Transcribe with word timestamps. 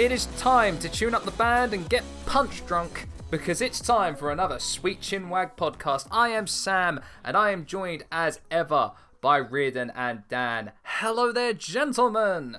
it 0.00 0.10
is 0.10 0.24
time 0.38 0.78
to 0.78 0.88
tune 0.88 1.14
up 1.14 1.26
the 1.26 1.30
band 1.32 1.74
and 1.74 1.86
get 1.90 2.02
punch 2.24 2.64
drunk 2.64 3.06
because 3.30 3.60
it's 3.60 3.80
time 3.80 4.16
for 4.16 4.30
another 4.30 4.58
Sweet 4.58 5.02
Chinwag 5.02 5.56
podcast. 5.58 6.08
I 6.10 6.30
am 6.30 6.46
Sam 6.46 7.00
and 7.22 7.36
I 7.36 7.50
am 7.50 7.66
joined 7.66 8.04
as 8.10 8.40
ever 8.50 8.92
by 9.20 9.38
Riordan 9.38 9.92
and 9.94 10.22
Dan. 10.30 10.72
Hello 10.84 11.32
there, 11.32 11.52
gentlemen. 11.52 12.56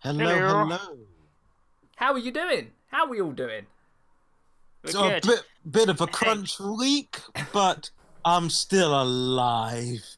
Hello, 0.00 0.28
Hello. 0.28 0.64
hello. 0.64 0.98
How 1.94 2.12
are 2.14 2.18
you 2.18 2.32
doing? 2.32 2.72
How 2.88 3.04
are 3.04 3.08
we 3.08 3.20
all 3.20 3.30
doing? 3.30 3.66
We're 4.82 4.90
So 4.90 5.06
a 5.06 5.20
bit, 5.20 5.44
bit 5.70 5.88
of 5.88 6.00
a 6.00 6.08
crunch 6.08 6.58
week, 6.58 7.20
but 7.52 7.90
I'm 8.24 8.50
still 8.50 9.00
alive. 9.00 10.16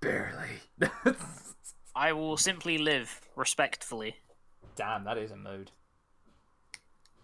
Barely. 0.00 0.60
I 1.96 2.12
will 2.12 2.36
simply 2.36 2.78
live 2.78 3.20
respectfully. 3.34 4.19
Damn, 4.80 5.04
that 5.04 5.18
is 5.18 5.30
a 5.30 5.36
mood. 5.36 5.72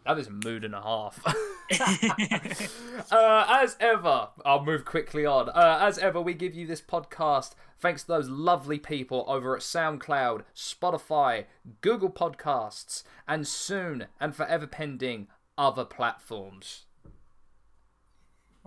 That 0.05 0.19
is 0.19 0.27
a 0.27 0.30
mood 0.30 0.62
and 0.62 0.74
a 0.74 0.83
half. 0.83 1.19
uh, 3.10 3.46
as 3.48 3.79
ever, 3.80 4.29
I'll 4.45 4.62
move 4.62 4.84
quickly 4.84 5.24
on. 5.24 5.48
Uh, 5.48 5.79
as 5.80 5.96
ever, 5.96 6.20
we 6.20 6.34
give 6.34 6.55
you 6.55 6.66
this 6.66 6.82
podcast 6.82 7.52
thanks 7.79 8.02
to 8.02 8.09
those 8.09 8.29
lovely 8.29 8.79
people 8.79 9.24
over 9.27 9.56
at 9.56 9.62
SoundCloud, 9.62 10.42
Spotify, 10.55 11.46
Google 11.80 12.10
Podcasts, 12.10 13.05
and 13.27 13.48
soon 13.48 14.09
and 14.20 14.37
forever 14.37 14.66
pending 14.66 15.29
other 15.57 15.87
platforms. 15.87 16.85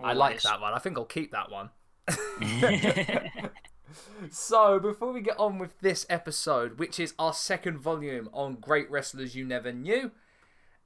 I 0.02 0.14
like 0.14 0.42
that 0.42 0.60
one. 0.60 0.72
I 0.74 0.80
think 0.80 0.98
I'll 0.98 1.04
keep 1.04 1.30
that 1.30 1.48
one. 1.48 1.70
So, 4.30 4.78
before 4.78 5.12
we 5.12 5.20
get 5.20 5.38
on 5.38 5.58
with 5.58 5.80
this 5.80 6.06
episode, 6.08 6.78
which 6.78 7.00
is 7.00 7.14
our 7.18 7.32
second 7.32 7.78
volume 7.78 8.28
on 8.32 8.56
Great 8.56 8.90
Wrestlers 8.90 9.34
You 9.34 9.44
Never 9.44 9.72
Knew, 9.72 10.12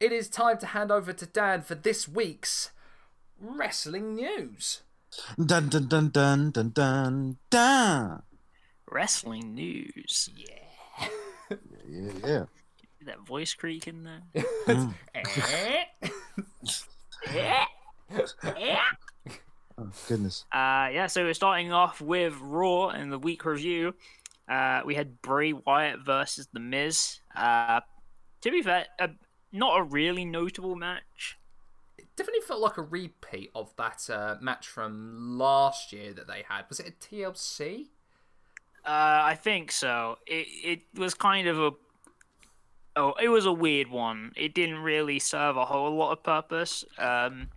it 0.01 0.13
is 0.13 0.29
time 0.29 0.59
to 0.59 0.67
hand 0.67 0.91
over 0.91 1.13
to 1.13 1.27
Dan 1.27 1.63
for 1.63 1.75
this 1.75 2.09
week's 2.09 2.71
wrestling 3.41 4.15
news. 4.15 4.83
Dun 5.37 5.69
dun 5.69 5.89
dun 5.89 6.11
dun 6.11 6.51
dun 6.51 6.71
dun 6.71 7.37
dun. 7.51 8.23
Wrestling 8.91 9.55
news. 9.55 10.31
Yeah. 10.37 11.09
Yeah, 11.89 12.13
yeah. 12.27 12.45
That 13.07 13.21
voice 13.27 13.55
creak 13.55 13.87
in 13.87 14.05
there. 14.05 14.23
Oh 19.77 19.89
goodness. 20.09 20.45
Uh, 20.53 20.89
yeah, 20.93 21.07
so 21.07 21.25
we're 21.25 21.35
starting 21.35 21.73
off 21.73 22.01
with 22.01 22.35
Raw 22.41 22.91
in 22.91 23.11
the 23.11 23.19
week 23.19 23.45
review. 23.45 23.95
Uh, 24.49 24.83
we 24.85 24.95
had 24.95 25.21
Bray 25.23 25.53
Wyatt 25.53 26.01
versus 26.01 26.49
The 26.53 26.61
Miz. 26.61 27.21
Uh, 27.35 27.81
to 28.43 28.51
be 28.51 28.63
fair, 28.63 28.87
uh, 28.99 29.09
not 29.53 29.79
a 29.79 29.83
really 29.83 30.25
notable 30.25 30.77
match. 30.77 31.39
it 31.99 32.07
definitely 32.15 32.43
felt 32.43 32.61
like 32.61 32.77
a 32.77 32.83
repeat 32.83 33.51
of 33.55 33.75
that 33.77 34.09
uh, 34.11 34.37
match 34.41 34.69
from 34.69 35.39
last 35.39 35.93
year 35.93 36.13
that 36.13 36.27
they 36.27 36.45
had. 36.49 36.67
Was 36.69 36.79
it 36.79 36.89
a 36.89 36.93
TLC? 36.93 37.87
Uh, 38.85 39.23
I 39.25 39.35
think 39.41 39.73
so. 39.73 40.19
It 40.27 40.47
it 40.63 40.81
was 40.99 41.15
kind 41.15 41.49
of 41.49 41.59
a 41.59 41.71
oh, 42.97 43.15
it 43.21 43.29
was 43.29 43.47
a 43.47 43.53
weird 43.53 43.89
one. 43.89 44.33
It 44.37 44.55
didn't 44.55 44.79
really 44.79 45.19
serve 45.19 45.57
a 45.57 45.65
whole 45.65 45.97
lot 45.97 46.13
of 46.13 46.23
purpose. 46.23 46.85
Um, 46.99 47.49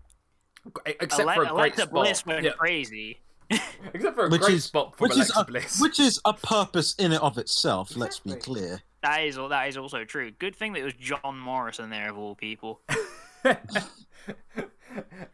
Except 0.85 1.19
Ale- 1.21 1.33
for 1.35 1.43
a 1.43 1.45
great 1.47 1.49
Alexa 1.51 1.81
spot. 1.83 1.91
Bliss 1.93 2.25
went 2.25 2.43
Yeah, 2.45 2.51
crazy. 2.51 3.19
Except 3.93 4.15
for 4.15 4.25
a 4.25 4.29
Which 4.29 4.41
great 4.41 4.53
is 4.55 4.63
spot 4.65 4.97
from 4.97 5.05
which 5.05 5.17
is 5.17 5.29
Alexa 5.29 5.39
a, 5.39 5.45
Bliss. 5.45 5.79
which 5.81 5.99
is 5.99 6.19
a 6.25 6.33
purpose 6.33 6.95
in 6.95 7.11
and 7.13 7.21
of 7.21 7.37
itself. 7.37 7.95
Let's 7.95 8.19
be 8.19 8.35
clear. 8.35 8.81
That 9.03 9.23
is 9.23 9.35
that 9.37 9.67
is 9.69 9.77
also 9.77 10.03
true. 10.03 10.31
Good 10.31 10.55
thing 10.55 10.73
that 10.73 10.79
it 10.79 10.83
was 10.85 10.93
John 10.95 11.37
Morrison 11.39 11.89
there 11.89 12.09
of 12.09 12.17
all 12.17 12.35
people. 12.35 12.81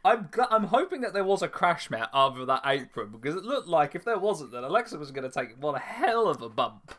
I'm 0.06 0.26
gl- 0.26 0.48
I'm 0.52 0.66
hoping 0.66 1.02
that 1.02 1.14
there 1.14 1.24
was 1.24 1.42
a 1.42 1.48
crash 1.48 1.90
mat 1.90 2.10
over 2.14 2.46
that 2.46 2.62
apron 2.66 3.10
because 3.12 3.36
it 3.36 3.44
looked 3.44 3.68
like 3.68 3.96
if 3.96 4.04
there 4.04 4.20
wasn't, 4.20 4.52
then 4.52 4.64
Alexa 4.64 4.98
was 4.98 5.12
going 5.12 5.30
to 5.30 5.32
take 5.34 5.62
one 5.62 5.80
hell 5.80 6.28
of 6.28 6.42
a 6.42 6.50
bump. 6.50 6.94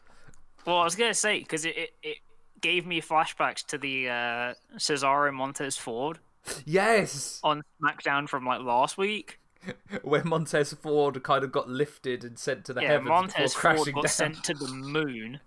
Well, 0.67 0.79
I 0.79 0.85
was 0.85 0.97
gonna 0.97 1.13
say 1.13 1.41
because 1.41 1.67
it, 1.67 1.77
it 1.77 1.91
it 2.03 2.17
gave 2.63 2.87
me 2.87 3.03
flashbacks 3.03 3.65
to 3.67 3.77
the 3.77 4.09
uh, 4.09 4.55
Cesaro 4.79 5.31
Montez 5.33 5.77
Ford 5.77 6.19
Yes, 6.67 7.41
on 7.43 7.63
SmackDown 7.83 8.29
from 8.29 8.45
like 8.47 8.61
last 8.61 8.99
week. 8.99 9.41
where 10.03 10.23
Montez 10.25 10.73
Ford 10.75 11.23
kind 11.23 11.43
of 11.43 11.51
got 11.51 11.69
lifted 11.71 12.23
and 12.23 12.39
sent 12.39 12.67
to 12.67 12.75
the 12.75 12.83
Yeah, 12.83 12.89
heavens 12.89 13.09
Montez 13.09 13.55
before 13.55 13.77
Ford 13.77 13.77
crashing 13.79 13.95
got 13.95 14.03
down. 14.03 14.09
sent 14.11 14.45
to 14.45 14.55
the 14.55 14.69
moon. 14.69 15.41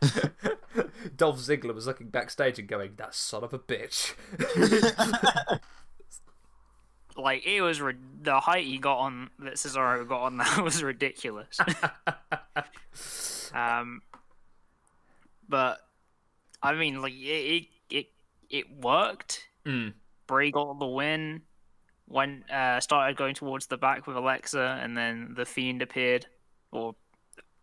Dolph 1.16 1.36
Ziggler 1.38 1.74
was 1.74 1.86
looking 1.86 2.08
backstage 2.08 2.58
and 2.58 2.66
going, 2.68 2.92
"That 2.96 3.14
son 3.14 3.44
of 3.44 3.52
a 3.52 3.58
bitch." 3.58 4.14
Like 7.16 7.44
it 7.44 7.60
was 7.60 7.80
ri- 7.80 7.96
the 8.22 8.40
height 8.40 8.64
he 8.64 8.78
got 8.78 8.98
on 8.98 9.30
that 9.40 9.54
Cesaro 9.54 10.08
got 10.08 10.22
on 10.22 10.36
that 10.38 10.62
was 10.64 10.82
ridiculous. 10.82 11.58
um, 13.52 14.00
but 15.48 15.80
I 16.62 16.74
mean, 16.74 17.02
like 17.02 17.12
it 17.12 17.16
it 17.26 17.66
it, 17.90 18.06
it 18.48 18.64
worked. 18.80 19.48
Mm. 19.66 19.94
Bray 20.30 20.50
got 20.50 20.78
the 20.78 20.86
win. 20.86 21.42
When 22.06 22.44
uh, 22.50 22.80
started 22.80 23.16
going 23.16 23.34
towards 23.34 23.66
the 23.66 23.76
back 23.76 24.06
with 24.06 24.16
Alexa, 24.16 24.80
and 24.82 24.96
then 24.96 25.34
the 25.36 25.44
Fiend 25.44 25.82
appeared, 25.82 26.26
or 26.72 26.94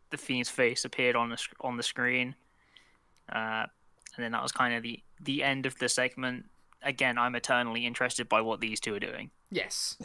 the 0.10 0.18
Fiend's 0.18 0.50
face 0.50 0.86
appeared 0.86 1.16
on 1.16 1.30
the 1.30 1.38
sc- 1.38 1.56
on 1.62 1.76
the 1.78 1.84
screen. 1.84 2.36
Uh, 3.32 3.66
and 4.16 4.24
then 4.24 4.32
that 4.32 4.42
was 4.44 4.52
kind 4.52 4.74
of 4.74 4.84
the 4.84 5.00
the 5.22 5.44
end 5.44 5.66
of 5.66 5.78
the 5.80 5.90
segment. 5.90 6.46
Again, 6.84 7.18
I'm 7.18 7.36
eternally 7.36 7.86
interested 7.86 8.30
by 8.30 8.42
what 8.42 8.60
these 8.62 8.80
two 8.80 8.94
are 8.96 9.00
doing. 9.00 9.32
yes, 9.52 9.98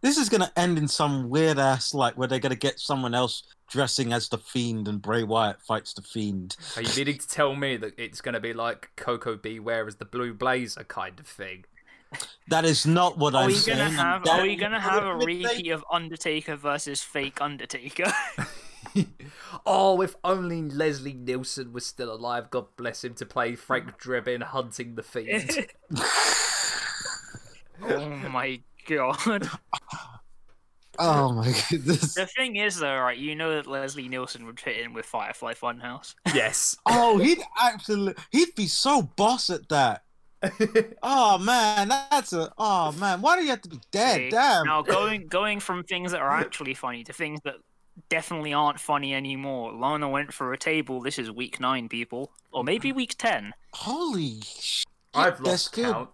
This 0.00 0.16
is 0.18 0.28
gonna 0.28 0.52
end 0.56 0.78
in 0.78 0.86
some 0.86 1.28
weird 1.28 1.58
ass 1.58 1.92
like 1.94 2.14
where 2.16 2.28
they're 2.28 2.38
gonna 2.38 2.54
get 2.54 2.78
someone 2.78 3.14
else 3.14 3.42
dressing 3.68 4.12
as 4.12 4.28
the 4.28 4.38
fiend 4.38 4.86
and 4.86 5.02
Bray 5.02 5.24
Wyatt 5.24 5.60
fights 5.62 5.92
the 5.94 6.02
fiend. 6.02 6.56
are 6.76 6.82
you 6.82 6.88
meaning 6.96 7.18
to 7.18 7.26
tell 7.28 7.56
me 7.56 7.76
that 7.78 7.94
it's 7.98 8.20
going 8.20 8.32
to 8.34 8.40
be 8.40 8.54
like 8.54 8.90
Koko 8.96 9.36
B. 9.36 9.58
Ware 9.60 9.86
as 9.86 9.96
the 9.96 10.04
Blue 10.06 10.32
Blazer 10.32 10.84
kind 10.84 11.18
of 11.20 11.26
thing? 11.26 11.64
That 12.48 12.64
is 12.64 12.86
not 12.86 13.18
what 13.18 13.34
Are 13.34 13.42
I'm 13.42 13.48
we 13.48 13.54
saying. 13.54 13.78
gonna 13.78 13.90
have? 13.90 14.24
That- 14.24 14.40
Are 14.40 14.42
we 14.42 14.56
gonna 14.56 14.80
have 14.80 15.04
a 15.04 15.16
Midnight- 15.18 15.56
repeat 15.56 15.70
of 15.70 15.84
Undertaker 15.92 16.56
versus 16.56 17.02
fake 17.02 17.40
Undertaker? 17.40 18.12
Oh, 19.66 20.00
if 20.00 20.16
only 20.24 20.62
Leslie 20.62 21.12
Nielsen 21.12 21.72
was 21.72 21.84
still 21.86 22.10
alive, 22.12 22.50
God 22.50 22.66
bless 22.76 23.04
him, 23.04 23.14
to 23.14 23.26
play 23.26 23.54
Frank 23.54 24.00
Drebin 24.00 24.42
hunting 24.42 24.94
the 24.94 25.02
fiend. 25.02 25.66
oh 27.82 28.08
my 28.30 28.60
god! 28.86 29.48
Oh 30.98 31.32
my 31.32 31.54
goodness. 31.70 32.14
The 32.14 32.26
thing 32.26 32.56
is, 32.56 32.78
though, 32.80 32.96
right? 32.98 33.16
You 33.18 33.36
know 33.36 33.54
that 33.54 33.66
Leslie 33.66 34.08
Nielsen 34.08 34.46
would 34.46 34.58
fit 34.58 34.78
in 34.80 34.94
with 34.94 35.06
Firefly 35.06 35.52
Funhouse. 35.54 36.14
yes. 36.34 36.76
Oh, 36.86 37.18
he'd 37.18 37.38
absolutely, 37.60 38.20
he'd 38.30 38.54
be 38.56 38.66
so 38.66 39.02
boss 39.02 39.48
at 39.50 39.68
that. 39.68 40.02
Oh 41.02 41.38
man, 41.38 41.88
that's 41.88 42.32
a. 42.32 42.52
Oh 42.58 42.92
man, 42.92 43.20
why 43.20 43.36
do 43.36 43.42
you 43.42 43.50
have 43.50 43.62
to 43.62 43.68
be 43.68 43.80
dead? 43.90 44.16
See? 44.16 44.30
Damn. 44.30 44.66
Now 44.66 44.82
going 44.82 45.26
going 45.26 45.60
from 45.60 45.82
things 45.84 46.12
that 46.12 46.20
are 46.20 46.30
actually 46.30 46.74
funny 46.74 47.04
to 47.04 47.12
things 47.12 47.40
that 47.44 47.56
definitely 48.08 48.52
aren't 48.52 48.78
funny 48.78 49.14
anymore. 49.14 49.72
Lana 49.72 50.08
went 50.08 50.32
for 50.32 50.52
a 50.52 50.58
table. 50.58 51.00
This 51.00 51.18
is 51.18 51.30
week 51.30 51.58
nine, 51.60 51.88
people, 51.88 52.30
or 52.52 52.62
maybe 52.64 52.92
week 52.92 53.16
ten. 53.18 53.52
Holy 53.72 54.40
shit. 54.42 54.86
I've 55.14 55.42
they're 55.42 55.52
lost 55.52 55.66
still- 55.66 55.92
count. 55.92 56.10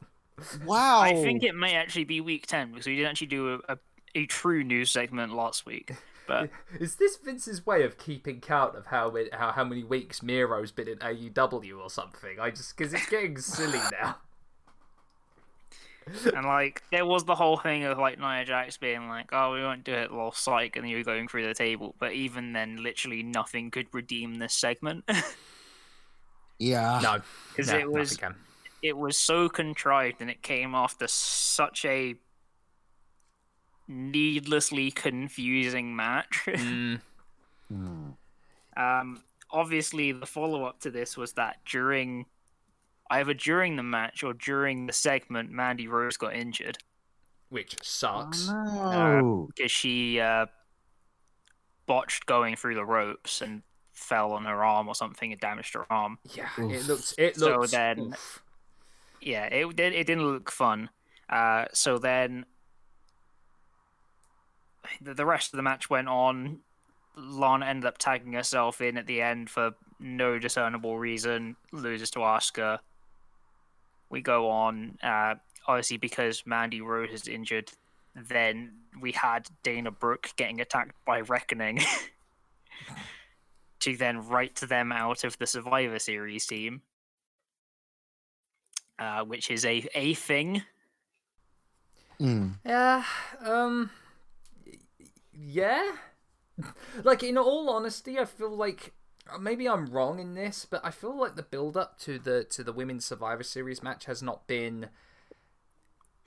Wow. 0.64 1.00
I 1.00 1.14
think 1.14 1.44
it 1.44 1.54
may 1.54 1.74
actually 1.76 2.04
be 2.04 2.20
week 2.20 2.46
ten 2.46 2.70
because 2.70 2.86
we 2.86 2.96
didn't 2.96 3.10
actually 3.10 3.28
do 3.28 3.54
a, 3.68 3.74
a, 3.74 3.78
a 4.16 4.26
true 4.26 4.64
news 4.64 4.90
segment 4.90 5.32
last 5.32 5.64
week. 5.66 5.92
But 6.26 6.50
Is 6.80 6.96
this 6.96 7.16
Vince's 7.16 7.66
way 7.66 7.82
of 7.84 7.98
keeping 7.98 8.40
count 8.40 8.76
of 8.76 8.86
how 8.86 9.10
many, 9.10 9.28
how, 9.32 9.52
how 9.52 9.64
many 9.64 9.84
weeks 9.84 10.22
Miro's 10.22 10.72
been 10.72 10.88
in 10.88 10.98
AEW 10.98 11.78
or 11.82 11.90
something? 11.90 12.40
I 12.40 12.50
just 12.50 12.76
because 12.76 12.94
it's 12.94 13.08
getting 13.08 13.36
silly 13.38 13.80
now. 14.00 14.16
and 16.34 16.44
like 16.46 16.82
there 16.90 17.06
was 17.06 17.24
the 17.24 17.34
whole 17.34 17.56
thing 17.56 17.84
of 17.84 17.98
like 17.98 18.18
Nia 18.18 18.44
Jax 18.44 18.76
being 18.76 19.08
like, 19.08 19.30
"Oh, 19.32 19.52
we 19.54 19.62
won't 19.62 19.84
do 19.84 19.92
it, 19.92 20.12
lost 20.12 20.42
psych," 20.44 20.76
and 20.76 20.88
you 20.88 20.98
were 20.98 21.02
going 21.04 21.28
through 21.28 21.46
the 21.46 21.54
table. 21.54 21.94
But 21.98 22.12
even 22.12 22.52
then, 22.52 22.76
literally 22.82 23.22
nothing 23.22 23.70
could 23.70 23.86
redeem 23.92 24.34
this 24.36 24.54
segment. 24.54 25.04
Yeah. 26.56 27.00
No, 27.02 27.20
'Cause 27.56 27.66
no, 27.72 27.78
it 27.78 27.90
was- 27.90 28.18
it 28.80 28.96
was 28.96 29.18
so 29.18 29.48
contrived, 29.48 30.20
and 30.20 30.30
it 30.30 30.40
came 30.40 30.72
after 30.74 31.08
such 31.08 31.84
a 31.84 32.14
needlessly 33.88 34.90
confusing 34.90 35.94
match. 35.96 36.42
Mm, 36.46 37.00
Hmm. 37.68 38.10
um, 38.76 39.22
obviously, 39.50 40.12
the 40.12 40.26
follow 40.26 40.64
up 40.64 40.80
to 40.80 40.90
this 40.90 41.16
was 41.16 41.32
that 41.34 41.56
during 41.64 42.26
either 43.10 43.34
during 43.34 43.76
the 43.76 43.82
match 43.82 44.22
or 44.22 44.32
during 44.34 44.86
the 44.86 44.92
segment, 44.92 45.50
Mandy 45.50 45.88
Rose 45.88 46.16
got 46.16 46.34
injured 46.34 46.78
which 47.50 47.76
sucks. 47.82 48.48
No. 48.48 49.48
because 49.54 49.70
she 49.70 50.18
uh, 50.18 50.46
botched 51.86 52.26
going 52.26 52.56
through 52.56 52.74
the 52.74 52.84
ropes 52.84 53.40
and 53.42 53.62
fell 53.92 54.32
on 54.32 54.44
her 54.44 54.64
arm 54.64 54.88
or 54.88 54.94
something 54.94 55.30
and 55.30 55.40
damaged 55.40 55.72
her 55.74 55.86
arm. 55.90 56.18
Yeah, 56.34 56.48
Oof. 56.58 56.72
it 56.72 56.88
looks. 56.88 57.14
It 57.16 57.36
So 57.36 57.64
then- 57.66 57.98
oof. 58.00 58.42
Yeah, 59.20 59.44
it 59.44 59.76
did. 59.76 59.92
It 59.94 60.06
didn't 60.06 60.26
look 60.26 60.50
fun. 60.50 60.90
Uh, 61.30 61.66
so 61.72 61.98
then 61.98 62.44
the, 65.00 65.14
the 65.14 65.26
rest 65.26 65.52
of 65.52 65.56
the 65.56 65.62
match 65.62 65.88
went 65.90 66.08
on. 66.08 66.60
Lana 67.16 67.66
ended 67.66 67.86
up 67.86 67.98
tagging 67.98 68.32
herself 68.32 68.80
in 68.80 68.96
at 68.96 69.06
the 69.06 69.20
end 69.20 69.48
for 69.48 69.72
no 70.00 70.38
discernible 70.38 70.98
reason. 70.98 71.56
Loses 71.72 72.10
to 72.12 72.20
Asuka. 72.20 72.78
We 74.10 74.20
go 74.20 74.50
on. 74.50 74.98
Uh, 75.02 75.36
obviously, 75.66 75.96
because 75.96 76.42
Mandy 76.44 76.80
Rose 76.80 77.10
is 77.10 77.28
injured, 77.28 77.70
then 78.14 78.72
we 79.00 79.12
had 79.12 79.48
Dana 79.62 79.90
Brooke 79.90 80.30
getting 80.36 80.60
attacked 80.60 80.96
by 81.04 81.20
Reckoning. 81.20 81.80
to 83.80 83.96
then 83.96 84.26
write 84.26 84.56
them 84.56 84.90
out 84.92 85.24
of 85.24 85.38
the 85.38 85.46
Survivor 85.46 85.98
Series 85.98 86.46
team 86.46 86.82
uh, 88.98 89.24
which 89.24 89.50
is 89.50 89.64
a 89.64 89.86
a 89.94 90.14
thing. 90.14 90.62
Mm. 92.20 92.54
Yeah. 92.64 93.04
Um. 93.44 93.90
Y- 95.34 95.40
Yeah. 95.46 95.96
like 97.02 97.22
in 97.22 97.36
all 97.38 97.68
honesty, 97.70 98.18
I 98.18 98.24
feel 98.24 98.54
like 98.56 98.92
uh, 99.32 99.38
maybe 99.38 99.68
I'm 99.68 99.86
wrong 99.86 100.18
in 100.20 100.34
this, 100.34 100.64
but 100.68 100.84
I 100.84 100.90
feel 100.90 101.18
like 101.18 101.34
the 101.36 101.42
build 101.42 101.76
up 101.76 101.98
to 102.00 102.18
the 102.18 102.44
to 102.44 102.62
the 102.62 102.72
women's 102.72 103.04
Survivor 103.04 103.42
Series 103.42 103.82
match 103.82 104.04
has 104.04 104.22
not 104.22 104.46
been 104.46 104.88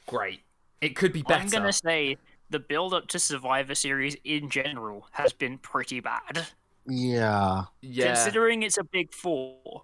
great. 0.05 0.41
It 0.81 0.95
could 0.95 1.13
be 1.13 1.21
better. 1.23 1.41
I'm 1.43 1.49
gonna 1.49 1.73
say 1.73 2.17
the 2.49 2.59
build 2.59 2.93
up 2.93 3.07
to 3.09 3.19
Survivor 3.19 3.75
Series 3.75 4.15
in 4.23 4.49
general 4.49 5.07
has 5.11 5.33
been 5.33 5.57
pretty 5.57 5.99
bad, 5.99 6.47
Yeah. 6.85 7.65
yeah. 7.81 8.13
considering 8.13 8.63
it's 8.63 8.77
a 8.77 8.83
big 8.83 9.13
four. 9.13 9.83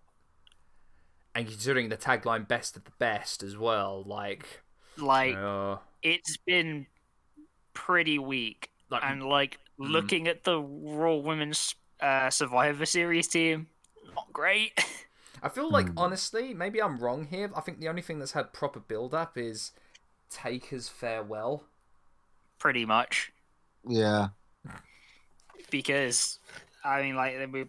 and 1.36 1.48
considering 1.48 1.90
the 1.90 1.98
tagline 1.98 2.48
"best 2.48 2.78
of 2.78 2.84
the 2.84 2.92
best" 3.00 3.42
as 3.44 3.58
well, 3.58 4.04
like. 4.06 4.62
Like 4.98 5.36
uh, 5.36 5.78
it's 6.04 6.38
been 6.38 6.86
pretty 7.74 8.20
weak, 8.20 8.70
like 8.94 9.04
and 9.06 9.24
like 9.24 9.60
looking 9.78 10.28
at 10.28 10.44
the 10.44 10.60
Raw 10.60 11.16
Women's 11.16 11.76
uh, 12.00 12.30
Survivor 12.30 12.86
Series 12.86 13.28
team, 13.28 13.68
not 14.16 14.32
great. 14.34 14.72
I 15.44 15.50
feel 15.50 15.70
like 15.70 15.90
Hmm. 15.90 15.98
honestly, 15.98 16.54
maybe 16.54 16.82
I'm 16.82 16.98
wrong 17.00 17.28
here. 17.30 17.52
I 17.56 17.62
think 17.62 17.80
the 17.82 17.90
only 17.90 18.02
thing 18.02 18.20
that's 18.20 18.32
had 18.32 18.54
proper 18.54 18.80
build 18.80 19.14
up 19.14 19.38
is 19.38 19.72
Taker's 20.30 20.88
farewell. 20.90 21.66
pretty 22.60 22.86
much 22.86 23.32
Yeah. 23.88 24.30
because 25.70 26.40
I 26.84 27.02
mean, 27.02 27.16
like 27.16 27.36
we, 27.52 27.66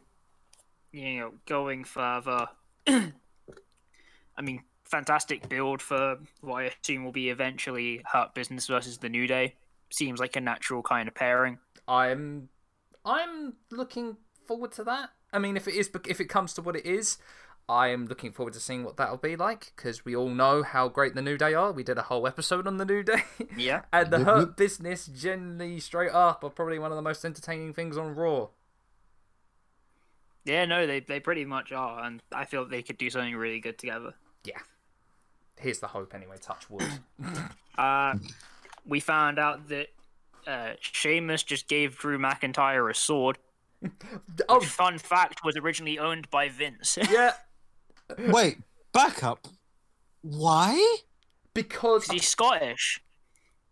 you 0.92 1.18
know, 1.20 1.32
going 1.46 1.84
further. 1.84 2.46
I 2.86 3.12
mean, 4.42 4.62
fantastic 4.84 5.48
build 5.48 5.80
for 5.82 6.18
what 6.40 6.62
I 6.62 6.72
assume 6.82 7.04
will 7.04 7.12
be 7.12 7.30
eventually 7.30 8.02
Hurt 8.12 8.34
Business 8.34 8.66
versus 8.66 8.98
the 8.98 9.08
New 9.08 9.26
Day. 9.26 9.54
Seems 9.94 10.18
like 10.18 10.34
a 10.34 10.40
natural 10.40 10.82
kind 10.82 11.06
of 11.06 11.14
pairing. 11.14 11.58
I'm 11.86 12.48
I'm 13.04 13.54
looking 13.70 14.16
forward 14.44 14.72
to 14.72 14.82
that. 14.84 15.10
I 15.32 15.38
mean, 15.38 15.56
if 15.56 15.68
it 15.68 15.74
is 15.74 15.88
if 16.08 16.20
it 16.20 16.24
comes 16.24 16.52
to 16.54 16.62
what 16.62 16.74
it 16.74 16.84
is, 16.84 17.16
I 17.68 17.88
am 17.88 18.06
looking 18.06 18.32
forward 18.32 18.54
to 18.54 18.60
seeing 18.60 18.82
what 18.82 18.96
that'll 18.96 19.18
be 19.18 19.36
like 19.36 19.72
because 19.76 20.04
we 20.04 20.16
all 20.16 20.30
know 20.30 20.64
how 20.64 20.88
great 20.88 21.14
the 21.14 21.22
New 21.22 21.38
Day 21.38 21.54
are. 21.54 21.70
We 21.70 21.84
did 21.84 21.96
a 21.96 22.02
whole 22.02 22.26
episode 22.26 22.66
on 22.66 22.78
the 22.78 22.84
New 22.84 23.04
Day. 23.04 23.22
Yeah. 23.56 23.82
and 23.92 24.10
the 24.10 24.18
Yep, 24.18 24.26
Hurt. 24.26 24.56
Business, 24.56 25.06
generally 25.06 25.78
straight 25.78 26.10
up, 26.10 26.42
are 26.42 26.50
probably 26.50 26.80
one 26.80 26.90
of 26.90 26.96
the 26.96 27.02
most 27.02 27.24
entertaining 27.24 27.72
things 27.72 27.96
on 27.96 28.16
Raw. 28.16 28.48
Yeah, 30.44 30.64
no, 30.64 30.88
they 30.88 30.98
they 30.98 31.20
pretty 31.20 31.44
much 31.44 31.70
are, 31.70 32.02
and 32.02 32.20
I 32.32 32.46
feel 32.46 32.64
they 32.66 32.82
could 32.82 32.98
do 32.98 33.10
something 33.10 33.36
really 33.36 33.60
good 33.60 33.78
together. 33.78 34.14
Yeah. 34.44 34.58
Here's 35.56 35.78
the 35.78 35.86
hope, 35.86 36.14
anyway. 36.16 36.36
Touch 36.40 36.68
wood. 36.68 36.82
Uh, 37.78 38.14
we 38.86 39.00
found 39.00 39.38
out 39.38 39.68
that 39.68 39.88
uh, 40.46 40.72
Sheamus 40.80 41.42
just 41.42 41.68
gave 41.68 41.96
Drew 41.96 42.18
McIntyre 42.18 42.90
a 42.90 42.94
sword. 42.94 43.38
oh, 44.48 44.58
Which, 44.60 44.68
fun 44.68 44.98
fact, 44.98 45.44
was 45.44 45.56
originally 45.56 45.98
owned 45.98 46.30
by 46.30 46.48
Vince. 46.48 46.98
yeah. 47.10 47.32
Wait, 48.18 48.58
back 48.92 49.22
up. 49.22 49.46
Why? 50.22 50.96
Because 51.54 52.06
He's 52.06 52.26
Scottish. 52.26 53.00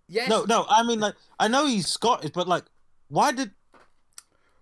yes, 0.08 0.28
No, 0.28 0.44
no. 0.44 0.66
I 0.68 0.82
mean, 0.82 1.00
like, 1.00 1.14
I 1.38 1.48
know 1.48 1.66
he's 1.66 1.88
Scottish, 1.88 2.30
but 2.32 2.46
like, 2.48 2.64
why 3.08 3.32
did 3.32 3.50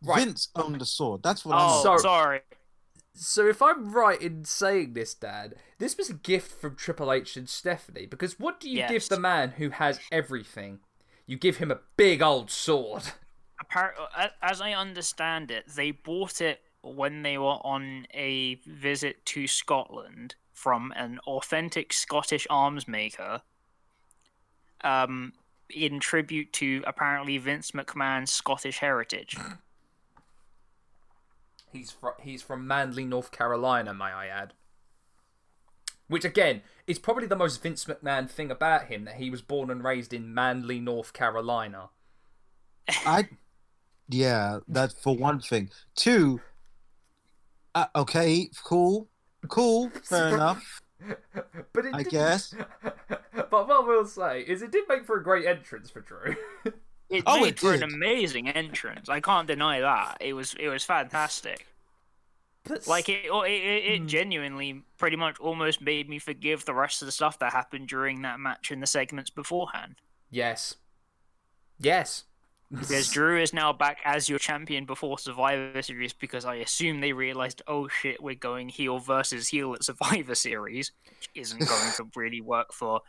Right. 0.03 0.25
Vince 0.25 0.49
own 0.57 0.79
the 0.79 0.87
sword? 0.87 1.23
That's 1.23 1.45
what 1.45 1.57
Oh, 1.57 1.59
I'm. 1.79 1.83
So- 1.83 1.97
sorry. 1.99 2.41
So 3.13 3.49
if 3.49 3.61
I'm 3.61 3.93
right 3.93 4.21
in 4.21 4.45
saying 4.45 4.95
this, 4.95 5.15
Dad, 5.15 5.57
this 5.79 5.97
was 5.99 6.09
a 6.11 6.15
gift 6.15 6.53
from 6.53 6.77
Triple 6.77 7.13
H 7.13 7.37
and 7.37 7.49
Stephanie. 7.49 8.07
Because 8.07 8.39
what 8.39 8.61
do 8.61 8.71
you 8.71 8.87
give 8.89 9.09
the 9.09 9.19
man 9.21 9.51
who 9.53 9.71
has 9.71 10.01
everything? 10.13 10.81
You 11.27 11.37
give 11.37 11.59
him 11.59 11.71
a 11.71 11.81
big 11.97 12.23
old 12.23 12.51
sword. 12.51 13.03
Appar- 13.63 13.93
a- 14.17 14.31
as 14.43 14.61
I 14.61 14.73
understand 14.73 15.51
it, 15.51 15.67
they 15.69 15.91
bought 15.91 16.41
it 16.41 16.61
when 16.83 17.23
they 17.23 17.37
were 17.37 17.59
on 17.65 18.07
a 18.15 18.55
visit 18.67 19.25
to 19.27 19.47
Scotland 19.47 20.35
from 20.53 20.93
an 20.97 21.19
authentic 21.27 21.93
Scottish 21.93 22.47
arms 22.49 22.89
maker. 22.89 23.43
Um, 24.83 25.35
in 25.69 26.01
tribute 26.01 26.53
to 26.55 26.83
apparently 26.87 27.39
Vince 27.39 27.73
McMahon's 27.73 28.33
Scottish 28.33 28.79
heritage. 28.79 29.37
He's 31.73 31.91
from 31.91 32.13
he's 32.21 32.43
from 32.43 32.67
Manly, 32.67 33.05
North 33.05 33.31
Carolina, 33.31 33.95
may 33.95 34.07
I 34.07 34.27
add. 34.27 34.53
Which 36.09 36.25
again 36.25 36.63
is 36.87 36.99
probably 36.99 37.27
the 37.27 37.37
most 37.37 37.63
Vince 37.63 37.85
McMahon 37.85 38.29
thing 38.29 38.51
about 38.51 38.87
him 38.87 39.05
that 39.05 39.15
he 39.17 39.31
was 39.31 39.43
born 39.43 39.71
and 39.71 39.85
raised 39.85 40.13
in 40.13 40.35
Manly, 40.35 40.81
North 40.81 41.13
Carolina. 41.13 41.91
I. 43.07 43.29
Yeah, 44.09 44.59
that's 44.67 44.95
for 44.95 45.17
one 45.17 45.39
thing. 45.41 45.71
Two. 45.95 46.41
Uh, 47.77 47.87
okay, 47.95 48.51
cool, 48.65 49.09
cool, 49.49 49.91
fair 50.03 50.29
enough. 50.35 50.83
But 51.73 51.87
it 51.87 51.95
I 51.95 51.99
didn't- 51.99 52.09
guess. 52.11 52.53
but 53.09 53.69
what 53.69 53.87
we'll 53.87 54.05
say 54.07 54.41
is 54.41 54.63
it 54.63 54.73
did 54.73 54.85
make 54.89 55.05
for 55.07 55.17
a 55.17 55.23
great 55.23 55.47
entrance 55.47 55.91
for 55.91 56.01
Drew. 56.01 56.35
It 57.11 57.25
Oh, 57.27 57.41
made 57.41 57.49
it 57.55 57.59
for 57.59 57.75
an 57.75 57.83
amazing 57.83 58.49
entrance. 58.49 59.09
I 59.09 59.21
can't 59.21 59.49
deny 59.49 59.81
that. 59.81 60.19
It 60.21 60.33
was 60.35 60.55
it 60.59 60.69
was 60.69 60.85
fantastic. 60.85 61.67
But 62.65 62.87
Like 62.87 63.09
it, 63.09 63.25
it, 63.25 63.31
it, 63.31 63.99
Hmm. 63.99 64.05
it 64.05 64.07
genuinely 64.07 64.83
pretty 64.99 65.17
much 65.17 65.39
almost 65.41 65.81
made 65.81 66.09
me 66.09 66.19
forgive 66.19 66.65
the 66.67 66.75
rest 66.75 67.03
of 67.03 67.07
the 67.07 67.13
stuff 67.13 67.39
that 67.41 67.53
happened 67.53 67.89
during 67.89 68.23
that 68.23 68.39
match 68.39 68.71
in 68.71 68.81
the 68.81 68.87
segments 68.87 69.31
beforehand. 69.31 69.97
yes, 70.31 70.77
yes. 71.79 72.25
Because 72.73 73.09
Drew 73.13 73.41
is 73.43 73.53
now 73.53 73.73
back 73.73 73.99
as 74.05 74.29
your 74.29 74.39
champion 74.39 74.85
before 74.85 75.19
Survivor 75.19 75.83
Series 75.83 76.13
because 76.13 76.45
I 76.45 76.57
assume 76.57 77.01
they 77.01 77.13
realized, 77.13 77.63
oh 77.67 77.89
shit, 77.89 78.23
we're 78.23 78.37
going 78.37 78.69
heel 78.69 79.01
versus 79.01 79.49
heel 79.49 79.75
at 79.75 79.83
Survivor 79.83 80.37
Series, 80.37 80.93
which 81.09 81.29
isn't 81.35 81.59
going 81.67 81.93
to 81.97 82.07
really 82.15 82.41
work 82.41 82.73
for 82.73 83.01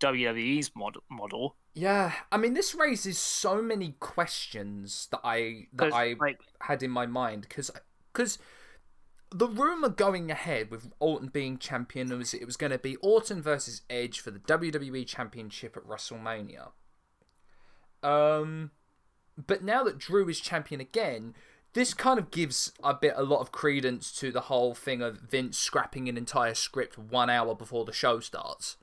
WWE's 0.00 0.70
mod- 0.74 0.98
model. 1.10 1.56
Yeah, 1.74 2.12
I 2.32 2.36
mean, 2.36 2.54
this 2.54 2.74
raises 2.74 3.18
so 3.18 3.62
many 3.62 3.94
questions 4.00 5.08
that 5.10 5.20
I 5.24 5.68
that 5.74 5.92
I 5.92 6.16
like, 6.18 6.40
had 6.62 6.82
in 6.82 6.90
my 6.90 7.06
mind 7.06 7.42
because 7.42 7.70
because 8.12 8.38
the 9.30 9.46
rumor 9.46 9.88
going 9.88 10.30
ahead 10.30 10.70
with 10.70 10.90
Orton 10.98 11.28
being 11.28 11.58
champion 11.58 12.16
was 12.16 12.34
it 12.34 12.46
was 12.46 12.56
going 12.56 12.72
to 12.72 12.78
be 12.78 12.96
Orton 12.96 13.42
versus 13.42 13.82
Edge 13.90 14.20
for 14.20 14.30
the 14.30 14.38
WWE 14.40 15.06
Championship 15.06 15.76
at 15.76 15.84
WrestleMania. 15.84 16.70
Um, 18.02 18.70
but 19.36 19.62
now 19.62 19.82
that 19.84 19.98
Drew 19.98 20.28
is 20.28 20.40
champion 20.40 20.80
again, 20.80 21.34
this 21.74 21.94
kind 21.94 22.18
of 22.18 22.30
gives 22.30 22.72
a 22.82 22.94
bit 22.94 23.12
a 23.16 23.22
lot 23.22 23.40
of 23.40 23.52
credence 23.52 24.12
to 24.18 24.32
the 24.32 24.42
whole 24.42 24.74
thing 24.74 25.02
of 25.02 25.20
Vince 25.20 25.58
scrapping 25.58 26.08
an 26.08 26.16
entire 26.16 26.54
script 26.54 26.98
one 26.98 27.28
hour 27.28 27.54
before 27.54 27.84
the 27.84 27.92
show 27.92 28.20
starts. 28.20 28.76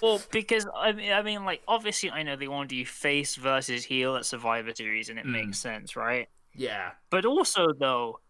Well, 0.00 0.20
because 0.30 0.66
I 0.76 0.92
mean, 0.92 1.12
I 1.12 1.22
mean, 1.22 1.44
like, 1.44 1.62
obviously, 1.68 2.10
I 2.10 2.22
know 2.22 2.36
they 2.36 2.48
want 2.48 2.68
to 2.70 2.76
do 2.76 2.84
face 2.84 3.36
versus 3.36 3.84
heel 3.84 4.16
at 4.16 4.24
Survivor 4.24 4.74
Series, 4.74 5.08
and 5.08 5.18
it 5.18 5.26
makes 5.26 5.58
mm. 5.58 5.62
sense, 5.62 5.96
right? 5.96 6.28
Yeah, 6.54 6.90
But 7.08 7.24
also, 7.24 7.68
though, 7.78 8.20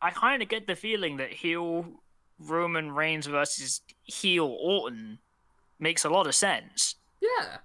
I 0.00 0.10
kind 0.10 0.40
of 0.40 0.48
get 0.48 0.68
the 0.68 0.76
feeling 0.76 1.16
that 1.16 1.32
heel 1.32 1.84
Roman 2.38 2.92
Reigns 2.92 3.26
versus 3.26 3.80
heel 4.04 4.56
Orton 4.60 5.18
makes 5.80 6.04
a 6.04 6.08
lot 6.08 6.26
of 6.26 6.34
sense. 6.34 6.94
yeah. 7.20 7.58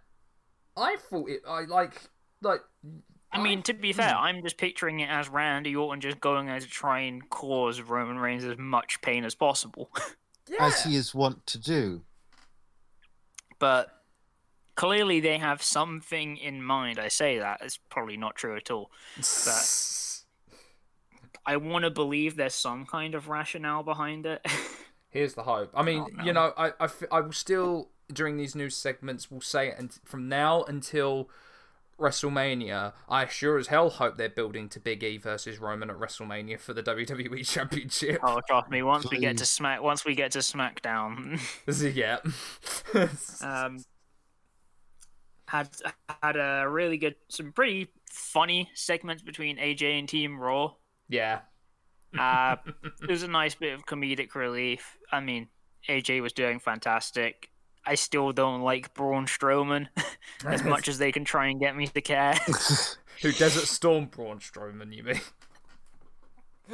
I 0.77 0.95
thought 1.09 1.29
it. 1.29 1.41
I 1.47 1.65
like 1.65 2.01
like. 2.41 2.61
I 3.33 3.41
mean, 3.41 3.61
to 3.63 3.73
be 3.73 3.93
fair, 3.93 4.13
I'm 4.13 4.41
just 4.41 4.57
picturing 4.57 4.99
it 4.99 5.09
as 5.09 5.29
Randy 5.29 5.75
Orton 5.75 6.01
just 6.01 6.19
going 6.19 6.47
there 6.47 6.59
to 6.59 6.67
try 6.67 7.01
and 7.01 7.29
cause 7.29 7.81
Roman 7.81 8.17
Reigns 8.17 8.43
as 8.43 8.57
much 8.57 9.01
pain 9.01 9.23
as 9.23 9.35
possible. 9.35 9.89
yeah. 10.49 10.65
As 10.65 10.83
he 10.83 10.95
is 10.95 11.15
wont 11.15 11.45
to 11.47 11.57
do. 11.57 12.01
But 13.61 13.89
clearly, 14.75 15.21
they 15.21 15.37
have 15.37 15.63
something 15.63 16.35
in 16.35 16.61
mind. 16.61 16.99
I 16.99 17.07
say 17.07 17.39
that 17.39 17.61
it's 17.61 17.77
probably 17.77 18.17
not 18.17 18.35
true 18.35 18.57
at 18.57 18.69
all. 18.69 18.91
But 19.15 20.21
I 21.45 21.55
want 21.57 21.85
to 21.85 21.89
believe 21.91 22.35
there's 22.35 22.53
some 22.53 22.85
kind 22.85 23.15
of 23.15 23.29
rationale 23.29 23.83
behind 23.83 24.25
it. 24.25 24.45
Here's 25.09 25.33
the 25.33 25.43
hope. 25.43 25.71
I 25.73 25.83
mean, 25.83 26.01
Oh, 26.01 26.23
you 26.23 26.33
no. 26.33 26.53
know, 26.57 26.73
I 27.11 27.19
will 27.21 27.31
still 27.31 27.89
during 28.11 28.35
these 28.35 28.55
news 28.55 28.75
segments 28.75 29.31
will 29.31 29.39
say 29.41 29.69
it 29.69 29.75
and 29.79 29.97
from 30.03 30.27
now 30.27 30.63
until 30.63 31.29
WrestleMania. 32.01 32.93
I 33.07 33.27
sure 33.27 33.57
as 33.57 33.67
hell 33.67 33.89
hope 33.89 34.17
they're 34.17 34.29
building 34.29 34.67
to 34.69 34.79
Big 34.79 35.03
E 35.03 35.17
versus 35.17 35.59
Roman 35.59 35.89
at 35.89 35.97
WrestleMania 35.97 36.59
for 36.59 36.73
the 36.73 36.83
WWE 36.83 37.47
Championship. 37.47 38.19
oh, 38.23 38.41
trust 38.47 38.69
me. 38.69 38.81
Once 38.83 39.09
we 39.09 39.19
get 39.19 39.37
to 39.37 39.45
Smack, 39.45 39.81
once 39.81 40.03
we 40.03 40.15
get 40.15 40.31
to 40.31 40.39
SmackDown, 40.39 41.39
yeah. 41.95 42.17
um, 43.47 43.83
had 45.47 45.69
had 46.21 46.35
a 46.35 46.67
really 46.67 46.97
good, 46.97 47.15
some 47.29 47.51
pretty 47.51 47.87
funny 48.09 48.69
segments 48.73 49.21
between 49.21 49.57
AJ 49.57 49.99
and 49.99 50.09
Team 50.09 50.39
Raw. 50.39 50.73
yeah. 51.07 51.41
Uh, 52.19 52.57
it 53.01 53.09
was 53.09 53.23
a 53.23 53.27
nice 53.29 53.55
bit 53.55 53.73
of 53.73 53.85
comedic 53.85 54.35
relief. 54.35 54.97
I 55.13 55.21
mean, 55.21 55.47
AJ 55.87 56.21
was 56.21 56.33
doing 56.33 56.59
fantastic. 56.59 57.50
I 57.85 57.95
still 57.95 58.31
don't 58.31 58.61
like 58.61 58.93
Braun 58.93 59.25
Strowman 59.25 59.87
as 60.45 60.63
much 60.63 60.87
as 60.87 60.97
they 60.97 61.11
can 61.11 61.25
try 61.25 61.47
and 61.47 61.59
get 61.59 61.75
me 61.75 61.87
to 61.87 62.01
care. 62.01 62.33
Who 63.21 63.31
Desert 63.31 63.67
Storm 63.67 64.05
Braun 64.05 64.39
Strowman? 64.39 64.93
You 64.95 65.03
mean? 65.03 65.21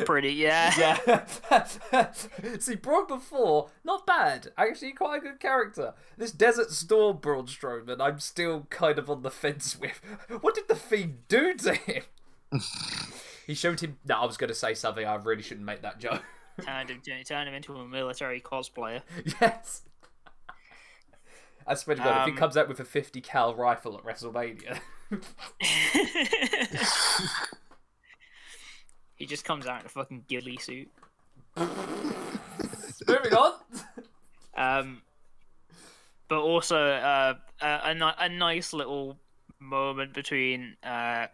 Pretty, 0.06 0.34
yeah. 0.34 0.98
Yeah. 1.52 2.12
See, 2.60 2.76
Braun 2.76 3.08
before, 3.08 3.70
not 3.84 4.06
bad. 4.06 4.50
Actually, 4.58 4.94
quite 4.94 5.18
a 5.18 5.22
good 5.22 5.40
character. 5.40 5.94
This 6.18 6.32
Desert 6.32 6.72
Storm 6.72 7.18
Braun 7.18 7.48
Strowman, 7.48 8.00
I'm 8.00 8.20
still 8.20 8.68
kind 8.70 9.00
of 9.00 9.10
on 9.10 9.24
the 9.24 9.32
fence 9.32 9.78
with. 9.80 10.00
What 10.42 10.56
did 10.56 10.68
the 10.68 10.76
Fiend 10.76 11.28
do 11.28 11.54
to 11.56 11.74
him? 11.74 12.04
he 13.48 13.54
showed 13.54 13.80
him. 13.80 13.98
No, 14.06 14.16
I 14.22 14.26
was 14.26 14.38
going 14.38 14.50
to 14.50 14.56
say 14.56 14.74
something. 14.74 15.06
I 15.06 15.16
really 15.16 15.42
shouldn't 15.42 15.66
make 15.66 15.82
that 15.82 16.00
joke. 16.00 16.22
Turned 16.62 16.90
him, 16.90 17.02
turned 17.26 17.50
him 17.50 17.56
into 17.56 17.76
a 17.76 17.88
military 17.88 18.42
cosplayer. 18.42 19.02
yes. 19.42 19.84
I 21.68 21.76
swear 21.76 21.98
to 21.98 22.02
God, 22.04 22.22
if 22.22 22.26
he 22.28 22.32
Um, 22.32 22.38
comes 22.38 22.56
out 22.56 22.70
with 22.70 22.80
a 22.80 22.86
50 22.86 23.20
cal 23.22 23.54
rifle 23.54 23.98
at 23.98 24.04
WrestleMania. 24.06 24.80
he 29.16 29.26
just 29.26 29.46
comes 29.46 29.66
out 29.68 29.82
in 29.82 29.86
a 29.86 29.90
fucking 29.90 30.26
ghillie 30.28 30.58
suit. 30.58 30.90
Moving 31.58 33.34
on. 33.34 33.54
Um, 34.56 35.02
but 36.28 36.40
also 36.40 36.78
uh, 36.78 37.34
a, 37.62 37.80
a, 37.86 37.94
ni- 37.94 38.12
a 38.20 38.30
nice 38.30 38.74
little 38.74 39.18
moment 39.60 40.14
between 40.14 40.76
uh, 40.84 41.28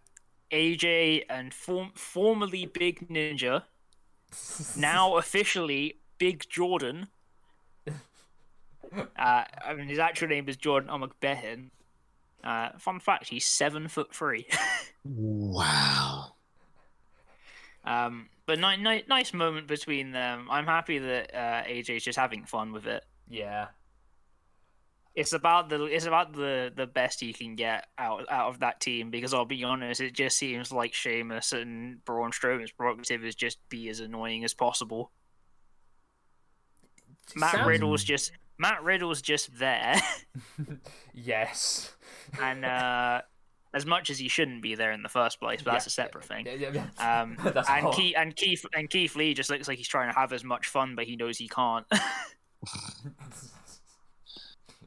AJ 0.51 1.23
and 1.29 1.53
form- 1.53 1.91
formerly 1.95 2.65
Big 2.65 3.07
Ninja, 3.09 3.63
now 4.77 5.17
officially 5.17 5.97
Big 6.17 6.47
Jordan. 6.49 7.07
Uh, 9.17 9.43
I 9.65 9.73
mean, 9.75 9.87
his 9.87 9.99
actual 9.99 10.27
name 10.27 10.47
is 10.49 10.57
Jordan 10.57 10.89
Omogbehin. 10.89 11.69
Uh, 12.43 12.69
fun 12.77 12.99
fact: 12.99 13.29
he's 13.29 13.45
seven 13.45 13.87
foot 13.87 14.13
three. 14.13 14.45
wow. 15.05 16.33
um, 17.85 18.29
but 18.45 18.59
ni- 18.59 18.77
ni- 18.77 19.03
nice 19.07 19.33
moment 19.33 19.67
between 19.67 20.11
them. 20.11 20.47
I'm 20.51 20.65
happy 20.65 20.99
that 20.99 21.33
uh, 21.33 21.63
AJ's 21.63 22.03
just 22.03 22.19
having 22.19 22.43
fun 22.45 22.73
with 22.73 22.85
it. 22.85 23.03
Yeah. 23.29 23.67
It's 25.15 25.33
about 25.33 25.69
the 25.69 25.83
it's 25.85 26.05
about 26.07 26.33
the 26.33 26.73
the 26.75 26.87
best 26.87 27.21
you 27.21 27.33
can 27.35 27.55
get 27.55 27.85
out 27.99 28.25
out 28.31 28.49
of 28.49 28.59
that 28.61 28.81
team 28.81 29.11
because 29.11 29.31
I'll 29.33 29.45
be 29.45 29.63
honest, 29.63 30.01
it 30.01 30.13
just 30.13 30.37
seems 30.37 30.71
like 30.71 30.93
Sheamus 30.95 31.53
and 31.53 32.03
Braun 32.03 32.31
Strowman's 32.31 32.71
prerogative 32.71 33.23
is 33.23 33.35
just 33.35 33.59
be 33.69 33.89
as 33.89 33.99
annoying 33.99 34.43
as 34.43 34.55
possible. 34.55 35.11
Matt 37.35 37.51
Sounds- 37.53 37.67
Riddle's 37.67 38.03
just 38.03 38.31
Matt 38.63 38.81
Riddle's 38.81 39.21
just 39.21 39.59
there, 39.59 39.95
Yes. 41.13 41.93
and 42.41 42.63
uh, 42.63 43.21
as 43.73 43.85
much 43.85 44.09
as 44.09 44.17
he 44.17 44.29
shouldn't 44.29 44.61
be 44.61 44.73
there 44.75 44.93
in 44.93 45.03
the 45.03 45.09
first 45.09 45.37
place, 45.41 45.61
but 45.61 45.71
that's 45.73 45.85
a 45.85 45.89
separate 45.89 46.23
thing. 46.23 46.45
Yeah, 46.45 46.53
yeah, 46.71 46.85
yeah. 46.97 47.21
Um, 47.21 47.35
That's 47.43 47.69
and 47.69 47.85
hot. 47.87 47.95
Keith 47.95 48.15
and 48.17 48.33
Keith 48.33 48.65
and 48.73 48.89
Keith 48.89 49.17
Lee 49.17 49.33
just 49.33 49.49
looks 49.49 49.67
like 49.67 49.77
he's 49.77 49.87
trying 49.89 50.13
to 50.13 50.17
have 50.17 50.31
as 50.31 50.45
much 50.45 50.67
fun, 50.67 50.95
but 50.95 51.03
he 51.03 51.17
knows 51.17 51.37
he 51.37 51.49
can't. 51.49 51.85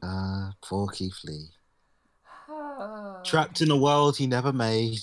Ah, 0.01 0.53
poor 0.63 0.87
Keith 0.87 1.19
Lee. 1.23 1.49
Trapped 3.23 3.61
in 3.61 3.69
a 3.69 3.77
world 3.77 4.17
he 4.17 4.25
never 4.25 4.51
made. 4.51 5.01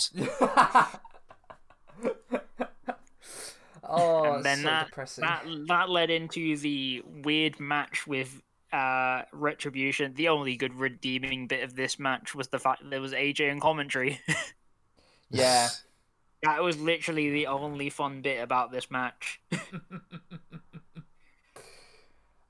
oh, 3.85 4.35
and 4.35 4.45
then 4.45 4.59
so 4.59 4.64
that, 4.64 4.87
depressing. 4.87 5.23
that 5.23 5.45
that 5.69 5.90
led 5.90 6.11
into 6.11 6.57
the 6.57 7.02
weird 7.23 7.61
match 7.61 8.04
with 8.09 8.43
uh 8.75 9.23
retribution 9.33 10.14
the 10.14 10.28
only 10.28 10.57
good 10.57 10.75
redeeming 10.75 11.47
bit 11.47 11.62
of 11.62 11.75
this 11.76 11.99
match 11.99 12.35
was 12.35 12.49
the 12.49 12.59
fact 12.59 12.83
that 12.83 12.90
there 12.90 13.00
was 13.00 13.12
aj 13.12 13.40
in 13.40 13.61
commentary 13.61 14.21
Yeah. 15.31 15.69
that 16.43 16.62
was 16.62 16.78
literally 16.78 17.31
the 17.31 17.47
only 17.47 17.90
fun 17.90 18.21
bit 18.23 18.43
about 18.43 18.73
this 18.73 18.90
match 18.90 19.40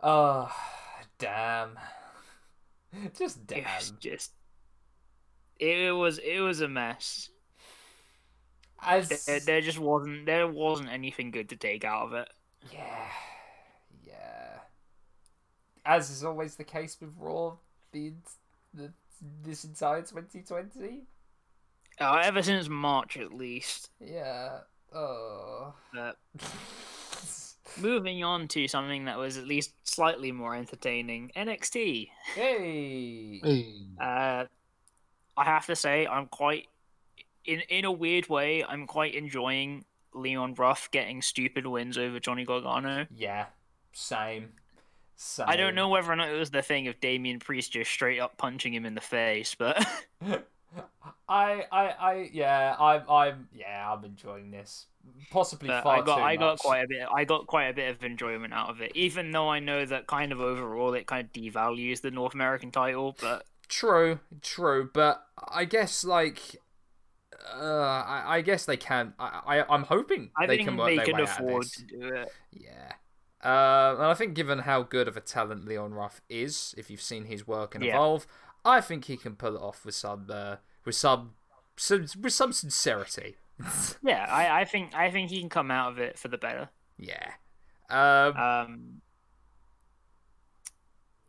Oh, 0.07 0.55
damn. 1.19 1.79
Just 3.19 3.39
it 3.39 3.47
damn. 3.47 3.65
was 3.77 3.93
just 3.99 4.33
it 5.59 5.95
was 5.95 6.19
it 6.19 6.41
was 6.41 6.61
a 6.61 6.69
mess 6.69 7.31
As 8.83 9.09
there, 9.27 9.41
there 9.41 9.61
just 9.63 9.79
wasn't 9.79 10.27
there 10.27 10.47
wasn't 10.47 10.91
anything 10.91 11.31
good 11.31 11.49
to 11.51 11.57
take 11.57 11.85
out 11.85 12.07
of 12.07 12.13
it 12.13 12.29
yeah, 12.73 12.79
yeah. 12.81 13.34
As 15.85 16.11
is 16.11 16.25
always 16.25 16.57
the 16.57 16.65
case 16.65 16.97
with 17.01 17.11
Raw, 17.19 17.57
being 17.93 18.23
the 18.73 18.93
this 19.43 19.65
entire 19.65 20.03
2020. 20.03 21.03
uh, 22.01 22.21
ever 22.25 22.43
since 22.43 22.69
march 22.69 23.17
at 23.17 23.33
least 23.33 23.91
Yeah. 24.01 24.59
Oh. 24.95 25.75
but 25.93 26.17
moving 27.81 28.23
on 28.23 28.47
to 28.49 28.69
something 28.69 29.07
that 29.07 29.19
was 29.19 29.37
at 29.39 29.47
least 29.47 29.73
slightly 29.85 30.31
more 30.31 30.55
entertaining 30.55 31.31
nxt 31.37 32.09
Hey. 32.35 33.41
Hey. 33.43 33.73
Uh, 34.01 34.45
I 35.37 35.45
have 35.45 35.67
to 35.67 35.75
say, 35.77 36.07
I'm 36.07 36.27
quite, 36.27 36.67
in 37.45 37.61
in 37.69 37.85
a 37.85 37.91
weird 37.93 38.29
way, 38.29 38.63
I'm 38.63 38.87
quite 38.87 39.15
enjoying 39.15 39.85
Leon 40.13 40.55
Ruff 40.55 40.89
getting 40.93 41.23
stupid 41.23 41.67
wins 41.67 41.99
over 41.99 42.21
Johnny 42.21 42.45
Gargano. 42.45 43.07
Yeah. 43.15 43.47
Same. 43.93 44.53
Same. 45.17 45.47
I 45.49 45.57
don't 45.57 45.75
know 45.75 45.89
whether 45.89 46.11
or 46.11 46.17
not 46.17 46.29
it 46.29 46.39
was 46.39 46.51
the 46.51 46.63
thing 46.63 46.89
of 46.89 47.01
Damian 47.01 47.39
Priest 47.39 47.73
just 47.73 47.91
straight 47.91 48.19
up 48.19 48.37
punching 48.37 48.75
him 48.75 48.85
in 48.85 48.95
the 48.95 49.01
face, 49.01 49.55
but 49.55 49.85
I, 51.29 51.65
I, 51.71 51.89
I, 51.89 52.31
yeah, 52.33 52.75
I'm, 52.79 53.03
I'm, 53.09 53.49
yeah, 53.55 53.93
I'm 53.93 54.05
enjoying 54.05 54.51
this. 54.51 54.87
Possibly 55.31 55.69
but 55.69 55.83
far 55.83 55.99
I 55.99 56.01
got 56.03 56.17
too 56.17 56.23
I 56.23 56.37
got 56.37 56.59
quite 56.59 56.83
a 56.83 56.89
bit 56.89 57.03
I 57.15 57.25
got 57.25 57.47
quite 57.47 57.67
a 57.67 57.75
bit 57.75 57.95
of 57.95 58.03
enjoyment 58.03 58.55
out 58.55 58.71
of 58.71 58.81
it, 58.81 58.93
even 58.95 59.33
though 59.33 59.51
I 59.51 59.61
know 59.61 59.85
that 59.85 60.07
kind 60.07 60.33
of 60.33 60.41
overall 60.41 60.95
it 60.95 61.07
kind 61.07 61.27
of 61.27 61.33
devalues 61.33 62.01
the 62.01 62.11
North 62.11 62.33
American 62.33 62.71
title, 62.71 63.15
but 63.21 63.45
True, 63.69 64.21
true, 64.43 64.91
but 64.93 65.27
I 65.49 65.65
guess 65.65 66.05
like, 66.05 66.41
uh, 67.55 67.59
I, 67.59 68.37
I 68.37 68.41
guess 68.43 68.67
they 68.67 68.77
can. 68.77 69.15
I, 69.19 69.41
I, 69.47 69.75
I'm 69.75 69.85
hoping 69.85 70.31
I 70.37 70.47
they 70.47 70.59
can 70.59 70.77
work 70.77 70.89
they 70.89 70.97
their 70.97 71.07
can 71.07 71.17
way 71.17 71.23
out 71.23 71.41
of 71.41 71.47
afford 71.47 71.63
this. 71.65 71.73
to 71.73 71.85
do 71.85 72.09
it. 72.15 72.29
Yeah. 72.53 72.93
Uh, 73.45 73.95
and 73.99 74.07
I 74.07 74.15
think 74.15 74.35
given 74.35 74.61
how 74.61 74.83
good 74.83 75.07
of 75.07 75.17
a 75.17 75.21
talent 75.21 75.67
Leon 75.67 75.93
Ruff 75.93 76.21
is, 76.31 76.75
if 76.79 76.91
you've 76.91 77.03
seen 77.03 77.25
his 77.27 77.47
work 77.47 77.75
and 77.75 77.85
Yeah. 77.85 77.95
evolve, 77.95 78.27
I 78.65 78.81
think 78.81 79.05
he 79.05 79.17
can 79.19 79.37
pull 79.37 79.55
it 79.57 79.61
off 79.63 79.85
with 79.85 79.95
some, 79.95 80.27
uh, 80.31 80.57
with 80.85 80.95
some, 80.95 81.35
some, 81.77 82.07
with 82.21 82.33
some 82.33 82.53
sincerity. 82.53 83.37
Yeah, 84.03 84.27
I, 84.29 84.63
I 84.63 84.65
think 84.65 84.95
I 84.95 85.11
think 85.11 85.31
he 85.31 85.39
can 85.41 85.49
come 85.49 85.71
out 85.71 85.93
of 85.93 85.99
it 85.99 86.19
for 86.19 86.29
the 86.29 86.39
better. 86.39 86.71
yeah. 86.99 87.33
Um, 87.91 88.37
Um, 88.37 89.01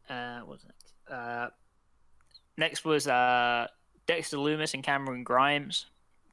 uh, 0.10 0.40
what 0.40 0.48
was 0.48 0.66
next? 0.66 0.94
Uh, 1.12 1.50
next 2.58 2.86
was 2.86 3.08
uh, 3.08 3.68
Dexter 4.08 4.38
Loomis 4.38 4.74
and 4.74 4.84
Cameron 4.84 5.24
Grimes. 5.24 5.86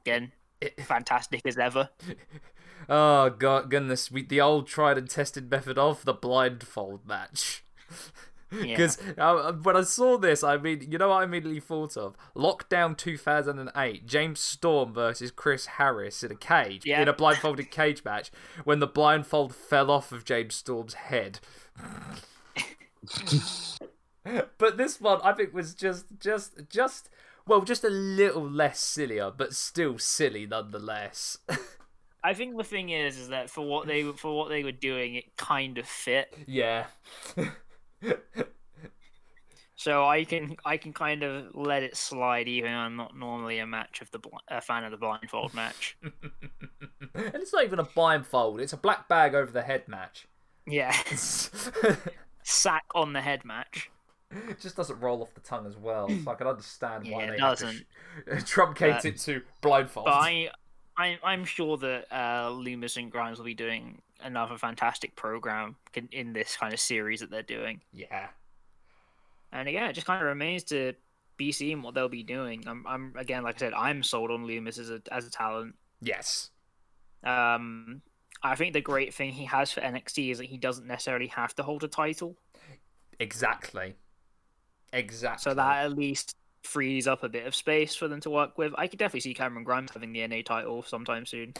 Again, 0.02 0.32
it- 0.60 0.80
fantastic 0.84 1.42
as 1.44 1.58
ever. 1.58 1.88
oh 2.88 3.30
god, 3.30 3.70
goodness, 3.70 4.10
we, 4.10 4.22
the 4.22 4.40
old 4.40 4.66
tried 4.66 4.98
and 4.98 5.08
tested 5.08 5.50
method 5.50 5.78
of 5.78 6.04
the 6.04 6.14
blindfold 6.14 7.06
match. 7.06 7.64
Yeah. 7.90 7.96
Because 8.66 8.98
uh, 9.16 9.52
when 9.62 9.78
I 9.78 9.82
saw 9.82 10.18
this, 10.18 10.44
I 10.44 10.58
mean, 10.58 10.86
you 10.90 10.98
know 10.98 11.08
what 11.08 11.22
I 11.22 11.24
immediately 11.24 11.58
thought 11.58 11.96
of? 11.96 12.14
Lockdown 12.36 12.94
2008, 12.98 14.06
James 14.06 14.40
Storm 14.40 14.92
versus 14.92 15.30
Chris 15.30 15.64
Harris 15.64 16.22
in 16.22 16.30
a 16.32 16.34
cage, 16.34 16.84
Yeah. 16.84 17.00
in 17.00 17.08
a 17.08 17.14
blindfolded 17.14 17.70
cage 17.70 18.04
match, 18.04 18.30
when 18.64 18.78
the 18.78 18.86
blindfold 18.86 19.54
fell 19.54 19.90
off 19.90 20.12
of 20.12 20.26
James 20.26 20.54
Storm's 20.54 20.92
head. 20.92 21.40
but 24.58 24.76
this 24.76 25.00
one, 25.00 25.20
I 25.24 25.32
think, 25.32 25.54
was 25.54 25.74
just, 25.74 26.04
just, 26.20 26.68
just, 26.68 27.08
well, 27.46 27.62
just 27.62 27.84
a 27.84 27.90
little 27.90 28.46
less 28.48 28.78
sillier, 28.80 29.30
but 29.34 29.54
still 29.54 29.98
silly 29.98 30.46
nonetheless. 30.46 31.38
I 32.24 32.34
think 32.34 32.56
the 32.56 32.64
thing 32.64 32.90
is, 32.90 33.18
is 33.18 33.28
that 33.28 33.50
for 33.50 33.66
what 33.66 33.86
they 33.86 34.02
for 34.16 34.36
what 34.36 34.48
they 34.48 34.62
were 34.64 34.72
doing, 34.72 35.14
it 35.16 35.36
kind 35.36 35.78
of 35.78 35.86
fit. 35.86 36.32
Yeah. 36.46 36.86
So 39.82 40.06
I 40.06 40.22
can 40.24 40.54
I 40.64 40.76
can 40.76 40.92
kind 40.92 41.24
of 41.24 41.56
let 41.56 41.82
it 41.82 41.96
slide, 41.96 42.46
even 42.46 42.70
though 42.70 42.78
I'm 42.78 42.94
not 42.94 43.16
normally 43.16 43.58
a 43.58 43.66
match 43.66 44.00
of 44.00 44.08
the 44.12 44.20
bl- 44.20 44.28
a 44.46 44.60
fan 44.60 44.84
of 44.84 44.92
the 44.92 44.96
blindfold 44.96 45.54
match. 45.54 45.96
and 46.02 47.34
it's 47.34 47.52
not 47.52 47.64
even 47.64 47.80
a 47.80 47.84
blindfold; 47.84 48.60
it's 48.60 48.72
a 48.72 48.76
black 48.76 49.08
bag 49.08 49.34
over 49.34 49.50
the 49.50 49.62
head 49.62 49.88
match. 49.88 50.28
Yeah, 50.68 50.94
it 51.10 51.18
sack 52.44 52.84
on 52.94 53.12
the 53.12 53.20
head 53.20 53.44
match. 53.44 53.90
It 54.48 54.60
just 54.60 54.76
doesn't 54.76 55.00
roll 55.00 55.20
off 55.20 55.34
the 55.34 55.40
tongue 55.40 55.66
as 55.66 55.76
well, 55.76 56.08
so 56.08 56.30
I 56.30 56.34
can 56.36 56.46
understand 56.46 57.08
why 57.10 57.24
Yeah, 57.24 57.30
they 57.32 57.36
doesn't. 57.38 57.78
sh- 57.78 58.30
truncate 58.44 59.04
it 59.04 59.18
to 59.22 59.42
blindfold. 59.62 60.06
I, 60.08 60.50
I 61.02 61.18
I'm 61.22 61.44
sure 61.44 61.76
that 61.78 62.06
uh, 62.14 62.50
Loomis 62.50 62.96
and 62.96 63.10
Grimes 63.10 63.38
will 63.38 63.44
be 63.44 63.54
doing 63.54 64.00
another 64.20 64.56
fantastic 64.56 65.16
program 65.16 65.76
in- 65.94 66.08
in 66.12 66.32
this 66.32 66.56
kind 66.56 66.72
of 66.72 66.80
series 66.80 67.20
that 67.20 67.30
they're 67.30 67.42
doing. 67.42 67.80
Yeah. 67.92 68.28
And 69.50 69.68
again, 69.68 69.90
it 69.90 69.92
just 69.94 70.06
kind 70.06 70.20
of 70.22 70.26
remains 70.28 70.64
to 70.64 70.94
be 71.36 71.50
seen 71.52 71.82
what 71.82 71.94
they'll 71.94 72.08
be 72.08 72.22
doing. 72.22 72.64
I'm, 72.66 72.86
I'm 72.86 73.14
again, 73.16 73.42
like 73.42 73.56
I 73.56 73.58
said, 73.58 73.74
I'm 73.74 74.02
sold 74.02 74.30
on 74.30 74.46
Loomis 74.46 74.78
as 74.78 74.90
a 74.90 75.02
as 75.10 75.26
a 75.26 75.30
talent. 75.30 75.74
Yes. 76.00 76.50
Um, 77.24 78.02
I 78.42 78.54
think 78.56 78.72
the 78.72 78.80
great 78.80 79.14
thing 79.14 79.32
he 79.32 79.44
has 79.44 79.70
for 79.72 79.80
NXT 79.80 80.30
is 80.32 80.38
that 80.38 80.46
he 80.46 80.56
doesn't 80.58 80.86
necessarily 80.86 81.28
have 81.28 81.54
to 81.56 81.62
hold 81.62 81.84
a 81.84 81.88
title, 81.88 82.36
Exactly. 83.20 83.94
Exactly. 84.92 85.42
so 85.42 85.54
that 85.54 85.84
at 85.84 85.92
least 85.96 86.36
frees 86.62 87.06
up 87.06 87.22
a 87.22 87.28
bit 87.28 87.46
of 87.46 87.54
space 87.54 87.94
for 87.94 88.08
them 88.08 88.20
to 88.20 88.30
work 88.30 88.56
with. 88.58 88.72
I 88.76 88.86
could 88.86 88.98
definitely 88.98 89.20
see 89.20 89.34
Cameron 89.34 89.64
Grimes 89.64 89.90
having 89.92 90.12
the 90.12 90.26
NA 90.26 90.42
title 90.44 90.82
sometime 90.82 91.26
soon. 91.26 91.54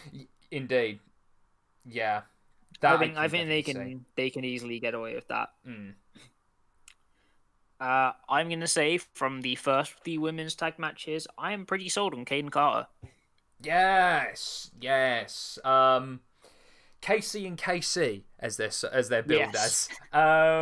Indeed. 0.50 1.00
Yeah. 1.84 2.22
I 2.82 2.96
think 2.96 3.16
I 3.16 3.22
can 3.28 3.30
think 3.30 3.48
they 3.48 3.62
can 3.62 4.04
they 4.16 4.30
can 4.30 4.44
easily 4.44 4.78
get 4.80 4.94
away 4.94 5.14
with 5.14 5.28
that. 5.28 5.50
Mm. 5.68 5.94
Uh, 7.80 8.12
I'm 8.28 8.48
gonna 8.48 8.66
say 8.66 8.98
from 8.98 9.42
the 9.42 9.56
first 9.56 9.94
three 10.04 10.18
women's 10.18 10.54
tag 10.54 10.78
matches, 10.78 11.26
I 11.36 11.52
am 11.52 11.66
pretty 11.66 11.88
sold 11.88 12.14
on 12.14 12.24
Kayden 12.24 12.50
Carter. 12.50 12.86
Yes. 13.62 14.70
Yes. 14.80 15.58
Um, 15.64 16.20
KC 17.02 17.46
and 17.46 17.58
KC 17.58 18.22
as 18.38 18.56
they're 18.56 18.70
as 18.92 19.08
they're 19.08 19.22
billed 19.22 19.50
Yes. 19.52 19.88
as. 20.12 20.18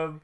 Um, 0.07 0.21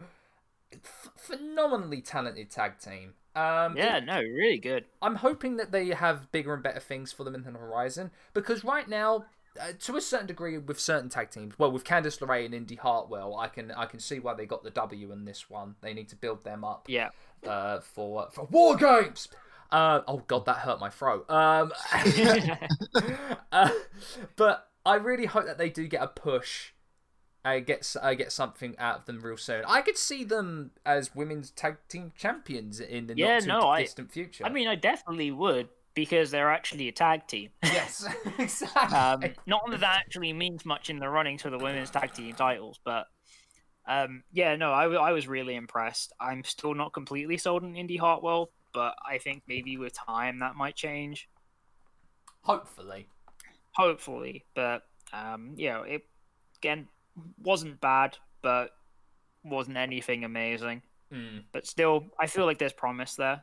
phenomenally 1.16 2.00
talented 2.00 2.50
tag 2.50 2.78
team. 2.78 3.14
Um, 3.37 3.76
Yeah, 3.76 4.00
no, 4.00 4.19
really 4.21 4.59
good. 4.59 4.87
I'm 5.02 5.16
hoping 5.16 5.57
that 5.59 5.71
they 5.71 5.88
have 5.88 6.33
bigger 6.33 6.55
and 6.55 6.62
better 6.62 6.81
things 6.81 7.12
for 7.12 7.23
them 7.25 7.35
in 7.35 7.43
the 7.43 7.59
horizon 7.59 8.11
because 8.33 8.64
right 8.64 8.88
now, 8.88 9.26
uh, 9.61 9.73
to 9.81 9.97
a 9.97 10.00
certain 10.00 10.26
degree, 10.26 10.59
with 10.59 10.81
certain 10.81 11.09
tag 11.09 11.31
teams, 11.31 11.59
well, 11.59 11.71
with 11.71 11.85
Candice 11.85 12.19
LeRae 12.19 12.47
and 12.47 12.55
Indi 12.55 12.76
Hartwell, 12.76 13.37
I 13.37 13.49
can 13.49 13.71
I 13.73 13.87
can 13.87 14.00
see 14.00 14.19
why 14.19 14.35
they 14.35 14.47
got 14.47 14.64
the 14.64 14.71
W 14.71 15.12
in 15.12 15.25
this 15.25 15.49
one. 15.50 15.76
They 15.83 15.95
need 15.95 16.09
to 16.09 16.16
build 16.16 16.45
them 16.45 16.64
up 16.64 16.87
Yeah, 16.88 17.11
uh, 17.47 17.81
for 17.81 18.28
for 18.33 18.47
War 18.47 18.76
Games. 18.76 19.28
Uh, 19.71 20.00
oh 20.07 20.23
God, 20.26 20.47
that 20.47 20.59
hurt 20.59 20.81
my 20.81 20.90
throat. 20.90 21.28
Um, 21.31 21.73
uh, 23.52 23.71
but 24.37 24.71
I 24.85 24.95
really 24.95 25.26
hope 25.26 25.47
that 25.47 25.59
they 25.59 25.71
do 25.71 25.87
get 25.88 26.02
a 26.02 26.07
push. 26.09 26.73
I 27.46 27.60
get 27.60 27.94
I 28.02 28.14
get 28.14 28.32
something 28.32 28.74
out 28.78 28.98
of 28.98 29.04
them 29.06 29.20
real 29.20 29.36
soon. 29.36 29.64
I 29.68 29.80
could 29.80 29.96
see 29.96 30.24
them 30.24 30.72
as 30.84 31.14
women's 31.14 31.50
tag 31.50 31.76
team 31.88 32.12
champions 32.16 32.80
in 32.80 33.06
the 33.06 33.16
Yeah, 33.16 33.35
not 33.35 33.40
too 33.40 33.46
no, 33.48 33.68
I- 33.68 33.82
distant 33.82 34.11
future. 34.11 34.44
I 34.44 34.48
mean, 34.48 34.66
I 34.66 34.74
definitely 34.74 35.30
would 35.30 35.68
because 35.94 36.30
they're 36.30 36.50
actually 36.50 36.88
a 36.88 36.92
tag 36.92 37.26
team. 37.26 37.50
Yes, 37.64 38.06
exactly. 38.38 38.96
Um, 38.98 39.35
not 39.46 39.62
that 39.70 39.80
that 39.80 39.96
actually 40.00 40.32
means 40.32 40.64
much 40.64 40.90
in 40.90 40.98
the 40.98 41.09
running 41.09 41.38
to 41.38 41.50
the 41.50 41.59
women's 41.59 41.90
tag 41.90 42.12
team 42.14 42.35
titles, 42.35 42.80
but 42.85 43.06
um, 43.88 44.24
yeah, 44.32 44.56
no, 44.56 44.72
I 44.72 45.12
was 45.12 45.28
really 45.28 45.54
impressed. 45.54 46.12
I'm 46.20 46.42
still 46.42 46.74
not 46.74 46.92
completely 46.92 47.38
sold 47.38 47.62
on 47.62 47.76
Indi 47.76 47.96
Hartwell, 47.96 48.50
but 48.74 48.94
I 49.09 49.18
think 49.18 49.44
maybe 49.46 49.76
with 49.76 49.92
time 49.94 50.40
that 50.40 50.56
might 50.56 50.74
change. 50.74 51.28
Hopefully. 52.42 53.06
Hopefully, 53.74 54.44
but 54.54 54.82
um, 55.12 55.52
yeah, 55.56 55.82
it 55.85 56.02
again 56.59 56.88
wasn't 57.42 57.81
bad, 57.81 58.18
but 58.42 58.70
wasn't 59.44 59.76
anything 59.76 60.24
amazing. 60.24 60.83
Mm, 61.12 61.44
But 61.52 61.66
still, 61.66 62.07
I 62.18 62.26
feel 62.26 62.46
like 62.46 62.59
there's 62.59 62.72
promise 62.72 63.14
there. 63.14 63.42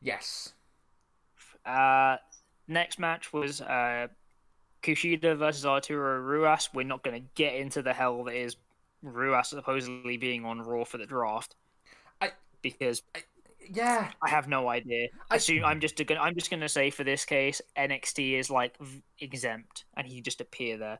yes. 0.00 0.52
Uh, 1.64 2.16
next 2.68 2.98
match 2.98 3.32
was 3.32 3.60
uh, 3.62 4.08
Kushida 4.82 5.36
versus 5.36 5.64
Arturo 5.64 6.20
Ruas. 6.20 6.68
We're 6.74 6.82
not 6.84 7.02
going 7.02 7.20
to 7.22 7.28
get 7.34 7.54
into 7.54 7.82
the 7.82 7.92
hell 7.92 8.22
that 8.24 8.34
is 8.34 8.56
Ruas 9.02 9.46
supposedly 9.46 10.16
being 10.18 10.44
on 10.44 10.60
Raw 10.60 10.84
for 10.84 10.98
the 10.98 11.06
draft. 11.06 11.56
I- 12.20 12.32
because 12.62 13.02
Yeah. 13.72 14.10
I 14.22 14.28
have 14.28 14.46
no 14.46 14.68
idea. 14.68 15.08
I- 15.30 15.34
I 15.34 15.36
assume 15.36 15.64
I'm 15.64 15.80
just 15.80 15.96
gonna 16.04 16.20
I'm 16.20 16.34
just 16.34 16.50
gonna 16.50 16.68
say 16.68 16.90
for 16.90 17.02
this 17.02 17.24
case 17.24 17.60
NXT 17.76 18.34
is 18.38 18.50
like 18.50 18.76
v- 18.78 19.02
exempt 19.20 19.84
and 19.96 20.06
he 20.06 20.20
just 20.20 20.40
appear 20.42 20.76
there. 20.76 20.98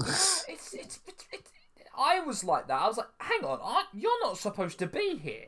It's, 0.00 0.44
it's, 0.48 0.74
it's, 0.74 1.24
it's, 1.32 1.50
I 1.98 2.20
was 2.20 2.44
like 2.44 2.68
that. 2.68 2.80
I 2.80 2.86
was 2.86 2.98
like, 2.98 3.08
hang 3.18 3.44
on, 3.44 3.58
I, 3.62 3.84
you're 3.94 4.20
not 4.22 4.38
supposed 4.38 4.78
to 4.80 4.86
be 4.86 5.16
here. 5.16 5.46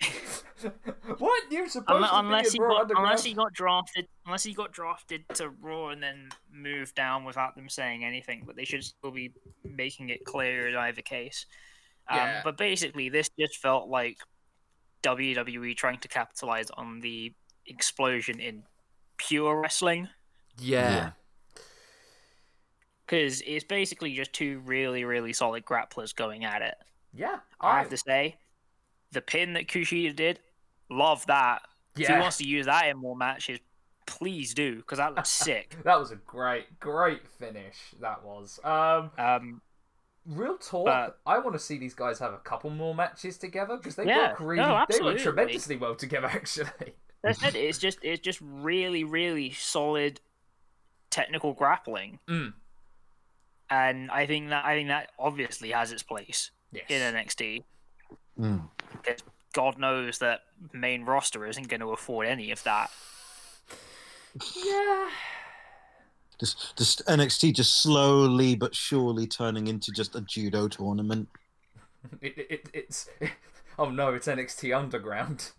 Weren't 1.18 1.50
you 1.50 1.68
supposed 1.68 1.88
Unless, 1.96 2.10
to 2.10 2.18
unless 2.18 2.44
be 2.44 2.50
he 2.50 2.56
in 2.58 2.62
Raw 2.62 2.84
got 2.84 2.98
unless 2.98 3.24
he 3.24 3.34
got 3.34 3.52
drafted 3.52 4.06
unless 4.26 4.44
he 4.44 4.52
got 4.52 4.72
drafted 4.72 5.24
to 5.34 5.50
Raw 5.60 5.88
and 5.88 6.02
then 6.02 6.28
moved 6.52 6.94
down 6.94 7.24
without 7.24 7.54
them 7.56 7.68
saying 7.68 8.04
anything, 8.04 8.44
but 8.46 8.56
they 8.56 8.64
should 8.64 8.84
still 8.84 9.10
be 9.10 9.32
making 9.64 10.10
it 10.10 10.24
clear 10.24 10.68
in 10.68 10.76
either 10.76 11.02
case. 11.02 11.46
Um, 12.08 12.16
Yeah. 12.18 12.40
But 12.44 12.56
basically, 12.56 13.08
this 13.08 13.30
just 13.38 13.58
felt 13.58 13.88
like 13.88 14.18
WWE 15.02 15.76
trying 15.76 15.98
to 15.98 16.08
capitalize 16.08 16.70
on 16.70 17.00
the 17.00 17.32
explosion 17.66 18.40
in 18.40 18.64
pure 19.18 19.60
wrestling 19.60 20.08
Yeah. 20.58 21.12
Because 23.06 23.42
it's 23.46 23.64
basically 23.64 24.14
just 24.14 24.32
two 24.32 24.60
really 24.64 25.04
really 25.04 25.32
solid 25.32 25.64
grapplers 25.64 26.14
going 26.14 26.44
at 26.44 26.62
it. 26.62 26.74
Yeah. 27.14 27.38
I 27.60 27.78
have 27.78 27.90
to 27.90 27.96
say, 27.96 28.36
the 29.12 29.20
pin 29.20 29.52
that 29.54 29.68
Kushida 29.68 30.16
did, 30.16 30.40
love 30.90 31.26
that. 31.26 31.62
If 31.96 32.08
he 32.08 32.14
wants 32.14 32.38
to 32.38 32.44
use 32.48 32.66
that 32.66 32.86
in 32.88 32.96
more 32.96 33.14
matches, 33.16 33.58
please 34.06 34.54
do, 34.54 34.76
because 34.76 34.96
that 34.98 35.14
looks 35.14 35.28
sick. 35.46 35.76
That 35.84 35.98
was 36.00 36.10
a 36.10 36.16
great, 36.16 36.80
great 36.80 37.28
finish. 37.28 37.76
That 38.00 38.24
was. 38.24 38.58
Um, 38.64 39.10
Um, 39.18 39.60
real 40.26 40.56
talk. 40.56 40.86
But- 40.86 41.18
I 41.26 41.38
want 41.38 41.52
to 41.52 41.58
see 41.58 41.76
these 41.76 41.92
guys 41.94 42.18
have 42.18 42.32
a 42.32 42.38
couple 42.38 42.70
more 42.70 42.94
matches 42.94 43.36
together 43.36 43.76
because 43.76 43.96
they 43.96 44.06
Yeah, 44.06 44.30
work 44.30 44.40
really. 44.40 44.56
no, 44.56 44.84
they 44.88 45.00
work 45.04 45.18
tremendously 45.18 45.76
well 45.76 45.94
together, 45.94 46.26
actually. 46.32 46.94
that's 47.22 47.42
it. 47.44 47.54
It's 47.54 47.76
just 47.78 47.98
it's 48.02 48.20
just 48.22 48.38
really 48.40 49.04
really 49.04 49.50
solid 49.52 50.20
technical 51.10 51.52
grappling, 51.52 52.18
Mm. 52.26 52.54
And 53.72 54.10
I 54.10 54.26
think 54.26 54.50
that 54.50 54.66
I 54.66 54.74
think 54.74 54.88
that 54.88 55.10
obviously 55.18 55.70
has 55.70 55.92
its 55.92 56.02
place 56.02 56.50
Yes. 56.72 56.84
in 56.88 57.14
NXT. 57.14 57.64
Mm. 58.38 58.68
Because 58.92 59.22
God 59.54 59.78
knows 59.78 60.18
that 60.18 60.40
main 60.72 61.04
roster 61.04 61.46
isn't 61.46 61.68
going 61.68 61.80
to 61.80 61.90
afford 61.90 62.26
any 62.26 62.50
of 62.50 62.62
that. 62.64 62.90
Yeah. 64.64 65.08
Just, 66.38 66.76
just 66.76 67.06
NXT 67.06 67.54
just 67.54 67.82
slowly 67.82 68.56
but 68.56 68.74
surely 68.74 69.26
turning 69.26 69.68
into 69.68 69.90
just 69.92 70.14
a 70.16 70.20
judo 70.22 70.68
tournament. 70.68 71.28
It, 72.20 72.36
it, 72.38 72.46
it, 72.50 72.68
it's. 72.74 73.08
oh 73.78 73.90
no! 73.90 74.12
It's 74.12 74.26
NXT 74.26 74.76
Underground. 74.76 75.52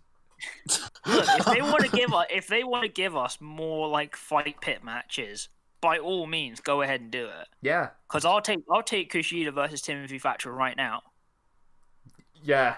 Look, 1.06 1.26
if 1.28 1.44
they 1.46 1.62
want 1.62 1.84
to 1.84 1.90
give 1.96 2.12
us 2.12 2.26
if 2.30 2.46
they 2.48 2.64
want 2.64 2.82
to 2.82 2.88
give 2.88 3.16
us 3.16 3.40
more 3.40 3.88
like 3.88 4.14
fight 4.14 4.60
pit 4.60 4.84
matches, 4.84 5.48
by 5.84 5.98
all 5.98 6.26
means, 6.26 6.60
go 6.60 6.80
ahead 6.80 7.02
and 7.02 7.10
do 7.10 7.26
it. 7.26 7.46
Yeah. 7.60 7.90
Because 8.08 8.24
I'll 8.24 8.40
take 8.40 8.60
I'll 8.72 8.82
take 8.82 9.12
Kushida 9.12 9.52
versus 9.52 9.82
Timothy 9.82 10.18
Thatcher 10.18 10.50
right 10.50 10.74
now. 10.76 11.02
Yeah. 12.42 12.76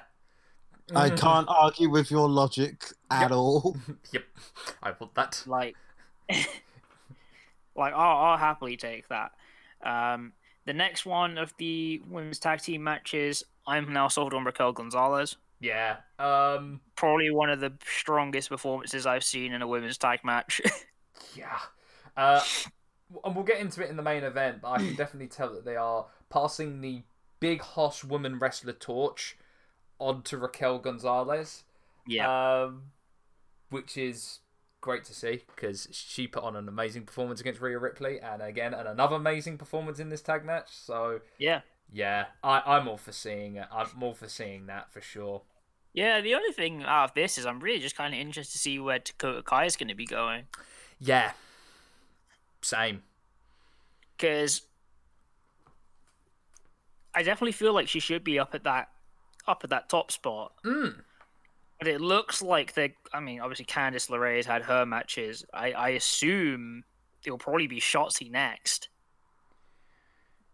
I 0.95 1.11
Mhm. 1.11 1.19
can't 1.21 1.49
argue 1.49 1.89
with 1.89 2.11
your 2.11 2.29
logic 2.29 2.85
at 3.11 3.31
all. 3.31 3.77
Yep. 4.13 4.25
I 4.83 4.91
want 4.99 5.15
that. 5.15 5.43
Like, 5.47 5.77
like 7.77 7.95
I'll, 7.95 8.17
I'll 8.27 8.37
happily 8.39 8.77
take 8.77 9.07
that. 9.09 9.33
Um, 9.83 10.33
the 10.65 10.73
next 10.73 11.07
one 11.07 11.39
of 11.39 11.55
the 11.59 12.03
women's 12.09 12.41
tag 12.41 12.61
team 12.61 12.83
matches, 12.83 13.45
I'm 13.69 13.93
now 13.93 14.09
sold 14.09 14.35
on 14.35 14.45
Raquel 14.45 14.73
Gonzalez. 14.73 15.37
Yeah. 15.61 15.99
Um. 16.19 16.81
Probably 16.97 17.31
one 17.31 17.51
of 17.51 17.61
the 17.61 17.73
strongest 17.87 18.49
performances 18.49 19.07
I've 19.07 19.25
seen 19.25 19.53
in 19.53 19.63
a 19.63 19.67
women's 19.69 19.97
tag 19.97 20.25
match. 20.25 20.61
Yeah. 21.35 21.59
Uh. 22.17 22.41
And 23.25 23.35
we'll 23.37 23.45
get 23.45 23.61
into 23.61 23.83
it 23.85 23.91
in 23.91 23.97
the 23.97 24.03
main 24.03 24.25
event, 24.25 24.61
but 24.63 24.71
I 24.73 24.79
can 24.79 24.95
definitely 24.97 25.29
tell 25.29 25.53
that 25.55 25.65
they 25.65 25.77
are 25.77 26.07
passing 26.31 26.81
the 26.81 27.03
big 27.41 27.61
hoss 27.63 28.03
woman 28.03 28.39
wrestler 28.39 28.73
torch 28.73 29.37
on 29.99 30.23
to 30.23 30.37
Raquel 30.39 30.79
Gonzalez. 30.79 31.65
yeah, 32.07 32.63
Um. 32.65 32.91
Which 33.71 33.97
is 33.97 34.41
great 34.81 35.03
to 35.05 35.15
see 35.15 35.43
because 35.55 35.89
she 35.91 36.29
put 36.29 36.45
on 36.45 36.55
an 36.55 36.69
amazing 36.69 37.05
performance 37.05 37.41
against 37.41 37.61
Rhea 37.61 37.79
Ripley, 37.79 38.21
and 38.21 38.41
again, 38.41 38.73
and 38.75 38.87
another 38.87 39.17
amazing 39.17 39.59
performance 39.59 39.99
in 39.99 40.09
this 40.09 40.23
tag 40.23 40.45
match. 40.45 40.69
So 40.71 41.21
Yeah. 41.39 41.63
yeah, 41.93 42.27
I, 42.45 42.63
I'm 42.65 42.87
all 42.87 42.97
for 42.97 43.11
seeing 43.13 43.57
it. 43.57 43.67
I'm 43.73 44.03
all 44.03 44.15
for 44.15 44.29
seeing 44.29 44.67
that 44.67 44.93
for 44.93 45.01
sure. 45.01 45.43
Yeah, 45.93 46.21
the 46.21 46.35
only 46.35 46.53
thing 46.53 46.83
out 46.85 47.05
of 47.05 47.15
this 47.15 47.39
is 47.39 47.47
I'm 47.47 47.59
really 47.59 47.81
just 47.81 47.97
kind 47.97 48.15
of 48.15 48.21
interested 48.21 48.53
to 48.53 48.59
see 48.59 48.79
where 48.79 48.99
Dakota 49.01 49.43
Kai 49.43 49.65
is 49.65 49.77
going 49.77 49.89
to 49.89 49.95
be 49.95 50.05
going. 50.07 50.45
Yeah, 51.01 51.33
same. 52.67 53.03
because 54.17 54.63
I 57.15 57.23
definitely 57.23 57.53
feel 57.53 57.73
like 57.73 57.89
she 57.89 58.01
should 58.01 58.25
be 58.25 58.39
up 58.39 58.55
at 58.55 58.65
that 58.65 58.89
up 59.49 59.63
at 59.65 59.71
that 59.71 59.89
top 59.89 60.11
spot. 60.11 60.53
Mm. 60.65 60.97
But 61.79 61.89
it 61.89 62.01
looks 62.01 62.43
like 62.43 62.75
they. 62.75 62.95
I 63.13 63.21
mean, 63.21 63.41
obviously 63.41 63.65
Candice 63.65 64.11
LeRae 64.11 64.37
has 64.37 64.47
had 64.47 64.63
her 64.63 64.85
matches. 64.85 65.45
I, 65.53 65.73
I 65.73 65.89
assume 65.91 66.85
it'll 67.25 67.39
probably 67.39 67.67
be 67.67 67.81
Shotzi 67.81 68.31
next. 68.31 68.89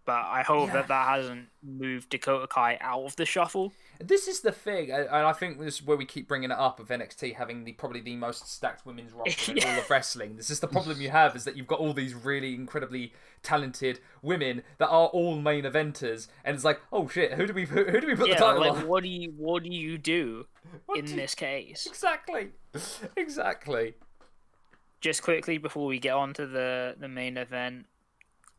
But 0.04 0.24
I 0.26 0.42
hope 0.42 0.66
Yeah. 0.68 0.72
that 0.74 0.88
that 0.88 1.06
hasn't 1.08 1.48
moved 1.62 2.08
Dakota 2.10 2.48
Kai 2.48 2.76
out 2.80 3.04
of 3.04 3.14
the 3.14 3.24
shuffle. 3.24 3.72
This 4.00 4.26
is 4.26 4.40
the 4.40 4.50
thing, 4.50 4.90
and 4.90 5.08
I 5.08 5.32
think 5.32 5.60
this 5.60 5.76
is 5.76 5.82
where 5.86 5.96
we 5.96 6.04
keep 6.04 6.26
bringing 6.26 6.50
it 6.50 6.58
up 6.58 6.80
of 6.80 6.88
NXT 6.88 7.34
having 7.36 7.62
the 7.62 7.72
probably 7.74 8.00
the 8.00 8.16
most 8.16 8.48
stacked 8.52 8.84
women's 8.84 9.12
roster 9.14 9.52
in 9.52 9.62
all 9.62 9.78
of 9.78 9.88
wrestling. 9.88 10.36
This 10.36 10.50
is 10.50 10.58
the 10.58 10.66
problem 10.66 11.00
you 11.00 11.10
have 11.10 11.36
is 11.36 11.44
that 11.44 11.56
you've 11.56 11.68
got 11.68 11.78
all 11.78 11.92
these 11.92 12.14
really 12.14 12.52
incredibly 12.56 13.12
talented 13.44 14.00
women 14.22 14.64
that 14.78 14.88
are 14.88 15.06
all 15.06 15.36
main 15.40 15.62
eventers, 15.62 16.26
and 16.44 16.56
it's 16.56 16.64
like, 16.64 16.80
oh 16.92 17.06
shit, 17.06 17.34
who 17.34 17.46
do 17.46 17.52
we 17.52 17.64
who, 17.64 17.84
who 17.84 18.00
do 18.00 18.08
we 18.08 18.16
put 18.16 18.26
Yeah, 18.28 18.34
the 18.34 18.40
title 18.40 18.60
like 18.62 18.72
on? 18.72 18.88
what 18.88 19.04
do 19.04 19.08
you 19.08 19.30
what 19.36 19.62
do 19.62 19.70
you 19.70 19.98
do 19.98 20.46
What 20.86 20.98
in 20.98 21.04
do 21.04 21.10
you- 21.12 21.16
this 21.18 21.36
case? 21.36 21.86
Exactly, 21.86 22.48
exactly. 23.16 23.94
just 25.00 25.22
quickly 25.22 25.58
before 25.58 25.86
we 25.86 26.00
get 26.00 26.14
on 26.14 26.34
to 26.34 26.46
the 26.48 26.96
the 26.98 27.08
main 27.08 27.36
event, 27.36 27.86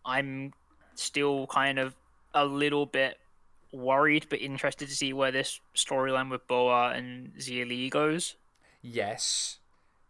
I'm 0.05 0.53
still 0.95 1.47
kind 1.47 1.79
of 1.79 1.95
a 2.33 2.45
little 2.45 2.85
bit 2.85 3.17
worried 3.71 4.27
but 4.29 4.39
interested 4.41 4.87
to 4.87 4.95
see 4.95 5.13
where 5.13 5.31
this 5.31 5.59
storyline 5.75 6.29
with 6.29 6.47
Boa 6.47 6.91
and 6.91 7.33
Xia 7.37 7.67
Li 7.67 7.89
goes. 7.89 8.35
Yes, 8.81 9.59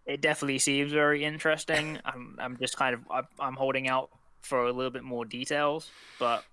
It 0.05 0.21
definitely 0.21 0.59
seems 0.59 0.91
very 0.91 1.23
interesting. 1.23 1.99
I'm 2.05 2.37
I'm 2.39 2.57
just 2.57 2.77
kind 2.77 2.95
of 2.95 3.01
I'm, 3.11 3.27
I'm 3.39 3.55
holding 3.55 3.87
out 3.89 4.09
for 4.41 4.65
a 4.67 4.73
little 4.73 4.91
bit 4.91 5.03
more 5.03 5.25
details, 5.25 5.93
but 6.19 6.45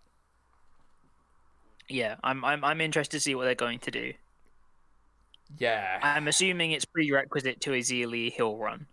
yeah, 1.88 2.16
I'm 2.22 2.44
I'm 2.44 2.64
I'm 2.64 2.80
interested 2.80 3.16
to 3.16 3.20
see 3.20 3.34
what 3.34 3.44
they're 3.44 3.54
going 3.54 3.80
to 3.80 3.90
do. 3.90 4.12
yeah. 5.58 6.02
I'm 6.02 6.28
assuming 6.28 6.72
it's 6.72 6.84
prerequisite 6.84 7.60
to 7.62 7.72
a 7.74 7.78
Xia 7.80 8.06
Li 8.06 8.30
hill 8.30 8.56
run 8.56 8.86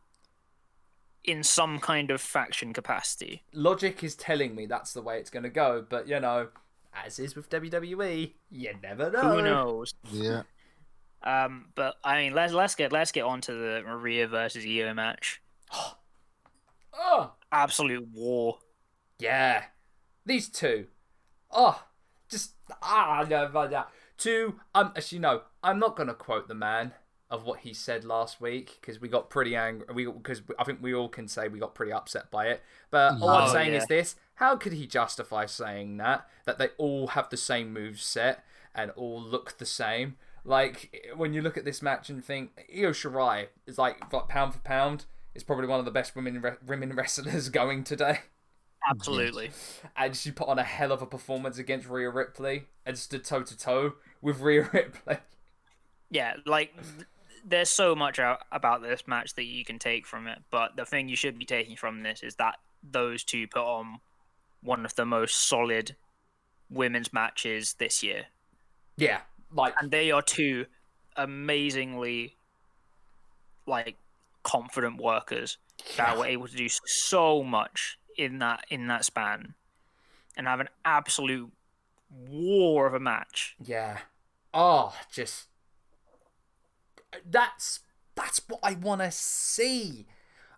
in 1.23 1.43
some 1.43 1.79
kind 1.79 2.11
of 2.11 2.21
faction 2.21 2.73
capacity. 2.73 3.43
Logic 3.53 4.03
is 4.03 4.15
telling 4.15 4.55
me 4.55 4.65
that's 4.65 4.93
the 4.93 5.01
way 5.01 5.19
it's 5.19 5.29
going 5.29 5.43
to 5.43 5.49
go, 5.49 5.85
but 5.87 6.07
you 6.07 6.19
know, 6.19 6.49
as 7.05 7.19
is 7.19 7.35
with 7.35 7.49
WWE, 7.49 8.33
you 8.49 8.73
never 8.81 9.11
know. 9.11 9.35
Who 9.35 9.41
knows? 9.41 9.93
Yeah. 10.11 10.43
Um, 11.23 11.67
but 11.75 11.95
I 12.03 12.21
mean, 12.21 12.33
let's 12.33 12.53
let's 12.53 12.75
get 12.75 12.91
let's 12.91 13.11
get 13.11 13.23
on 13.23 13.41
to 13.41 13.53
the 13.53 13.83
Maria 13.85 14.27
versus 14.27 14.65
Io 14.65 14.93
match. 14.93 15.41
Oh, 16.99 17.33
Absolute 17.51 18.07
war. 18.11 18.57
Yeah, 19.19 19.65
these 20.25 20.49
two. 20.49 20.87
Oh, 21.51 21.83
just 22.27 22.53
ah 22.81 23.23
no, 23.29 23.49
but, 23.53 23.71
yeah. 23.71 23.83
Two. 24.17 24.55
Um, 24.73 24.93
as 24.95 25.11
you 25.11 25.19
know, 25.19 25.43
I'm 25.61 25.77
not 25.77 25.95
gonna 25.95 26.15
quote 26.15 26.47
the 26.47 26.55
man 26.55 26.93
of 27.29 27.43
what 27.43 27.59
he 27.59 27.73
said 27.73 28.05
last 28.05 28.39
week 28.39 28.77
because 28.79 29.01
we 29.01 29.09
got 29.09 29.29
pretty 29.29 29.55
angry. 29.55 29.85
We 29.93 30.05
because 30.05 30.41
I 30.57 30.63
think 30.63 30.79
we 30.81 30.93
all 30.93 31.09
can 31.09 31.27
say 31.27 31.47
we 31.47 31.59
got 31.59 31.75
pretty 31.75 31.91
upset 31.91 32.31
by 32.31 32.47
it. 32.47 32.61
But 32.89 33.21
all 33.21 33.29
I'm 33.29 33.49
Oh, 33.49 33.53
saying 33.53 33.73
yeah. 33.73 33.79
is 33.79 33.87
this: 33.87 34.15
How 34.35 34.55
could 34.55 34.73
he 34.73 34.87
justify 34.87 35.45
saying 35.45 35.97
that 35.97 36.27
that 36.45 36.57
they 36.57 36.69
all 36.77 37.07
have 37.07 37.29
the 37.29 37.37
same 37.37 37.73
move 37.73 37.99
set 37.99 38.43
and 38.73 38.91
all 38.91 39.21
look 39.21 39.57
the 39.57 39.65
same? 39.65 40.15
Like 40.45 41.11
when 41.17 41.33
you 41.33 41.41
look 41.41 41.57
at 41.57 41.65
this 41.65 41.81
match 41.81 42.09
and 42.09 42.23
think 42.23 42.51
Io 42.73 42.91
Shirai 42.91 43.47
is 43.65 43.77
like, 43.77 44.13
like 44.13 44.29
pound 44.29 44.53
for 44.53 44.59
pound 44.59 45.03
is 45.35 45.43
probably 45.43 45.67
one 45.67 45.79
of 45.79 45.85
the 45.85 45.91
best 45.91 46.15
women 46.15 46.41
re- 46.41 46.55
women 46.65 46.91
wrestlers 46.95 47.49
going 47.49 47.83
today 47.83 48.19
Absolutely. 48.89 49.51
and 49.97 50.15
she 50.15 50.31
put 50.31 50.47
on 50.47 50.57
a 50.57 50.63
hell 50.63 50.93
of 50.93 51.01
a 51.01 51.05
performance 51.05 51.57
against 51.57 51.89
Rhea 51.89 52.09
Ripley 52.09 52.67
and 52.85 52.97
stood 52.97 53.25
toe 53.25 53.43
to 53.43 53.57
toe 53.57 53.95
with 54.21 54.39
Rhea 54.39 54.69
Ripley. 54.73 55.17
Yeah, 56.09 56.35
like 56.45 56.73
th- 56.75 57.07
there's 57.47 57.69
so 57.69 57.95
much 57.95 58.19
out 58.19 58.41
about 58.51 58.81
this 58.81 59.07
match 59.07 59.35
that 59.35 59.45
you 59.45 59.63
can 59.63 59.79
take 59.79 60.05
from 60.05 60.27
it, 60.27 60.39
but 60.51 60.75
the 60.75 60.85
thing 60.85 61.07
you 61.07 61.15
should 61.15 61.39
be 61.39 61.45
taking 61.45 61.77
from 61.77 62.03
this 62.03 62.21
is 62.21 62.35
that 62.35 62.55
those 62.83 63.23
two 63.23 63.47
put 63.47 63.63
on 63.63 63.99
one 64.61 64.85
of 64.85 64.95
the 64.95 65.05
most 65.05 65.47
solid 65.47 65.95
women's 66.69 67.13
matches 67.13 67.75
this 67.79 68.03
year. 68.03 68.25
Yeah, 68.97 69.21
like 69.53 69.73
and 69.79 69.91
they 69.91 70.11
are 70.11 70.21
two 70.21 70.65
amazingly 71.15 72.35
like 73.65 73.95
confident 74.43 75.01
workers 75.01 75.57
that 75.97 76.17
were 76.17 76.25
able 76.25 76.47
to 76.47 76.55
do 76.55 76.67
so 76.85 77.43
much 77.43 77.97
in 78.17 78.39
that 78.39 78.65
in 78.69 78.87
that 78.87 79.05
span 79.05 79.53
and 80.35 80.47
have 80.47 80.59
an 80.59 80.69
absolute 80.85 81.51
war 82.29 82.87
of 82.87 82.93
a 82.93 82.99
match. 82.99 83.55
yeah. 83.63 83.99
Oh, 84.53 84.95
just 85.11 85.47
that's 87.29 87.79
that's 88.15 88.41
what 88.47 88.59
I 88.63 88.73
want 88.73 89.01
to 89.01 89.11
see 89.11 90.07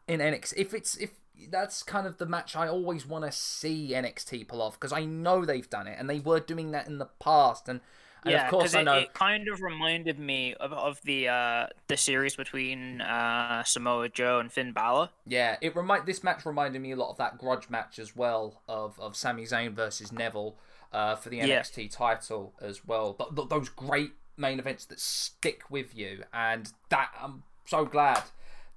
in 0.08 0.20
NXT. 0.20 0.54
If 0.58 0.74
it's 0.74 0.96
if 0.98 1.12
that's 1.50 1.84
kind 1.84 2.06
of 2.06 2.18
the 2.18 2.26
match 2.26 2.56
I 2.56 2.68
always 2.68 3.06
want 3.06 3.24
to 3.26 3.32
see 3.32 3.92
NXT 3.94 4.48
pull 4.48 4.62
off 4.62 4.74
because 4.80 4.92
I 4.92 5.06
know 5.06 5.46
they've 5.46 5.70
done 5.70 5.88
it 5.88 5.96
and 6.00 6.10
they 6.10 6.20
were 6.20 6.40
doing 6.40 6.72
that 6.72 6.88
in 6.88 6.98
the 6.98 7.06
past 7.20 7.68
and. 7.70 7.82
And 8.26 8.34
yeah, 8.34 8.44
of 8.48 8.52
course, 8.52 8.64
'cause 8.64 8.76
I 8.76 8.82
it, 8.82 8.84
know. 8.84 8.96
it 8.98 9.14
kind 9.14 9.48
of 9.48 9.62
reminded 9.62 10.20
me 10.20 10.54
of, 10.56 10.74
of 10.74 11.02
the 11.04 11.30
uh, 11.30 11.68
the 11.88 11.96
series 11.96 12.36
between 12.36 13.00
uh, 13.00 13.64
Samoa 13.64 14.10
Joe 14.10 14.40
and 14.40 14.52
Finn 14.52 14.74
Balor. 14.74 15.08
Yeah, 15.26 15.56
it 15.62 15.74
remind 15.74 16.06
this 16.06 16.22
match 16.22 16.46
reminded 16.46 16.82
me 16.82 16.92
a 16.92 16.98
lot 16.98 17.12
of 17.12 17.18
that 17.20 17.38
grudge 17.38 17.70
match 17.70 17.98
as 17.98 18.18
well 18.18 18.62
of 18.68 19.00
of 19.00 19.16
Sami 19.16 19.44
Zayn 19.44 19.72
versus 19.72 20.12
Neville 20.12 20.58
uh, 20.92 21.16
for 21.16 21.30
the 21.30 21.38
Yeah. 21.38 21.62
NXT 21.62 21.92
title 21.96 22.54
as 22.60 22.84
well. 22.86 23.14
Th- 23.14 23.30
th- 23.34 23.48
those 23.48 23.70
great 23.70 24.12
main 24.40 24.60
events 24.60 24.86
that 24.86 25.00
stick 25.00 25.64
with 25.70 25.96
you, 25.96 26.24
and 26.34 26.72
that 26.90 27.12
I'm 27.22 27.44
so 27.66 27.86
glad 27.86 28.24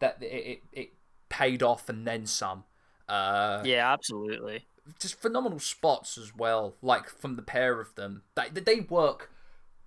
that 0.01 0.19
it 0.23 0.27
it, 0.27 0.63
it 0.73 0.93
paid 1.29 1.63
off 1.63 1.89
and 1.89 2.07
then 2.07 2.27
some. 2.27 2.65
Uh, 3.09 3.63
Yeah, 3.65 3.93
absolutely. 3.93 4.67
just 5.01 5.21
phenomenal 5.21 5.59
spots 5.59 6.19
as 6.19 6.35
well, 6.35 6.77
like 6.83 7.09
from 7.09 7.37
the 7.37 7.43
pair 7.43 7.81
of 7.81 7.95
them. 7.95 8.23
They 8.35 8.49
they 8.49 8.81
work 8.81 9.31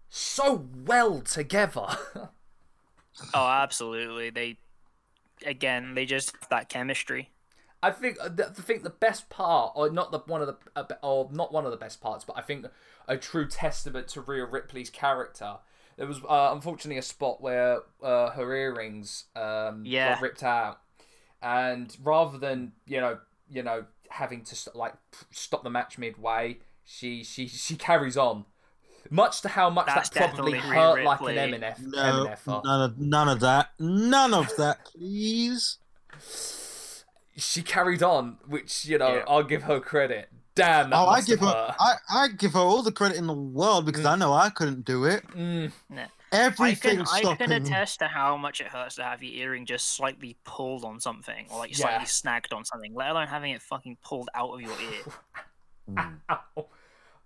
so 0.10 0.68
well 0.86 1.22
together. 1.22 1.88
Oh, 3.34 3.48
absolutely. 3.48 4.30
They 4.30 4.58
again, 5.46 5.96
they 5.96 6.06
just 6.06 6.34
have 6.34 6.50
that 6.50 6.70
chemistry. 6.70 7.32
I 7.84 7.92
think 7.92 8.18
the, 8.18 8.48
I 8.48 8.62
think 8.62 8.84
the 8.84 8.90
best 8.90 9.30
part, 9.30 9.74
or 9.76 9.90
not 9.92 10.12
the 10.12 10.20
one 10.20 10.42
of 10.42 10.48
the, 10.48 10.58
uh, 10.76 10.86
or 11.04 11.30
not 11.32 11.52
one 11.54 11.66
of 11.66 11.72
the 11.72 11.78
best 11.78 12.02
parts, 12.02 12.24
but 12.26 12.38
I 12.38 12.42
think 12.42 12.66
a 13.08 13.18
true 13.18 13.48
testament 13.48 14.08
to 14.10 14.22
Rhea 14.22 14.46
Ripley's 14.46 14.90
character. 14.90 15.58
There 15.98 16.08
was 16.08 16.20
uh, 16.28 16.50
unfortunately 16.54 16.98
a 16.98 17.02
spot 17.02 17.42
where 17.42 17.80
uh, 18.04 18.32
her 18.32 18.54
earrings 18.54 19.26
um, 19.36 19.84
Yeah. 19.86 20.14
got 20.16 20.22
ripped 20.22 20.44
out, 20.44 20.82
and 21.42 21.96
rather 22.04 22.38
than 22.38 22.74
you 22.86 23.00
know 23.00 23.20
you 23.50 23.64
know 23.64 23.86
having 24.10 24.44
to 24.44 24.56
st- 24.56 24.76
like 24.76 24.94
stop 25.32 25.64
the 25.64 25.70
match 25.70 25.98
midway, 25.98 26.58
she 26.84 27.24
she 27.24 27.48
she 27.48 27.76
carries 27.76 28.18
on. 28.18 28.46
Much 29.12 29.42
to 29.42 29.50
how 29.50 29.70
much 29.70 29.86
That's 29.86 30.10
that 30.10 30.34
probably 30.34 30.58
hurt 30.58 31.04
like 31.04 31.20
an 31.22 31.26
Ripley. 31.28 31.60
MNF. 31.60 31.80
No, 31.80 32.26
MNFer. 32.28 32.64
none 32.66 32.82
of 32.82 32.98
none 33.00 33.30
of 33.30 33.40
that. 33.42 33.70
None 33.80 34.34
of 34.34 34.52
that, 34.58 34.86
please. 34.86 35.78
She 37.38 37.62
carried 37.62 38.02
on, 38.02 38.38
which 38.48 38.86
you 38.86 38.98
know 38.98 39.16
Yeah. 39.18 39.24
I'll 39.28 39.44
give 39.44 39.64
her 39.64 39.80
credit. 39.80 40.30
Damn, 40.56 40.90
that 40.90 40.96
oh, 40.96 41.08
I 41.08 41.22
give 41.22 41.42
her, 41.42 41.48
hurt. 41.48 41.76
I, 41.80 41.96
I 42.10 42.28
give 42.30 42.54
her 42.54 42.60
all 42.60 42.82
the 42.82 42.92
credit 42.92 43.18
in 43.18 43.28
the 43.28 43.34
world 43.34 43.86
because 43.86 44.06
I 44.06 44.16
know 44.16 44.32
I 44.32 44.50
couldn't 44.50 44.86
do 44.86 45.04
it. 45.04 45.28
Mm. 45.28 45.72
Nah. 45.90 46.06
Everything 46.32 47.02
I 47.02 47.22
can, 47.22 47.28
I 47.28 47.36
can 47.36 47.52
attest 47.52 48.00
to 48.00 48.08
how 48.08 48.38
much 48.38 48.62
it 48.62 48.68
hurts 48.68 48.96
to 48.96 49.04
have 49.04 49.22
your 49.22 49.34
earring 49.34 49.66
just 49.66 49.96
slightly 49.96 50.38
pulled 50.46 50.86
on 50.86 51.00
something 51.00 51.46
or 51.50 51.60
like 51.60 51.76
slightly 51.76 52.06
snagged 52.06 52.54
on 52.54 52.64
something, 52.64 52.94
let 52.94 53.10
alone 53.10 53.28
having 53.28 53.52
it 53.52 53.62
fucking 53.62 53.98
pulled 54.04 54.30
out 54.34 54.54
of 54.54 54.62
your 54.62 54.72
ear. 54.72 55.14
Mm. 55.92 56.16
Ow. 56.30 56.66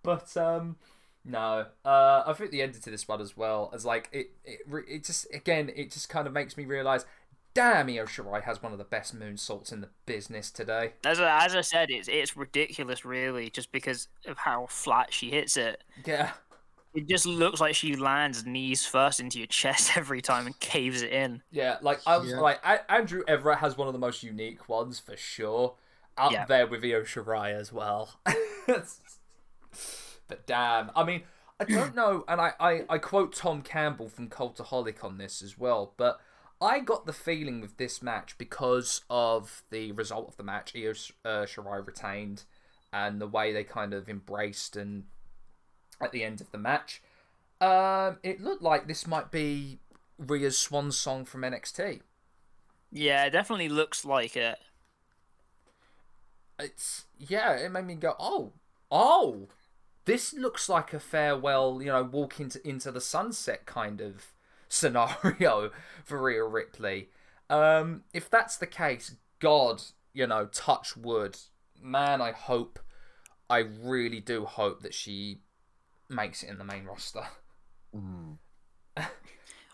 But 0.02 0.36
um, 0.36 0.78
no. 1.24 1.68
Uh, 1.86 2.24
I 2.26 2.34
think 2.34 2.52
the 2.52 2.62
ending 2.62 2.82
to 2.82 2.90
this 2.90 3.08
one 3.08 3.22
as 3.22 3.38
well 3.38 3.72
as 3.74 3.86
like 3.86 4.10
it. 4.12 4.32
It, 4.44 4.62
it 4.88 5.04
just 5.04 5.28
again, 5.34 5.72
it 5.76 5.92
just 5.92 6.10
kind 6.10 6.26
of 6.28 6.34
makes 6.34 6.58
me 6.58 6.66
realize, 6.66 7.06
damn, 7.54 7.88
Io 7.90 8.06
Shirai 8.06 8.44
has 8.44 8.62
one 8.62 8.72
of 8.72 8.78
the 8.78 8.84
best 8.84 9.18
moonsaults 9.18 9.72
in 9.72 9.82
the 9.82 9.90
business 10.06 10.52
today. 10.52 10.94
As 11.06 11.20
I, 11.20 11.46
as 11.46 11.56
I 11.56 11.62
said, 11.62 11.90
it's 11.90 12.08
it's 12.08 12.36
ridiculous, 12.38 13.04
really, 13.06 13.50
just 13.50 13.72
because 13.72 14.08
of 14.26 14.38
how 14.40 14.68
flat 14.70 15.14
she 15.14 15.30
hits 15.32 15.58
it. 15.58 15.84
Yeah. 16.06 16.32
It 16.96 17.08
just 17.08 17.28
looks 17.28 17.62
like 17.62 17.76
she 17.76 17.96
lands 17.96 18.46
knees 18.48 18.84
first 18.86 19.20
into 19.20 19.38
your 19.38 19.48
chest 19.48 19.92
every 19.96 20.22
time 20.22 20.48
and 20.48 20.60
caves 20.60 21.02
it 21.04 21.12
in. 21.12 21.44
Yeah, 21.52 21.78
like 21.82 22.00
I 22.08 22.18
was 22.18 22.32
Yeah. 22.32 22.40
like 22.40 22.60
A- 22.66 22.92
Andrew 22.92 23.22
Everett 23.28 23.60
has 23.60 23.78
one 23.78 23.88
of 23.88 23.94
the 23.94 24.00
most 24.00 24.24
unique 24.24 24.68
ones 24.68 25.00
for 25.00 25.16
sure. 25.16 25.76
Up 26.18 26.32
Yeah. 26.32 26.46
there 26.46 26.66
with 26.68 26.84
Io 26.84 27.04
Shirai 27.04 27.54
as 27.54 27.72
well. 27.72 28.20
but 30.28 30.46
damn, 30.46 30.92
I 30.96 31.04
mean, 31.04 31.24
I 31.60 31.66
don't 31.66 31.96
know, 31.96 32.24
and 32.28 32.40
I, 32.42 32.54
I, 32.60 32.84
I 32.90 32.98
quote 32.98 33.36
Tom 33.36 33.62
Campbell 33.62 34.10
from 34.10 34.28
Cultaholic 34.30 35.04
on 35.04 35.18
this 35.18 35.42
as 35.42 35.58
well, 35.58 35.94
but 35.98 36.20
I 36.62 36.80
got 36.80 37.06
the 37.06 37.14
feeling 37.14 37.62
with 37.62 37.78
this 37.78 38.02
match 38.02 38.38
because 38.38 39.02
of 39.10 39.64
the 39.70 39.92
result 39.94 40.28
of 40.28 40.38
the 40.38 40.44
match. 40.44 40.74
Io 40.76 40.92
uh, 40.92 41.46
Shirai 41.46 41.86
retained, 41.86 42.44
and 42.92 43.22
the 43.22 43.28
way 43.28 43.54
they 43.54 43.64
kind 43.64 43.94
of 43.94 44.10
embraced 44.10 44.76
and 44.76 45.06
at 46.02 46.12
the 46.12 46.24
end 46.24 46.42
of 46.42 46.52
the 46.52 46.58
match. 46.58 47.02
Um, 47.62 48.18
it 48.24 48.42
looked 48.42 48.62
like 48.62 48.88
this 48.88 49.06
might 49.06 49.32
be 49.32 49.80
Rhea's 50.18 50.58
swan 50.58 50.92
song 50.92 51.26
from 51.26 51.42
NXT. 51.42 52.02
Yeah, 52.92 53.26
it 53.26 53.32
definitely 53.32 53.70
looks 53.70 54.06
like 54.06 54.36
it. 54.36 54.58
It's 56.58 57.06
yeah, 57.18 57.54
it 57.54 57.72
made 57.72 57.86
me 57.86 57.96
go, 57.96 58.16
oh, 58.20 58.52
oh, 58.92 59.48
this 60.06 60.34
looks 60.34 60.68
like 60.68 60.94
a 60.94 61.00
farewell, 61.00 61.82
you 61.82 61.88
know, 61.88 62.04
walk 62.04 62.40
into 62.40 62.66
into 62.68 62.92
the 62.92 63.02
sunset 63.02 63.66
kind 63.66 64.02
of 64.02 64.28
scenario 64.70 65.72
for 66.06 66.22
Rhea 66.22 66.44
Ripley. 66.46 67.10
Um, 67.50 68.04
if 68.14 68.30
that's 68.30 68.56
the 68.58 68.68
case, 68.68 69.16
God, 69.40 69.82
you 70.14 70.28
know, 70.28 70.46
touch 70.46 70.96
wood, 70.96 71.38
man. 71.82 72.22
I 72.22 72.32
hope, 72.32 72.80
I 73.50 73.60
really 73.60 74.20
do 74.20 74.46
hope 74.46 74.82
that 74.84 74.94
she 74.94 75.42
makes 76.08 76.44
it 76.44 76.50
in 76.50 76.58
the 76.58 76.64
main 76.64 76.86
roster. 76.86 77.24
Mm. 77.96 78.38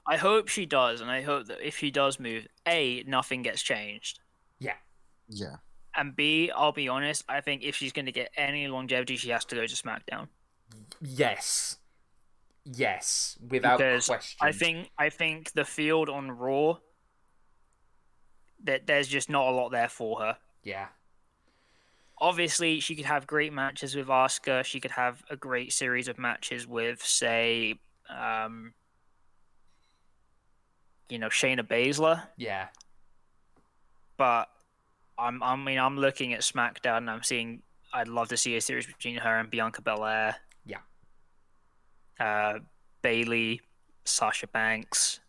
I 0.08 0.18
hope 0.18 0.48
she 0.48 0.66
does, 0.66 1.02
and 1.02 1.10
I 1.10 1.22
hope 1.22 1.48
that 1.48 1.66
if 1.66 1.78
she 1.78 1.90
does 1.90 2.20
move, 2.20 2.48
A, 2.68 3.04
nothing 3.08 3.42
gets 3.42 3.62
changed. 3.62 4.20
Yeah, 4.60 4.76
Yeah. 5.28 5.58
And 5.98 6.16
B, 6.16 6.52
I'll 6.54 6.74
be 6.74 6.90
honest, 6.90 7.24
I 7.30 7.40
think 7.42 7.64
if 7.64 7.76
she's 7.76 7.94
going 7.94 8.06
to 8.06 8.12
get 8.12 8.30
any 8.36 8.68
longevity, 8.68 9.16
she 9.16 9.30
has 9.30 9.46
to 9.46 9.56
go 9.56 9.66
to 9.66 9.76
SmackDown. 9.76 10.28
yes, 11.02 11.78
yes, 12.66 13.38
without 13.50 13.78
because 13.78 14.08
question. 14.08 14.38
I 14.42 14.52
think 14.52 14.90
I 14.98 15.10
think 15.10 15.52
the 15.54 15.64
field 15.66 16.10
on 16.10 16.32
Raw 16.32 16.78
that 18.64 18.88
there's 18.88 19.08
just 19.08 19.30
not 19.30 19.48
a 19.48 19.52
lot 19.52 19.70
there 19.70 19.90
for 19.90 20.20
her. 20.22 20.38
yeah, 20.64 20.88
Obviously, 22.20 22.80
she 22.80 22.96
could 22.96 23.06
have 23.06 23.28
great 23.28 23.52
matches 23.54 23.96
with 23.96 24.08
Asuka. 24.08 24.64
She 24.64 24.80
could 24.80 24.92
have 24.92 25.24
a 25.30 25.36
great 25.36 25.74
series 25.74 26.08
of 26.08 26.18
matches 26.18 26.66
with, 26.66 27.04
say, 27.06 27.76
um, 28.10 28.74
you 31.10 31.20
know, 31.20 31.28
Shayna 31.28 31.60
Baszler. 31.62 32.24
yeah, 32.38 32.68
But 34.18 34.50
I'm, 35.18 35.44
I 35.44 35.56
mean, 35.58 35.78
I'm 35.78 35.98
looking 35.98 36.34
at 36.34 36.40
SmackDown 36.42 36.98
and 37.00 37.10
I'm 37.10 37.24
seeing. 37.24 37.62
I'd 37.94 38.08
love 38.08 38.30
to 38.30 38.38
see 38.38 38.56
a 38.56 38.62
series 38.62 38.88
between 38.88 39.18
her 39.18 39.38
and 39.40 39.50
Bianca 39.50 39.82
Belair. 39.82 40.38
Uh, 42.20 42.60
Bayley, 43.02 43.62
Sasha 44.04 44.48
Banks. 44.48 45.20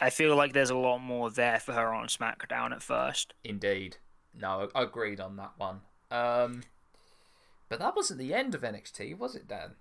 I 0.00 0.10
feel 0.10 0.36
like 0.36 0.52
there's 0.52 0.70
a 0.70 0.76
lot 0.76 0.98
more 0.98 1.28
there 1.30 1.58
for 1.58 1.72
her 1.72 1.92
on 1.92 2.06
SmackDown 2.06 2.72
at 2.72 2.82
first. 2.82 3.34
Indeed. 3.42 3.96
No, 4.38 4.68
I 4.74 4.82
agreed 4.82 5.20
on 5.20 5.36
that 5.36 5.52
one. 5.56 5.80
Um, 6.10 6.62
but 7.68 7.80
that 7.80 7.96
wasn't 7.96 8.20
the 8.20 8.32
end 8.32 8.54
of 8.54 8.60
NXT, 8.62 9.18
was 9.18 9.34
it, 9.34 9.48
Dan? 9.48 9.72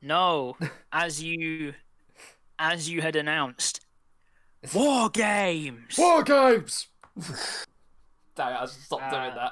No, 0.00 0.56
as 0.92 1.22
you, 1.22 1.74
as 2.58 2.88
you 2.88 3.02
had 3.02 3.14
announced, 3.14 3.80
War 4.74 5.10
Games. 5.10 5.98
War 5.98 6.22
games. 6.22 6.86
Dang, 8.34 8.54
I 8.54 8.60
should 8.62 8.70
stop 8.82 9.10
doing 9.10 9.22
Uh, 9.32 9.50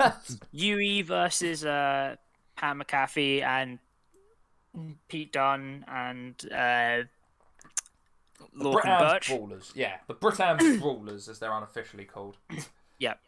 that. 0.00 0.38
UE 0.50 1.04
versus 1.04 1.64
uh, 1.64 2.16
Pat 2.56 2.76
McAfee 2.76 3.42
and 3.42 3.78
Pete 5.08 5.32
Dunne 5.32 5.84
and 5.88 6.34
uh, 6.52 7.02
Lorcan 8.56 8.72
Britain 8.72 8.98
Burch. 8.98 9.28
Brawlers, 9.28 9.72
yeah, 9.74 9.96
the 10.06 10.14
Britain 10.14 10.78
Brawlers, 10.80 11.28
as 11.28 11.38
they're 11.38 11.52
unofficially 11.52 12.04
called. 12.04 12.36
Yep. 12.98 13.18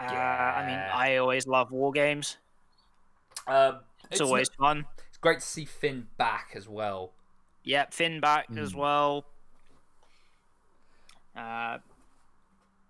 Uh, 0.00 0.04
I 0.04 0.64
mean, 0.64 0.78
I 0.78 1.16
always 1.16 1.48
love 1.48 1.72
war 1.72 1.90
games. 1.90 2.36
Um, 3.48 3.80
It's, 4.04 4.12
it's 4.12 4.20
always 4.20 4.48
fun. 4.50 4.84
it's 5.08 5.18
great 5.18 5.40
to 5.40 5.46
see 5.46 5.64
Finn 5.64 6.06
back 6.18 6.52
as 6.54 6.68
well. 6.68 7.10
Yep, 7.64 7.92
Finn 7.92 8.20
back 8.20 8.46
as 8.56 8.70
Hmm. 8.72 8.78
well. 8.78 9.24
Uh, 11.36 11.78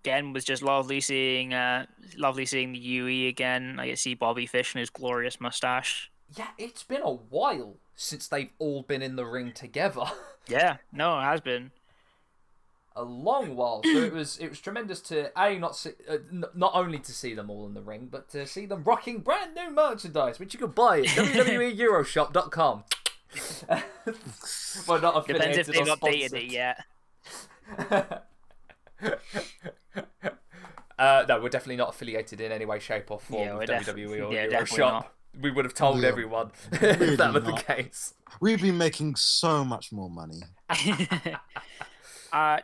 again, 0.03 0.33
was 0.33 0.45
just 0.45 0.61
lovely 0.61 1.01
seeing, 1.01 1.51
uh, 1.53 1.87
lovely 2.15 2.45
seeing 2.45 2.71
the 2.73 2.79
UE 2.79 3.27
again. 3.27 3.79
I 3.79 3.87
get 3.87 3.91
to 3.95 3.97
see 4.01 4.13
Bobby 4.13 4.45
Fish 4.45 4.75
and 4.75 4.79
his 4.79 4.91
glorious 4.91 5.41
mustache. 5.41 6.08
Yeah, 6.35 6.47
it's 6.57 6.83
been 6.83 7.01
a 7.01 7.09
while 7.11 7.77
since 7.95 8.27
they've 8.27 8.51
all 8.59 8.81
been 8.83 9.01
in 9.01 9.15
the 9.15 9.25
ring 9.25 9.51
together. 9.53 10.03
Yeah, 10.47 10.77
no, 10.91 11.19
it 11.19 11.23
has 11.23 11.41
been. 11.41 11.69
a 12.95 13.03
long 13.03 13.55
while. 13.55 13.81
So 13.83 13.99
it 14.01 14.11
was 14.11 14.37
it 14.39 14.49
was 14.49 14.59
tremendous 14.59 14.99
to 15.01 15.31
a 15.39 15.59
not 15.59 15.75
see, 15.75 15.91
uh, 16.09 16.13
n- 16.31 16.45
not 16.55 16.71
only 16.73 16.97
to 16.97 17.11
see 17.13 17.35
them 17.35 17.51
all 17.51 17.67
in 17.67 17.75
the 17.75 17.83
ring, 17.83 18.07
but 18.09 18.29
to 18.29 18.47
see 18.47 18.65
them 18.65 18.83
rocking 18.83 19.19
brand 19.19 19.53
new 19.53 19.69
merchandise, 19.69 20.39
which 20.39 20.55
you 20.55 20.59
can 20.59 20.71
buy 20.71 21.01
at 21.01 21.05
www.euroshop.com. 21.05 22.83
well, 24.87 25.01
not 25.01 25.27
Depends 25.27 25.57
affiliated 25.57 25.59
if 25.59 25.67
they've 25.67 25.85
updated 25.85 26.33
it 26.33 26.51
yet. 26.51 28.25
Uh, 30.97 31.23
no, 31.29 31.39
we're 31.39 31.47
definitely 31.49 31.77
not 31.77 31.89
affiliated 31.89 32.41
in 32.41 32.51
any 32.51 32.65
way, 32.65 32.79
shape, 32.79 33.09
or 33.09 33.19
form 33.19 33.41
Yeah, 33.43 33.53
with 33.55 33.69
we're 33.69 33.79
def- 33.79 33.95
WWE 33.95 34.27
or 34.29 34.33
yeah, 34.33 34.47
Euroshop. 34.47 35.05
Not. 35.33 35.41
We 35.43 35.51
would 35.51 35.65
have 35.65 35.73
told 35.73 36.01
Yeah. 36.01 36.07
everyone 36.09 36.51
Really 36.81 37.07
if 37.13 37.17
that 37.17 37.33
was 37.33 37.43
the 37.43 37.53
case. 37.53 38.13
We've 38.41 38.61
been 38.61 38.77
making 38.77 39.15
so 39.15 39.63
much 39.65 39.91
more 39.91 40.09
money. 40.09 40.41
uh, 42.33 42.59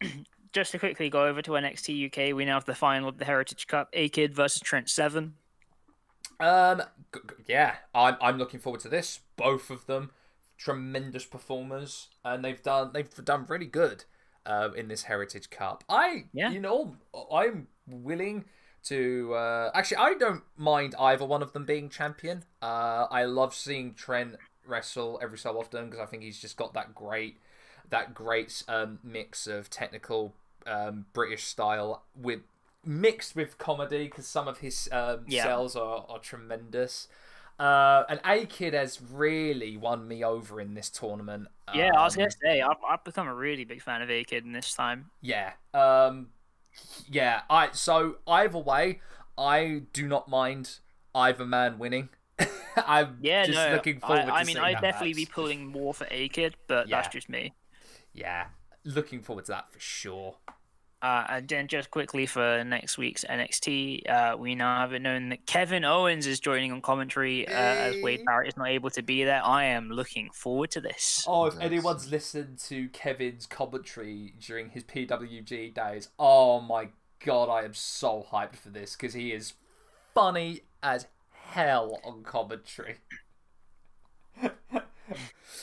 just 0.52 0.72
to 0.72 0.78
quickly 0.78 1.10
go 1.10 1.26
over 1.26 1.42
to 1.42 1.52
NXT 1.52 2.06
UK, 2.06 2.34
we 2.36 2.44
now 2.44 2.54
have 2.54 2.64
the 2.64 2.74
final 2.74 3.08
of 3.08 3.18
the 3.18 3.24
Heritage 3.24 3.66
Cup: 3.66 3.88
A 3.92 4.08
Kid 4.08 4.34
versus 4.34 4.60
Trent 4.62 4.88
Seven. 4.88 5.34
Um, 6.40 6.82
g- 7.14 7.20
g- 7.28 7.44
yeah, 7.48 7.76
I'm 7.94 8.16
I'm 8.20 8.38
looking 8.38 8.60
forward 8.60 8.80
to 8.82 8.88
this. 8.88 9.20
Both 9.36 9.70
of 9.70 9.86
them, 9.86 10.10
tremendous 10.58 11.24
performers, 11.24 12.08
and 12.24 12.44
they've 12.44 12.62
done 12.62 12.90
they've 12.92 13.08
done 13.24 13.46
really 13.48 13.66
good 13.66 14.04
um, 14.46 14.74
in 14.74 14.88
this 14.88 15.04
Heritage 15.04 15.50
Cup. 15.50 15.84
I, 15.88 16.24
Yeah. 16.32 16.50
you 16.50 16.60
know, 16.60 16.96
I'm 17.32 17.68
willing 17.86 18.44
to. 18.84 19.34
Uh, 19.34 19.70
actually, 19.74 19.98
I 19.98 20.14
don't 20.14 20.42
mind 20.56 20.94
either 20.98 21.24
one 21.24 21.42
of 21.42 21.52
them 21.52 21.64
being 21.64 21.88
champion. 21.88 22.44
Uh, 22.62 23.06
I 23.10 23.24
love 23.24 23.54
seeing 23.54 23.94
Trent 23.94 24.36
wrestle 24.66 25.18
every 25.22 25.38
so 25.38 25.58
often 25.58 25.86
because 25.86 26.00
I 26.00 26.06
think 26.06 26.22
he's 26.22 26.40
just 26.40 26.56
got 26.56 26.74
that 26.74 26.94
great 26.94 27.38
that 27.90 28.14
great 28.14 28.62
um, 28.68 28.98
mix 29.02 29.46
of 29.46 29.68
technical 29.70 30.34
um, 30.66 31.06
British 31.12 31.44
style 31.44 32.02
with 32.16 32.40
mixed 32.84 33.36
with 33.36 33.58
comedy 33.58 34.04
because 34.04 34.26
some 34.26 34.48
of 34.48 34.58
his 34.58 34.88
um, 34.92 35.26
Yeah. 35.26 35.54
sells 35.54 35.76
are, 35.76 36.04
are 36.08 36.18
tremendous. 36.18 37.08
Uh, 37.58 38.04
and 38.08 38.20
A 38.24 38.46
Kid 38.46 38.74
has 38.74 39.00
really 39.00 39.76
won 39.76 40.08
me 40.08 40.24
over 40.24 40.60
in 40.60 40.74
this 40.74 40.90
tournament. 40.90 41.48
Yeah, 41.72 41.90
I 41.96 42.04
was 42.04 42.14
Um, 42.14 42.16
gonna 42.16 42.30
say 42.30 42.60
I've, 42.62 42.76
I've 42.88 43.04
become 43.04 43.26
a 43.26 43.34
really 43.34 43.64
big 43.64 43.82
fan 43.82 44.00
of 44.02 44.10
A 44.10 44.24
Kid 44.24 44.44
in 44.44 44.52
this 44.52 44.74
time. 44.74 45.10
yeah. 45.20 45.52
Um, 45.72 46.28
yeah. 47.08 47.42
I 47.50 47.70
so 47.72 48.16
either 48.26 48.58
way, 48.58 49.00
I 49.38 49.82
do 49.92 50.06
not 50.08 50.28
mind 50.28 50.78
either 51.14 51.44
man 51.44 51.78
winning. 51.78 52.10
I'm 52.76 53.18
Yeah, 53.20 53.46
just 53.46 53.54
no, 53.54 53.68
looking 53.68 54.00
forward 54.00 54.30
I, 54.30 54.40
I 54.40 54.44
mean, 54.44 54.58
I'd 54.58 54.80
definitely 54.80 55.10
match. 55.10 55.14
be 55.14 55.26
pulling 55.26 55.66
more 55.66 55.94
for 55.94 56.06
A 56.10 56.28
Kid, 56.28 56.56
but 56.66 56.90
that's 56.90 57.08
just 57.08 57.28
me. 57.28 57.54
Yeah, 58.12 58.46
looking 58.84 59.22
forward 59.22 59.46
to 59.46 59.52
that 59.52 59.72
for 59.72 59.80
sure. 59.80 60.36
Uh, 61.04 61.26
and 61.28 61.48
then 61.48 61.68
just 61.68 61.90
quickly 61.90 62.24
for 62.24 62.64
next 62.64 62.96
week's 62.96 63.26
NXT, 63.26 64.08
uh, 64.08 64.36
we 64.38 64.54
now 64.54 64.78
have 64.78 64.94
it 64.94 65.02
known 65.02 65.28
that 65.28 65.44
Kevin 65.44 65.84
Owens 65.84 66.26
is 66.26 66.40
joining 66.40 66.72
on 66.72 66.80
commentary 66.80 67.46
uh, 67.46 67.50
as 67.52 68.02
Wade 68.02 68.24
Barrett 68.24 68.48
is 68.48 68.56
not 68.56 68.68
able 68.68 68.88
to 68.88 69.02
be 69.02 69.22
there. 69.22 69.44
I 69.44 69.64
am 69.64 69.90
looking 69.90 70.30
forward 70.32 70.70
to 70.70 70.80
this. 70.80 71.22
Oh, 71.28 71.44
if 71.44 71.54
Yes. 71.54 71.62
anyone's 71.62 72.10
listened 72.10 72.58
to 72.60 72.88
Kevin's 72.88 73.44
commentary 73.44 74.32
during 74.40 74.70
his 74.70 74.82
PWG 74.82 75.74
days, 75.74 76.08
oh 76.18 76.62
my 76.62 76.88
god, 77.22 77.50
I 77.50 77.64
am 77.66 77.74
so 77.74 78.26
hyped 78.32 78.56
for 78.56 78.70
this 78.70 78.96
because 78.96 79.12
he 79.12 79.30
is 79.32 79.52
funny 80.14 80.62
as 80.82 81.06
hell 81.50 82.00
on 82.02 82.22
commentary. 82.22 82.96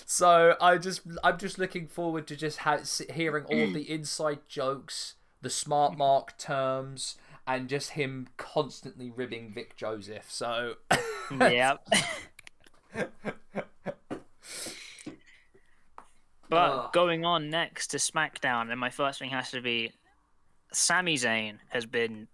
so 0.05 0.55
I 0.61 0.77
just, 0.77 1.01
I'm 1.23 1.39
just 1.39 1.57
looking 1.57 1.87
forward 1.87 2.27
to 2.27 2.35
just 2.35 2.59
ha- 2.59 2.81
hearing 3.11 3.45
all 3.45 3.67
the 3.73 3.89
inside 3.89 4.41
jokes, 4.47 5.15
the 5.41 5.49
smart 5.49 5.97
mark 5.97 6.37
terms, 6.37 7.15
and 7.47 7.67
just 7.67 7.91
him 7.91 8.27
constantly 8.37 9.09
ribbing 9.09 9.51
Vic 9.53 9.75
Joseph. 9.75 10.25
So, 10.29 10.75
yeah. 11.31 11.77
but 16.49 16.55
uh. 16.55 16.89
going 16.93 17.25
on 17.25 17.49
next 17.49 17.87
to 17.87 17.97
SmackDown, 17.97 18.71
and 18.71 18.79
my 18.79 18.89
first 18.89 19.19
thing 19.19 19.31
has 19.31 19.51
to 19.51 19.61
be 19.61 19.91
Sami 20.71 21.15
Zayn 21.15 21.57
has 21.69 21.85
been 21.85 22.27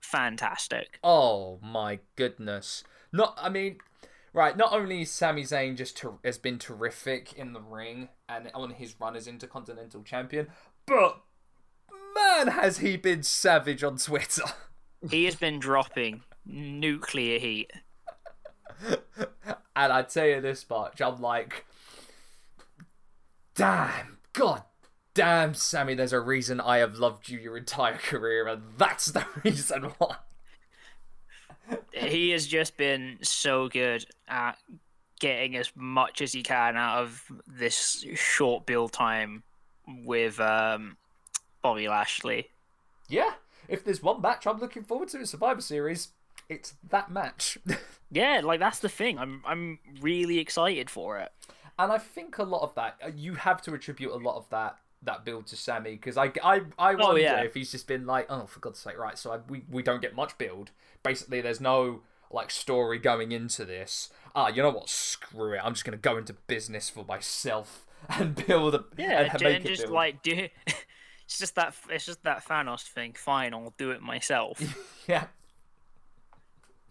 fantastic. 0.00 0.98
Oh 1.02 1.58
my 1.62 2.00
goodness! 2.16 2.84
Not, 3.12 3.38
I 3.40 3.48
mean, 3.48 3.78
right? 4.32 4.56
Not 4.56 4.72
only 4.72 5.02
is 5.02 5.10
Sami 5.10 5.42
Zayn 5.42 5.76
just 5.76 5.96
ter- 5.96 6.18
has 6.24 6.38
been 6.38 6.58
terrific 6.58 7.32
in 7.34 7.52
the 7.52 7.60
ring 7.60 8.08
and 8.28 8.50
on 8.54 8.70
his 8.70 8.94
run 9.00 9.16
as 9.16 9.26
Intercontinental 9.26 10.02
Champion, 10.02 10.48
but 10.86 11.20
man, 12.16 12.48
has 12.48 12.78
he 12.78 12.96
been 12.96 13.22
savage 13.22 13.84
on 13.84 13.98
Twitter. 13.98 14.42
He 15.10 15.26
has 15.26 15.36
been 15.36 15.60
dropping 15.60 16.22
nuclear 16.44 17.38
heat. 17.38 17.70
and 18.88 19.92
I 19.92 20.02
tell 20.02 20.26
you 20.26 20.40
this 20.40 20.68
much, 20.68 21.00
I'm 21.00 21.20
like, 21.20 21.66
damn, 23.54 24.18
god 24.32 24.62
damn, 25.16 25.54
Sami, 25.54 25.94
there's 25.94 26.12
a 26.12 26.20
reason 26.20 26.60
I 26.60 26.78
have 26.78 26.98
loved 26.98 27.30
you 27.30 27.38
your 27.38 27.56
entire 27.56 27.96
career, 27.96 28.46
and 28.46 28.62
that's 28.76 29.06
the 29.06 29.24
reason 29.44 29.84
why. 29.96 30.16
he 31.92 32.30
has 32.30 32.46
just 32.46 32.76
been 32.76 33.18
so 33.22 33.68
good 33.68 34.04
at 34.28 34.58
getting 35.18 35.56
as 35.56 35.72
much 35.74 36.20
as 36.20 36.32
he 36.32 36.42
can 36.42 36.76
out 36.76 36.98
of 36.98 37.24
this 37.46 38.04
short 38.14 38.66
build 38.66 38.92
time 38.92 39.42
with 40.04 40.38
um, 40.38 40.98
Bobby 41.66 41.88
Lashley. 41.88 42.50
Yeah, 43.08 43.32
if 43.68 43.84
there's 43.84 44.02
one 44.02 44.20
match 44.22 44.46
I'm 44.46 44.60
looking 44.60 44.84
forward 44.84 45.08
to 45.08 45.18
in 45.18 45.26
Survivor 45.26 45.60
Series, 45.60 46.08
it's 46.48 46.74
that 46.90 47.10
match. 47.10 47.58
Yeah, 48.08 48.40
like 48.44 48.60
that's 48.60 48.78
the 48.78 48.88
thing. 48.88 49.18
I'm 49.18 49.42
I'm 49.44 49.80
really 50.00 50.38
excited 50.38 50.88
for 50.90 51.18
it. 51.18 51.32
and 51.76 51.90
I 51.90 51.98
think 51.98 52.38
a 52.38 52.44
lot 52.44 52.62
of 52.62 52.72
that, 52.76 52.96
uh, 53.04 53.10
you 53.16 53.34
have 53.34 53.60
to 53.62 53.74
attribute 53.74 54.12
a 54.12 54.16
lot 54.16 54.36
of 54.36 54.48
that 54.50 54.76
that 55.02 55.24
build 55.24 55.48
to 55.48 55.56
Sami 55.56 55.90
because 55.96 56.16
I, 56.16 56.30
I, 56.44 56.60
I 56.78 56.94
wonder 56.94 57.04
Oh, 57.04 57.16
yeah. 57.16 57.40
if 57.40 57.54
he's 57.54 57.72
just 57.72 57.88
been 57.88 58.06
like, 58.06 58.26
oh, 58.30 58.46
for 58.46 58.60
God's 58.60 58.78
sake, 58.78 58.96
right? 58.96 59.18
So 59.18 59.32
I, 59.32 59.38
we, 59.48 59.64
we 59.68 59.82
don't 59.82 60.00
get 60.00 60.14
much 60.14 60.38
build. 60.38 60.70
Basically, 61.02 61.40
there's 61.40 61.60
no 61.60 62.02
like 62.30 62.52
story 62.52 62.98
going 63.00 63.32
into 63.32 63.64
this. 63.64 64.10
Ah, 64.36 64.46
you 64.48 64.62
know 64.62 64.70
what? 64.70 64.88
Screw 64.88 65.52
it. 65.54 65.60
I'm 65.64 65.74
just 65.74 65.84
gonna 65.84 65.96
go 65.96 66.16
into 66.16 66.32
business 66.46 66.88
for 66.88 67.04
myself 67.04 67.86
and 68.08 68.36
build 68.46 68.76
a 68.76 68.84
Yeah, 68.96 69.22
and 69.22 69.32
and, 69.32 69.42
make 69.42 69.64
it 69.64 69.68
just 69.68 69.82
build. 69.82 69.94
like 69.94 70.22
do. 70.22 70.46
It's 71.26 71.38
just 71.38 71.54
that 71.56 71.74
it's 71.90 72.06
just 72.06 72.22
that 72.24 72.46
Thanos 72.46 72.82
thing. 72.82 73.14
Fine, 73.16 73.52
I'll 73.52 73.74
do 73.76 73.90
it 73.90 74.00
myself. 74.00 74.60
yeah, 75.08 75.26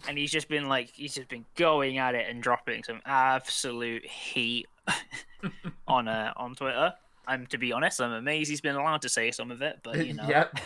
and 0.08 0.18
he's 0.18 0.32
just 0.32 0.48
been 0.48 0.68
like 0.68 0.90
he's 0.90 1.16
just 1.16 1.30
been 1.30 1.46
going 1.56 1.98
at 1.98 2.16
it 2.16 2.30
and 2.30 2.42
dropping 2.42 2.84
some 2.84 3.02
absolute 3.06 4.06
heat 4.06 4.68
on 5.88 6.08
uh, 6.08 6.34
on 6.38 6.56
Twitter. 6.56 6.94
I'm 7.28 7.48
to 7.48 7.58
be 7.58 7.72
honest, 7.74 8.02
I'm 8.02 8.12
amazed 8.12 8.50
he's 8.50 8.62
been 8.62 8.76
allowed 8.76 9.02
to 9.04 9.10
say 9.10 9.32
some 9.32 9.52
of 9.52 9.62
it, 9.62 9.80
but 9.84 10.06
you 10.06 10.14
know, 10.16 10.28
Yep. 10.28 10.60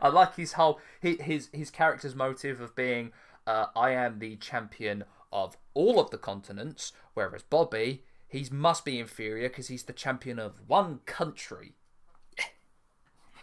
I 0.00 0.08
like 0.08 0.36
his 0.36 0.52
whole 0.52 0.80
his 1.00 1.48
his 1.52 1.70
character's 1.70 2.14
motive 2.14 2.60
of 2.60 2.74
being 2.76 3.12
uh, 3.46 3.66
I 3.74 3.90
am 3.92 4.18
the 4.18 4.36
champion 4.36 5.04
of 5.32 5.56
all 5.74 5.98
of 5.98 6.10
the 6.10 6.18
continents, 6.18 6.92
whereas 7.14 7.42
Bobby 7.42 8.04
he 8.28 8.46
must 8.52 8.84
be 8.84 9.00
inferior 9.00 9.48
because 9.48 9.68
he's 9.68 9.84
the 9.84 9.92
champion 9.92 10.38
of 10.38 10.60
one 10.68 11.00
country. 11.04 11.72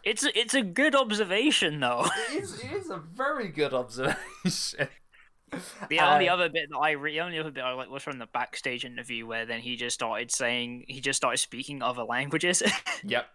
It's 0.10 0.24
a, 0.26 0.39
it's 0.39 0.54
a 0.54 0.62
good 0.63 0.96
observation 0.96 1.80
though. 1.80 2.06
It 2.32 2.43
is, 2.43 2.60
it 2.63 2.72
is 2.72 2.89
a 2.89 2.98
very 2.98 3.50
good 3.50 3.74
observation. 3.74 4.88
The 5.89 6.02
only 6.02 6.28
Uh, 6.28 6.34
other 6.34 6.50
bit 6.50 6.67
that 6.70 6.78
I 6.78 6.91
re- 6.91 7.13
the 7.13 7.22
only 7.22 7.39
other 7.39 7.52
bit 7.52 7.63
I 7.63 7.72
like 7.72 7.89
was 7.89 8.04
from 8.04 8.20
the 8.20 8.26
backstage 8.26 8.84
interview 8.84 9.26
where 9.26 9.46
then 9.46 9.62
he 9.62 9.78
just 9.78 9.93
started 9.93 10.30
saying 10.30 10.84
he 10.89 11.00
just 11.00 11.15
started 11.15 11.38
speaking 11.38 11.82
other 11.82 12.04
languages. 12.04 12.62
Yep. 13.06 13.28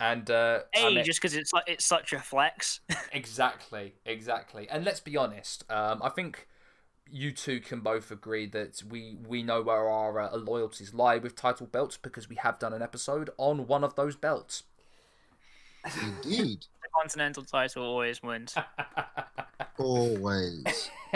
And 0.00 0.28
uh, 0.30 0.60
I 0.74 0.80
a 0.80 0.90
mean- 0.90 1.04
just 1.04 1.20
because 1.20 1.36
it's 1.36 1.52
like 1.52 1.64
it's 1.68 1.84
such 1.84 2.12
a 2.12 2.18
flex. 2.18 2.80
Exactly, 3.12 3.94
exactly. 4.04 4.68
And 4.68 4.84
let's 4.84 4.98
be 4.98 5.16
honest. 5.16 5.64
Um, 5.70 6.00
I 6.02 6.08
think 6.08 6.48
you 7.08 7.30
two 7.30 7.60
can 7.60 7.80
both 7.80 8.10
agree 8.10 8.46
that 8.46 8.82
we 8.90 9.16
we 9.24 9.44
know 9.44 9.62
where 9.62 9.88
our 9.88 10.18
uh, 10.18 10.36
loyalties 10.36 10.92
lie 10.92 11.18
with 11.18 11.36
title 11.36 11.66
belts 11.68 11.96
because 11.96 12.28
we 12.28 12.36
have 12.36 12.58
done 12.58 12.72
an 12.72 12.82
episode 12.82 13.30
on 13.38 13.68
one 13.68 13.84
of 13.84 13.94
those 13.94 14.16
belts. 14.16 14.64
Indeed. 15.84 16.66
the 16.82 16.88
continental 16.94 17.44
title 17.44 17.84
always 17.84 18.22
wins 18.22 18.54
Always. 19.78 20.90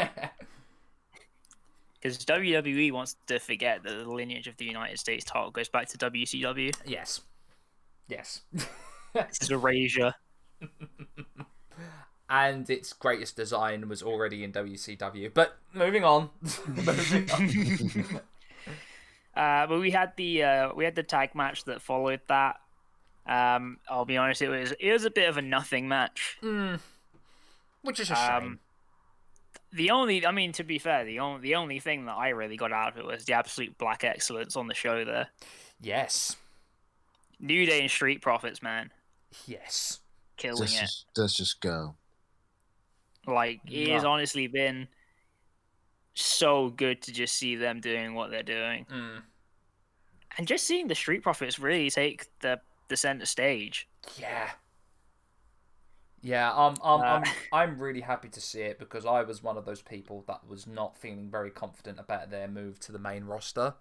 because 1.95 2.25
WWE 2.25 2.93
wants 2.93 3.17
to 3.27 3.39
forget 3.39 3.83
that 3.83 3.91
the 3.91 4.09
lineage 4.11 4.47
of 4.47 4.57
the 4.57 4.65
United 4.65 4.99
States 4.99 5.25
title 5.25 5.51
goes 5.51 5.69
back 5.69 5.89
to 5.89 5.99
WCW. 5.99 6.75
yes, 6.85 7.21
yes. 8.09 8.43
This 8.53 9.41
is 9.41 9.51
erasure. 9.51 10.15
and 12.31 12.69
its 12.69 12.93
greatest 12.93 13.37
design 13.37 13.89
was 13.89 14.03
already 14.03 14.45
in 14.45 14.53
WCW. 14.53 15.33
But 15.33 15.57
moving 15.73 16.05
on. 16.05 16.31
moving 16.67 17.31
on. 17.31 18.21
Uh, 19.37 19.67
but 19.67 19.81
we 19.81 19.91
had 19.91 20.13
the 20.17 20.43
uh, 20.43 20.75
we 20.75 20.85
had 20.85 20.95
the 20.95 21.03
tag 21.03 21.35
match 21.35 21.65
that 21.65 21.83
followed 21.83 22.21
that. 22.29 22.57
Um, 23.29 23.79
I'll 23.89 24.05
be 24.05 24.17
honest, 24.17 24.41
it 24.43 24.49
was 24.49 24.73
it 24.79 24.93
was 24.93 25.05
a 25.05 25.11
bit 25.11 25.29
of 25.29 25.37
a 25.37 25.43
nothing 25.43 25.89
match. 25.89 26.39
Mm, 26.43 26.79
which 27.83 28.01
is 28.01 28.11
a 28.11 28.15
shame. 28.15 28.35
Um, 28.35 28.59
the 29.73 29.91
only, 29.91 30.25
I 30.25 30.31
mean, 30.31 30.53
to 30.53 30.65
be 30.65 30.79
fair, 30.79 31.05
the 31.05 31.19
only 31.19 31.41
the 31.41 31.55
only 31.57 31.81
thing 31.81 32.07
that 32.07 32.15
I 32.17 32.29
really 32.31 32.57
got 32.57 32.73
out 32.73 32.93
of 32.93 32.99
it 32.99 33.05
was 33.05 33.25
the 33.25 33.33
absolute 33.35 33.77
black 33.79 34.05
excellence 34.05 34.57
on 34.57 34.69
the 34.69 34.75
show 34.75 35.05
there. 35.05 35.29
yes, 35.81 36.37
New 37.41 37.67
Day 37.67 37.81
and 37.83 37.91
Street 37.91 38.23
Profits, 38.23 38.63
man, 38.63 38.91
yes. 39.47 40.01
killing 40.37 40.61
Let's 40.61 40.77
it. 40.77 40.81
just, 40.81 41.07
let's 41.17 41.35
just 41.37 41.61
go. 41.61 41.97
Like 43.27 43.61
it 43.67 43.89
has 43.91 44.05
honestly 44.05 44.47
been 44.47 44.87
so 46.15 46.71
good 46.71 47.03
to 47.03 47.13
just 47.13 47.35
see 47.35 47.57
them 47.57 47.81
doing 47.81 48.15
what 48.15 48.31
they're 48.31 48.43
doing, 48.45 48.87
Mm, 48.91 49.23
and 50.39 50.47
just 50.47 50.65
seeing 50.65 50.87
the 50.87 50.95
Street 50.95 51.23
Profits 51.23 51.59
really 51.59 51.91
take 51.91 52.27
the 52.41 52.61
the 52.89 52.97
center 52.97 53.27
stage. 53.27 53.89
yeah. 54.19 54.51
Yeah, 56.23 56.51
um, 56.53 56.75
um, 56.83 57.01
Uh, 57.03 57.05
I'm, 57.07 57.25
I'm 57.53 57.79
really 57.79 58.01
happy 58.01 58.29
to 58.31 58.41
see 58.41 58.63
it 58.63 58.79
because 58.79 59.07
I 59.07 59.23
was 59.23 59.43
one 59.43 59.57
of 59.57 59.65
those 59.65 59.83
people 59.83 60.25
that 60.27 60.47
was 60.49 60.67
not 60.67 60.97
feeling 60.97 61.31
very 61.31 61.51
confident 61.51 62.01
about 62.01 62.31
their 62.31 62.49
move 62.49 62.81
to 62.81 62.93
the 62.93 62.99
main 62.99 63.25
roster. 63.25 63.75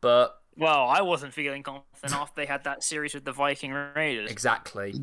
But 0.00 0.42
Well, 0.56 0.88
I 0.88 1.00
wasn't 1.00 1.32
feeling 1.32 1.62
confident 1.62 2.12
after 2.12 2.34
they 2.36 2.46
had 2.46 2.64
that 2.64 2.82
series 2.82 3.14
with 3.14 3.24
the 3.24 3.32
Viking 3.32 3.72
Raiders. 3.72 4.30
exactly, 4.30 4.94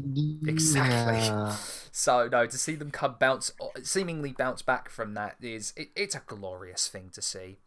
Exactly. 0.46 1.18
Yeah. 1.18 1.56
So 1.96 2.28
no, 2.28 2.48
to 2.48 2.58
see 2.58 2.74
them 2.74 2.90
come 2.90 3.18
bounce, 3.20 3.52
seemingly 3.84 4.32
bounce 4.32 4.64
back 4.64 4.90
from 4.90 5.14
that 5.14 5.36
is 5.42 5.74
it, 5.78 5.90
it's 5.96 6.16
a 6.16 6.24
glorious 6.26 6.88
thing 6.88 7.12
to 7.14 7.22
see. 7.22 7.60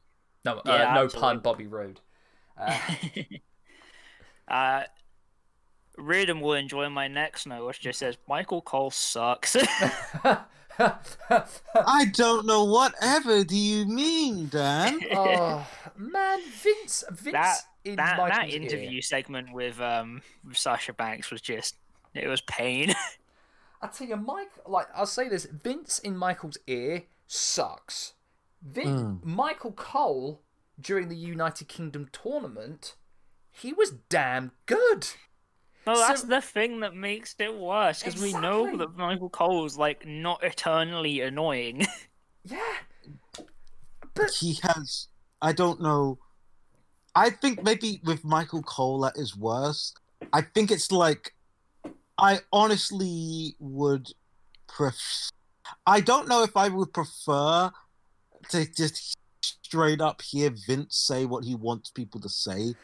No, 0.45 0.59
uh, 0.67 0.87
no 0.91 1.03
absolutely. 1.03 1.21
pun, 1.21 1.39
Bobby 1.41 1.67
Roode. 1.69 2.01
Uh, 2.59 2.77
uh, 4.49 4.83
Riordan 5.97 6.41
will 6.41 6.55
enjoy 6.55 6.89
my 6.89 7.09
next 7.09 7.47
note, 7.47 7.67
which 7.67 7.81
just 7.81 7.99
says 7.99 8.17
Michael 8.29 8.63
Cole 8.63 8.91
sucks. 8.91 9.57
I 10.79 12.05
don't 12.13 12.47
know 12.47 12.65
whatever 12.65 13.45
do 13.45 13.57
you 13.57 13.87
mean, 13.87 14.49
Dan? 14.49 15.01
oh 15.13 15.67
man, 15.97 16.41
Vince, 16.53 17.05
Vince 17.11 17.33
that 17.33 17.59
in 17.85 17.97
that, 17.97 18.17
that 18.17 18.29
Michael's 18.29 18.55
ear. 18.55 18.63
interview 18.63 19.01
segment 19.01 19.53
with 19.53 19.81
um 19.81 20.23
with 20.47 20.59
Sasha 20.59 20.93
Banks 20.93 21.31
was 21.31 21.41
just 21.41 21.77
it 22.15 22.29
was 22.29 22.43
pain. 22.43 22.95
I 23.83 23.87
tell 23.89 24.07
you, 24.07 24.17
Mike, 24.17 24.51
like 24.67 24.89
I'll 24.95 25.07
say 25.07 25.29
this: 25.29 25.47
Vince 25.47 25.99
in 25.99 26.17
Michael's 26.17 26.59
ear 26.67 27.05
sucks. 27.27 28.15
Vin- 28.63 29.21
Michael 29.23 29.73
Cole 29.73 30.43
during 30.81 31.09
the 31.09 31.17
United 31.17 31.69
Kingdom 31.69 32.09
tournament, 32.13 32.97
he 33.51 33.73
was 33.73 33.93
damn 34.09 34.53
good. 34.67 35.09
No, 35.87 35.97
that's 35.97 36.23
So- 36.23 36.27
the 36.27 36.41
thing 36.41 36.81
that 36.81 36.95
makes 36.95 37.35
it 37.39 37.55
worse 37.55 38.03
because 38.03 38.21
we 38.21 38.33
know 38.33 38.77
that 38.77 38.97
Michael 38.97 39.31
Cole's 39.31 39.77
like 39.77 40.05
not 40.07 40.43
eternally 40.43 41.21
annoying. 41.21 41.87
Yeah, 42.49 42.75
he 44.39 44.61
has. 44.63 45.09
I 45.43 45.53
don't 45.53 45.81
know. 45.83 46.19
I 47.17 47.31
think 47.31 47.65
maybe 47.65 48.01
with 48.05 48.25
Michael 48.25 48.63
Cole 48.63 49.05
at 49.05 49.17
his 49.17 49.37
worst, 49.37 49.99
I 50.33 50.43
think 50.43 50.71
it's 50.71 50.93
like. 50.93 51.35
I 52.19 52.39
honestly 52.53 53.57
would 53.59 54.13
pref. 54.69 55.29
I 55.87 56.01
don't 56.01 56.29
know 56.29 56.45
if 56.45 56.57
I 56.57 56.69
would 56.69 56.95
prefer 56.95 57.71
to 58.51 58.67
just 58.73 59.17
straight 59.43 60.01
up 60.01 60.23
hear 60.23 60.51
Vince 60.67 60.97
say 60.97 61.27
what 61.27 61.45
he 61.45 61.55
wants 61.57 61.91
people 61.91 62.21
to 62.21 62.29
say 62.29 62.75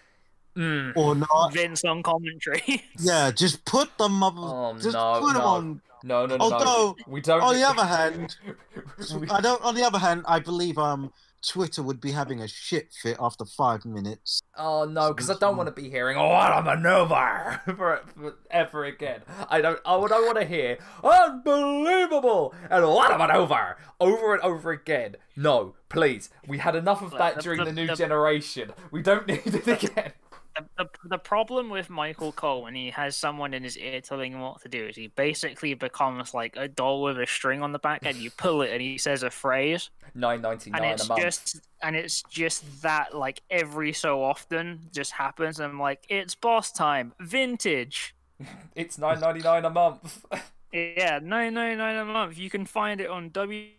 Mm. 0.56 0.92
or 0.96 1.14
not. 1.14 1.52
Vince 1.52 1.84
on 1.84 2.02
commentary. 2.02 2.84
Yeah, 2.98 3.30
just 3.30 3.64
put 3.64 3.90
the 3.98 4.08
mother. 4.08 4.36
Oh, 4.40 4.74
just 4.74 4.92
no, 4.94 5.18
put 5.20 5.30
him 5.36 5.38
no. 5.42 5.44
on. 5.46 5.80
No, 6.04 6.26
no, 6.26 6.36
no, 6.36 6.48
no. 6.48 6.54
Although, 6.56 6.96
we 7.06 7.20
don't. 7.20 7.40
on 7.42 7.54
the 7.54 7.62
other 7.66 7.84
hand, 7.84 8.36
we- 9.20 9.28
I 9.30 9.40
don't. 9.40 9.62
On 9.62 9.74
the 9.74 9.84
other 9.84 9.98
hand, 9.98 10.24
I 10.26 10.40
believe 10.40 10.76
um 10.76 11.12
Twitter 11.46 11.82
would 11.82 12.00
be 12.00 12.10
having 12.12 12.40
a 12.40 12.46
shit 12.48 12.92
fit 12.92 13.16
after 13.20 13.44
five 13.44 13.84
minutes. 13.84 14.42
Oh 14.56 14.84
no, 14.84 15.12
because 15.14 15.30
I 15.30 15.34
don't 15.38 15.56
want 15.56 15.68
to 15.68 15.82
be 15.82 15.88
hearing 15.88 16.16
"Oh, 16.18 16.32
I'm 16.32 16.66
a 16.68 16.76
Nova" 16.76 17.60
for, 17.76 18.00
for 18.16 18.34
ever 18.50 18.84
again. 18.84 19.22
I 19.48 19.60
don't. 19.60 19.78
I 19.86 19.92
don't 20.08 20.26
want 20.26 20.38
to 20.38 20.44
hear 20.44 20.78
"Unbelievable" 21.04 22.54
and 22.70 22.84
"What 22.86 23.10
am 23.10 23.22
I 23.22 23.34
over" 23.36 23.76
over 24.00 24.34
and 24.34 24.42
over 24.42 24.70
again. 24.72 25.16
No, 25.36 25.74
please. 25.88 26.30
We 26.46 26.58
had 26.58 26.74
enough 26.76 27.02
of 27.02 27.12
that 27.12 27.40
during 27.40 27.58
the- 27.60 27.66
the 27.66 27.72
new 27.72 27.86
the- 27.86 27.94
generation. 27.94 28.72
We 28.90 29.02
don't 29.02 29.26
need 29.26 29.42
it 29.46 29.66
again. 29.66 30.12
The, 30.56 30.66
the, 30.76 30.88
the 31.08 31.18
problem 31.18 31.70
with 31.70 31.88
Michael 31.90 32.32
Cole 32.32 32.62
when 32.62 32.74
he 32.74 32.90
has 32.90 33.16
someone 33.16 33.54
in 33.54 33.62
his 33.62 33.78
ear 33.78 34.00
telling 34.00 34.32
him 34.32 34.40
what 34.40 34.60
to 34.62 34.68
do 34.68 34.86
is 34.86 34.96
he 34.96 35.06
basically 35.08 35.74
becomes 35.74 36.34
like 36.34 36.56
a 36.56 36.68
doll 36.68 37.02
with 37.02 37.18
a 37.18 37.26
string 37.26 37.62
on 37.62 37.72
the 37.72 37.78
back 37.78 38.00
and 38.04 38.16
you 38.16 38.30
pull 38.30 38.62
it 38.62 38.70
and 38.70 38.80
he 38.82 38.98
says 38.98 39.22
a 39.22 39.30
phrase. 39.30 39.90
Nine 40.14 40.42
ninety 40.42 40.70
and 40.74 40.84
it's 40.84 41.06
a 41.06 41.08
month. 41.08 41.22
just 41.22 41.60
and 41.82 41.96
it's 41.96 42.22
just 42.24 42.82
that 42.82 43.16
like 43.16 43.40
every 43.50 43.92
so 43.92 44.22
often 44.22 44.80
just 44.92 45.12
happens. 45.12 45.58
And 45.58 45.72
I'm 45.72 45.80
like 45.80 46.04
it's 46.08 46.34
boss 46.34 46.72
time. 46.72 47.12
Vintage. 47.20 48.14
It's 48.74 48.98
nine 48.98 49.20
ninety 49.20 49.40
nine 49.40 49.64
a 49.64 49.70
month. 49.70 50.24
yeah 50.72 51.20
nine 51.22 51.54
nine 51.54 51.78
nine 51.78 51.96
a 51.96 52.04
month. 52.04 52.36
You 52.38 52.50
can 52.50 52.66
find 52.66 53.00
it 53.00 53.08
on 53.08 53.30
WWE.com 53.30 53.78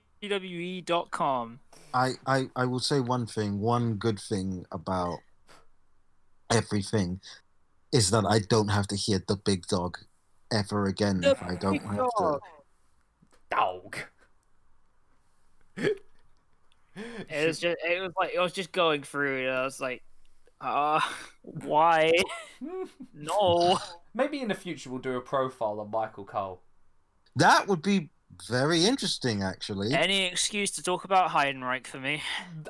I, 1.93 2.11
I, 2.25 2.49
I 2.55 2.65
will 2.65 2.79
say 2.79 2.99
one 2.99 3.27
thing, 3.27 3.59
one 3.59 3.95
good 3.95 4.19
thing 4.19 4.65
about 4.71 5.19
everything 6.53 7.19
is 7.91 8.09
that 8.11 8.25
I 8.25 8.39
don't 8.39 8.69
have 8.69 8.87
to 8.87 8.95
hear 8.95 9.23
the 9.27 9.35
big 9.35 9.67
dog 9.67 9.97
ever 10.51 10.85
again 10.85 11.21
The 11.21 11.31
if 11.31 11.43
I 11.43 11.55
don't 11.55 11.73
big 11.73 11.81
have 11.83 12.07
dog. 12.17 12.41
Dog. 13.49 13.97
it 15.77 17.47
was 17.47 17.59
just 17.59 17.77
it 17.83 18.01
was 18.01 18.11
like 18.19 18.31
it 18.33 18.39
was 18.39 18.53
just 18.53 18.71
going 18.71 19.03
through 19.03 19.47
and 19.47 19.57
I 19.57 19.63
was 19.63 19.81
like 19.81 20.03
uh 20.61 21.01
why 21.41 22.11
no 23.13 23.77
Maybe 24.13 24.41
in 24.41 24.47
the 24.47 24.55
future 24.55 24.89
we'll 24.89 24.99
do 24.99 25.15
a 25.15 25.21
profile 25.21 25.79
on 25.79 25.89
Michael 25.89 26.23
Cole. 26.23 26.61
That 27.35 27.67
would 27.67 27.81
be 27.81 28.09
very 28.47 28.85
interesting, 28.85 29.43
actually. 29.43 29.93
any 29.93 30.25
excuse 30.25 30.71
to 30.71 30.83
talk 30.83 31.03
about 31.05 31.29
Heidenreich 31.29 31.87
for 31.87 31.99
me 31.99 32.21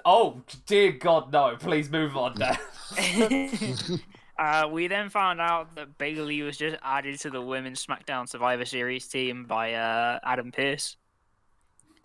Oh 0.06 0.42
dear 0.66 0.92
God, 0.92 1.32
no! 1.32 1.56
Please 1.58 1.90
move 1.90 2.16
on. 2.18 2.36
Now. 2.38 2.58
Uh, 4.38 4.68
we 4.68 4.88
then 4.88 5.10
found 5.10 5.40
out 5.40 5.76
that 5.76 5.96
Bayley 6.00 6.42
was 6.42 6.58
just 6.58 6.76
added 6.82 7.20
to 7.20 7.30
the 7.30 7.40
Women's 7.40 7.86
SmackDown 7.86 8.28
Survivor 8.28 8.66
Series 8.66 9.08
team 9.08 9.46
by 9.46 9.74
uh, 9.74 10.18
Adam 10.24 10.52
Pearce, 10.52 10.98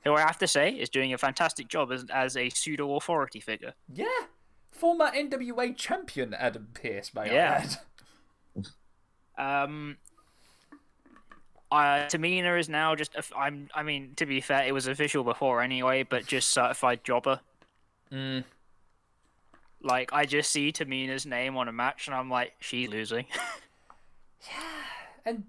who 0.04 0.12
I 0.12 0.20
have 0.20 0.36
to 0.40 0.46
say 0.46 0.72
is 0.72 0.90
doing 0.90 1.14
a 1.14 1.18
fantastic 1.18 1.68
job 1.68 1.90
as, 1.90 2.04
as 2.12 2.36
a 2.36 2.50
pseudo 2.50 2.96
authority 2.96 3.40
figure. 3.40 3.72
Yeah, 3.92 4.06
former 4.70 5.06
NWA 5.10 5.74
champion 5.74 6.34
Adam 6.34 6.68
Pearce, 6.74 7.14
may 7.14 7.32
Yeah. 7.32 7.64
I 9.38 9.40
add. 9.40 9.64
Um, 9.64 9.96
uh, 11.70 12.06
Tamina 12.08 12.58
is 12.58 12.68
now 12.68 12.94
just. 12.94 13.14
a- 13.14 13.36
I'm. 13.36 13.68
I 13.74 13.82
mean, 13.82 14.12
to 14.16 14.26
be 14.26 14.40
fair, 14.40 14.64
it 14.66 14.72
was 14.72 14.86
official 14.86 15.24
before 15.24 15.60
anyway, 15.62 16.02
but 16.02 16.26
just 16.26 16.48
certified 16.48 17.04
jobber. 17.04 17.40
Mm. 18.12 18.44
Like 19.82 20.12
I 20.12 20.24
just 20.24 20.50
see 20.50 20.72
Tamina's 20.72 21.26
name 21.26 21.56
on 21.56 21.68
a 21.68 21.72
match, 21.72 22.06
and 22.06 22.14
I'm 22.14 22.30
like, 22.30 22.54
she's 22.60 22.88
losing. 22.88 23.26
Yeah, 24.48 24.60
and 25.32 25.44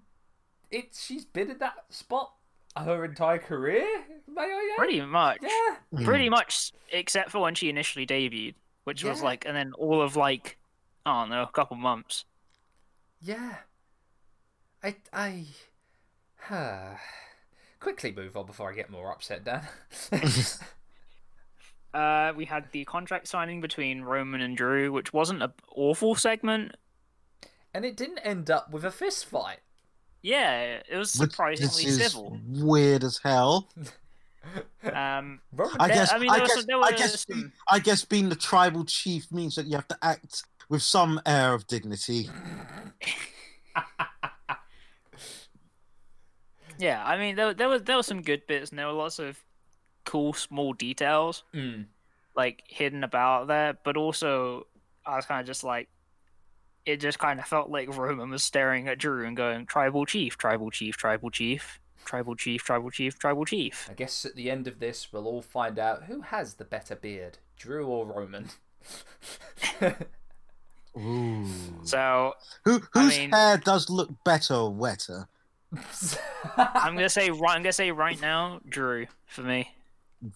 it 0.72 0.98
she's 1.00 1.24
been 1.24 1.52
in 1.52 1.60
that 1.60 1.76
spot 1.90 2.34
her 2.76 3.06
entire 3.06 3.38
career, 3.38 3.86
may 4.28 4.42
I 4.42 4.70
add? 4.74 4.78
Pretty 4.80 5.02
much. 5.02 5.38
Yeah. 5.44 5.76
Hmm. 5.96 6.06
pretty 6.06 6.28
much 6.28 6.72
except 6.92 7.30
for 7.30 7.40
when 7.40 7.54
she 7.54 7.70
initially 7.70 8.08
debuted 8.08 8.56
which 8.86 9.04
was 9.04 9.22
like 9.22 9.46
and 9.46 9.56
then 9.56 9.74
all 9.74 10.02
of 10.02 10.16
like 10.16 10.58
i 11.06 11.22
don't 11.22 11.30
know 11.30 11.44
a 11.44 11.48
couple 11.52 11.78
months 11.78 12.26
Yeah. 13.22 13.58
I 14.84 14.96
I 15.14 15.30
huh. 15.30 15.69
quickly 17.80 18.12
move 18.12 18.36
on 18.38 18.46
before 18.46 18.72
I 18.72 18.76
get 18.76 18.90
more 18.90 19.12
upset, 19.12 19.44
Dan. 19.44 19.62
uh 21.94 22.32
we 22.36 22.46
had 22.46 22.66
the 22.72 22.86
contract 22.86 23.28
signing 23.28 23.62
between 23.62 24.02
roman 24.02 24.42
and 24.42 24.56
drew 24.56 24.92
which 24.92 25.12
wasn't 25.12 25.42
an 25.42 25.52
awful 25.76 26.14
segment 26.14 26.76
and 27.74 27.84
it 27.84 27.98
didn't 27.98 28.20
end 28.20 28.52
up 28.52 28.70
with 28.70 28.86
a 28.86 28.92
fist 28.92 29.26
fight. 29.26 29.58
yeah 30.22 30.82
it 30.88 30.96
was 30.98 31.12
surprisingly 31.12 31.68
this 31.86 31.86
is 31.86 31.98
civil 32.12 32.38
weird 32.48 33.04
as 33.04 33.20
hell. 33.24 33.70
um 34.94 35.40
I 35.80 35.88
guess. 35.88 36.12
I 36.12 36.16
I, 36.16 36.20
mean, 36.20 36.32
there 36.32 36.42
was 36.42 36.48
guess. 36.50 36.58
some- 36.58 36.66
there 36.68 36.84
I 36.84 36.92
guess. 36.92 37.26
some- 37.28 37.54
I 37.68 37.80
guess 37.80 38.06
being 38.06 38.30
the 38.30 38.36
tribal 38.36 38.86
chief 38.86 39.32
means 39.32 39.56
that 39.56 39.66
you 39.66 39.76
have 39.76 39.88
to 39.88 39.98
act 40.04 40.44
with 40.70 40.84
some 40.84 41.20
air 41.26 41.54
of 41.56 41.66
dignity. 41.68 42.30
Yeah 46.80 47.04
i 47.06 47.16
mean 47.18 47.36
there, 47.36 47.54
there 47.54 47.70
was 47.70 47.84
there 47.84 47.98
was 47.98 48.08
some 48.08 48.22
good 48.24 48.48
bits 48.48 48.72
and 48.72 48.80
there 48.80 48.88
were 48.88 48.94
lots 48.94 49.20
of 49.20 49.38
cool 50.06 50.34
small 50.34 50.74
details 50.74 51.44
Mm. 51.54 51.86
like 52.36 52.64
hidden 52.68 53.04
about 53.04 53.48
there, 53.48 53.78
but 53.84 53.96
also 53.98 54.66
I 55.06 55.16
was 55.18 55.26
kind 55.28 55.42
of 55.42 55.46
just 55.48 55.64
like, 55.64 55.88
it 56.86 56.98
just 56.98 57.20
kind 57.20 57.40
of 57.40 57.46
felt 57.46 57.70
like 57.70 57.96
Roman 57.96 58.30
was 58.30 58.44
staring 58.44 58.88
at 58.88 58.98
Drew 58.98 59.26
and 59.28 59.36
going, 59.38 59.66
"Tribal 59.68 60.06
chief, 60.06 60.38
tribal 60.38 60.72
chief, 60.72 60.98
tribal 60.98 61.30
chief, 61.30 61.80
tribal 62.06 62.36
chief, 62.36 62.64
tribal 62.64 62.90
chief, 62.92 63.20
tribal 63.20 63.46
chief." 63.46 63.88
I 63.90 63.94
guess 63.94 64.26
at 64.26 64.36
the 64.36 64.50
end 64.50 64.68
of 64.68 64.80
this, 64.80 65.12
we'll 65.12 65.28
all 65.28 65.42
find 65.42 65.78
out 65.78 66.04
who 66.06 66.22
has 66.22 66.56
the 66.56 66.66
better 66.66 66.96
beard, 66.96 67.38
Drew 67.58 67.86
or 67.88 68.06
Roman. 68.06 68.50
Ooh. 70.98 71.46
So 71.84 72.34
Who 72.66 72.82
I 72.96 73.00
whose 73.04 73.18
mean- 73.18 73.32
hair 73.32 73.58
does 73.58 73.90
look 73.90 74.10
better 74.24 74.54
or 74.56 74.74
wetter? 74.74 75.28
I'm 76.58 76.96
gonna 76.96 77.10
say 77.10 77.30
right. 77.30 77.56
I'm 77.56 77.62
gonna 77.62 77.74
say 77.74 77.92
right 77.92 78.20
now, 78.20 78.60
Drew 78.68 79.06
for 79.28 79.42
me. 79.42 79.70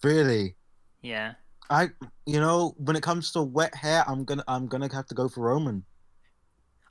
Really? 0.02 0.54
Yeah, 1.02 1.34
I 1.70 1.90
you 2.26 2.40
know 2.40 2.74
when 2.78 2.96
it 2.96 3.02
comes 3.02 3.32
to 3.32 3.42
wet 3.42 3.74
hair, 3.74 4.04
I'm 4.06 4.24
gonna 4.24 4.44
I'm 4.46 4.66
gonna 4.66 4.92
have 4.92 5.06
to 5.06 5.14
go 5.14 5.28
for 5.28 5.42
Roman. 5.48 5.84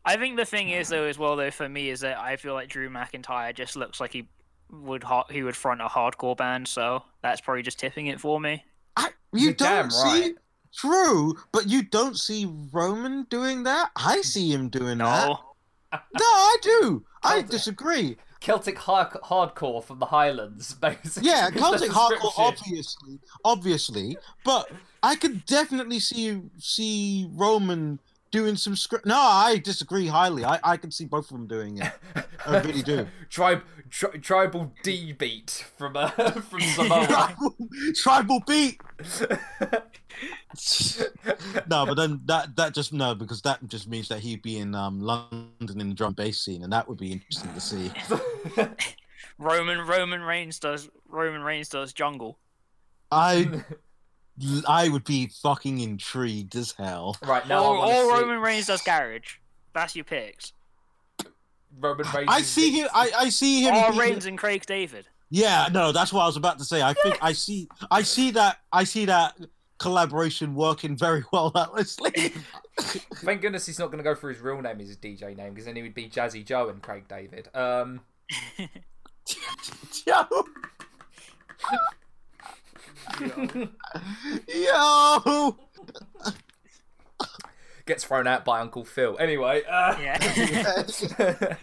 I 0.06 0.18
think 0.18 0.36
the 0.36 0.46
thing 0.46 0.70
is 0.70 0.90
though, 0.90 1.06
as 1.06 1.18
well 1.18 1.36
though, 1.36 1.52
for 1.52 1.70
me 1.70 1.90
is 1.90 2.02
that 2.02 2.18
I 2.20 2.36
feel 2.36 2.54
like 2.54 2.68
Drew 2.68 2.90
McIntyre 2.90 3.56
just 3.56 3.76
looks 3.76 4.02
like 4.02 4.12
he 4.12 4.28
would 4.70 5.04
ha- 5.04 5.26
he 5.30 5.44
would 5.44 5.56
front 5.56 5.82
a 5.82 5.86
hardcore 5.86 6.36
band, 6.36 6.68
so 6.68 7.04
that's 7.22 7.40
probably 7.40 7.64
just 7.64 7.80
tipping 7.80 8.08
it 8.08 8.20
for 8.20 8.40
me. 8.40 8.64
I, 8.98 9.10
you 9.32 9.46
You're 9.46 9.54
don't 9.54 9.92
see 9.92 10.22
right. 10.22 10.36
true, 10.76 11.36
but 11.54 11.70
you 11.70 11.84
don't 11.84 12.18
see 12.18 12.52
Roman 12.74 13.24
doing 13.30 13.64
that. 13.64 13.92
I 13.96 14.22
see 14.22 14.52
him 14.52 14.68
doing 14.68 14.98
that. 14.98 15.28
No, 15.28 15.40
No, 15.94 16.26
I 16.26 16.58
do. 16.62 17.06
I 17.24 17.42
disagree. 17.42 18.18
Celtic 18.44 18.78
har- 18.78 19.22
hardcore 19.24 19.82
from 19.82 20.00
the 20.00 20.06
Highlands, 20.06 20.74
basically. 20.82 21.30
Yeah, 21.30 21.50
Celtic 21.50 21.90
hardcore, 21.90 22.34
obviously, 22.38 23.20
obviously, 23.46 24.18
but 24.44 24.70
I 25.02 25.16
could 25.16 25.46
definitely 25.46 26.00
see 26.00 26.42
see 26.60 27.28
Roman 27.32 28.00
doing 28.34 28.56
some 28.58 28.76
script. 28.76 29.06
No, 29.06 29.16
I 29.18 29.60
disagree 29.64 30.08
highly. 30.08 30.44
I 30.44 30.60
I 30.64 30.76
can 30.76 30.92
see 30.92 31.06
both 31.06 31.32
of 31.32 31.38
them 31.38 31.48
doing 31.48 31.78
it. 31.78 31.92
I 32.46 32.60
really 32.60 32.82
do. 32.82 33.08
Tribe, 33.30 33.62
tri- 33.90 34.18
tribal 34.18 34.74
D 34.84 35.14
beat 35.14 35.66
from 35.78 35.96
uh, 35.96 36.10
from 36.50 36.60
Samoa. 36.76 37.06
tribal, 37.08 37.56
tribal 37.96 38.40
beat. 38.46 38.82
no, 41.70 41.86
but 41.86 41.94
then 41.94 42.20
that 42.26 42.56
that 42.58 42.74
just 42.74 42.92
no 42.92 43.16
because 43.16 43.42
that 43.44 43.66
just 43.68 43.88
means 43.88 44.10
that 44.10 44.20
he'd 44.20 44.42
be 44.42 44.58
in 44.58 44.76
um 44.76 45.00
London 45.00 45.80
in 45.80 45.90
the 45.90 45.96
drum 45.96 46.14
bass 46.14 46.42
scene, 46.42 46.64
and 46.64 46.74
that 46.74 46.90
would 46.90 46.98
be 46.98 47.12
interesting 47.12 47.54
to 47.54 47.62
see. 47.62 47.92
Roman 49.38 49.80
Roman 49.88 50.22
Reigns 50.22 50.60
does 50.60 50.90
Roman 51.08 51.44
Reigns 51.44 51.70
does 51.70 51.94
jungle. 51.94 52.40
I 53.12 53.62
I 54.68 54.90
would 54.90 55.04
be 55.04 55.28
fucking 55.28 55.80
intrigued 55.80 56.56
as 56.56 56.72
hell. 56.72 57.18
right 57.24 57.48
now, 57.48 57.64
or 57.66 57.78
or 57.86 57.94
see 58.18 58.22
Roman 58.24 58.40
Reigns 58.40 58.68
does 58.68 58.82
garage. 58.82 59.36
That's 59.74 59.96
your 59.96 60.06
picks. 60.06 60.54
Roman 61.80 62.06
Reigns. 62.14 62.30
I 62.30 62.42
see 62.42 62.72
him. 62.72 62.88
I, 62.94 63.12
I 63.18 63.30
see 63.30 63.64
him. 63.64 63.76
Or 63.76 63.90
being- 63.90 64.00
Reigns 64.00 64.26
and 64.26 64.38
Craig 64.38 64.66
David. 64.66 65.08
Yeah, 65.30 65.68
no, 65.72 65.92
that's 65.92 66.14
what 66.14 66.22
I 66.22 66.26
was 66.28 66.38
about 66.38 66.60
to 66.60 66.66
say. 66.66 66.82
I 66.82 66.94
think 66.94 67.18
I 67.22 67.34
see. 67.34 67.68
I 67.90 68.04
see 68.04 68.32
that. 68.32 68.60
I 68.72 68.84
see 68.84 69.06
that 69.06 69.36
collaboration 69.80 70.54
working 70.56 70.96
very 70.96 71.24
well. 71.32 71.52
Honestly. 71.56 72.12
Thank 72.80 73.42
goodness 73.42 73.66
he's 73.66 73.80
not 73.80 73.88
going 73.88 73.98
to 73.98 74.04
go 74.04 74.14
for 74.16 74.30
his 74.30 74.40
real 74.40 74.62
name 74.62 74.80
as 74.82 74.88
his 74.88 74.98
DJ 74.98 75.36
name, 75.36 75.50
because 75.54 75.66
then 75.66 75.76
he 75.76 75.82
would 75.82 75.94
be 75.96 76.08
Jazzy 76.10 76.46
Joe 76.46 76.70
and 76.70 76.82
Craig 76.82 77.08
David. 77.08 77.50
Um, 77.56 78.02
Yo. 80.08 80.24
Yo. 84.48 85.58
gets 87.86 88.06
thrown 88.06 88.28
out 88.28 88.46
by 88.46 88.60
Uncle 88.60 88.86
Phil. 88.86 89.18
Anyway, 89.20 89.64
uh, 89.70 89.96
Yeah. 90.02 90.84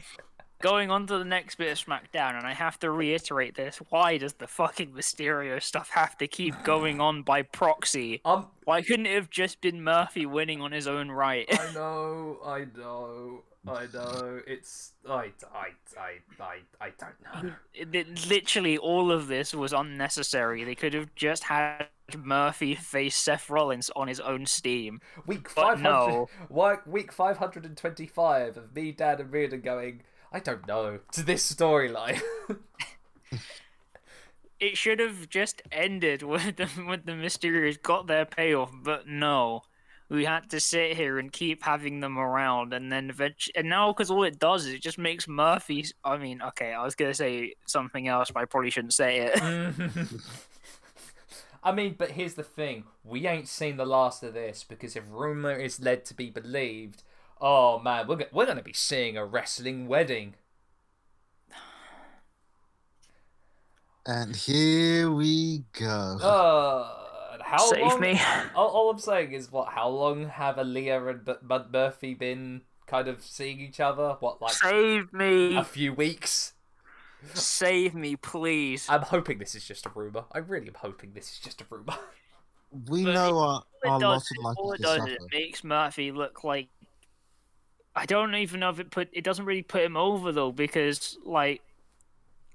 going 0.60 0.90
on 0.90 1.06
to 1.06 1.18
the 1.18 1.24
next 1.24 1.56
bit 1.56 1.72
of 1.72 1.78
SmackDown, 1.78 2.36
and 2.36 2.46
I 2.46 2.52
have 2.52 2.78
to 2.80 2.90
reiterate 2.90 3.54
this: 3.54 3.80
why 3.88 4.18
does 4.18 4.34
the 4.34 4.46
fucking 4.46 4.92
Mysterio 4.92 5.62
stuff 5.62 5.90
have 5.90 6.16
to 6.18 6.26
keep 6.26 6.62
going 6.62 7.00
on 7.00 7.22
by 7.22 7.42
proxy? 7.42 8.20
Um, 8.24 8.48
Why 8.64 8.82
couldn't 8.82 9.06
it 9.06 9.14
have 9.14 9.30
just 9.30 9.60
been 9.60 9.82
Murphy 9.82 10.26
winning 10.26 10.60
on 10.60 10.72
his 10.72 10.86
own 10.86 11.10
right? 11.10 11.46
I 11.50 11.72
know, 11.72 12.38
I 12.44 12.66
know, 12.76 13.42
I 13.68 13.86
know. 13.92 14.40
It's 14.46 14.92
I, 15.08 15.32
I, 15.54 15.68
I, 15.98 16.42
I, 16.42 16.56
I 16.80 16.90
don't 16.98 17.14
know. 17.22 17.50
Um, 17.50 17.56
it- 17.74 17.94
it- 17.94 18.28
literally, 18.28 18.78
all 18.78 19.12
of 19.12 19.26
this 19.28 19.54
was 19.54 19.72
unnecessary. 19.72 20.64
They 20.64 20.74
could 20.74 20.94
have 20.94 21.14
just 21.14 21.44
had 21.44 21.88
Murphy 22.16 22.74
face 22.74 23.16
Seth 23.16 23.50
Rollins 23.50 23.90
on 23.94 24.08
his 24.08 24.18
own 24.20 24.46
steam. 24.46 25.00
Week 25.26 25.48
five 25.48 25.80
hundred. 25.80 25.82
no. 25.90 26.28
Week 26.48 26.86
week 26.86 27.12
five 27.12 27.36
hundred 27.36 27.66
and 27.66 27.76
twenty-five 27.76 28.56
of 28.56 28.74
me, 28.74 28.92
Dad, 28.92 29.20
and 29.20 29.30
Riordan 29.32 29.60
going. 29.60 30.02
I 30.32 30.38
don't 30.40 30.66
know 30.66 31.00
to 31.12 31.22
this 31.22 31.52
storyline. 31.54 32.20
It 34.58 34.76
should 34.76 34.98
have 34.98 35.30
just 35.30 35.62
ended 35.72 36.22
with 36.22 36.56
the, 36.56 36.68
with 36.86 37.06
the 37.06 37.12
Mysterios 37.12 37.80
got 37.80 38.06
their 38.08 38.26
payoff, 38.26 38.70
but 38.82 39.08
no. 39.08 39.62
We 40.10 40.24
had 40.24 40.50
to 40.50 40.58
sit 40.58 40.96
here 40.96 41.20
and 41.20 41.30
keep 41.30 41.62
having 41.62 42.00
them 42.00 42.18
around, 42.18 42.74
and 42.74 42.90
then 42.90 43.10
eventually, 43.10 43.54
and 43.54 43.68
now 43.68 43.92
because 43.92 44.10
all 44.10 44.24
it 44.24 44.40
does 44.40 44.66
is 44.66 44.74
it 44.74 44.82
just 44.82 44.98
makes 44.98 45.28
Murphy. 45.28 45.86
I 46.04 46.18
mean, 46.18 46.42
okay, 46.42 46.72
I 46.72 46.84
was 46.84 46.96
gonna 46.96 47.14
say 47.14 47.54
something 47.64 48.08
else, 48.08 48.32
but 48.32 48.40
I 48.40 48.44
probably 48.44 48.70
shouldn't 48.70 48.92
say 48.92 49.30
it. 49.32 49.40
I 51.62 51.72
mean, 51.72 51.94
but 51.96 52.10
here's 52.10 52.34
the 52.34 52.42
thing: 52.42 52.84
we 53.04 53.26
ain't 53.26 53.46
seen 53.46 53.76
the 53.76 53.86
last 53.86 54.24
of 54.24 54.34
this 54.34 54.64
because 54.68 54.96
if 54.96 55.04
rumor 55.08 55.52
is 55.52 55.80
led 55.80 56.04
to 56.06 56.14
be 56.14 56.28
believed, 56.28 57.04
oh 57.40 57.78
man, 57.78 58.08
we're 58.08 58.16
go- 58.16 58.26
we're 58.32 58.46
gonna 58.46 58.62
be 58.62 58.72
seeing 58.72 59.16
a 59.16 59.24
wrestling 59.24 59.86
wedding. 59.86 60.34
And 64.06 64.34
here 64.34 65.10
we 65.10 65.64
go. 65.72 66.18
Uh, 66.20 66.99
how 67.50 67.58
Save 67.70 67.80
long? 67.82 68.00
me. 68.00 68.20
All, 68.54 68.68
all 68.68 68.90
I'm 68.90 68.98
saying 68.98 69.32
is, 69.32 69.50
what? 69.50 69.68
How 69.72 69.88
long 69.88 70.28
have 70.28 70.56
Aalyah 70.56 71.10
and 71.10 71.24
B- 71.24 71.32
Bud 71.42 71.72
Murphy 71.72 72.14
been 72.14 72.62
kind 72.86 73.08
of 73.08 73.22
seeing 73.22 73.60
each 73.60 73.80
other? 73.80 74.16
What, 74.20 74.40
like 74.40 74.52
Save 74.52 75.12
me. 75.12 75.56
a 75.56 75.64
few 75.64 75.92
weeks? 75.92 76.52
Save 77.34 77.94
me, 77.94 78.16
please. 78.16 78.86
I'm 78.88 79.02
hoping 79.02 79.38
this 79.38 79.54
is 79.54 79.64
just 79.64 79.84
a 79.86 79.90
rumor. 79.94 80.24
I 80.32 80.38
really 80.38 80.68
am 80.68 80.74
hoping 80.74 81.12
this 81.12 81.32
is 81.32 81.38
just 81.38 81.60
a 81.60 81.64
rumor. 81.68 81.96
we 82.88 83.04
but 83.04 83.14
know 83.14 83.38
our, 83.38 83.62
all 83.84 83.92
our 83.92 83.96
it 84.00 84.04
lot 84.04 84.14
does, 84.14 84.30
of 84.38 84.44
life 84.44 84.56
all 84.58 84.72
is 84.72 84.80
it 84.80 84.82
does 84.84 85.06
is 85.06 85.14
it 85.14 85.20
makes 85.32 85.64
Murphy 85.64 86.12
look 86.12 86.44
like 86.44 86.68
I 87.96 88.06
don't 88.06 88.34
even 88.36 88.60
know 88.60 88.70
if 88.70 88.78
it 88.78 88.90
put 88.90 89.08
it 89.12 89.24
doesn't 89.24 89.44
really 89.44 89.62
put 89.62 89.82
him 89.82 89.96
over 89.96 90.30
though 90.32 90.52
because 90.52 91.18
like 91.24 91.60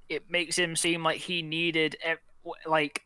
it 0.09 0.31
makes 0.31 0.57
him 0.57 0.75
seem 0.75 1.03
like 1.03 1.17
he 1.17 1.41
needed 1.41 1.97
ev- 2.03 2.19
like 2.65 3.04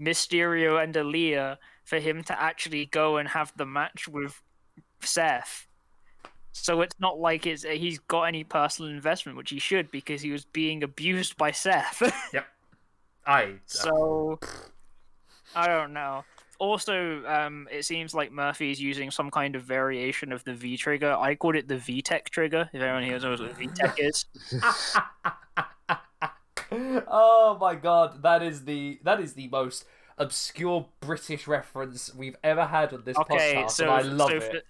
Mysterio 0.00 0.82
and 0.82 0.94
Aalyah 0.94 1.58
for 1.84 1.98
him 1.98 2.22
to 2.24 2.40
actually 2.40 2.86
go 2.86 3.16
and 3.16 3.28
have 3.28 3.52
the 3.56 3.66
match 3.66 4.08
with 4.08 4.42
Seth. 5.00 5.66
So 6.52 6.80
it's 6.80 6.98
not 6.98 7.18
like 7.18 7.46
it's 7.46 7.62
he's 7.62 7.98
got 7.98 8.22
any 8.24 8.44
personal 8.44 8.90
investment, 8.90 9.36
which 9.38 9.50
he 9.50 9.58
should 9.58 9.90
because 9.90 10.22
he 10.22 10.30
was 10.30 10.44
being 10.44 10.82
abused 10.82 11.36
by 11.36 11.50
Seth. 11.52 12.02
Yep. 12.32 12.46
I 13.26 13.54
So 13.66 14.40
I 15.54 15.66
don't 15.66 15.92
know. 15.92 16.24
Also, 16.58 17.24
um, 17.26 17.68
it 17.70 17.84
seems 17.84 18.14
like 18.14 18.32
Murphy 18.32 18.70
is 18.70 18.80
using 18.80 19.10
some 19.10 19.30
kind 19.30 19.56
of 19.56 19.62
variation 19.62 20.32
of 20.32 20.44
the 20.44 20.52
V 20.52 20.76
trigger. 20.76 21.16
I 21.18 21.34
called 21.34 21.56
it 21.56 21.68
the 21.68 21.76
VTech 21.76 22.28
trigger. 22.28 22.68
If 22.72 22.82
anyone 22.82 23.02
here 23.02 23.18
knows 23.18 23.40
what 23.40 23.58
VTech 23.58 23.94
is, 23.98 24.26
oh 26.72 27.56
my 27.60 27.74
god, 27.74 28.22
that 28.22 28.42
is 28.42 28.64
the 28.64 29.00
that 29.04 29.20
is 29.20 29.34
the 29.34 29.48
most 29.48 29.84
obscure 30.18 30.86
British 31.00 31.46
reference 31.46 32.14
we've 32.14 32.36
ever 32.44 32.66
had 32.66 32.92
on 32.92 33.02
this 33.04 33.16
okay. 33.16 33.54
podcast, 33.56 33.70
So, 33.70 33.84
and 33.84 33.92
I 33.92 34.00
love 34.02 34.30
so, 34.30 34.36
it. 34.36 34.42
For, 34.42 34.60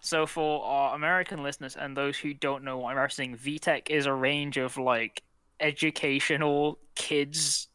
so 0.00 0.26
for 0.26 0.64
our 0.64 0.94
American 0.94 1.42
listeners 1.42 1.76
and 1.76 1.96
those 1.96 2.18
who 2.18 2.34
don't 2.34 2.64
know 2.64 2.78
what 2.78 2.96
I'm 2.96 2.96
referencing, 2.96 3.38
VTech 3.38 3.90
is 3.90 4.06
a 4.06 4.12
range 4.12 4.58
of 4.58 4.76
like 4.76 5.22
educational 5.60 6.78
kids 6.94 7.68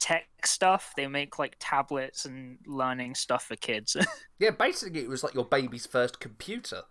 tech 0.00 0.26
stuff. 0.44 0.92
They 0.96 1.06
make 1.06 1.38
like 1.38 1.56
tablets 1.60 2.24
and 2.24 2.58
learning 2.66 3.14
stuff 3.14 3.44
for 3.44 3.56
kids. 3.56 3.96
Yeah, 4.40 4.52
basically, 4.52 5.02
it 5.02 5.08
was 5.10 5.22
like 5.22 5.34
your 5.34 5.44
baby's 5.44 5.84
first 5.84 6.18
computer. 6.18 6.84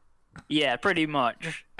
yeah, 0.50 0.76
pretty 0.76 1.08
much. 1.08 1.66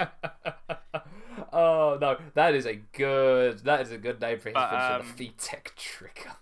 oh 1.52 1.98
no, 2.00 2.18
that 2.34 2.54
is 2.54 2.66
a 2.66 2.74
good 2.74 3.60
that 3.60 3.80
is 3.82 3.92
a 3.92 3.98
good 3.98 4.20
name 4.20 4.38
for 4.38 4.48
his 4.48 4.54
But, 4.54 4.70
finisher, 4.70 4.94
um, 4.94 5.14
the 5.16 5.28
VTech 5.28 5.74
trigger. 5.76 6.32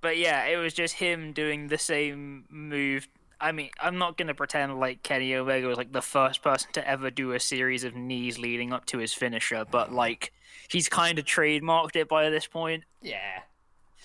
But 0.00 0.18
yeah, 0.18 0.44
it 0.46 0.56
was 0.56 0.74
just 0.74 0.94
him 0.94 1.32
doing 1.32 1.68
the 1.68 1.78
same 1.78 2.44
move. 2.50 3.08
I 3.40 3.52
mean, 3.52 3.70
I'm 3.80 3.98
not 3.98 4.16
gonna 4.16 4.34
pretend 4.34 4.78
like 4.78 5.02
Kenny 5.02 5.34
Omega 5.34 5.66
was 5.66 5.78
like 5.78 5.92
the 5.92 6.02
first 6.02 6.42
person 6.42 6.70
to 6.72 6.88
ever 6.88 7.10
do 7.10 7.32
a 7.32 7.40
series 7.40 7.84
of 7.84 7.94
knees 7.94 8.38
leading 8.38 8.72
up 8.72 8.86
to 8.86 8.98
his 8.98 9.14
finisher, 9.14 9.64
but 9.70 9.92
like 9.92 10.32
he's 10.70 10.88
kind 10.88 11.18
of 11.18 11.24
trademarked 11.24 11.96
it 11.96 12.08
by 12.08 12.28
this 12.30 12.46
point. 12.46 12.84
Yeah. 13.02 13.40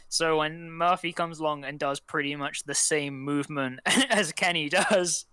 So 0.08 0.38
when 0.40 0.72
Murphy 0.72 1.14
comes 1.14 1.40
along 1.40 1.66
and 1.66 1.78
does 1.78 2.00
pretty 2.00 2.36
much 2.36 2.64
the 2.64 2.74
same 2.74 3.20
movement 3.22 3.80
as 4.10 4.32
Kenny 4.32 4.68
does, 4.70 5.26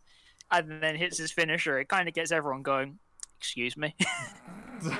and 0.50 0.82
then 0.82 0.96
hits 0.96 1.18
his 1.18 1.32
finisher, 1.32 1.78
it 1.78 1.88
kind 1.88 2.08
of 2.08 2.14
gets 2.14 2.30
everyone 2.30 2.62
going. 2.62 2.98
Excuse 3.38 3.76
me. 3.76 3.94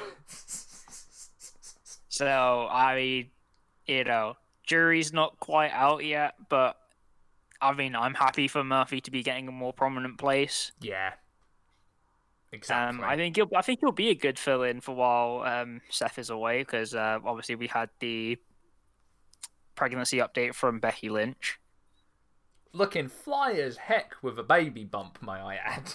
So 2.16 2.66
I 2.70 2.96
mean, 2.96 3.30
you 3.86 4.04
know, 4.04 4.38
jury's 4.66 5.12
not 5.12 5.38
quite 5.38 5.70
out 5.70 6.02
yet, 6.02 6.32
but 6.48 6.78
I 7.60 7.74
mean, 7.74 7.94
I'm 7.94 8.14
happy 8.14 8.48
for 8.48 8.64
Murphy 8.64 9.02
to 9.02 9.10
be 9.10 9.22
getting 9.22 9.48
a 9.48 9.52
more 9.52 9.74
prominent 9.74 10.16
place. 10.18 10.72
yeah. 10.80 11.12
Exactly. 12.52 13.00
Um, 13.00 13.04
I 13.04 13.16
think 13.16 13.36
he'll, 13.36 13.50
I 13.54 13.60
think 13.60 13.80
he'll 13.80 13.92
be 13.92 14.08
a 14.08 14.14
good 14.14 14.38
fill-in 14.38 14.80
for 14.80 14.94
while 14.94 15.42
um, 15.42 15.82
Seth 15.90 16.18
is 16.18 16.30
away, 16.30 16.60
because 16.60 16.94
uh, 16.94 17.18
obviously 17.22 17.54
we 17.54 17.66
had 17.66 17.90
the 18.00 18.38
pregnancy 19.74 20.18
update 20.18 20.54
from 20.54 20.78
Becky 20.78 21.10
Lynch. 21.10 21.58
Looking 22.72 23.08
fly 23.08 23.52
as 23.52 23.76
heck 23.76 24.14
with 24.22 24.38
a 24.38 24.42
baby 24.42 24.84
bump, 24.84 25.18
may 25.20 25.32
I 25.32 25.56
add. 25.56 25.92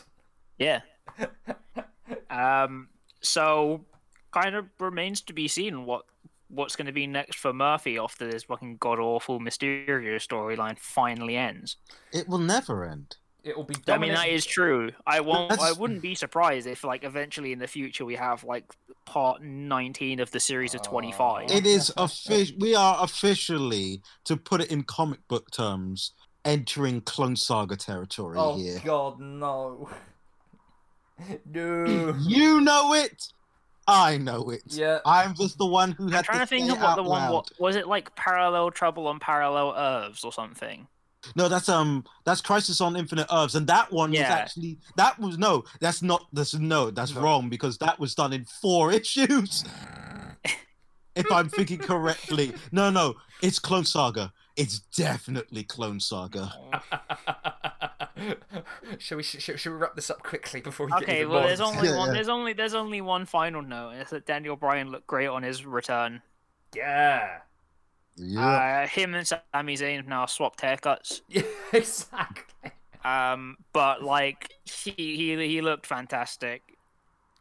Yeah. 0.59 0.81
um. 2.29 2.87
So, 3.23 3.85
kind 4.31 4.55
of 4.55 4.65
remains 4.79 5.21
to 5.21 5.33
be 5.33 5.47
seen 5.47 5.85
what 5.85 6.05
what's 6.49 6.75
going 6.75 6.87
to 6.87 6.91
be 6.91 7.05
next 7.05 7.37
for 7.37 7.53
Murphy 7.53 7.97
after 7.99 8.29
this 8.29 8.45
fucking 8.45 8.77
god 8.77 8.99
awful 8.99 9.39
Mysterio 9.39 10.15
storyline 10.15 10.79
finally 10.79 11.37
ends. 11.37 11.77
It 12.11 12.27
will 12.27 12.39
never 12.39 12.83
end. 12.83 13.17
It 13.43 13.55
will 13.55 13.63
be 13.63 13.75
done. 13.75 13.95
I 13.95 14.01
mean, 14.01 14.13
that 14.13 14.29
is 14.29 14.45
true. 14.45 14.91
I 15.07 15.19
won't. 15.19 15.59
I 15.59 15.71
wouldn't 15.71 16.01
be 16.01 16.13
surprised 16.13 16.67
if, 16.67 16.83
like, 16.83 17.03
eventually 17.03 17.51
in 17.53 17.59
the 17.59 17.67
future 17.67 18.05
we 18.05 18.15
have 18.15 18.43
like 18.43 18.65
part 19.05 19.41
nineteen 19.41 20.19
of 20.19 20.29
the 20.31 20.39
series 20.39 20.75
of 20.75 20.81
twenty 20.81 21.11
five. 21.11 21.47
Oh. 21.49 21.55
It 21.55 21.65
is 21.65 21.91
official. 21.97 22.57
We 22.59 22.75
are 22.75 22.97
officially, 23.01 24.01
to 24.25 24.37
put 24.37 24.61
it 24.61 24.71
in 24.71 24.83
comic 24.83 25.27
book 25.27 25.49
terms, 25.51 26.13
entering 26.43 27.01
Clone 27.01 27.35
Saga 27.35 27.75
territory 27.75 28.37
here. 28.37 28.45
Oh 28.45 28.57
here. 28.57 28.81
God, 28.83 29.19
no. 29.19 29.89
no. 31.45 32.15
You 32.19 32.61
know 32.61 32.93
it. 32.93 33.27
I 33.87 34.17
know 34.17 34.49
it. 34.51 34.61
Yeah. 34.67 34.99
I'm 35.05 35.33
just 35.35 35.57
the 35.57 35.65
one 35.65 35.91
who 35.91 36.05
I'm 36.05 36.11
had 36.11 36.25
trying 36.25 36.39
to 36.39 36.45
to 36.45 36.47
think 36.47 36.67
say 36.67 36.75
of 36.75 36.81
what 36.81 36.95
the 36.95 37.03
one 37.03 37.21
loud. 37.23 37.31
was. 37.33 37.51
Was 37.59 37.75
it 37.75 37.87
like 37.87 38.15
Parallel 38.15 38.71
Trouble 38.71 39.07
on 39.07 39.19
Parallel 39.19 39.73
Earths 39.75 40.23
or 40.23 40.31
something? 40.31 40.87
No, 41.35 41.47
that's 41.49 41.69
um, 41.69 42.03
that's 42.25 42.41
Crisis 42.41 42.81
on 42.81 42.95
Infinite 42.95 43.27
Earths, 43.31 43.53
and 43.55 43.67
that 43.67 43.91
one 43.91 44.09
was 44.11 44.19
Yeah. 44.19 44.33
actually 44.33 44.79
that 44.97 45.19
was 45.19 45.37
no, 45.37 45.63
that's 45.79 46.01
not 46.01 46.25
that's 46.33 46.55
no, 46.55 46.89
that's 46.89 47.13
No. 47.13 47.21
wrong 47.21 47.47
because 47.49 47.77
that 47.79 47.99
was 47.99 48.15
done 48.15 48.33
in 48.33 48.45
four 48.45 48.91
issues. 49.01 49.63
if 51.15 51.31
I'm 51.31 51.49
thinking 51.49 51.77
correctly, 51.79 52.53
no, 52.71 52.89
no, 52.89 53.15
it's 53.41 53.59
Clone 53.59 53.85
Saga. 53.85 54.31
It's 54.55 54.79
definitely 54.79 55.63
Clone 55.63 55.99
Saga. 55.99 56.51
shall 58.99 59.17
we 59.17 59.23
sh- 59.23 59.37
should 59.39 59.65
we 59.71 59.77
wrap 59.77 59.95
this 59.95 60.09
up 60.09 60.21
quickly 60.23 60.61
before 60.61 60.85
we 60.87 60.91
get 60.93 61.03
Okay, 61.03 61.19
even 61.21 61.29
well, 61.31 61.39
more 61.39 61.47
there's 61.47 61.61
only 61.61 61.87
Yeah, 61.87 61.97
one. 61.97 62.07
yeah. 62.09 62.13
There's 62.13 62.29
only 62.29 62.53
there's 62.53 62.73
only 62.73 63.01
one 63.01 63.25
final 63.25 63.61
note. 63.61 63.91
It's 63.91 64.11
that 64.11 64.25
Daniel 64.25 64.55
Bryan 64.55 64.89
looked 64.91 65.07
great 65.07 65.27
on 65.27 65.43
his 65.43 65.65
return. 65.65 66.21
yeah. 66.75 67.39
Yeah, 68.17 68.83
Uh, 68.83 68.87
him 68.87 69.15
and 69.15 69.25
Sami 69.25 69.77
Zayn 69.77 69.95
have 69.95 70.07
now 70.07 70.25
swapped 70.25 70.59
haircuts. 70.61 71.21
Yeah, 71.29 71.43
exactly. 71.71 72.71
Um, 73.05 73.57
but 73.73 74.03
like 74.03 74.51
he 74.65 74.91
he 74.91 75.35
he 75.47 75.61
looked 75.61 75.85
fantastic, 75.87 76.61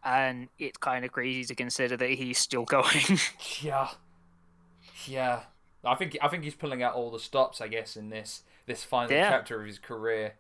and 0.05 0.49
it's 0.59 0.79
kind 0.79 1.05
of 1.05 1.11
crazy 1.13 1.45
to 1.45 1.55
consider 1.57 1.97
that 1.97 2.11
he's 2.11 2.39
still 2.39 2.65
going. 2.77 3.19
Yeah. 3.61 3.89
Yeah. 5.07 5.41
I 5.85 5.95
think 5.95 6.17
I 6.21 6.29
think 6.29 6.45
he's 6.45 6.55
pulling 6.55 6.83
out 6.83 6.95
all 6.95 7.11
the 7.11 7.19
stops, 7.19 7.61
I 7.61 7.69
guess, 7.69 7.97
in 7.97 8.11
this 8.11 8.43
this 8.67 8.85
final 8.85 9.11
Yeah. 9.15 9.31
chapter 9.31 9.61
of 9.61 9.67
his 9.67 9.79
career. 9.79 10.35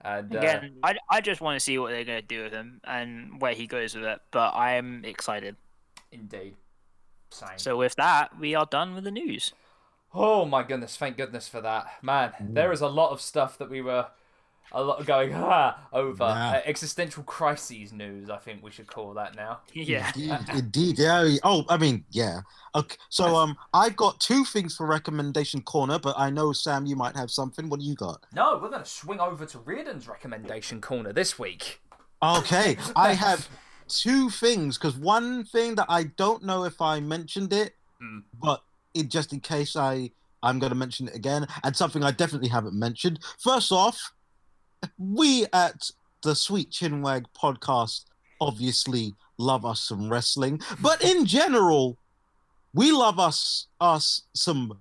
And 0.00 0.34
uh, 0.34 0.38
Again, 0.38 0.72
I, 0.82 0.96
I 1.10 1.20
just 1.20 1.40
want 1.40 1.56
to 1.56 1.60
see 1.60 1.78
what 1.78 1.90
they're 1.90 2.04
going 2.04 2.20
to 2.20 2.26
do 2.26 2.42
with 2.44 2.52
him 2.52 2.80
and 2.84 3.40
where 3.40 3.54
he 3.54 3.66
goes 3.66 3.94
with 3.94 4.04
it. 4.04 4.20
But 4.30 4.50
I 4.50 4.74
am 4.74 5.04
excited. 5.04 5.56
indeed, 6.12 6.54
same. 7.30 7.48
So 7.58 7.76
with 7.76 7.94
that, 7.96 8.38
we 8.38 8.54
are 8.54 8.66
done 8.66 8.94
with 8.94 9.04
the 9.04 9.10
news. 9.10 9.52
Oh 10.14 10.44
my 10.44 10.62
goodness! 10.62 10.96
Thank 10.96 11.16
goodness 11.16 11.48
for 11.48 11.60
that, 11.60 12.02
man. 12.02 12.32
There 12.40 12.72
is 12.72 12.80
a 12.80 12.88
lot 12.88 13.10
of 13.10 13.20
stuff 13.20 13.58
that 13.58 13.68
we 13.68 13.82
were 13.82 14.06
a 14.72 14.82
lot 14.82 15.04
going 15.06 15.32
ah, 15.34 15.78
over. 15.92 16.24
Yeah. 16.24 16.50
Uh, 16.50 16.60
existential 16.64 17.22
crises 17.22 17.92
news. 17.92 18.30
I 18.30 18.36
think 18.38 18.62
we 18.62 18.70
should 18.70 18.86
call 18.86 19.14
that 19.14 19.34
now. 19.36 19.60
Yeah. 19.72 20.10
Indeed, 20.14 20.38
indeed, 20.54 20.98
yeah. 20.98 21.36
Oh, 21.44 21.64
I 21.68 21.76
mean, 21.76 22.04
yeah. 22.10 22.40
Okay, 22.74 22.96
so 23.08 23.36
um, 23.36 23.56
I've 23.72 23.96
got 23.96 24.20
two 24.20 24.44
things 24.44 24.76
for 24.76 24.86
recommendation 24.86 25.62
corner, 25.62 25.98
but 25.98 26.14
I 26.18 26.30
know 26.30 26.52
Sam, 26.52 26.86
you 26.86 26.96
might 26.96 27.16
have 27.16 27.30
something. 27.30 27.68
What 27.68 27.80
do 27.80 27.86
you 27.86 27.94
got? 27.94 28.24
No, 28.34 28.58
we're 28.60 28.68
going 28.68 28.82
to 28.82 28.88
swing 28.88 29.20
over 29.20 29.46
to 29.46 29.58
Riordan's 29.58 30.08
recommendation 30.08 30.80
corner 30.80 31.12
this 31.12 31.38
week. 31.38 31.80
Okay, 32.22 32.76
I 32.94 33.14
have 33.14 33.48
two 33.88 34.30
things 34.30 34.76
because 34.78 34.96
one 34.96 35.44
thing 35.44 35.74
that 35.76 35.86
I 35.88 36.04
don't 36.04 36.44
know 36.44 36.64
if 36.64 36.80
I 36.80 37.00
mentioned 37.00 37.52
it, 37.52 37.74
Mm. 38.02 38.24
but 38.38 38.62
it, 38.92 39.08
just 39.08 39.32
in 39.32 39.40
case 39.40 39.74
I 39.74 40.10
I'm 40.42 40.58
going 40.58 40.70
to 40.70 40.76
mention 40.76 41.08
it 41.08 41.14
again, 41.14 41.46
and 41.64 41.74
something 41.74 42.04
I 42.04 42.10
definitely 42.10 42.48
haven't 42.48 42.74
mentioned. 42.74 43.20
First 43.38 43.72
off, 43.72 44.12
we 44.98 45.46
at 45.52 45.90
the 46.22 46.34
Sweet 46.34 46.70
Chinwag 46.70 47.24
podcast 47.36 48.04
obviously 48.40 49.14
love 49.38 49.64
us 49.64 49.80
some 49.80 50.08
wrestling, 50.10 50.60
but 50.80 51.02
in 51.02 51.24
general, 51.26 51.98
we 52.74 52.92
love 52.92 53.18
us 53.18 53.68
us 53.80 54.22
some 54.34 54.78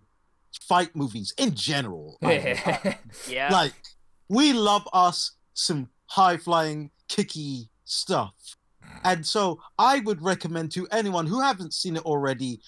fight 0.61 0.95
movies 0.95 1.33
in 1.37 1.53
general. 1.53 2.17
Yeah. 3.29 3.49
like 3.51 3.73
we 4.29 4.53
love 4.53 4.87
us 4.93 5.31
some 5.53 5.89
high 6.07 6.37
flying 6.37 6.91
kicky 7.07 7.69
stuff 7.85 8.33
and 9.03 9.25
so 9.25 9.59
i 9.77 9.99
would 9.99 10.21
recommend 10.21 10.71
to 10.71 10.87
anyone 10.91 11.25
who 11.27 11.39
haven't 11.41 11.73
seen 11.73 11.95
it 11.95 12.03
already 12.05 12.59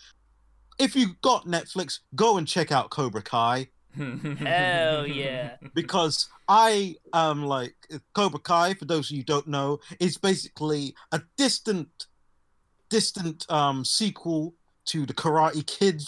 if 0.79 0.95
you 0.95 1.09
got 1.21 1.45
netflix 1.45 1.99
go 2.15 2.37
and 2.37 2.47
check 2.47 2.71
out 2.71 2.89
cobra 2.89 3.21
kai 3.21 3.67
Hell 4.39 5.07
yeah. 5.07 5.55
because 5.73 6.29
i 6.47 6.95
am 7.13 7.43
like 7.43 7.75
cobra 8.13 8.39
kai 8.39 8.73
for 8.73 8.85
those 8.85 9.07
of 9.07 9.11
you 9.11 9.17
who 9.17 9.23
don't 9.25 9.47
know 9.47 9.79
is 9.99 10.17
basically 10.17 10.95
a 11.11 11.21
distant 11.37 12.07
distant 12.89 13.49
um 13.51 13.83
sequel 13.83 14.53
to 14.85 15.05
the 15.05 15.13
karate 15.13 15.65
kid 15.65 16.01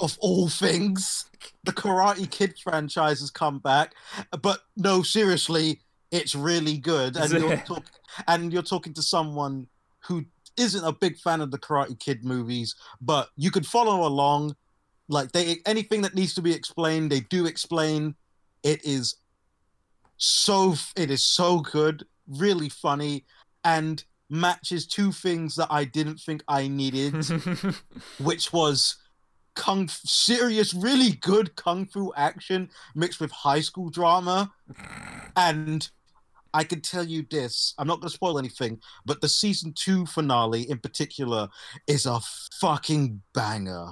of 0.00 0.16
all 0.20 0.48
things. 0.48 1.26
The 1.62 1.72
karate 1.72 2.28
kid 2.30 2.54
franchise 2.62 3.20
has 3.20 3.30
come 3.30 3.58
back 3.58 3.94
but 4.42 4.60
no 4.76 5.02
seriously 5.02 5.80
it's 6.10 6.34
really 6.34 6.78
good. 6.78 7.16
And 7.16 7.32
you're, 7.32 7.56
talk- 7.56 7.90
and 8.28 8.52
you're 8.52 8.62
talking 8.62 8.94
to 8.94 9.02
someone 9.02 9.66
who 10.06 10.24
isn't 10.56 10.84
a 10.84 10.92
big 10.92 11.18
fan 11.18 11.40
of 11.40 11.50
the 11.50 11.58
karate 11.58 11.98
kid 11.98 12.24
movies 12.24 12.76
but 13.00 13.30
you 13.36 13.50
could 13.50 13.66
follow 13.66 14.06
along 14.06 14.54
like 15.08 15.32
they 15.32 15.58
anything 15.66 16.02
that 16.02 16.14
needs 16.14 16.34
to 16.34 16.42
be 16.42 16.52
explained 16.52 17.10
they 17.10 17.20
do 17.20 17.46
explain. 17.46 18.14
It 18.62 18.84
is 18.84 19.16
so 20.16 20.74
it 20.96 21.10
is 21.10 21.22
so 21.22 21.60
good 21.60 22.04
really 22.26 22.68
funny 22.68 23.24
and 23.64 24.04
matches 24.30 24.86
two 24.86 25.12
things 25.12 25.54
that 25.54 25.68
i 25.70 25.84
didn't 25.84 26.18
think 26.18 26.42
i 26.48 26.66
needed 26.66 27.14
which 28.20 28.52
was 28.52 28.96
kung 29.54 29.86
serious 29.88 30.72
really 30.72 31.12
good 31.20 31.54
kung 31.56 31.84
fu 31.86 32.12
action 32.16 32.68
mixed 32.94 33.20
with 33.20 33.30
high 33.30 33.60
school 33.60 33.88
drama. 33.88 34.50
And 35.36 35.88
i 36.52 36.64
can 36.64 36.80
tell 36.80 37.04
you 37.04 37.24
this 37.30 37.74
i'm 37.78 37.86
not 37.86 38.00
going 38.00 38.08
to 38.08 38.14
spoil 38.14 38.38
anything 38.38 38.80
but 39.04 39.20
the 39.20 39.28
season 39.28 39.72
2 39.76 40.06
finale 40.06 40.62
in 40.70 40.78
particular 40.78 41.48
is 41.86 42.06
a 42.06 42.20
fucking 42.60 43.20
banger 43.34 43.90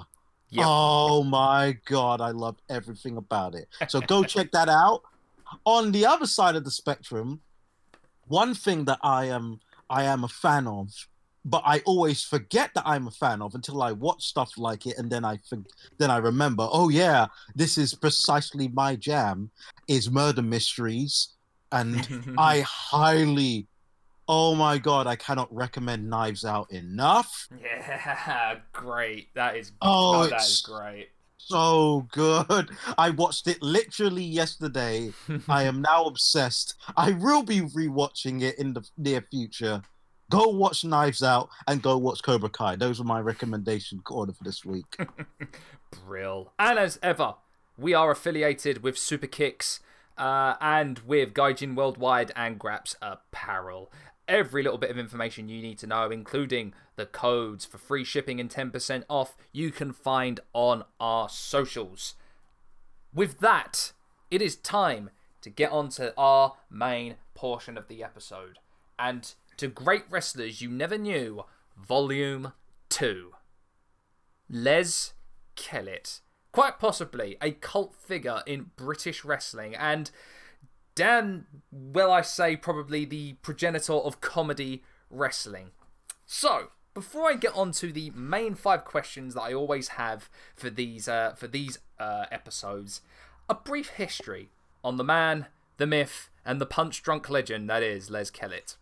Yep. 0.53 0.65
oh 0.67 1.23
my 1.23 1.77
god 1.85 2.21
i 2.21 2.29
love 2.29 2.57
everything 2.69 3.17
about 3.17 3.55
it 3.55 3.67
so 3.87 3.99
go 4.01 4.23
check 4.33 4.51
that 4.51 4.69
out 4.69 5.01
on 5.65 5.91
the 5.91 6.05
other 6.05 6.27
side 6.27 6.55
of 6.55 6.63
the 6.63 6.71
spectrum 6.71 7.41
one 8.27 8.53
thing 8.53 8.85
that 8.85 8.99
i 9.01 9.25
am 9.25 9.59
i 9.89 10.03
am 10.03 10.23
a 10.23 10.27
fan 10.27 10.67
of 10.67 10.89
but 11.45 11.61
I 11.65 11.79
always 11.79 12.23
forget 12.23 12.71
that 12.73 12.83
I'm 12.85 13.07
a 13.07 13.11
fan 13.11 13.41
of 13.41 13.53
until 13.53 13.83
I 13.83 13.91
watch 13.91 14.23
stuff 14.23 14.57
like 14.57 14.85
it, 14.85 14.97
and 14.97 15.11
then 15.11 15.25
I 15.25 15.37
think, 15.37 15.67
then 15.97 16.09
I 16.09 16.17
remember, 16.17 16.67
oh 16.71 16.89
yeah, 16.89 17.27
this 17.53 17.77
is 17.77 17.93
precisely 17.93 18.69
my 18.69 18.95
jam. 18.95 19.51
Is 19.87 20.09
murder 20.09 20.41
mysteries, 20.41 21.29
and 21.71 22.35
I 22.37 22.61
highly, 22.61 23.67
oh 24.35 24.55
my 24.55 24.77
god, 24.79 25.05
I 25.07 25.15
cannot 25.15 25.53
recommend 25.53 26.09
Knives 26.09 26.43
Out 26.45 26.71
enough. 26.71 27.47
yeah, 27.61 28.55
great. 28.73 29.33
That 29.35 29.55
is. 29.57 29.71
Oh, 29.81 30.15
Oh, 30.15 30.23
that 30.23 30.27
it's- 30.33 30.61
great. 30.61 31.09
So 31.37 32.07
good. 32.13 32.69
I 32.97 33.09
watched 33.09 33.47
it 33.47 33.61
literally 33.61 34.23
yesterday. 34.23 35.11
I 35.49 35.63
am 35.63 35.81
now 35.91 36.05
obsessed. 36.05 36.75
I 36.95 37.11
will 37.11 37.43
be 37.43 37.59
rewatching 37.59 38.41
it 38.41 38.57
in 38.57 38.73
the 38.73 38.81
near 38.97 39.21
future. 39.29 39.81
Go 40.31 40.47
watch 40.47 40.85
Knives 40.85 41.21
Out 41.21 41.49
and 41.67 41.81
go 41.81 41.97
watch 41.97 42.23
Cobra 42.23 42.49
Kai. 42.49 42.77
Those 42.77 43.01
are 43.01 43.03
my 43.03 43.19
recommendation 43.19 44.01
order 44.09 44.31
for 44.31 44.45
this 44.45 44.63
week. 44.63 44.95
Brill. 46.05 46.53
And 46.57 46.79
as 46.79 46.97
ever, 47.03 47.35
we 47.77 47.93
are 47.93 48.09
affiliated 48.11 48.81
with 48.81 48.97
Super 48.97 49.27
Kicks 49.27 49.81
uh, 50.17 50.55
and 50.61 50.99
with 50.99 51.33
Gaijin 51.33 51.75
Worldwide 51.75 52.31
and 52.37 52.57
Graps 52.57 52.95
Apparel. 53.01 53.91
Every 54.27 54.63
little 54.63 54.77
bit 54.77 54.89
of 54.89 54.97
information 54.97 55.49
you 55.49 55.61
need 55.61 55.77
to 55.79 55.87
know, 55.87 56.09
including 56.09 56.73
the 56.95 57.05
codes 57.05 57.65
for 57.65 57.77
free 57.77 58.03
shipping 58.03 58.39
and 58.39 58.49
10% 58.49 59.03
off, 59.09 59.35
you 59.51 59.71
can 59.71 59.91
find 59.91 60.39
on 60.53 60.85
our 60.99 61.27
socials. 61.27 62.15
With 63.13 63.39
that, 63.39 63.91
it 64.31 64.41
is 64.41 64.55
time 64.55 65.09
to 65.41 65.49
get 65.49 65.71
on 65.71 65.89
to 65.89 66.13
our 66.17 66.53
main 66.69 67.15
portion 67.35 67.77
of 67.77 67.87
the 67.87 68.03
episode. 68.03 68.59
And 68.97 69.33
to 69.57 69.67
Great 69.67 70.05
Wrestlers 70.09 70.61
You 70.61 70.69
Never 70.69 70.97
Knew, 70.97 71.43
Volume 71.77 72.53
2. 72.89 73.33
Les 74.49 75.13
Kellett. 75.55 76.21
Quite 76.51 76.79
possibly 76.79 77.37
a 77.41 77.51
cult 77.51 77.95
figure 77.95 78.41
in 78.45 78.71
British 78.75 79.25
wrestling, 79.25 79.75
and 79.75 80.11
Dan, 80.95 81.45
well, 81.71 82.11
I 82.11 82.21
say 82.21 82.55
probably 82.55 83.05
the 83.05 83.33
progenitor 83.41 83.93
of 83.93 84.21
comedy 84.21 84.83
wrestling. 85.09 85.71
So, 86.25 86.69
before 86.93 87.29
I 87.29 87.35
get 87.35 87.55
on 87.55 87.71
to 87.73 87.91
the 87.91 88.11
main 88.11 88.55
five 88.55 88.85
questions 88.85 89.33
that 89.33 89.41
I 89.41 89.53
always 89.53 89.89
have 89.89 90.29
for 90.55 90.69
these 90.69 91.07
uh, 91.07 91.33
for 91.35 91.47
these 91.47 91.79
uh, 91.99 92.25
episodes, 92.31 93.01
a 93.49 93.55
brief 93.55 93.89
history 93.89 94.49
on 94.83 94.97
the 94.97 95.03
man, 95.03 95.47
the 95.77 95.87
myth, 95.87 96.29
and 96.45 96.61
the 96.61 96.65
punch-drunk 96.65 97.29
legend 97.29 97.69
that 97.69 97.81
is 97.81 98.09
Les 98.09 98.29
Kellett. 98.29 98.75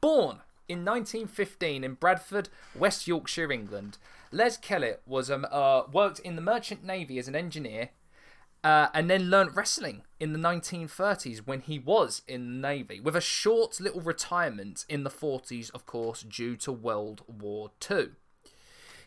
Born 0.00 0.38
in 0.68 0.84
1915 0.84 1.84
in 1.84 1.94
Bradford, 1.94 2.48
West 2.74 3.06
Yorkshire, 3.06 3.50
England, 3.50 3.98
Les 4.32 4.56
Kellett 4.56 5.02
was 5.06 5.30
um, 5.30 5.46
uh, 5.50 5.82
worked 5.92 6.20
in 6.20 6.36
the 6.36 6.42
Merchant 6.42 6.84
Navy 6.84 7.18
as 7.18 7.28
an 7.28 7.34
engineer, 7.34 7.90
uh, 8.62 8.88
and 8.92 9.08
then 9.08 9.30
learnt 9.30 9.54
wrestling 9.54 10.02
in 10.18 10.32
the 10.32 10.38
1930s 10.38 11.46
when 11.46 11.60
he 11.60 11.78
was 11.78 12.22
in 12.28 12.46
the 12.46 12.68
Navy, 12.68 13.00
with 13.00 13.16
a 13.16 13.20
short 13.20 13.80
little 13.80 14.00
retirement 14.00 14.84
in 14.88 15.04
the 15.04 15.10
40s, 15.10 15.70
of 15.72 15.86
course, 15.86 16.22
due 16.22 16.56
to 16.56 16.72
World 16.72 17.22
War 17.26 17.70
II. 17.90 18.10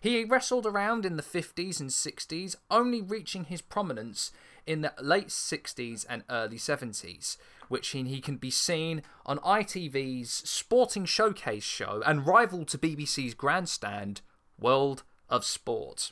He 0.02 0.26
wrestled 0.26 0.66
around 0.66 1.06
in 1.06 1.16
the 1.16 1.24
50s 1.24 1.80
and 1.80 1.90
60s, 1.90 2.56
only 2.70 3.02
reaching 3.02 3.46
his 3.46 3.62
prominence 3.62 4.32
in 4.66 4.82
the 4.82 4.94
late 5.02 5.30
60s 5.30 6.06
and 6.10 6.24
early 6.30 6.58
70s, 6.58 7.38
which 7.70 7.90
he 7.90 8.20
can 8.20 8.38
be 8.38 8.52
seen 8.52 9.04
on 9.26 9.38
ITV's 9.40 10.30
Sporting 10.30 11.06
Showcase 11.06 11.64
show 11.64 12.02
and 12.06 12.28
rival 12.28 12.66
to 12.66 12.78
BBC's 12.78 13.34
Grandstand, 13.34 14.22
World 14.60 15.04
of 15.30 15.46
Sport. 15.46 16.12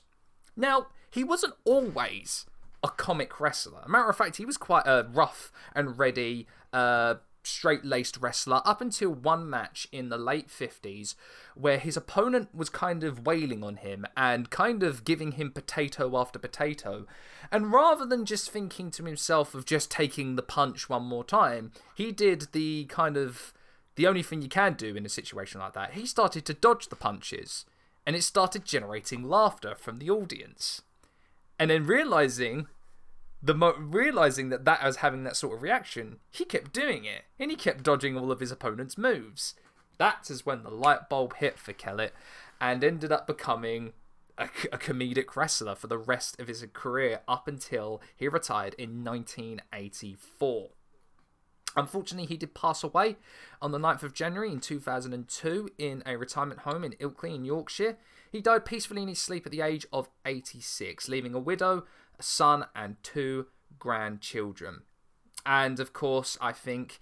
Now, 0.55 0.87
he 1.09 1.23
wasn't 1.23 1.55
always 1.65 2.45
a 2.83 2.89
comic 2.89 3.39
wrestler. 3.39 3.83
Matter 3.87 4.09
of 4.09 4.17
fact, 4.17 4.37
he 4.37 4.45
was 4.45 4.57
quite 4.57 4.85
a 4.85 5.07
rough 5.11 5.51
and 5.75 5.97
ready, 5.97 6.47
uh, 6.73 7.15
straight 7.43 7.83
laced 7.83 8.17
wrestler 8.17 8.61
up 8.65 8.81
until 8.81 9.09
one 9.09 9.49
match 9.49 9.87
in 9.91 10.09
the 10.09 10.17
late 10.17 10.47
50s 10.47 11.15
where 11.55 11.79
his 11.79 11.97
opponent 11.97 12.49
was 12.53 12.69
kind 12.69 13.03
of 13.03 13.25
wailing 13.25 13.63
on 13.63 13.77
him 13.77 14.05
and 14.15 14.49
kind 14.49 14.83
of 14.83 15.03
giving 15.03 15.33
him 15.33 15.51
potato 15.51 16.17
after 16.19 16.39
potato. 16.39 17.05
And 17.51 17.71
rather 17.71 18.05
than 18.05 18.25
just 18.25 18.51
thinking 18.51 18.91
to 18.91 19.05
himself 19.05 19.55
of 19.55 19.65
just 19.65 19.91
taking 19.91 20.35
the 20.35 20.43
punch 20.43 20.89
one 20.89 21.03
more 21.03 21.23
time, 21.23 21.71
he 21.95 22.11
did 22.11 22.47
the 22.51 22.85
kind 22.85 23.17
of 23.17 23.53
the 23.95 24.07
only 24.07 24.23
thing 24.23 24.41
you 24.41 24.49
can 24.49 24.73
do 24.73 24.95
in 24.95 25.05
a 25.05 25.09
situation 25.09 25.59
like 25.59 25.73
that. 25.73 25.93
He 25.93 26.05
started 26.05 26.45
to 26.45 26.53
dodge 26.53 26.89
the 26.89 26.95
punches 26.95 27.65
and 28.05 28.15
it 28.15 28.23
started 28.23 28.65
generating 28.65 29.23
laughter 29.23 29.75
from 29.75 29.99
the 29.99 30.09
audience. 30.09 30.81
And 31.61 31.69
then 31.69 31.85
realizing 31.85 32.65
the 33.39 33.53
mo- 33.53 33.75
realizing 33.77 34.49
that 34.49 34.65
that 34.65 34.83
was 34.83 34.95
having 34.95 35.23
that 35.25 35.35
sort 35.35 35.55
of 35.55 35.61
reaction, 35.61 36.17
he 36.31 36.43
kept 36.43 36.73
doing 36.73 37.05
it, 37.05 37.25
and 37.37 37.51
he 37.51 37.55
kept 37.55 37.83
dodging 37.83 38.17
all 38.17 38.31
of 38.31 38.39
his 38.39 38.51
opponent's 38.51 38.97
moves. 38.97 39.53
That 39.99 40.31
is 40.31 40.43
when 40.43 40.63
the 40.63 40.71
light 40.71 41.07
bulb 41.07 41.35
hit 41.35 41.59
for 41.59 41.73
Kellett, 41.73 42.15
and 42.59 42.83
ended 42.83 43.11
up 43.11 43.27
becoming 43.27 43.93
a, 44.39 44.45
a 44.71 44.79
comedic 44.79 45.35
wrestler 45.35 45.75
for 45.75 45.85
the 45.85 45.99
rest 45.99 46.39
of 46.39 46.47
his 46.47 46.65
career 46.73 47.19
up 47.27 47.47
until 47.47 48.01
he 48.15 48.27
retired 48.27 48.73
in 48.79 49.03
1984. 49.03 50.69
Unfortunately, 51.77 52.27
he 52.27 52.37
did 52.37 52.55
pass 52.55 52.83
away 52.83 53.17
on 53.61 53.71
the 53.71 53.77
9th 53.77 54.01
of 54.01 54.15
January 54.15 54.51
in 54.51 54.61
2002 54.61 55.69
in 55.77 56.01
a 56.07 56.17
retirement 56.17 56.61
home 56.61 56.83
in 56.83 56.93
Ilkley 56.93 57.35
in 57.35 57.45
Yorkshire. 57.45 57.97
He 58.31 58.41
died 58.41 58.65
peacefully 58.65 59.01
in 59.01 59.09
his 59.09 59.21
sleep 59.21 59.45
at 59.45 59.51
the 59.51 59.61
age 59.61 59.85
of 59.91 60.09
86, 60.25 61.09
leaving 61.09 61.33
a 61.33 61.39
widow, 61.39 61.85
a 62.17 62.23
son, 62.23 62.65
and 62.73 62.95
two 63.03 63.47
grandchildren. 63.77 64.83
And 65.45 65.79
of 65.79 65.91
course, 65.91 66.37
I 66.39 66.53
think 66.53 66.99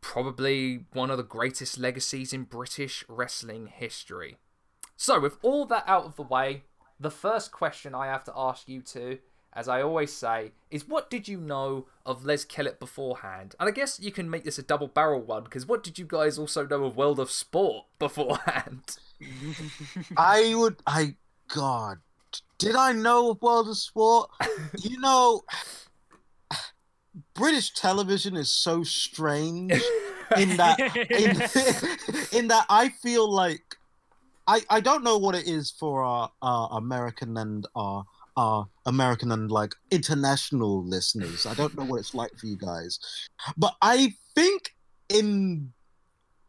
probably 0.00 0.84
one 0.92 1.10
of 1.10 1.16
the 1.16 1.22
greatest 1.22 1.78
legacies 1.78 2.34
in 2.34 2.44
British 2.44 3.04
wrestling 3.08 3.68
history. 3.68 4.36
So, 4.96 5.18
with 5.18 5.38
all 5.42 5.64
that 5.66 5.84
out 5.86 6.04
of 6.04 6.16
the 6.16 6.22
way, 6.22 6.64
the 7.00 7.10
first 7.10 7.50
question 7.50 7.94
I 7.94 8.06
have 8.06 8.24
to 8.24 8.32
ask 8.36 8.68
you 8.68 8.82
two, 8.82 9.18
as 9.54 9.68
I 9.68 9.80
always 9.80 10.12
say, 10.12 10.52
is 10.70 10.86
what 10.86 11.08
did 11.08 11.26
you 11.26 11.38
know 11.38 11.86
of 12.04 12.24
Les 12.24 12.44
Kellett 12.44 12.78
beforehand? 12.78 13.54
And 13.58 13.68
I 13.68 13.72
guess 13.72 13.98
you 13.98 14.12
can 14.12 14.28
make 14.28 14.44
this 14.44 14.58
a 14.58 14.62
double 14.62 14.88
barrel 14.88 15.22
one, 15.22 15.44
because 15.44 15.66
what 15.66 15.82
did 15.82 15.98
you 15.98 16.04
guys 16.04 16.38
also 16.38 16.66
know 16.66 16.84
of 16.84 16.96
World 16.96 17.18
of 17.18 17.30
Sport 17.30 17.86
beforehand? 17.98 18.98
I 20.16 20.54
would. 20.54 20.76
I 20.86 21.14
God, 21.54 21.98
did 22.58 22.76
I 22.76 22.92
know 22.92 23.30
of 23.30 23.42
World 23.42 23.68
of 23.68 23.76
Sport? 23.76 24.30
you 24.82 24.98
know, 25.00 25.42
British 27.34 27.72
television 27.74 28.36
is 28.36 28.50
so 28.50 28.82
strange 28.82 29.72
in 30.36 30.56
that 30.56 30.78
in, 31.10 32.38
in 32.38 32.48
that 32.48 32.66
I 32.68 32.88
feel 32.88 33.30
like 33.30 33.76
I 34.46 34.62
I 34.70 34.80
don't 34.80 35.04
know 35.04 35.18
what 35.18 35.34
it 35.34 35.46
is 35.46 35.70
for 35.70 36.02
our, 36.02 36.30
our 36.42 36.68
American 36.72 37.36
and 37.36 37.66
our 37.74 38.04
our 38.36 38.68
American 38.86 39.30
and 39.32 39.50
like 39.50 39.74
international 39.90 40.84
listeners. 40.84 41.46
I 41.46 41.54
don't 41.54 41.76
know 41.76 41.84
what 41.84 42.00
it's 42.00 42.14
like 42.14 42.36
for 42.36 42.46
you 42.46 42.56
guys, 42.56 42.98
but 43.56 43.74
I 43.80 44.14
think 44.34 44.74
in 45.08 45.72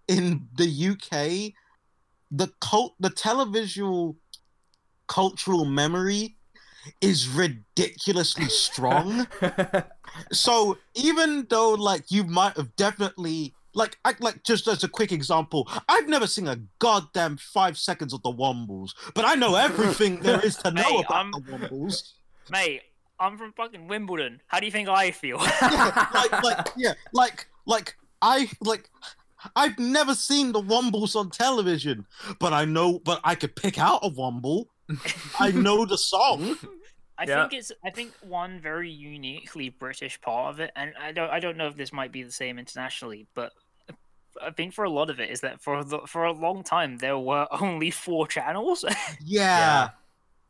in 0.07 0.47
the 0.55 0.89
UK 0.89 1.53
the 2.31 2.51
cult 2.61 2.95
the 2.99 3.09
televisual 3.09 4.15
cultural 5.07 5.65
memory 5.65 6.35
is 7.01 7.27
ridiculously 7.27 8.45
strong. 8.45 9.27
so 10.31 10.77
even 10.93 11.45
though 11.49 11.71
like 11.73 12.11
you 12.11 12.23
might 12.23 12.55
have 12.57 12.75
definitely 12.75 13.53
like 13.73 13.97
I, 14.05 14.13
like 14.19 14.43
just 14.43 14.67
as 14.67 14.83
a 14.83 14.87
quick 14.87 15.11
example, 15.11 15.69
I've 15.89 16.07
never 16.07 16.27
seen 16.27 16.47
a 16.47 16.57
goddamn 16.79 17.37
five 17.37 17.77
seconds 17.77 18.13
of 18.13 18.21
the 18.23 18.31
Wombles, 18.31 18.91
but 19.13 19.25
I 19.25 19.35
know 19.35 19.55
everything 19.55 20.19
there 20.21 20.39
is 20.45 20.55
to 20.57 20.71
know 20.71 20.81
Hey, 20.83 20.99
about 21.01 21.11
I'm- 21.11 21.31
the 21.31 21.41
Wombles. 21.41 22.13
Mate, 22.51 22.81
I'm 23.19 23.37
from 23.37 23.53
fucking 23.53 23.87
Wimbledon. 23.87 24.39
How 24.47 24.59
do 24.59 24.65
you 24.67 24.71
think 24.71 24.87
I 24.87 25.09
feel? 25.11 25.39
yeah, 25.61 26.07
like, 26.13 26.43
like 26.43 26.67
yeah, 26.77 26.93
like 27.11 27.47
like 27.65 27.95
I 28.21 28.49
like 28.61 28.89
I've 29.55 29.77
never 29.79 30.15
seen 30.15 30.51
the 30.51 30.61
Wombles 30.61 31.15
on 31.15 31.29
television, 31.29 32.05
but 32.39 32.53
I 32.53 32.65
know 32.65 32.99
but 32.99 33.19
I 33.23 33.35
could 33.35 33.55
pick 33.55 33.77
out 33.79 33.99
a 34.03 34.09
Womble. 34.09 34.65
I 35.39 35.51
know 35.65 35.85
the 35.85 35.97
song. 35.97 36.55
I 37.17 37.23
Yeah. 37.25 37.47
think 37.47 37.59
it's 37.59 37.71
I 37.83 37.89
think 37.91 38.11
one 38.21 38.59
very 38.59 38.89
uniquely 38.91 39.69
British 39.69 40.19
part 40.21 40.53
of 40.53 40.59
it, 40.59 40.71
and 40.75 40.93
I 41.01 41.11
don't 41.11 41.29
I 41.29 41.39
don't 41.39 41.57
know 41.57 41.67
if 41.67 41.75
this 41.75 41.93
might 41.93 42.11
be 42.11 42.23
the 42.23 42.31
same 42.31 42.59
internationally, 42.59 43.27
but 43.33 43.53
I 44.41 44.51
think 44.51 44.73
for 44.73 44.83
a 44.83 44.89
lot 44.89 45.09
of 45.09 45.19
it 45.21 45.29
is 45.29 45.39
that 45.41 45.61
for 45.61 45.81
the, 45.83 45.99
for 46.07 46.25
a 46.25 46.33
long 46.33 46.63
time 46.63 46.97
there 46.97 47.17
were 47.17 47.47
only 47.61 47.91
four 47.91 48.27
channels. 48.27 48.83
Yeah. 49.23 49.89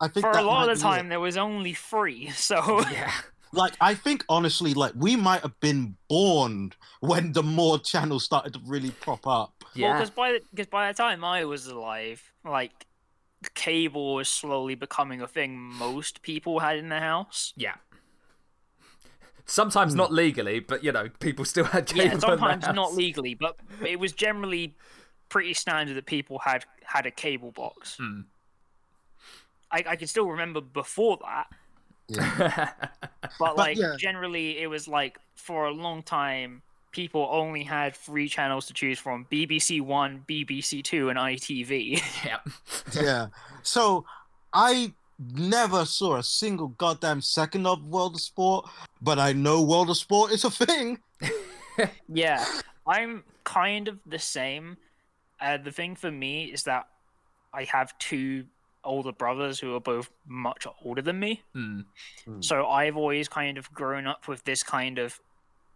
I 0.02 0.10
think 0.10 0.26
for 0.26 0.32
a 0.32 0.42
lot 0.42 0.68
of 0.70 0.78
the 0.78 0.84
be 0.84 0.88
it. 0.88 0.92
time 0.92 1.10
there 1.10 1.20
was 1.22 1.38
only 1.38 1.74
three. 1.74 2.30
So 2.32 2.82
yeah. 2.92 3.12
Like 3.52 3.74
I 3.80 3.94
think 3.94 4.26
honestly, 4.30 4.74
like 4.74 4.94
we 4.96 5.16
might 5.16 5.42
have 5.42 5.60
been 5.60 5.98
born 6.08 6.74
when 7.00 7.34
the 7.34 7.44
more 7.44 7.80
channels 7.80 8.24
started 8.24 8.54
to 8.54 8.60
really 8.66 8.92
prop 8.92 9.26
up. 9.28 9.64
Yeah. 9.74 9.94
because 9.94 10.10
by 10.10 10.40
because 10.52 10.68
by 10.68 10.92
the 10.92 10.98
time 10.98 11.24
I 11.24 11.46
was 11.46 11.68
alive, 11.68 12.34
like 12.44 12.86
cable 13.54 14.16
was 14.16 14.30
slowly 14.30 14.76
becoming 14.76 15.22
a 15.22 15.28
thing 15.28 15.58
most 15.58 16.22
people 16.22 16.60
had 16.60 16.78
in 16.78 16.90
their 16.90 17.02
house. 17.02 17.54
Yeah. 17.56 17.76
Sometimes 19.46 19.94
not 19.94 20.12
legally, 20.12 20.60
but 20.60 20.84
you 20.84 20.92
know, 20.92 21.10
people 21.20 21.46
still 21.46 21.66
had 21.66 21.86
cable. 21.86 22.06
Yeah, 22.06 22.14
in 22.14 22.20
their 22.20 22.30
sometimes 22.30 22.68
not 22.74 22.96
legally, 22.96 23.36
but 23.36 23.58
it 23.86 24.00
was 24.00 24.12
generally 24.12 24.76
pretty 25.30 25.54
standard 25.54 25.96
that 25.96 26.06
people 26.08 26.40
had 26.40 26.66
had 26.84 27.06
a 27.06 27.12
cable 27.12 27.52
box. 27.52 27.98
Hmm. 28.00 28.22
I, 29.72 29.84
I 29.90 29.96
can 29.96 30.08
still 30.08 30.28
remember 30.28 30.62
before 30.62 31.18
that, 31.22 31.48
Yeah. 32.08 32.72
but 33.40 33.58
like 33.58 33.78
yeah. 33.78 33.96
generally 33.98 34.60
it 34.60 34.68
was 34.68 34.88
like 34.88 35.20
for 35.36 35.66
a 35.66 35.72
long 35.72 36.04
time 36.04 36.62
people 36.96 37.28
only 37.30 37.62
had 37.62 37.94
three 37.94 38.28
channels 38.28 38.66
to 38.68 38.74
choose 38.74 38.98
from: 38.98 39.28
BBC 39.30 39.82
One, 39.82 40.24
BBC 40.28 40.84
Two, 40.84 41.10
and 41.10 41.20
ITV. 41.20 42.02
yeah. 42.26 42.40
yeah. 42.94 43.28
So 43.64 44.06
I 44.54 44.94
never 45.20 45.86
saw 45.86 46.16
a 46.16 46.24
single 46.24 46.70
goddamn 46.70 47.22
second 47.22 47.68
of 47.68 47.86
World 47.86 48.16
of 48.16 48.22
Sport, 48.22 48.70
but 49.02 49.20
I 49.20 49.34
know 49.34 49.62
World 49.62 49.90
of 49.90 49.98
Sport 49.98 50.32
is 50.32 50.44
a 50.46 50.50
thing. 50.50 51.00
Yeah, 52.08 52.46
I'm 52.88 53.26
kind 53.44 53.90
of 53.90 54.00
the 54.06 54.18
same. 54.18 54.78
Uh, 55.42 55.58
the 55.58 55.74
thing 55.74 55.98
for 55.98 56.10
me 56.10 56.46
is 56.46 56.64
that 56.64 56.88
I 57.54 57.66
have 57.66 57.98
two 57.98 58.46
older 58.86 59.12
brothers 59.12 59.60
who 59.60 59.76
are 59.76 59.80
both 59.80 60.10
much 60.28 60.66
older 60.84 61.02
than 61.02 61.20
me. 61.20 61.42
Hmm. 61.54 61.82
So 62.40 62.68
I've 62.68 62.96
always 62.96 63.28
kind 63.28 63.58
of 63.58 63.72
grown 63.74 64.08
up 64.08 64.28
with 64.28 64.44
this 64.44 64.64
kind 64.64 65.00
of 65.00 65.20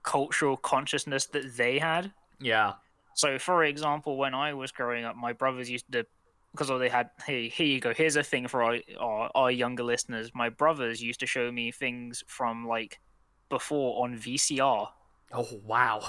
cultural 0.04 0.58
consciousness 0.58 1.26
that 1.28 1.58
they 1.58 1.80
had. 1.80 2.12
Yeah. 2.40 2.74
So, 3.16 3.38
for 3.38 3.64
example, 3.66 4.18
when 4.18 4.34
I 4.34 4.54
was 4.54 4.72
growing 4.72 5.04
up, 5.04 5.16
my 5.16 5.34
brothers 5.34 5.70
used 5.70 5.92
to, 5.92 6.06
because 6.52 6.70
they 6.80 6.90
had, 6.90 7.10
hey, 7.26 7.50
here 7.50 7.68
you 7.68 7.80
go, 7.80 7.94
here's 7.94 8.16
a 8.16 8.24
thing 8.24 8.48
for 8.48 8.64
our, 8.64 8.78
our, 8.98 9.30
our 9.36 9.52
younger 9.52 9.84
listeners. 9.84 10.32
My 10.34 10.50
brothers 10.50 11.02
used 11.02 11.20
to 11.20 11.26
show 11.26 11.52
me 11.52 11.72
things 11.72 12.24
from 12.28 12.66
like 12.68 13.00
before 13.50 14.04
on 14.04 14.18
VCR. 14.18 14.88
Oh 15.32 15.48
wow. 15.64 16.02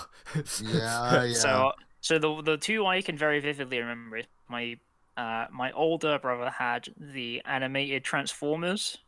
Yeah, 0.62 1.24
yeah. 1.24 1.32
So, 1.34 1.72
so 2.00 2.18
the 2.18 2.42
the 2.42 2.56
two 2.56 2.86
I 2.86 3.02
can 3.02 3.18
very 3.18 3.40
vividly 3.40 3.78
remember 3.78 4.18
is 4.18 4.26
my 4.48 4.78
uh, 5.20 5.46
my 5.52 5.70
older 5.72 6.18
brother 6.18 6.50
had 6.50 6.88
the 6.96 7.42
animated 7.44 8.02
Transformers 8.04 8.98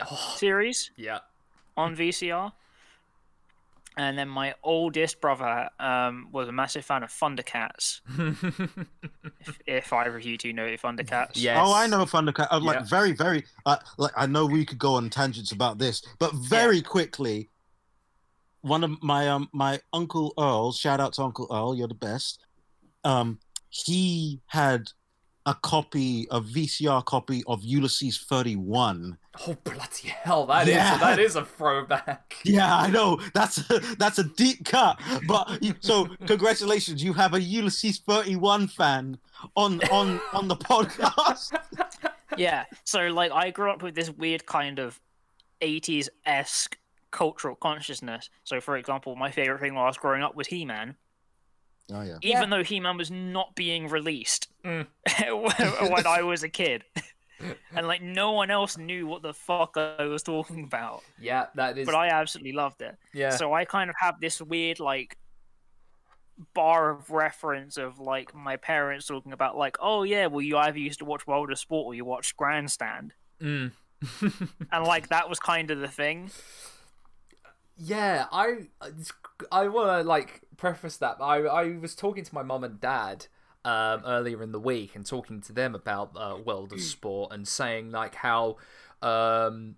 Oh, 0.00 0.34
series 0.36 0.90
yeah. 0.96 1.18
on 1.76 1.96
VCR, 1.96 2.52
and 3.96 4.16
then 4.16 4.28
my 4.28 4.54
oldest 4.62 5.20
brother 5.20 5.68
um, 5.80 6.28
was 6.30 6.46
a 6.48 6.52
massive 6.52 6.84
fan 6.84 7.02
of 7.02 7.10
Thundercats. 7.10 8.00
If, 9.46 9.58
if 9.66 9.92
either 9.92 10.16
of 10.16 10.24
you 10.24 10.36
two 10.36 10.52
know 10.52 10.66
Thundercats, 10.76 11.30
yes. 11.36 11.56
Oh, 11.60 11.72
I 11.72 11.86
know 11.86 12.04
Thundercat. 12.04 12.48
Uh, 12.50 12.60
like 12.60 12.78
Yeah. 12.80 12.84
very, 12.84 13.12
very. 13.12 13.44
Uh, 13.64 13.76
like 13.96 14.12
I 14.16 14.26
know 14.26 14.46
we 14.46 14.64
could 14.64 14.78
go 14.78 14.94
on 14.94 15.08
tangents 15.10 15.52
about 15.52 15.78
this, 15.78 16.02
but 16.18 16.32
very 16.34 16.82
quickly, 16.82 17.48
one 18.62 18.82
of 18.84 19.02
my 19.02 19.28
um 19.28 19.48
my 19.52 19.80
uncle 19.92 20.34
Earl. 20.38 20.72
Shout 20.72 21.00
out 21.00 21.12
to 21.14 21.22
Uncle 21.22 21.46
Earl. 21.50 21.74
You're 21.76 21.88
the 21.88 21.94
best. 21.94 22.40
Um, 23.04 23.38
he 23.70 24.40
had 24.46 24.90
a 25.48 25.54
copy, 25.62 26.26
a 26.30 26.40
VCR 26.40 27.02
copy 27.04 27.42
of 27.46 27.62
Ulysses 27.64 28.18
31. 28.18 29.16
Oh 29.46 29.56
bloody 29.64 30.08
hell! 30.08 30.44
That 30.46 30.68
is 30.68 30.74
Yeah. 30.74 30.98
that 30.98 31.18
is 31.18 31.36
a 31.36 31.44
throwback. 31.44 32.34
Yeah, 32.44 32.76
I 32.76 32.90
know. 32.90 33.18
That's 33.34 33.58
a, 33.70 33.78
that's 33.96 34.18
a 34.18 34.24
deep 34.24 34.64
cut. 34.64 35.00
But 35.26 35.58
so 35.80 36.06
congratulations, 36.26 37.02
you 37.02 37.12
have 37.14 37.34
a 37.34 37.40
Ulysses 37.40 37.98
31 37.98 38.68
fan 38.68 39.16
on 39.56 39.80
on 39.90 40.20
on 40.32 40.48
the 40.48 40.56
podcast. 40.56 41.56
yeah. 42.36 42.64
So 42.84 43.06
like, 43.08 43.32
I 43.32 43.50
grew 43.50 43.70
up 43.70 43.82
with 43.82 43.94
this 43.94 44.10
weird 44.10 44.44
kind 44.44 44.78
of 44.78 45.00
'80s 45.62 46.08
esque 46.26 46.76
cultural 47.10 47.54
consciousness. 47.56 48.28
So, 48.44 48.60
for 48.60 48.76
example, 48.76 49.16
my 49.16 49.30
favorite 49.30 49.60
thing 49.60 49.74
while 49.74 49.84
I 49.84 49.88
was 49.88 49.96
growing 49.96 50.22
up 50.22 50.36
was 50.36 50.46
He-Man. 50.48 50.94
Oh 51.92 52.02
yeah. 52.02 52.18
even 52.22 52.50
though 52.50 52.62
He-Man 52.62 52.96
was 52.98 53.10
not 53.10 53.54
being 53.54 53.88
released 53.88 54.48
Mm. 54.64 54.86
when 55.22 55.90
when 55.92 56.06
I 56.06 56.22
was 56.22 56.42
a 56.42 56.48
kid, 56.48 56.84
and 57.74 57.86
like 57.86 58.02
no 58.02 58.32
one 58.32 58.50
else 58.50 58.76
knew 58.76 59.06
what 59.06 59.22
the 59.22 59.32
fuck 59.32 59.76
I 59.76 60.04
was 60.04 60.22
talking 60.22 60.64
about, 60.64 61.02
Yeah, 61.18 61.46
that 61.54 61.78
is. 61.78 61.86
but 61.86 61.94
I 61.94 62.08
absolutely 62.08 62.52
loved 62.52 62.82
it. 62.82 62.96
yeah. 63.14 63.30
So 63.30 63.52
I 63.54 63.64
kind 63.64 63.88
of 63.88 63.96
have 64.00 64.20
this 64.20 64.42
weird 64.42 64.80
like 64.80 65.16
bar 66.54 66.90
of 66.90 67.10
reference 67.10 67.76
of 67.78 67.98
like 67.98 68.34
my 68.34 68.56
parents 68.56 69.06
talking 69.06 69.32
about 69.32 69.56
like, 69.56 69.76
oh 69.80 70.02
yeah, 70.02 70.26
well 70.26 70.40
you 70.42 70.56
either 70.58 70.78
used 70.78 70.98
to 71.00 71.04
watch 71.04 71.26
World 71.26 71.50
of 71.50 71.58
Sport 71.58 71.86
or 71.86 71.94
you 71.94 72.04
watched 72.04 72.36
Grandstand, 72.36 73.12
Mm. 73.40 73.72
and 74.72 74.84
like 74.84 75.08
that 75.08 75.28
was 75.28 75.38
kind 75.40 75.70
of 75.70 75.80
the 75.80 75.88
thing. 75.88 76.30
Yeah, 77.78 78.26
I 78.32 78.68
I 79.52 79.68
want 79.68 80.02
to 80.02 80.08
like 80.08 80.42
preface 80.56 80.96
that. 80.98 81.16
I 81.20 81.42
I 81.44 81.78
was 81.78 81.94
talking 81.94 82.24
to 82.24 82.34
my 82.34 82.42
mum 82.42 82.64
and 82.64 82.80
dad 82.80 83.26
um, 83.64 84.02
earlier 84.04 84.42
in 84.42 84.52
the 84.52 84.60
week 84.60 84.96
and 84.96 85.06
talking 85.06 85.40
to 85.42 85.52
them 85.52 85.74
about 85.74 86.10
uh, 86.16 86.36
World 86.44 86.72
of 86.72 86.80
Sport 86.80 87.32
and 87.32 87.46
saying 87.46 87.90
like 87.90 88.16
how 88.16 88.56
um, 89.00 89.76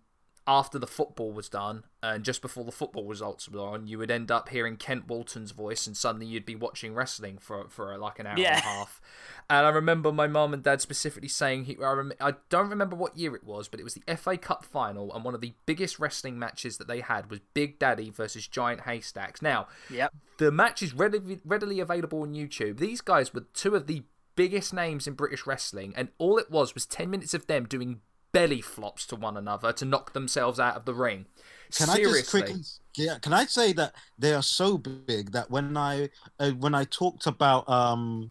after 0.50 0.80
the 0.80 0.86
football 0.86 1.30
was 1.32 1.48
done 1.48 1.84
and 2.02 2.24
just 2.24 2.42
before 2.42 2.64
the 2.64 2.72
football 2.72 3.04
results 3.06 3.48
were 3.48 3.60
on, 3.60 3.86
you 3.86 3.96
would 3.98 4.10
end 4.10 4.30
up 4.32 4.48
hearing 4.48 4.76
Kent 4.76 5.06
Walton's 5.06 5.52
voice 5.52 5.86
and 5.86 5.96
suddenly 5.96 6.26
you'd 6.26 6.44
be 6.44 6.56
watching 6.56 6.92
wrestling 6.92 7.38
for 7.38 7.68
for 7.68 7.96
like 7.96 8.18
an 8.18 8.26
hour 8.26 8.36
Yeah. 8.36 8.56
and 8.56 8.58
a 8.58 8.62
half. 8.62 9.00
And 9.48 9.64
I 9.64 9.70
remember 9.70 10.10
my 10.10 10.26
mum 10.26 10.52
and 10.52 10.62
dad 10.62 10.80
specifically 10.80 11.28
saying 11.28 11.64
he. 11.66 11.76
I, 11.80 11.92
rem- 11.92 12.12
I 12.20 12.34
don't 12.48 12.68
remember 12.68 12.96
what 12.96 13.16
year 13.16 13.36
it 13.36 13.44
was, 13.44 13.68
but 13.68 13.78
it 13.78 13.84
was 13.84 13.94
the 13.94 14.16
FA 14.16 14.36
Cup 14.36 14.64
final, 14.64 15.14
and 15.14 15.24
one 15.24 15.34
of 15.34 15.40
the 15.40 15.54
biggest 15.66 16.00
wrestling 16.00 16.36
matches 16.38 16.78
that 16.78 16.88
they 16.88 17.00
had 17.00 17.30
was 17.30 17.38
Big 17.54 17.78
Daddy 17.78 18.10
versus 18.10 18.48
Giant 18.48 18.80
Haystacks. 18.82 19.40
Now, 19.40 19.68
Yep. 19.88 20.12
the 20.38 20.50
match 20.50 20.82
is 20.82 20.94
readily, 20.94 21.40
readily 21.44 21.78
available 21.78 22.22
on 22.22 22.34
YouTube. 22.34 22.78
These 22.78 23.00
guys 23.02 23.32
were 23.32 23.46
two 23.54 23.76
of 23.76 23.86
the 23.86 24.02
biggest 24.36 24.72
names 24.74 25.06
in 25.06 25.14
British 25.14 25.46
wrestling, 25.46 25.92
and 25.96 26.08
all 26.18 26.38
it 26.38 26.50
was 26.50 26.74
was 26.74 26.86
10 26.86 27.08
minutes 27.10 27.34
of 27.34 27.46
them 27.46 27.66
doing 27.66 28.00
belly 28.32 28.60
flops 28.60 29.06
to 29.06 29.16
one 29.16 29.36
another 29.36 29.72
to 29.72 29.84
knock 29.84 30.12
themselves 30.12 30.58
out 30.58 30.76
of 30.76 30.84
the 30.84 30.94
ring. 30.94 31.26
Can 31.72 31.88
Seriously. 31.88 32.10
I 32.10 32.20
just 32.20 32.30
quickly? 32.30 32.62
Yeah, 32.96 33.18
can 33.18 33.32
I 33.32 33.44
say 33.44 33.72
that 33.74 33.94
they 34.18 34.34
are 34.34 34.42
so 34.42 34.76
big 34.78 35.32
that 35.32 35.50
when 35.50 35.76
I 35.76 36.10
uh, 36.38 36.50
when 36.50 36.74
I 36.74 36.84
talked 36.84 37.26
about 37.26 37.68
um 37.68 38.30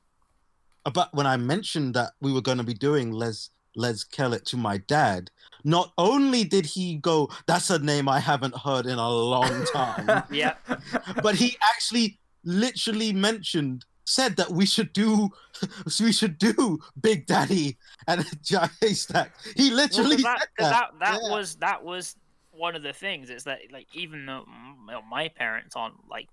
about 0.86 1.14
when 1.14 1.26
I 1.26 1.38
mentioned 1.38 1.93
that 1.93 2.14
we 2.20 2.34
were 2.34 2.41
going 2.41 2.58
to 2.58 2.64
be 2.64 2.74
doing 2.74 3.12
Les 3.12 3.50
Les 3.76 4.04
Kellett 4.04 4.45
to 4.47 4.58
my 4.58 4.78
dad, 4.78 5.32
not 5.64 5.93
only 5.97 6.43
did 6.43 6.66
he 6.66 6.97
go, 6.97 7.30
"That's 7.47 7.70
a 7.70 7.80
name 7.80 8.10
I 8.10 8.20
haven't 8.20 8.56
heard 8.56 8.86
in 8.86 8.97
a 8.97 9.10
long 9.10 9.66
time," 9.66 10.24
yeah, 10.32 10.56
but 11.24 11.36
he 11.36 11.58
actually 11.74 12.20
literally 12.43 13.14
mentioned 13.14 13.86
said 14.10 14.36
that 14.38 14.49
we 14.51 14.66
should 14.66 14.91
do 14.93 15.30
we 15.99 16.12
should 16.12 16.38
do 16.38 16.80
Big 16.99 17.26
Daddy 17.28 17.78
and 18.07 18.26
Giant 18.43 18.72
Haystack. 18.82 19.32
He 19.55 19.70
Well, 19.70 19.78
literally 19.78 20.16
'cause 20.18 20.24
that, 20.24 20.39
said 20.39 20.47
'cause 20.57 20.70
that. 20.72 20.89
that, 20.91 20.99
that 20.99 21.20
yeah. 21.24 21.32
was 21.32 21.55
that 21.57 21.84
was 21.84 22.16
one 22.51 22.76
of 22.76 22.84
the 22.84 22.93
things 22.93 23.30
is 23.30 23.43
that 23.45 23.60
like 23.72 23.88
even 23.93 24.26
though 24.26 24.43
mm, 24.49 24.88
well, 24.88 25.01
my 25.10 25.28
parents 25.30 25.76
aren't 25.76 25.95
like 26.10 26.28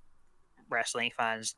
wrestling 0.69 1.11
fans 1.17 1.55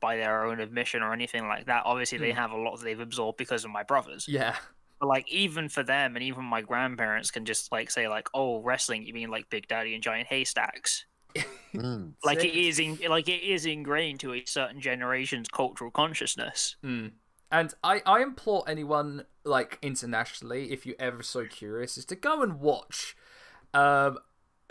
by 0.00 0.16
their 0.16 0.44
own 0.44 0.58
admission 0.58 1.02
or 1.02 1.12
anything 1.12 1.46
like 1.46 1.66
that 1.66 1.82
obviously 1.84 2.18
they 2.18 2.32
Hmm. 2.32 2.38
have 2.38 2.50
a 2.52 2.56
lot 2.56 2.76
that 2.78 2.84
they've 2.84 2.98
absorbed 2.98 3.38
because 3.38 3.64
of 3.64 3.70
my 3.70 3.82
brothers 3.84 4.26
Yeah. 4.26 4.56
but 4.98 5.06
like 5.06 5.30
even 5.30 5.68
for 5.68 5.82
them 5.84 6.16
and 6.16 6.24
even 6.24 6.44
my 6.44 6.62
grandparents 6.62 7.30
can 7.30 7.44
just 7.44 7.70
like 7.70 7.90
say 7.90 8.08
like 8.08 8.28
oh 8.34 8.60
wrestling 8.62 9.04
you 9.04 9.12
mean 9.14 9.30
like 9.30 9.48
big 9.50 9.68
daddy 9.68 9.94
and 9.94 10.02
giant 10.02 10.26
haystacks 10.26 11.04
Mm. 11.74 12.12
like 12.22 12.44
it 12.44 12.54
is 12.54 12.78
in 12.78 12.98
like 13.08 13.28
it 13.30 13.42
is 13.42 13.64
ingrained 13.64 14.20
to 14.20 14.34
a 14.34 14.44
certain 14.44 14.78
generation's 14.80 15.48
cultural 15.48 15.90
consciousness 15.90 16.76
Mm. 16.84 17.12
And 17.50 17.74
I, 17.84 18.00
I 18.06 18.22
implore 18.22 18.64
anyone 18.66 19.24
like 19.44 19.78
internationally, 19.82 20.72
if 20.72 20.86
you're 20.86 20.96
ever 20.98 21.22
so 21.22 21.44
curious, 21.46 21.98
is 21.98 22.06
to 22.06 22.14
go 22.16 22.42
and 22.42 22.60
watch 22.60 23.14
um, 23.74 24.18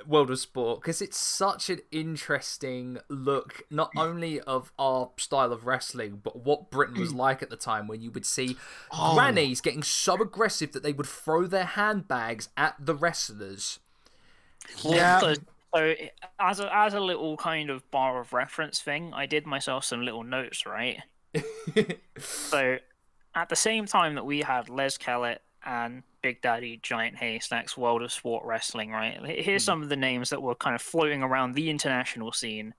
World 0.07 0.32
of 0.32 0.39
Sport 0.39 0.82
because 0.82 0.99
it's 0.99 1.18
such 1.18 1.70
an 1.70 1.80
interesting 1.91 2.97
look, 3.07 3.62
not 3.70 3.91
only 3.95 4.39
of 4.41 4.72
our 4.80 5.12
style 5.18 5.53
of 5.53 5.68
wrestling, 5.68 6.22
but 6.24 6.43
what 6.43 6.72
Britain 6.72 6.99
was 6.99 7.14
like 7.14 7.43
at 7.43 7.51
the 7.51 7.55
time 7.55 7.88
when 7.88 8.01
you 8.01 8.09
would 8.12 8.26
see 8.26 8.57
Oh. 8.91 9.14
grannies 9.14 9.62
getting 9.62 9.84
so 9.84 10.20
aggressive 10.20 10.72
that 10.72 10.82
they 10.82 10.93
would 10.93 11.05
throw 11.05 11.45
their 11.45 11.66
handbags 11.66 12.49
at 12.57 12.76
the 12.80 12.95
wrestlers. 12.95 13.80
Yeah. 14.84 15.36
So, 15.74 15.93
as 16.39 16.59
a 16.59 16.76
as 16.76 16.93
a 16.93 16.99
little 16.99 17.38
kind 17.38 17.69
of 17.69 17.89
bar 17.91 18.19
of 18.19 18.34
reference 18.34 18.82
thing, 18.82 19.13
I 19.13 19.26
did 19.26 19.45
myself 19.45 19.86
some 19.86 20.03
little 20.03 20.24
notes, 20.24 20.65
right? 20.65 21.01
So 22.19 22.78
at 23.34 23.49
the 23.49 23.55
same 23.55 23.86
time 23.86 24.15
that 24.15 24.26
we 24.26 24.41
had 24.41 24.69
Les 24.69 24.97
Kellett 24.97 25.41
and 25.65 26.03
Big 26.22 26.41
Daddy 26.41 26.80
Giant 26.82 27.17
Haystacks 27.17 27.78
World 27.78 28.01
of 28.01 28.11
Sport 28.11 28.45
Wrestling, 28.45 28.91
right? 28.91 29.19
Here's 29.26 29.63
some 29.63 29.82
of 29.82 29.89
the 29.89 29.95
names 29.95 30.30
that 30.30 30.41
were 30.41 30.55
kind 30.55 30.76
of 30.76 30.82
floating 30.82 31.24
around 31.24 31.53
the 31.53 31.69
international 31.69 32.32
scene. 32.32 32.74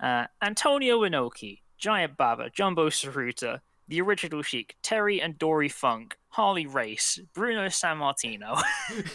Uh, 0.00 0.26
Antonio 0.42 1.00
Inoki, 1.00 1.60
Giant 1.78 2.16
Baba, 2.16 2.50
Jumbo 2.50 2.88
Tsuruta, 2.88 3.60
The 3.88 4.00
Original 4.00 4.42
Sheik, 4.42 4.76
Terry 4.82 5.20
and 5.20 5.38
Dory 5.38 5.68
Funk, 5.68 6.16
Harley 6.28 6.66
Race, 6.66 7.20
Bruno 7.32 7.66
Sammartino. 7.66 8.60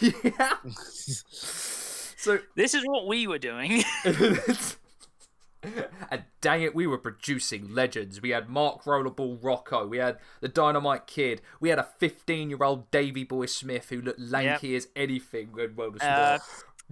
yeah. 0.24 0.56
So 2.20 2.38
this 2.54 2.74
is 2.74 2.84
what 2.84 3.06
we 3.06 3.26
were 3.26 3.38
doing. 3.38 3.82
and 5.62 6.24
dang 6.40 6.62
it, 6.62 6.74
we 6.74 6.86
were 6.86 6.98
producing 6.98 7.74
legends. 7.74 8.20
We 8.20 8.30
had 8.30 8.48
Mark 8.48 8.84
Rollerball 8.84 9.42
Rocco. 9.42 9.86
We 9.86 9.98
had 9.98 10.18
the 10.40 10.48
Dynamite 10.48 11.06
Kid. 11.06 11.40
We 11.60 11.70
had 11.70 11.78
a 11.78 11.88
15 11.98 12.50
year 12.50 12.62
old 12.62 12.90
Davy 12.90 13.24
Boy 13.24 13.46
Smith 13.46 13.88
who 13.88 14.00
looked 14.00 14.20
lanky 14.20 14.76
as 14.76 14.88
anything 14.94 15.50
in 15.58 15.76
World 15.76 15.96
of 15.96 16.02
Sport. 16.02 16.14
Uh, 16.14 16.38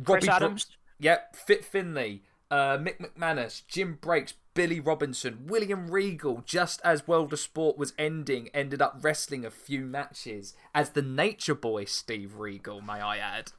Chris 0.05 0.25
Bro- 0.25 0.35
Adams. 0.35 0.67
Yep, 1.01 1.37
Fit 1.37 1.65
Finlay, 1.65 2.23
uh, 2.51 2.77
Mick 2.79 2.99
McManus, 2.99 3.63
Jim 3.69 3.99
Breaks, 4.01 4.35
Billy 4.55 4.81
Robinson, 4.81 5.47
William 5.47 5.89
Regal, 5.89 6.43
just 6.45 6.81
as 6.83 7.07
World 7.07 7.33
of 7.33 7.39
Sport 7.39 7.79
was 7.79 7.93
ending, 7.97 8.49
ended 8.53 8.83
up 8.83 8.99
wrestling 9.01 9.45
a 9.45 9.51
few 9.51 9.83
matches 9.83 10.55
as 10.75 10.91
the 10.91 11.03
Nature 11.03 11.55
Boy 11.55 11.85
Steve 11.85 12.35
Regal, 12.37 12.81
may 12.81 12.95
I 12.95 13.19
add. 13.19 13.53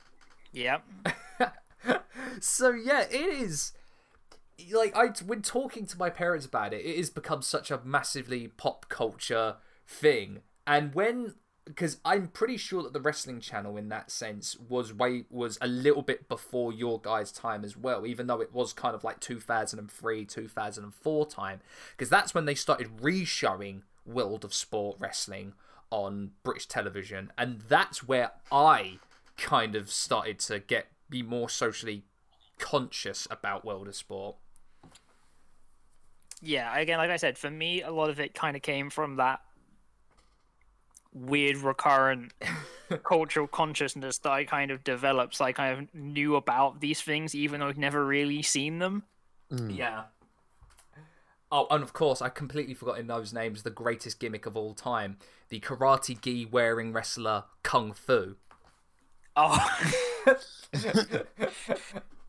Yep. 0.52 0.84
so 2.40 2.72
yeah, 2.72 3.02
it 3.02 3.14
is 3.14 3.74
like 4.72 4.96
I 4.96 5.08
when 5.26 5.42
talking 5.42 5.86
to 5.88 5.98
my 5.98 6.10
parents 6.10 6.46
about 6.46 6.74
it, 6.74 6.86
it 6.86 6.98
has 6.98 7.10
become 7.10 7.42
such 7.42 7.72
a 7.72 7.82
massively 7.84 8.48
pop 8.48 8.90
culture 8.90 9.56
thing. 9.88 10.40
And 10.68 10.94
when 10.94 11.36
because 11.66 11.98
I'm 12.04 12.28
pretty 12.30 12.58
sure 12.58 12.82
that 12.82 12.94
the 12.94 13.00
wrestling 13.00 13.40
channel 13.42 13.78
in 13.78 13.90
that 13.90 14.10
sense 14.10 14.58
was 14.58 14.92
way 14.92 15.26
was 15.30 15.58
a 15.62 15.68
little 15.68 16.02
bit 16.02 16.28
before 16.28 16.74
your 16.74 17.00
guys' 17.00 17.32
time 17.32 17.64
as 17.64 17.78
well, 17.78 18.08
even 18.08 18.26
though 18.28 18.42
it 18.42 18.54
was 18.54 18.74
kind 18.74 18.96
of 18.96 19.04
like 19.04 19.20
2003, 19.20 20.26
2004 20.26 21.26
time, 21.28 21.60
because 21.92 22.10
that's 22.10 22.34
when 22.34 22.46
they 22.46 22.56
started 22.56 23.02
re-showing 23.02 23.84
World 24.04 24.44
of 24.44 24.54
Sport 24.54 24.98
wrestling 25.00 25.54
on 25.92 26.32
British 26.44 26.66
television, 26.66 27.32
and 27.38 27.62
that's 27.62 28.08
where 28.08 28.32
I 28.52 28.98
kind 29.40 29.76
of 29.76 29.92
started 29.92 30.40
to 30.40 30.60
get 30.60 30.88
be 31.10 31.24
more 31.24 31.50
socially 31.50 32.04
conscious 32.60 33.28
about 33.32 33.66
World 33.66 33.88
of 33.88 33.96
Sport. 33.96 34.36
yeah 36.42 36.78
again 36.78 36.98
like 36.98 37.10
i 37.10 37.18
said 37.18 37.38
for 37.38 37.50
me 37.50 37.82
a 37.82 37.92
lot 37.92 38.10
of 38.10 38.20
it 38.20 38.34
kind 38.34 38.56
of 38.56 38.62
came 38.62 38.90
from 38.90 39.16
that 39.18 39.42
weird 41.14 41.58
recurrent 41.58 42.32
cultural 43.04 43.48
consciousness 43.48 44.20
that 44.20 44.32
i 44.32 44.44
kind 44.44 44.72
of 44.72 44.84
developed 44.84 45.36
so 45.36 45.46
i 45.46 45.52
kind 45.52 45.80
of 45.80 45.96
knew 45.96 46.36
about 46.36 46.80
these 46.80 47.02
things 47.02 47.34
even 47.34 47.60
though 47.60 47.68
i've 47.68 47.78
never 47.78 48.06
really 48.06 48.42
seen 48.42 48.80
them 48.80 49.04
mm. 49.52 49.76
Yeah. 49.76 50.04
Oh, 51.52 51.66
and 51.72 51.82
of 51.82 51.94
course, 51.94 52.22
I 52.22 52.30
completely 52.30 52.76
forgot 52.76 53.00
in 53.00 53.08
those 53.08 53.34
names 53.34 53.64
the 53.64 53.72
greatest 53.72 54.20
gimmick 54.20 54.46
of 54.46 54.56
all 54.56 54.74
time: 54.76 55.18
the 55.50 55.60
karate 55.60 56.20
gi 56.22 56.46
wearing 56.46 56.94
wrestler 56.94 57.46
Kung 57.64 57.92
Fu. 57.94 58.36
Oh 59.36 59.80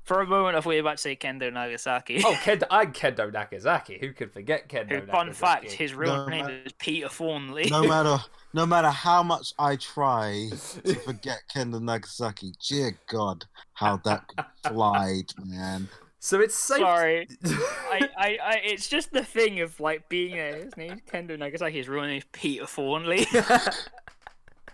for 0.05 0.21
a 0.21 0.27
moment 0.27 0.57
i 0.57 0.61
thought 0.61 0.71
you 0.71 0.77
were 0.77 0.89
about 0.89 0.97
to 0.97 1.03
say 1.03 1.15
kendo 1.17 1.53
nagasaki 1.53 2.23
Oh, 2.25 2.33
Kendo, 2.43 2.65
I'm 2.71 2.93
Kendo 2.93 3.33
Nagasaki. 3.33 3.99
Who 4.01 4.13
could 4.13 4.33
forget 4.33 4.69
Kendo 4.69 4.89
who 4.89 4.95
Nagasaki? 5.07 5.11
fun 5.13 5.33
fact 5.33 5.71
his 5.73 5.95
real 5.95 6.17
No, 6.17 6.27
name 6.27 6.47
man. 6.47 6.63
is 6.67 6.73
peter 6.73 7.09
thornley 7.09 7.69
no 7.71 7.83
matter 7.87 8.17
no 8.53 8.67
matter 8.67 8.89
how 8.91 9.23
much 9.23 9.53
I 9.59 9.77
try 9.77 10.49
to 10.51 10.95
forget 11.07 11.43
Kendo 11.55 11.81
Nagasaki, 11.81 12.53
dear 12.69 12.99
God, 13.09 13.45
how 13.75 13.99
that 13.99 14.25
glide, 14.65 15.27
man. 15.45 15.89
So 16.19 16.41
it's 16.41 16.57
safe. 16.57 16.79
sorry 16.79 17.29
I, 17.45 18.09
I, 18.19 18.39
I, 18.43 18.61
it's 18.65 18.89
just 18.89 19.13
the 19.13 19.25
thing 19.25 19.61
of 19.61 19.79
like 19.79 20.09
being 20.09 20.37
a 20.41 20.65
his 20.65 20.77
name's 20.77 21.01
Kendo 21.09 21.39
Nagasaki. 21.39 21.77
His 21.79 21.89
real 21.89 22.03
name 22.03 22.19
is 22.19 22.25
Peter 22.33 22.67
Thornley. 22.67 23.27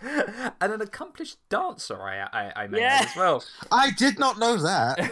and 0.60 0.72
an 0.72 0.80
accomplished 0.80 1.38
dancer, 1.48 2.00
I, 2.02 2.26
I, 2.32 2.52
I 2.64 2.66
may 2.66 2.80
Yeah. 2.80 3.04
as 3.08 3.16
well. 3.16 3.42
I 3.72 3.90
did 3.92 4.18
not 4.18 4.38
know 4.38 4.56
that. 4.56 5.10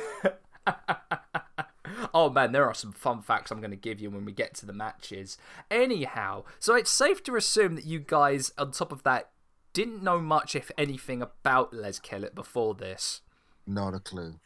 oh 2.14 2.30
man, 2.30 2.52
there 2.52 2.66
are 2.66 2.74
some 2.74 2.92
fun 2.92 3.22
facts 3.22 3.50
I'm 3.50 3.60
going 3.60 3.70
to 3.70 3.76
give 3.76 4.00
you 4.00 4.10
when 4.10 4.24
we 4.24 4.32
get 4.32 4.54
to 4.56 4.66
the 4.66 4.72
matches. 4.72 5.38
Anyhow, 5.70 6.44
so 6.58 6.74
it's 6.74 6.90
safe 6.90 7.22
to 7.24 7.36
assume 7.36 7.74
that 7.76 7.84
you 7.86 7.98
guys, 7.98 8.52
on 8.58 8.72
top 8.72 8.92
of 8.92 9.02
that, 9.04 9.30
didn't 9.72 10.02
know 10.02 10.20
much, 10.20 10.54
if 10.54 10.70
anything, 10.78 11.20
about 11.22 11.74
Les 11.74 11.98
Kellett 11.98 12.34
before 12.34 12.74
this. 12.74 13.22
Not 13.66 13.94
a 13.94 14.00
clue. 14.00 14.38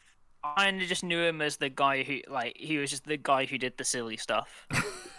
I 0.43 0.65
kinda 0.71 0.85
just 0.87 1.03
knew 1.03 1.19
him 1.21 1.41
as 1.41 1.57
the 1.57 1.69
guy 1.69 2.03
who, 2.03 2.21
like, 2.29 2.55
he 2.57 2.77
was 2.77 2.89
just 2.89 3.03
the 3.05 3.17
guy 3.17 3.45
who 3.45 3.57
did 3.57 3.77
the 3.77 3.83
silly 3.83 4.15
stuff. 4.17 4.65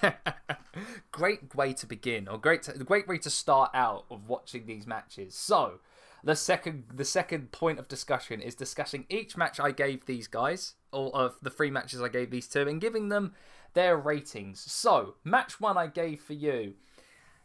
great 1.13 1.55
way 1.55 1.73
to 1.75 1.87
begin, 1.87 2.29
or 2.29 2.39
great, 2.39 2.63
to, 2.65 2.73
great 2.85 3.09
way 3.09 3.19
to 3.19 3.31
start 3.31 3.71
out 3.75 4.05
of 4.11 4.29
watching 4.29 4.67
these 4.67 4.87
matches. 4.87 5.35
So, 5.35 5.81
the 6.23 6.37
second, 6.37 6.85
the 6.95 7.05
second 7.05 7.53
point 7.53 7.79
of 7.79 7.89
discussion 7.89 8.41
is 8.41 8.55
discussing 8.55 9.07
each 9.09 9.37
match 9.37 9.59
I 9.59 9.71
gave 9.71 10.07
these 10.07 10.27
guys 10.27 10.75
or 10.93 11.15
of 11.15 11.37
the 11.41 11.51
three 11.51 11.71
matches 11.71 12.03
I 12.03 12.09
gave 12.09 12.31
these 12.31 12.49
two 12.49 12.69
and 12.69 12.81
giving 12.81 13.09
them 13.09 13.35
their 13.75 13.97
ratings. 13.97 14.61
So, 14.61 15.15
match 15.25 15.61
one 15.61 15.77
I 15.77 15.87
gave 15.87 16.21
for 16.21 16.35
you 16.35 16.75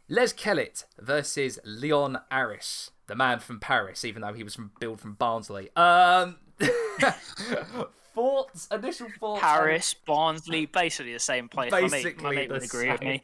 Les 0.08 0.32
Kellett 0.32 0.84
versus 0.98 1.58
Leon 1.64 2.18
Arras, 2.30 2.92
the 3.08 3.16
man 3.16 3.40
from 3.40 3.58
Paris, 3.58 4.04
even 4.04 4.22
though 4.22 4.32
he 4.32 4.44
was 4.44 4.54
from 4.54 4.70
billed 4.78 5.00
from 5.00 5.14
Barnsley. 5.14 5.70
Um, 5.74 6.36
thoughts, 8.16 8.66
initial 8.72 9.08
thoughts. 9.20 9.42
on- 9.44 9.48
Paris, 9.48 9.94
Barnsley, 9.94 10.66
basically 10.66 11.12
the 11.12 11.20
same 11.20 11.48
place. 11.48 11.70
My 11.70 11.82
mate, 11.82 11.90
my 11.92 11.96
Basically 11.98 12.36
mate 12.36 12.48
the 12.48 12.54
would 12.54 12.64
agree 12.64 12.90
with 12.90 13.00
me. 13.02 13.22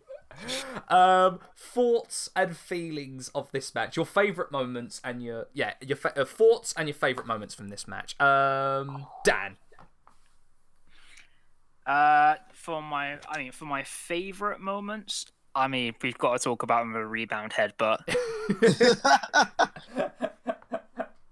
um, 0.89 1.41
thoughts 1.57 2.31
and 2.37 2.57
feelings 2.57 3.29
of 3.35 3.51
this 3.53 3.75
match. 3.75 3.97
Your 3.97 4.07
favorite 4.07 4.53
moments 4.53 5.01
and 5.03 5.23
your 5.23 5.47
yeah, 5.53 5.75
your 5.81 5.97
fa- 5.97 6.19
uh, 6.19 6.25
thoughts 6.25 6.73
and 6.77 6.87
your 6.89 6.95
favorite 6.95 7.27
moments 7.27 7.55
from 7.55 7.69
this 7.69 7.89
match. 7.89 8.19
Um, 8.21 9.07
Dan. 9.25 9.57
Uh, 11.85 12.37
for 12.53 12.81
my, 12.81 13.19
I 13.29 13.39
mean, 13.39 13.51
for 13.53 13.65
my 13.65 13.83
favorite 13.83 14.61
moments, 14.61 15.27
I 15.55 15.67
mean, 15.69 15.95
we've 16.01 16.17
got 16.17 16.39
to 16.39 16.45
talk 16.45 16.63
about 16.63 16.83
him 16.83 16.93
with 16.93 17.03
a 17.03 17.07
rebound 17.07 17.53
headbutt. 17.53 17.99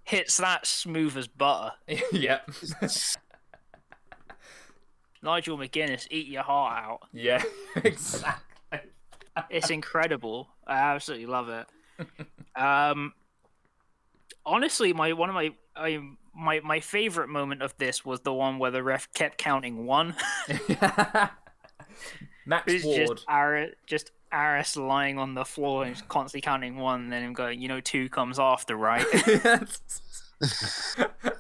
Hits 0.05 0.39
that 0.39 0.67
smooth 0.67 1.17
as 1.17 1.29
butter. 1.29 1.73
yep. 2.13 2.51
Nigel 5.23 5.59
McGuinness, 5.59 6.07
eat 6.11 6.27
your 6.29 6.43
heart 6.43 6.85
out. 6.85 7.01
yeah. 7.13 7.43
Exactly. 7.77 8.81
It's 9.49 9.71
incredible. 9.71 10.49
I 10.67 10.79
absolutely 10.79 11.27
love 11.27 11.49
it. 11.49 11.67
Um, 12.61 13.13
honestly, 14.45 14.93
my 14.93 15.13
one 15.13 15.29
of 15.29 15.35
my 15.35 15.53
I, 15.77 16.01
my 16.35 16.61
my 16.61 16.81
favorite 16.81 17.29
moment 17.29 17.63
of 17.63 17.77
this 17.79 18.05
was 18.05 18.21
the 18.21 18.33
one 18.33 18.59
where 18.59 18.71
the 18.71 18.83
ref 18.83 19.13
kept 19.15 19.39
counting 19.39 19.87
one. 19.87 20.15
Max 22.47 22.73
It's 22.73 22.85
Ward. 22.85 23.09
just 23.19 23.25
Arras, 23.29 23.75
just 23.87 24.11
Arras 24.33 24.77
lying 24.77 25.19
on 25.19 25.35
the 25.35 25.45
floor 25.45 25.85
and 25.85 26.09
constantly 26.09 26.41
counting 26.43 26.77
one, 26.77 27.03
and 27.03 27.13
then 27.13 27.23
him 27.23 27.33
going, 27.33 27.61
you 27.61 27.69
know, 27.69 27.81
two 27.81 28.09
comes 28.09 28.39
after, 28.39 28.77
right? 28.77 29.07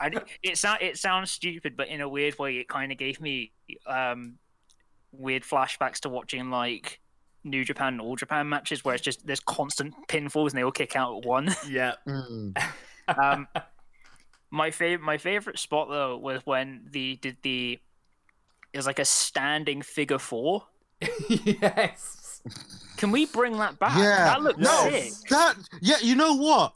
I, 0.00 0.12
it 0.42 0.58
sound 0.58 0.82
it 0.82 0.98
sounds 0.98 1.30
stupid, 1.30 1.76
but 1.76 1.88
in 1.88 2.00
a 2.00 2.08
weird 2.08 2.38
way, 2.38 2.56
it 2.56 2.68
kind 2.68 2.92
of 2.92 2.98
gave 2.98 3.20
me 3.20 3.52
um 3.86 4.34
weird 5.12 5.42
flashbacks 5.42 6.00
to 6.00 6.08
watching 6.08 6.50
like 6.50 7.00
New 7.44 7.64
Japan 7.64 7.94
and 7.94 8.00
All 8.00 8.16
Japan 8.16 8.48
matches 8.48 8.84
where 8.84 8.94
it's 8.94 9.02
just 9.02 9.26
there's 9.26 9.40
constant 9.40 9.94
pinfalls 10.08 10.50
and 10.50 10.58
they 10.58 10.64
all 10.64 10.70
kick 10.70 10.96
out 10.96 11.18
at 11.18 11.24
one. 11.24 11.54
yeah. 11.68 11.94
Mm. 12.06 12.56
Um, 13.08 13.48
my 14.50 14.70
favorite 14.70 15.04
my 15.04 15.18
favorite 15.18 15.58
spot 15.58 15.88
though 15.88 16.16
was 16.16 16.42
when 16.44 16.86
the 16.90 17.16
did 17.16 17.36
the 17.42 17.78
it 18.72 18.76
was 18.76 18.86
like 18.86 18.98
a 18.98 19.04
standing 19.04 19.82
figure 19.82 20.18
four. 20.18 20.64
yes. 21.28 22.42
Can 22.96 23.10
we 23.10 23.26
bring 23.26 23.56
that 23.58 23.78
back? 23.78 23.96
Yeah. 23.96 24.24
that 24.24 24.42
looked 24.42 24.58
no, 24.58 24.88
sick. 24.90 25.12
that 25.30 25.56
yeah, 25.80 25.96
you 26.02 26.14
know 26.14 26.34
what? 26.34 26.74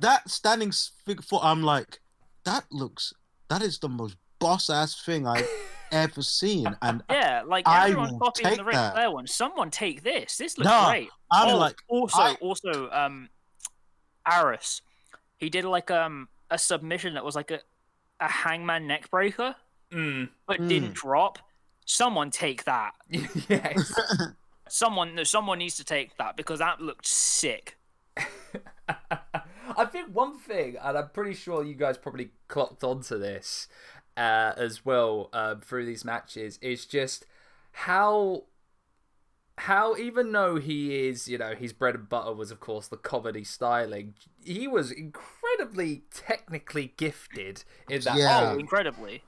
That 0.00 0.28
standing 0.30 0.72
figure 1.06 1.22
four, 1.22 1.40
I'm 1.42 1.62
like, 1.62 2.00
that 2.44 2.64
looks 2.70 3.12
that 3.48 3.62
is 3.62 3.78
the 3.78 3.88
most 3.88 4.16
boss 4.38 4.70
ass 4.70 5.00
thing 5.04 5.26
I've 5.26 5.48
ever 5.92 6.22
seen, 6.22 6.76
and 6.82 7.02
Yeah, 7.10 7.42
like 7.46 7.66
I 7.66 7.86
everyone's 7.88 8.12
will 8.12 8.18
copying 8.20 8.50
the 8.50 8.56
take 8.58 8.66
Ric. 8.66 8.74
Flair 8.76 9.10
one. 9.10 9.26
Someone 9.26 9.70
take 9.70 10.02
this. 10.02 10.36
This 10.36 10.58
looks 10.58 10.68
No, 10.70 10.86
great. 10.88 11.08
I'm 11.32 11.54
Oh, 11.54 11.58
like, 11.58 11.76
also, 11.88 12.18
I- 12.20 12.34
also, 12.40 12.90
um, 12.90 13.28
Arras, 14.26 14.82
he 15.38 15.48
did 15.50 15.64
like 15.64 15.90
um 15.90 16.28
a 16.50 16.58
submission 16.58 17.14
that 17.14 17.24
was 17.24 17.34
like 17.36 17.50
a 17.50 17.60
a 18.20 18.28
hangman 18.28 18.86
neck 18.86 19.10
breaker, 19.10 19.54
Mm. 19.92 20.28
but 20.46 20.60
Mm. 20.60 20.68
didn't 20.68 20.94
drop. 20.94 21.38
Someone 21.86 22.30
take 22.30 22.64
that. 22.64 22.92
yes. 23.48 23.92
Someone, 24.68 25.14
no, 25.14 25.24
someone 25.24 25.58
needs 25.58 25.76
to 25.78 25.84
take 25.84 26.14
that 26.18 26.36
because 26.36 26.58
that 26.58 26.80
looked 26.82 27.06
sick. 27.06 27.78
I 29.78 29.84
think 29.84 30.08
one 30.12 30.36
thing, 30.36 30.76
and 30.82 30.98
I'm 30.98 31.10
pretty 31.10 31.34
sure 31.34 31.64
you 31.64 31.74
guys 31.74 31.96
probably 31.96 32.30
clocked 32.48 32.82
onto 32.82 33.16
this 33.16 33.68
uh, 34.16 34.52
as 34.56 34.84
well 34.84 35.30
um, 35.32 35.60
through 35.60 35.86
these 35.86 36.04
matches, 36.04 36.58
is 36.60 36.84
just 36.84 37.24
how 37.70 38.44
how 39.58 39.96
even 39.96 40.32
though 40.32 40.56
he 40.56 41.08
is, 41.08 41.28
you 41.28 41.38
know, 41.38 41.54
his 41.54 41.72
bread 41.72 41.94
and 41.94 42.08
butter 42.08 42.32
was 42.32 42.50
of 42.50 42.60
course 42.60 42.88
the 42.88 42.96
comedy 42.96 43.44
styling, 43.44 44.14
he 44.44 44.66
was 44.66 44.90
incredibly 44.90 46.02
technically 46.12 46.94
gifted 46.96 47.64
in 47.88 48.00
that. 48.02 48.16
Yeah. 48.16 48.52
Oh, 48.52 48.58
incredibly. 48.58 49.22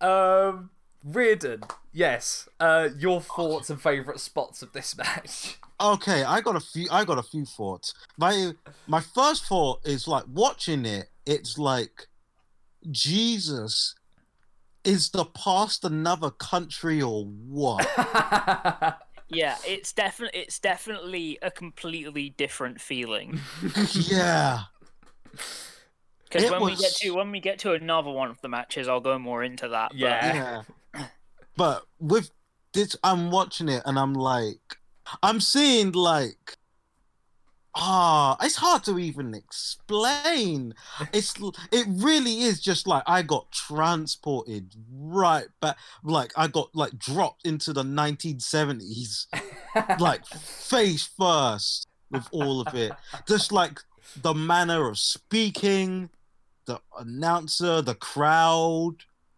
Um, 0.00 0.70
Riordan, 1.04 1.62
yes. 1.92 2.48
Uh, 2.58 2.88
your 2.98 3.20
thoughts 3.20 3.68
and 3.70 3.80
favourite 3.80 4.18
spots 4.20 4.62
of 4.62 4.72
this 4.72 4.96
match? 4.96 5.58
okay, 5.80 6.24
I 6.24 6.40
got 6.40 6.56
a 6.56 6.60
few. 6.60 6.88
I 6.90 7.04
got 7.04 7.18
a 7.18 7.22
few 7.22 7.44
thoughts. 7.44 7.92
My 8.16 8.52
my 8.86 9.00
first 9.00 9.44
thought 9.46 9.80
is 9.86 10.08
like 10.08 10.24
watching 10.32 10.84
it. 10.86 11.10
It's 11.26 11.58
like 11.58 12.08
Jesus 12.90 13.94
is 14.84 15.10
the 15.10 15.24
past 15.24 15.84
another 15.84 16.30
country 16.30 17.00
or 17.02 17.24
what? 17.24 17.88
Yeah, 19.30 19.56
it's 19.66 19.92
definitely 19.94 20.38
it's 20.38 20.58
definitely 20.60 21.38
a 21.42 21.50
completely 21.50 22.28
different 22.36 22.78
feeling. 22.80 23.40
yeah, 23.92 24.60
Because 26.24 26.44
It 26.44 26.50
when 26.52 26.62
we 26.62 26.76
get 26.76 26.92
to 26.96 27.10
when 27.12 27.30
we 27.32 27.40
get 27.40 27.58
to 27.60 27.72
another 27.72 28.10
one 28.10 28.28
of 28.30 28.40
the 28.42 28.48
matches, 28.48 28.86
I'll 28.86 29.00
go 29.00 29.18
more 29.18 29.42
into 29.42 29.66
that. 29.68 29.88
but- 29.90 29.98
Yeah. 29.98 30.34
yeah. 30.34 30.62
But 31.56 31.84
with 31.98 32.30
this, 32.72 32.96
I'm 33.02 33.30
watching 33.30 33.68
it 33.68 33.82
and 33.86 33.98
I'm 33.98 34.14
like, 34.14 34.78
I'm 35.22 35.40
seeing 35.40 35.92
like, 35.92 36.56
ah, 37.74 38.36
it's 38.42 38.56
hard 38.56 38.84
to 38.84 38.98
even 38.98 39.34
explain. 39.34 40.74
It's 41.12 41.34
it 41.72 41.86
really 41.88 42.42
is 42.42 42.60
just 42.60 42.86
like 42.86 43.02
I 43.06 43.22
got 43.22 43.50
transported 43.52 44.74
right 44.92 45.46
back, 45.60 45.76
like 46.02 46.32
I 46.36 46.48
got 46.48 46.74
like 46.74 46.98
dropped 46.98 47.46
into 47.46 47.72
the 47.72 47.84
1970s, 47.84 49.26
like 50.00 50.26
face 50.26 51.08
first 51.18 51.86
with 52.10 52.28
all 52.32 52.60
of 52.60 52.74
it. 52.74 52.92
Just 53.28 53.52
like 53.52 53.80
the 54.20 54.34
manner 54.34 54.88
of 54.88 54.98
speaking, 54.98 56.10
the 56.66 56.80
announcer, 56.98 57.82
the 57.82 57.94
crowd. 57.94 58.96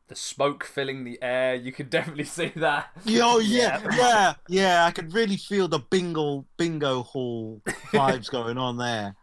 The 0.08 0.14
smoke 0.16 0.64
filling 0.64 1.04
the 1.04 1.18
air, 1.22 1.54
you 1.54 1.72
could 1.72 1.90
definitely 1.96 2.24
see 2.24 2.52
that. 2.56 2.90
Oh 3.10 3.38
yeah, 3.44 3.80
yeah, 3.96 4.34
yeah. 4.48 4.84
I 4.84 4.90
could 4.90 5.12
really 5.12 5.36
feel 5.36 5.68
the 5.68 5.78
bingo 5.80 6.44
bingo 6.56 7.02
hall 7.02 7.60
vibes 7.92 8.30
going 8.30 8.58
on 8.58 8.76
there. 8.76 9.16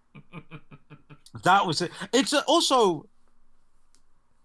That 1.43 1.65
was 1.65 1.81
it. 1.81 1.91
It's 2.13 2.33
also, 2.33 3.07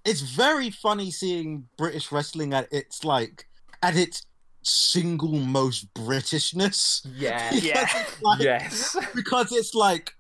it's 0.05 0.21
very 0.23 0.71
funny 0.71 1.11
seeing 1.11 1.69
British 1.77 2.11
wrestling 2.11 2.55
at 2.55 2.73
its 2.73 3.05
like 3.05 3.47
at 3.83 3.97
its 3.97 4.25
single 4.63 5.39
most 5.39 5.93
Britishness. 5.95 7.07
Yeah. 7.15 7.51
Because 7.53 7.63
Yeah. 7.65 8.05
like- 8.23 8.41
yes. 8.43 8.97
because 9.15 9.53
it's 9.53 9.75
like, 9.75 10.13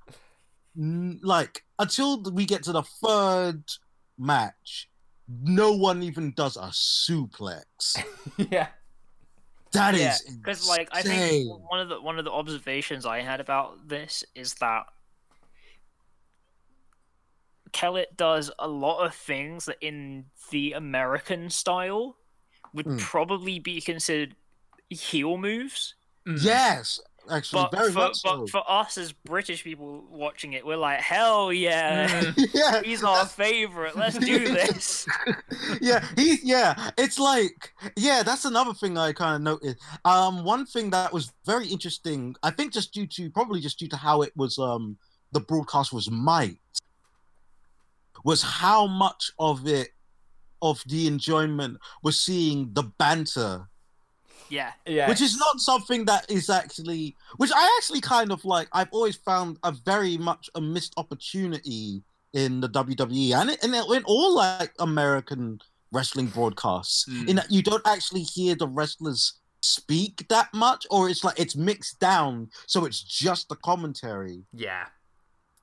like 0.76 1.64
until 1.78 2.22
we 2.22 2.44
get 2.44 2.62
to 2.64 2.72
the 2.72 2.82
third 2.82 3.62
match, 4.18 4.87
no 5.28 5.72
one 5.72 6.02
even 6.02 6.32
does 6.32 6.56
a 6.56 6.70
suplex. 6.72 8.02
yeah. 8.50 8.68
That 9.72 9.94
Yeah, 9.94 10.14
is 10.14 10.36
because 10.42 10.66
like 10.66 10.88
I 10.92 11.02
think 11.02 11.46
one 11.68 11.80
of 11.80 11.88
the 11.90 12.00
one 12.00 12.18
of 12.18 12.24
the 12.24 12.32
observations 12.32 13.04
I 13.04 13.20
had 13.20 13.40
about 13.40 13.86
this 13.86 14.24
is 14.34 14.54
that 14.54 14.86
Kellett 17.72 18.16
does 18.16 18.50
a 18.58 18.66
lot 18.66 19.04
of 19.04 19.14
things 19.14 19.66
that 19.66 19.76
in 19.80 20.24
the 20.50 20.72
American 20.72 21.50
style 21.50 22.16
would 22.72 22.86
Hmm. 22.86 22.96
probably 22.96 23.58
be 23.58 23.80
considered 23.80 24.34
heel 24.88 25.36
moves. 25.36 25.94
Mm. 26.26 26.42
Yes, 26.42 27.00
actually, 27.30 27.62
But 27.70 27.78
very 27.78 27.92
for, 27.92 27.98
much 27.98 28.16
so. 28.16 28.46
for 28.46 28.62
us 28.68 28.98
as 28.98 29.12
British 29.12 29.64
people 29.64 30.04
watching 30.10 30.52
it, 30.52 30.64
we're 30.64 30.76
like, 30.76 31.00
hell 31.00 31.52
yeah, 31.52 32.32
yeah, 32.54 32.82
he's 32.82 33.02
our 33.02 33.26
favorite. 33.26 33.96
Let's 33.96 34.18
do 34.18 34.38
this. 34.52 35.06
yeah, 35.80 36.04
he, 36.16 36.38
yeah. 36.42 36.90
It's 36.96 37.18
like, 37.18 37.72
yeah, 37.96 38.22
that's 38.22 38.44
another 38.44 38.74
thing 38.74 38.98
I 38.98 39.12
kind 39.12 39.36
of 39.36 39.42
noticed. 39.42 39.82
Um, 40.04 40.44
one 40.44 40.66
thing 40.66 40.90
that 40.90 41.12
was 41.12 41.32
very 41.44 41.66
interesting, 41.68 42.34
I 42.42 42.50
think, 42.50 42.72
just 42.72 42.92
due 42.92 43.06
to 43.06 43.30
probably 43.30 43.60
just 43.60 43.78
due 43.78 43.88
to 43.88 43.96
how 43.96 44.22
it 44.22 44.32
was, 44.36 44.58
um, 44.58 44.96
the 45.32 45.40
broadcast 45.40 45.92
was 45.92 46.10
mic'd, 46.10 46.58
was 48.24 48.42
how 48.42 48.86
much 48.86 49.30
of 49.38 49.66
it, 49.66 49.88
of 50.60 50.82
the 50.86 51.06
enjoyment, 51.06 51.78
was 52.02 52.18
seeing 52.18 52.70
the 52.72 52.82
banter 52.98 53.68
Yeah, 54.50 54.72
Yeah. 54.86 55.08
which 55.08 55.20
is 55.20 55.36
not 55.36 55.60
something 55.60 56.04
that 56.06 56.30
is 56.30 56.48
actually 56.50 57.14
which 57.36 57.50
i 57.54 57.76
actually 57.78 58.00
kind 58.00 58.30
of 58.32 58.44
like 58.44 58.68
i've 58.72 58.88
always 58.92 59.16
found 59.16 59.58
a 59.62 59.72
very 59.72 60.16
much 60.18 60.48
a 60.54 60.60
missed 60.60 60.94
opportunity 60.96 62.02
in 62.32 62.60
the 62.60 62.68
wwe 62.68 63.34
and, 63.34 63.50
it, 63.50 63.62
and 63.62 63.74
in 63.74 64.02
all 64.04 64.34
like 64.34 64.72
american 64.78 65.60
wrestling 65.92 66.26
broadcasts 66.26 67.06
Mm. 67.08 67.28
in 67.28 67.36
that 67.36 67.50
you 67.50 67.62
don't 67.62 67.86
actually 67.86 68.22
hear 68.22 68.54
the 68.54 68.68
wrestlers 68.68 69.34
speak 69.60 70.26
that 70.28 70.48
much, 70.54 70.86
or 70.90 71.08
it's 71.10 71.24
like 71.24 71.38
it's 71.40 71.56
mixed 71.56 71.98
down, 71.98 72.48
so 72.66 72.84
it's 72.84 73.02
just 73.02 73.48
the 73.48 73.56
commentary. 73.56 74.44
Yeah. 74.52 74.84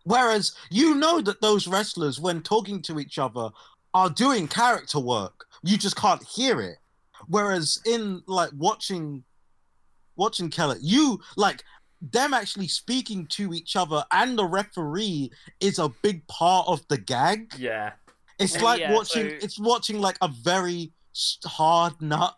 Whereas 0.04 0.54
you 0.70 0.96
know 0.96 1.22
that 1.22 1.42
those 1.42 1.66
wrestlers, 1.68 2.20
when 2.20 2.42
talking 2.42 2.82
to 2.84 3.00
each 3.00 3.18
other, 3.18 3.50
are 3.94 4.10
doing 4.10 4.48
character 4.50 5.00
work. 5.00 5.46
You 5.64 5.78
just 5.78 5.96
can't 5.96 6.22
hear 6.24 6.60
it. 6.62 6.78
Whereas 7.28 7.82
in 7.86 8.22
like 8.28 8.52
watching 8.56 9.24
watching 10.16 10.50
Kelly, 10.50 10.78
you 10.82 11.20
like 11.36 11.64
them 12.02 12.34
actually 12.34 12.68
speaking 12.68 13.26
to 13.28 13.54
each 13.54 13.76
other 13.76 14.04
and 14.12 14.38
the 14.38 14.46
referee 14.46 15.32
is 15.60 15.80
a 15.80 15.90
big 16.02 16.26
part 16.28 16.68
of 16.68 16.88
the 16.88 16.98
gag. 16.98 17.54
Yeah. 17.58 17.94
It's 18.40 18.62
like 18.62 18.82
yeah, 18.82 18.94
watching 18.94 19.30
so- 19.30 19.36
it's 19.42 19.60
watching 19.60 20.00
like 20.00 20.18
a 20.22 20.28
very 20.28 20.92
hard 21.46 22.02
nut 22.02 22.36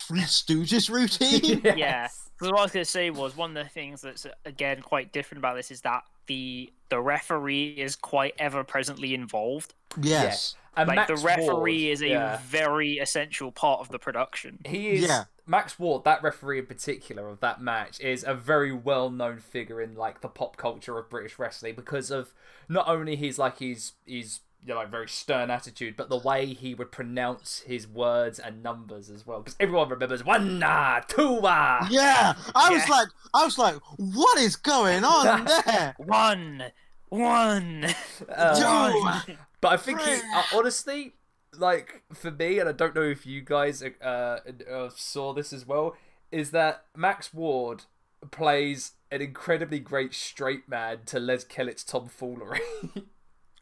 Three 0.00 0.20
Stooges 0.20 0.90
routine. 0.92 1.60
Yeah. 1.76 2.08
Because 2.38 2.52
what 2.52 2.60
I 2.60 2.62
was 2.62 2.72
going 2.72 2.84
to 2.84 2.90
say 2.90 3.10
was 3.10 3.36
one 3.36 3.56
of 3.56 3.64
the 3.64 3.70
things 3.70 4.00
that's 4.02 4.26
again 4.44 4.80
quite 4.82 5.12
different 5.12 5.38
about 5.40 5.56
this 5.56 5.70
is 5.70 5.80
that 5.82 6.04
the 6.26 6.70
the 6.90 7.00
referee 7.00 7.74
is 7.78 7.96
quite 7.96 8.34
ever 8.38 8.62
presently 8.64 9.14
involved. 9.14 9.74
yes. 10.00 10.54
And 10.78 10.88
like 10.88 10.96
Max 10.96 11.08
the 11.20 11.26
referee 11.26 11.52
Ward, 11.52 11.70
is 11.70 12.02
a 12.02 12.08
yeah. 12.08 12.40
very 12.46 12.98
essential 12.98 13.52
part 13.52 13.80
of 13.80 13.88
the 13.88 13.98
production. 13.98 14.58
He 14.64 14.90
is 14.90 15.02
Yeah. 15.02 15.24
Max 15.46 15.78
Ward, 15.78 16.04
that 16.04 16.22
referee 16.22 16.58
in 16.58 16.66
particular 16.66 17.28
of 17.28 17.40
that 17.40 17.60
match, 17.60 18.00
is 18.00 18.22
a 18.26 18.34
very 18.34 18.72
well 18.72 19.10
known 19.10 19.38
figure 19.38 19.80
in 19.80 19.94
like 19.94 20.20
the 20.20 20.28
pop 20.28 20.56
culture 20.56 20.98
of 20.98 21.08
British 21.08 21.38
wrestling 21.38 21.74
because 21.74 22.10
of 22.10 22.34
not 22.68 22.86
only 22.86 23.16
his 23.16 23.38
like 23.38 23.58
his 23.58 23.92
his 24.06 24.40
you 24.64 24.74
know 24.74 24.80
like 24.80 24.90
very 24.90 25.08
stern 25.08 25.50
attitude, 25.50 25.96
but 25.96 26.10
the 26.10 26.18
way 26.18 26.46
he 26.46 26.74
would 26.74 26.92
pronounce 26.92 27.60
his 27.60 27.86
words 27.86 28.38
and 28.38 28.62
numbers 28.62 29.08
as 29.08 29.26
well. 29.26 29.40
Because 29.40 29.56
everyone 29.58 29.88
remembers 29.88 30.24
one 30.24 30.62
ah, 30.62 31.00
two 31.08 31.40
ah. 31.44 31.86
Yeah. 31.90 32.34
I 32.54 32.70
was 32.70 32.88
like 32.88 33.08
I 33.34 33.44
was 33.44 33.56
like, 33.56 33.76
what 33.96 34.38
is 34.38 34.56
going 34.56 35.04
on 35.04 35.44
there? 35.66 35.94
One, 35.98 36.64
one. 37.08 37.86
Uh, 38.28 39.20
Two. 39.22 39.32
But 39.60 39.72
I 39.72 39.76
think 39.76 40.00
he, 40.00 40.12
uh, 40.34 40.42
honestly, 40.54 41.14
like 41.56 42.02
for 42.12 42.30
me, 42.30 42.58
and 42.58 42.68
I 42.68 42.72
don't 42.72 42.94
know 42.94 43.02
if 43.02 43.26
you 43.26 43.40
guys 43.42 43.82
uh, 43.82 44.04
uh, 44.04 44.90
saw 44.94 45.32
this 45.32 45.52
as 45.52 45.66
well, 45.66 45.96
is 46.30 46.50
that 46.50 46.84
Max 46.96 47.32
Ward 47.32 47.84
plays 48.30 48.92
an 49.10 49.22
incredibly 49.22 49.78
great 49.78 50.14
straight 50.14 50.68
man 50.68 50.98
to 51.06 51.18
Les 51.18 51.44
Kellett's 51.44 51.84
tomfoolery. 51.84 52.60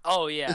Oh 0.09 0.29
yeah. 0.29 0.55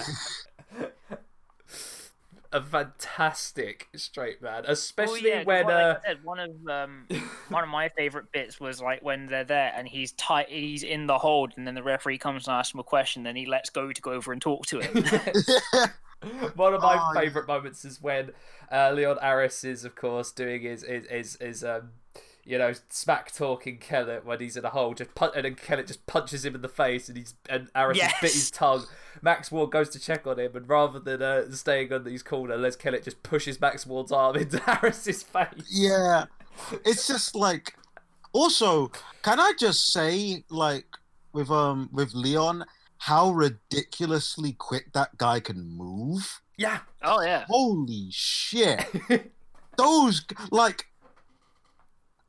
A 2.54 2.62
fantastic 2.62 3.88
straight 3.96 4.42
man, 4.42 4.64
Well, 4.64 4.72
especially 4.74 5.30
yeah, 5.30 5.38
'cause 5.40 5.46
when 5.46 5.66
like 5.66 5.74
uh, 5.74 6.00
I 6.04 6.08
said, 6.08 6.24
one 6.24 6.40
of 6.40 6.52
um, 6.70 7.08
one 7.50 7.64
of 7.64 7.70
my 7.70 7.88
favorite 7.90 8.32
bits 8.34 8.60
was 8.60 8.82
like 8.82 9.02
when 9.02 9.28
they're 9.28 9.44
there 9.46 9.72
and 9.76 9.88
he's 9.88 10.12
tight, 10.14 10.50
he's 10.50 10.84
in 10.84 11.08
the 11.08 11.18
hold, 11.18 11.54
and 11.56 11.66
then 11.66 11.76
the 11.76 11.84
referee 11.84 12.18
comes 12.18 12.48
and 12.48 12.56
asks 12.56 12.74
him 12.74 12.80
a 12.80 12.84
question, 12.84 13.24
then 13.24 13.36
he 13.38 13.46
lets 13.46 13.70
go 13.70 13.92
to 13.94 14.02
go 14.02 14.12
over 14.12 14.34
and 14.34 14.42
talk 14.42 14.66
to 14.68 14.80
him. 14.82 15.04
One 16.56 16.74
of 16.74 16.82
my 16.82 16.98
Oh, 17.00 17.12
yeah. 17.16 17.22
favourite 17.22 17.48
moments 17.48 17.84
is 17.86 18.02
when 18.02 18.32
uh, 18.72 18.92
Leon 18.92 19.18
Arras 19.22 19.64
is, 19.64 19.86
of 19.86 19.96
course, 19.96 20.32
doing 20.32 20.62
his 20.62 20.84
his 20.84 21.08
his, 21.08 21.38
his 21.40 21.64
um, 21.64 21.92
you 22.44 22.58
know, 22.58 22.74
smack 22.90 23.34
talking 23.34 23.78
Kellett 23.78 24.26
when 24.26 24.40
he's 24.40 24.58
in 24.58 24.66
a 24.66 24.70
hole, 24.70 24.94
just 24.94 25.14
pun- 25.16 25.32
and 25.36 25.46
then 25.46 25.56
Kellett 25.56 25.88
just 25.88 26.06
punches 26.08 26.44
him 26.46 26.56
in 26.56 26.62
the 26.62 26.70
face, 26.70 27.08
and 27.08 27.18
he's 27.18 27.36
and 27.50 27.70
Arras 27.76 28.00
has 28.00 28.14
bit 28.22 28.34
his 28.34 28.52
tongue. 28.52 28.86
Max 29.22 29.52
Ward 29.52 29.72
goes 29.72 29.90
to 29.90 30.00
check 30.00 30.26
on 30.26 30.40
him, 30.40 30.56
and 30.56 30.68
rather 30.68 31.00
than 31.00 31.22
uh, 31.22 31.52
staying 31.52 31.92
on 31.94 32.06
his 32.06 32.24
corner, 32.24 32.58
Les 32.58 32.76
Kellett 32.76 33.04
just 33.04 33.22
pushes 33.24 33.60
Max 33.60 33.86
Ward's 33.86 34.12
arm 34.12 34.36
into 34.38 34.62
Arras's 34.68 35.24
face. 35.24 35.48
yeah. 35.70 36.26
It's 36.86 37.08
just 37.08 37.34
like 37.34 37.76
also, 38.34 38.92
can 39.24 39.40
I 39.40 39.54
just 39.58 39.92
say, 39.92 40.44
like, 40.50 40.86
with 41.34 41.50
um 41.50 41.90
with 41.92 42.14
Leon, 42.14 42.66
how 42.98 43.32
ridiculously 43.32 44.54
quick 44.54 44.94
that 44.94 45.18
guy 45.18 45.40
can 45.40 45.62
move? 45.62 46.42
Yeah, 46.58 46.80
oh 47.02 47.22
yeah. 47.22 47.46
Holy 47.48 48.10
shit. 48.12 48.86
Those 49.78 50.26
like 50.52 50.88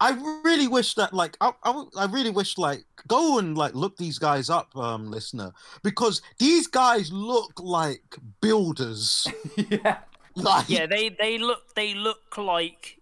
I 0.03 0.41
really 0.45 0.67
wish 0.67 0.95
that 0.97 1.15
like 1.15 1.37
I, 1.41 1.53
I, 1.63 1.85
I 1.97 2.07
really 2.07 2.31
wish 2.31 2.59
like 2.59 2.85
go 3.07 3.39
and 3.39 3.57
like 3.57 3.73
look 3.77 3.97
these 3.97 4.19
guys 4.19 4.51
up 4.51 4.77
um 4.77 5.09
listener 5.09 5.53
because 5.85 6.23
these 6.39 6.67
guys 6.67 7.13
look 7.13 7.53
like 7.61 8.17
builders. 8.41 9.27
Yeah, 9.71 9.99
like 10.35 10.69
Yeah, 10.69 10.87
they 10.87 11.11
they 11.11 11.39
look 11.39 11.75
they 11.77 11.95
look 11.95 12.37
like 12.37 12.99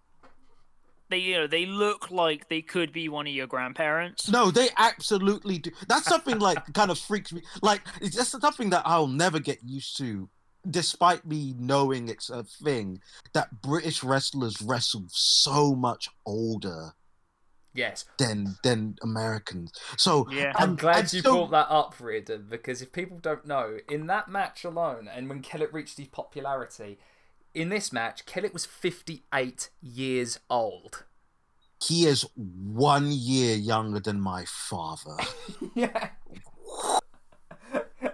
they 1.09 1.17
you 1.17 1.35
know 1.37 1.47
they 1.47 1.65
look 1.65 2.11
like 2.11 2.49
they 2.49 2.61
could 2.61 2.91
be 2.93 3.09
one 3.09 3.25
of 3.25 3.33
your 3.33 3.47
grandparents. 3.47 4.29
no 4.29 4.51
they 4.51 4.69
absolutely 4.77 5.57
do. 5.57 5.71
That's 5.87 6.05
something 6.05 6.37
like 6.37 6.73
kind 6.73 6.91
of 6.91 6.99
freaks 6.99 7.33
me 7.33 7.41
like 7.63 7.81
it's 7.99 8.15
just 8.15 8.39
something 8.39 8.69
that 8.69 8.83
I'll 8.85 9.07
never 9.07 9.39
get 9.39 9.63
used 9.63 9.97
to 9.97 10.29
despite 10.69 11.25
me 11.25 11.53
knowing 11.57 12.07
it's 12.09 12.29
a 12.29 12.43
thing 12.43 13.01
that 13.33 13.61
British 13.61 14.03
wrestlers 14.03 14.61
wrestle 14.61 15.05
so 15.09 15.73
much 15.75 16.09
older 16.25 16.93
yes. 17.73 18.05
than 18.17 18.57
than 18.63 18.95
Americans 19.01 19.71
so 19.97 20.27
Yeah. 20.29 20.51
I'm 20.55 20.69
And- 20.71 20.77
glad 20.77 20.97
and 20.99 21.13
you 21.13 21.21
so- 21.21 21.31
brought 21.31 21.51
that 21.51 21.69
up, 21.71 21.95
Riordan, 21.99 22.47
because 22.49 22.81
if 22.81 22.91
people 22.91 23.17
don't 23.17 23.45
know, 23.45 23.79
in 23.89 24.07
that 24.07 24.27
match 24.29 24.63
alone, 24.63 25.07
and 25.07 25.27
when 25.29 25.41
Kellett 25.41 25.73
reached 25.73 25.97
his 25.97 26.07
popularity, 26.07 26.99
in 27.53 27.69
this 27.69 27.91
match, 27.91 28.25
Kellett 28.25 28.53
was 28.53 28.65
58 28.65 29.69
years 29.81 30.39
old. 30.49 31.03
he 31.83 32.05
is 32.05 32.23
one 32.35 33.11
year 33.11 33.55
younger 33.55 33.99
than 33.99 34.21
my 34.21 34.45
father. 34.45 35.17
yeah. 35.75 36.09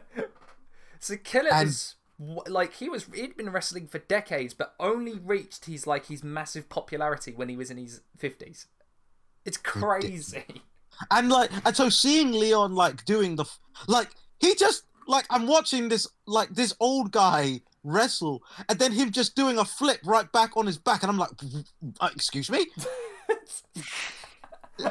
so 1.00 1.18
Kellett 1.18 1.52
And- 1.54 1.68
was 1.68 1.96
w- 1.96 1.98
like 2.20 2.74
he 2.76 2.90
was 2.90 3.06
he'd 3.14 3.38
been 3.38 3.52
wrestling 3.52 3.88
for 3.88 4.00
decades, 4.00 4.54
but 4.54 4.74
only 4.80 5.20
reached 5.20 5.66
his 5.66 5.86
like 5.86 6.08
his 6.08 6.24
massive 6.24 6.68
popularity 6.70 7.32
when 7.34 7.50
he 7.50 7.56
was 7.58 7.70
in 7.72 7.78
his 7.78 8.02
50s. 8.20 8.66
It's 9.46 9.58
crazy. 9.58 10.44
And 11.12 11.30
like, 11.30 11.52
and 11.64 11.76
so 11.76 11.90
seeing 11.90 12.32
Leon 12.32 12.74
like 12.74 13.06
doing 13.06 13.36
the, 13.36 13.46
like 13.88 14.10
he 14.40 14.56
just 14.56 14.84
like 15.08 15.26
I'm 15.30 15.46
watching 15.46 15.90
this 15.90 16.08
like 16.26 16.50
this 16.50 16.74
old 16.80 17.12
guy 17.12 17.62
wrestle, 17.84 18.42
and 18.68 18.80
then 18.80 18.92
him 18.92 19.12
just 19.12 19.36
doing 19.36 19.60
a 19.60 19.64
flip 19.66 20.00
right 20.04 20.30
back 20.32 20.58
on 20.58 20.66
his 20.66 20.78
back, 20.80 21.04
and 21.04 21.12
I'm 21.12 21.18
like, 21.20 21.30
uh, 22.02 22.10
excuse 22.14 22.50
me, 22.50 22.66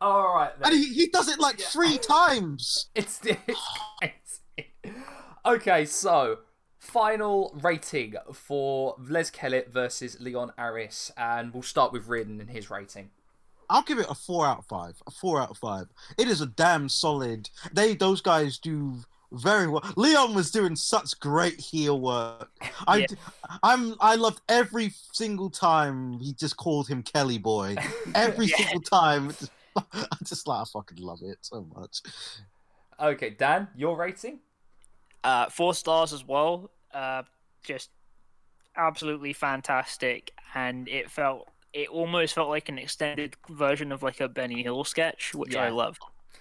All 0.00 0.34
right. 0.34 0.52
Then. 0.60 0.72
and 0.72 0.78
he, 0.80 0.92
he 0.94 1.06
does 1.08 1.28
it 1.28 1.38
like 1.40 1.58
Yeah. 1.58 1.66
three 1.66 1.98
times. 1.98 2.88
It's, 2.94 3.20
it's. 3.24 4.40
Okay, 5.46 5.84
so 5.84 6.38
final 6.78 7.56
rating 7.62 8.14
for 8.32 8.96
Les 9.08 9.30
Kellett 9.30 9.72
versus 9.72 10.16
Leon 10.20 10.52
Arras, 10.58 11.12
and 11.16 11.52
we'll 11.54 11.62
start 11.62 11.92
with 11.92 12.08
Riordan 12.08 12.40
and 12.40 12.50
his 12.50 12.68
rating. 12.70 13.10
I'll 13.70 13.82
give 13.82 13.98
it 13.98 14.06
a 14.08 14.14
four 14.14 14.46
out 14.46 14.58
of 14.58 14.66
five. 14.66 15.00
A 15.06 15.10
four 15.10 15.40
out 15.40 15.50
of 15.50 15.58
five. 15.58 15.86
It 16.18 16.28
is 16.28 16.40
a 16.40 16.46
damn 16.46 16.88
solid. 16.88 17.48
They 17.72 17.94
those 17.94 18.20
guys 18.20 18.58
do 18.58 18.94
very 19.32 19.66
well. 19.66 19.82
Leon 19.96 20.34
was 20.34 20.50
doing 20.50 20.76
such 20.76 21.18
great 21.20 21.58
heel 21.60 22.00
work. 22.00 22.50
I, 22.86 22.98
Yeah. 22.98 23.06
I'm 23.62 23.94
I 24.00 24.14
loved 24.16 24.40
every 24.48 24.92
single 25.12 25.50
time 25.50 26.18
he 26.20 26.32
just 26.32 26.56
called 26.56 26.86
him 26.88 27.02
Kelly 27.02 27.38
Boy. 27.38 27.76
Every 28.14 28.46
Yeah. 28.46 28.56
single 28.56 28.80
time. 28.80 29.34
I 29.76 30.16
just 30.24 30.46
like 30.46 30.60
I 30.62 30.64
fucking 30.72 30.98
love 30.98 31.20
it 31.22 31.38
so 31.42 31.66
much. 31.76 32.02
Okay, 33.00 33.30
Dan, 33.30 33.68
your 33.76 33.96
rating? 33.96 34.38
Uh, 35.24 35.48
four 35.48 35.74
stars 35.74 36.12
as 36.12 36.24
well. 36.24 36.70
Uh, 36.92 37.22
just 37.62 37.90
absolutely 38.76 39.32
fantastic, 39.32 40.32
and 40.54 40.88
it 40.88 41.10
felt 41.10 41.48
it 41.72 41.88
almost 41.88 42.34
felt 42.34 42.48
like 42.48 42.68
an 42.68 42.78
extended 42.78 43.36
version 43.50 43.92
of 43.92 44.02
like 44.02 44.20
a 44.20 44.28
Benny 44.28 44.62
Hill 44.62 44.84
sketch, 44.84 45.34
which 45.34 45.54
I 45.54 45.68
Yeah. 45.68 45.74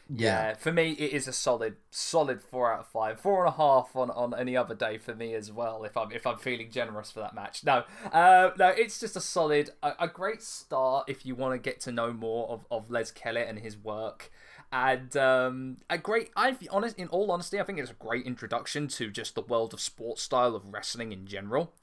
Yeah, 0.08 0.54
for 0.54 0.72
me 0.72 0.92
it 0.92 1.14
is 1.14 1.28
a 1.28 1.34
solid, 1.34 1.78
solid 1.90 2.42
four 2.42 2.72
out 2.72 2.82
of 2.82 2.88
five. 2.88 3.20
Four 3.20 3.46
and 3.46 3.54
a 3.54 3.58
half 3.58 3.96
on, 3.96 4.12
on 4.12 4.36
any 4.40 4.56
other 4.56 4.76
day 4.76 5.00
for 5.00 5.16
me 5.16 5.34
as 5.34 5.52
well. 5.52 5.84
If 5.84 5.98
I'm 5.98 6.12
if 6.12 6.28
I'm 6.28 6.38
feeling 6.38 6.70
generous 6.70 7.10
for 7.12 7.22
that 7.22 7.34
match. 7.34 7.64
No, 7.64 7.84
uh, 8.12 8.52
no, 8.58 8.68
it's 8.70 9.00
just 9.00 9.16
a 9.16 9.22
solid, 9.22 9.72
a, 9.82 9.94
a 10.02 10.08
great 10.08 10.44
start 10.44 11.10
if 11.10 11.26
you 11.26 11.34
want 11.34 11.54
to 11.54 11.58
get 11.58 11.82
to 11.82 11.92
know 11.92 12.14
more 12.14 12.48
of, 12.50 12.66
of 12.70 12.92
Les 12.92 13.10
Kellett 13.10 13.48
and 13.48 13.60
his 13.60 13.78
work. 13.78 14.32
And 14.72 15.16
um, 15.16 15.78
a 15.90 15.98
great, 15.98 16.32
I 16.36 16.56
honest, 16.70 16.98
in 16.98 17.08
all 17.08 17.32
honesty, 17.32 17.60
I 17.60 17.64
think 17.64 17.80
it's 17.80 17.92
a 17.92 17.96
great 17.96 18.26
introduction 18.26 18.88
to 18.90 19.10
just 19.10 19.36
the 19.36 19.42
world 19.42 19.74
of 19.74 19.80
sports 19.80 20.22
style 20.22 20.56
of 20.56 20.74
wrestling 20.74 21.12
in 21.12 21.26
general. 21.26 21.74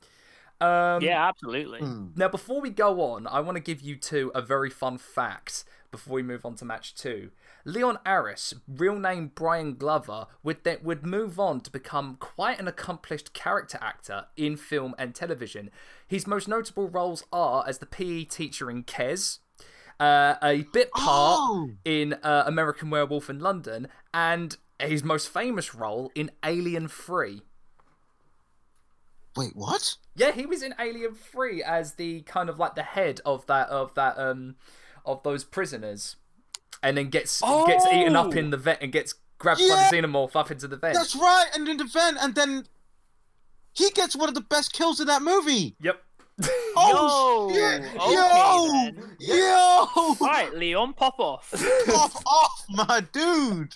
Um, 0.60 1.02
yeah, 1.02 1.26
absolutely. 1.28 1.80
Hmm. 1.80 2.08
Now, 2.14 2.28
before 2.28 2.60
we 2.60 2.70
go 2.70 3.00
on, 3.00 3.26
I 3.26 3.40
want 3.40 3.56
to 3.56 3.62
give 3.62 3.80
you 3.80 3.96
two 3.96 4.30
a 4.34 4.40
very 4.40 4.70
fun 4.70 4.98
fact 4.98 5.64
before 5.90 6.14
we 6.14 6.22
move 6.22 6.46
on 6.46 6.54
to 6.56 6.64
match 6.64 6.94
two. 6.94 7.30
Leon 7.64 7.98
Arras, 8.06 8.54
real 8.66 8.98
name 8.98 9.30
Brian 9.34 9.74
Glover, 9.74 10.26
would 10.42 10.64
then 10.64 10.78
would 10.82 11.04
move 11.04 11.38
on 11.38 11.60
to 11.60 11.70
become 11.70 12.16
quite 12.18 12.58
an 12.58 12.66
accomplished 12.66 13.32
character 13.34 13.78
actor 13.80 14.26
in 14.36 14.56
film 14.56 14.94
and 14.98 15.14
television. 15.14 15.70
His 16.06 16.26
most 16.26 16.48
notable 16.48 16.88
roles 16.88 17.24
are 17.32 17.64
as 17.68 17.78
the 17.78 17.86
PE 17.86 18.24
teacher 18.24 18.70
in 18.70 18.84
Kes, 18.84 19.38
uh, 20.00 20.34
a 20.42 20.62
bit 20.72 20.90
part 20.92 21.38
Oh! 21.40 21.70
in 21.84 22.14
uh, 22.22 22.44
American 22.46 22.90
Werewolf 22.90 23.28
in 23.30 23.38
London, 23.40 23.88
and 24.12 24.56
his 24.80 25.04
most 25.04 25.28
famous 25.28 25.74
role 25.74 26.10
in 26.14 26.30
Alien 26.44 26.88
3. 26.88 27.42
Wait, 29.36 29.56
what? 29.56 29.96
Yeah, 30.14 30.32
he 30.32 30.44
was 30.44 30.62
in 30.62 30.74
Alien 30.78 31.14
3 31.14 31.62
as 31.62 31.94
the 31.94 32.20
kind 32.22 32.48
of 32.50 32.58
like 32.58 32.74
the 32.74 32.82
head 32.82 33.20
of 33.24 33.46
that 33.46 33.68
of 33.70 33.94
that 33.94 34.18
um 34.18 34.56
of 35.06 35.22
those 35.22 35.42
prisoners. 35.44 36.16
And 36.82 36.96
then 36.96 37.08
gets 37.08 37.40
gets 37.66 37.86
eaten 37.86 38.16
up 38.16 38.26
Oh! 38.26 38.32
in 38.32 38.50
the 38.50 38.56
vent 38.56 38.80
and 38.82 38.92
gets 38.92 39.14
grabbed 39.38 39.60
by 39.60 39.66
Yeah! 39.66 39.88
the 39.90 39.96
xenomorph 39.96 40.36
up 40.36 40.50
into 40.50 40.68
the 40.68 40.76
vent. 40.76 40.94
That's 40.94 41.16
right, 41.16 41.46
and 41.54 41.66
in 41.68 41.76
the 41.78 41.84
vent, 41.84 42.18
and 42.20 42.34
then 42.34 42.66
he 43.72 43.88
gets 43.90 44.14
one 44.14 44.28
of 44.28 44.34
the 44.34 44.40
best 44.42 44.72
kills 44.74 45.00
in 45.00 45.06
that 45.06 45.22
movie. 45.22 45.76
Yep. 45.80 46.02
Oh 46.74 47.50
Yo, 47.50 47.54
shit! 47.54 47.82
okay 47.94 48.14
Yo! 48.14 48.68
then. 48.72 49.16
Yo! 49.20 49.86
All 49.94 50.16
right, 50.20 50.52
Leon, 50.54 50.94
pop 50.94 51.18
off. 51.18 51.52
pop 51.86 52.14
off, 52.26 52.64
my 52.70 53.02
dude. 53.12 53.74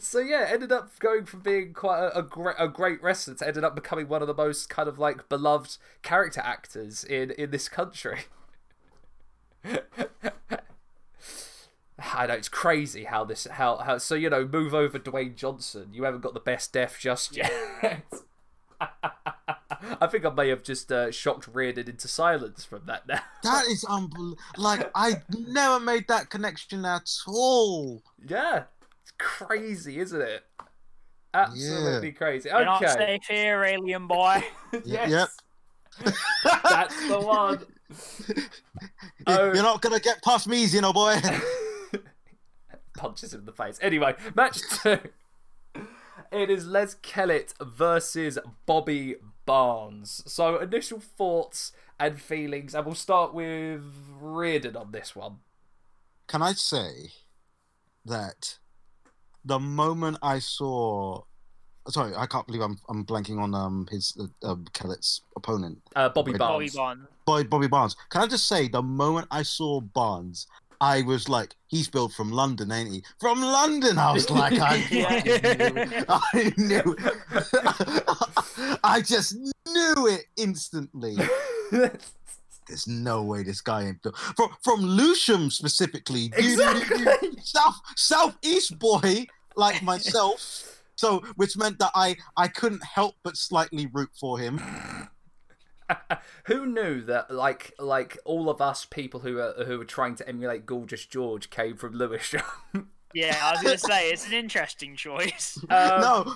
So 0.00 0.18
yeah, 0.18 0.46
ended 0.48 0.72
up 0.72 0.98
going 0.98 1.26
from 1.26 1.40
being 1.40 1.74
quite 1.74 2.00
a, 2.00 2.18
a 2.18 2.22
great 2.22 2.56
a 2.58 2.68
great 2.68 3.02
wrestler 3.02 3.34
to 3.34 3.46
ended 3.46 3.64
up 3.64 3.74
becoming 3.74 4.08
one 4.08 4.22
of 4.22 4.28
the 4.28 4.34
most 4.34 4.70
kind 4.70 4.88
of 4.88 4.98
like 4.98 5.28
beloved 5.28 5.76
character 6.02 6.40
actors 6.40 7.04
in 7.04 7.30
in 7.32 7.50
this 7.50 7.68
country. 7.68 8.20
I 12.14 12.26
know 12.26 12.34
it's 12.34 12.48
crazy 12.48 13.04
how 13.04 13.24
this 13.24 13.46
how 13.50 13.76
how 13.78 13.98
so 13.98 14.14
you 14.14 14.30
know 14.30 14.46
move 14.46 14.72
over 14.72 14.98
Dwayne 14.98 15.36
Johnson. 15.36 15.88
You 15.92 16.04
haven't 16.04 16.20
got 16.20 16.34
the 16.34 16.40
best 16.40 16.72
death 16.72 16.96
just 16.98 17.36
yet. 17.36 17.52
I 20.00 20.06
think 20.06 20.24
I 20.24 20.30
may 20.30 20.48
have 20.48 20.62
just 20.62 20.90
uh, 20.92 21.10
shocked 21.10 21.48
Riordan 21.52 21.88
into 21.88 22.08
silence 22.08 22.64
from 22.64 22.82
that 22.86 23.06
now. 23.06 23.20
That 23.42 23.66
is 23.68 23.84
unbelievable. 23.84 24.38
Like 24.56 24.90
I 24.94 25.22
never 25.46 25.78
made 25.84 26.06
that 26.08 26.28
connection 26.30 26.84
at 26.84 27.08
all. 27.26 28.02
yeah, 28.26 28.64
it's 29.02 29.12
crazy, 29.18 29.98
isn't 30.00 30.20
it? 30.20 30.44
Absolutely 31.34 32.12
crazy. 32.12 32.48
Okay. 32.50 32.56
You're 32.58 32.64
not 32.66 32.80
safe 32.90 33.22
here, 33.28 33.62
alien 33.64 34.06
boy. 34.06 34.42
yes, 34.84 35.10
Yep. 36.04 36.14
that's 36.64 37.08
the 37.08 37.20
one. 37.20 37.60
Oh. 39.26 39.44
You're 39.52 39.62
not 39.62 39.80
gonna 39.82 40.00
get 40.00 40.22
past 40.22 40.48
me, 40.48 40.64
Xeno 40.66 40.92
boy. 40.92 41.16
punches 42.96 43.32
him 43.34 43.40
in 43.40 43.46
the 43.46 43.52
face. 43.52 43.78
Anyway, 43.82 44.14
match 44.34 44.58
two. 44.82 44.98
It 46.32 46.50
is 46.50 46.66
Les 46.66 46.94
Kellett 46.96 47.54
versus 47.62 48.38
Bobby 48.66 49.16
Barnes. 49.48 50.22
So, 50.26 50.58
initial 50.58 51.00
thoughts 51.00 51.72
and 51.98 52.20
feelings, 52.20 52.74
and 52.74 52.84
we'll 52.84 52.94
start 52.94 53.32
with 53.34 53.82
Riordan 54.20 54.76
on 54.76 54.92
this 54.92 55.16
one. 55.16 55.38
Can 56.28 56.42
I 56.42 56.52
say 56.52 57.12
that 58.04 58.58
the 59.44 59.58
moment 59.58 60.18
I 60.22 60.38
saw, 60.38 61.22
sorry, 61.88 62.14
I 62.14 62.26
can't 62.26 62.46
believe 62.46 62.62
I'm 62.62 62.78
I'm 62.90 63.04
blanking 63.06 63.40
on 63.40 63.54
um 63.54 63.86
his 63.90 64.16
uh, 64.20 64.50
um, 64.50 64.66
Kellett's 64.74 65.22
opponent, 65.34 65.78
Uh, 65.96 66.10
Bobby 66.10 66.32
Bobby 66.32 66.38
Barnes. 66.38 66.74
Bobby 66.74 66.76
Bond. 66.76 67.00
Boy, 67.24 67.44
Bobby 67.44 67.68
Barnes. 67.68 67.96
Can 68.10 68.20
I 68.22 68.26
just 68.26 68.46
say 68.46 68.68
the 68.68 68.82
moment 68.82 69.28
I 69.30 69.42
saw 69.42 69.80
Barnes, 69.80 70.46
I 70.80 71.02
was 71.02 71.28
like, 71.28 71.54
he's 71.66 71.88
built 71.88 72.12
from 72.12 72.30
London, 72.30 72.70
ain't 72.70 72.90
he? 72.92 73.02
From 73.18 73.40
London, 73.40 73.98
I 73.98 74.12
was 74.12 74.30
like, 74.30 74.54
I 74.60 74.76
knew. 74.90 76.04
I 76.08 76.52
knew. 76.56 76.96
I 78.84 79.00
just 79.00 79.34
knew 79.34 80.06
it 80.06 80.26
instantly. 80.36 81.16
There's 81.70 82.86
no 82.86 83.22
way 83.22 83.42
this 83.42 83.60
guy 83.60 83.84
ain't 83.86 84.02
built 84.02 84.16
from 84.36 84.50
from 84.62 84.80
Lewisham 84.82 85.50
specifically. 85.50 86.26
exactly. 86.36 87.06
South 87.42 87.80
southeast 87.96 88.78
boy 88.78 89.26
like 89.56 89.82
myself. 89.82 90.82
So, 90.96 91.20
which 91.36 91.56
meant 91.56 91.78
that 91.78 91.92
I 91.94 92.16
I 92.36 92.48
couldn't 92.48 92.84
help 92.84 93.14
but 93.22 93.36
slightly 93.36 93.86
root 93.92 94.10
for 94.20 94.38
him. 94.38 94.60
Who 96.44 96.66
knew 96.66 97.02
that, 97.02 97.30
like, 97.30 97.74
like 97.78 98.18
all 98.24 98.50
of 98.50 98.60
us 98.60 98.84
people 98.84 99.20
who 99.20 99.38
are 99.38 99.64
who 99.64 99.78
were 99.78 99.84
trying 99.84 100.14
to 100.16 100.28
emulate 100.28 100.66
Gorgeous 100.66 101.04
George 101.06 101.50
came 101.50 101.76
from 101.76 101.94
Lewisham? 101.94 102.42
Yeah, 103.14 103.38
I 103.42 103.52
was 103.52 103.62
gonna 103.62 103.78
say 103.78 104.10
it's 104.10 104.26
an 104.26 104.34
interesting 104.34 104.96
choice. 104.96 105.58
Um, 105.70 106.00
no, 106.00 106.34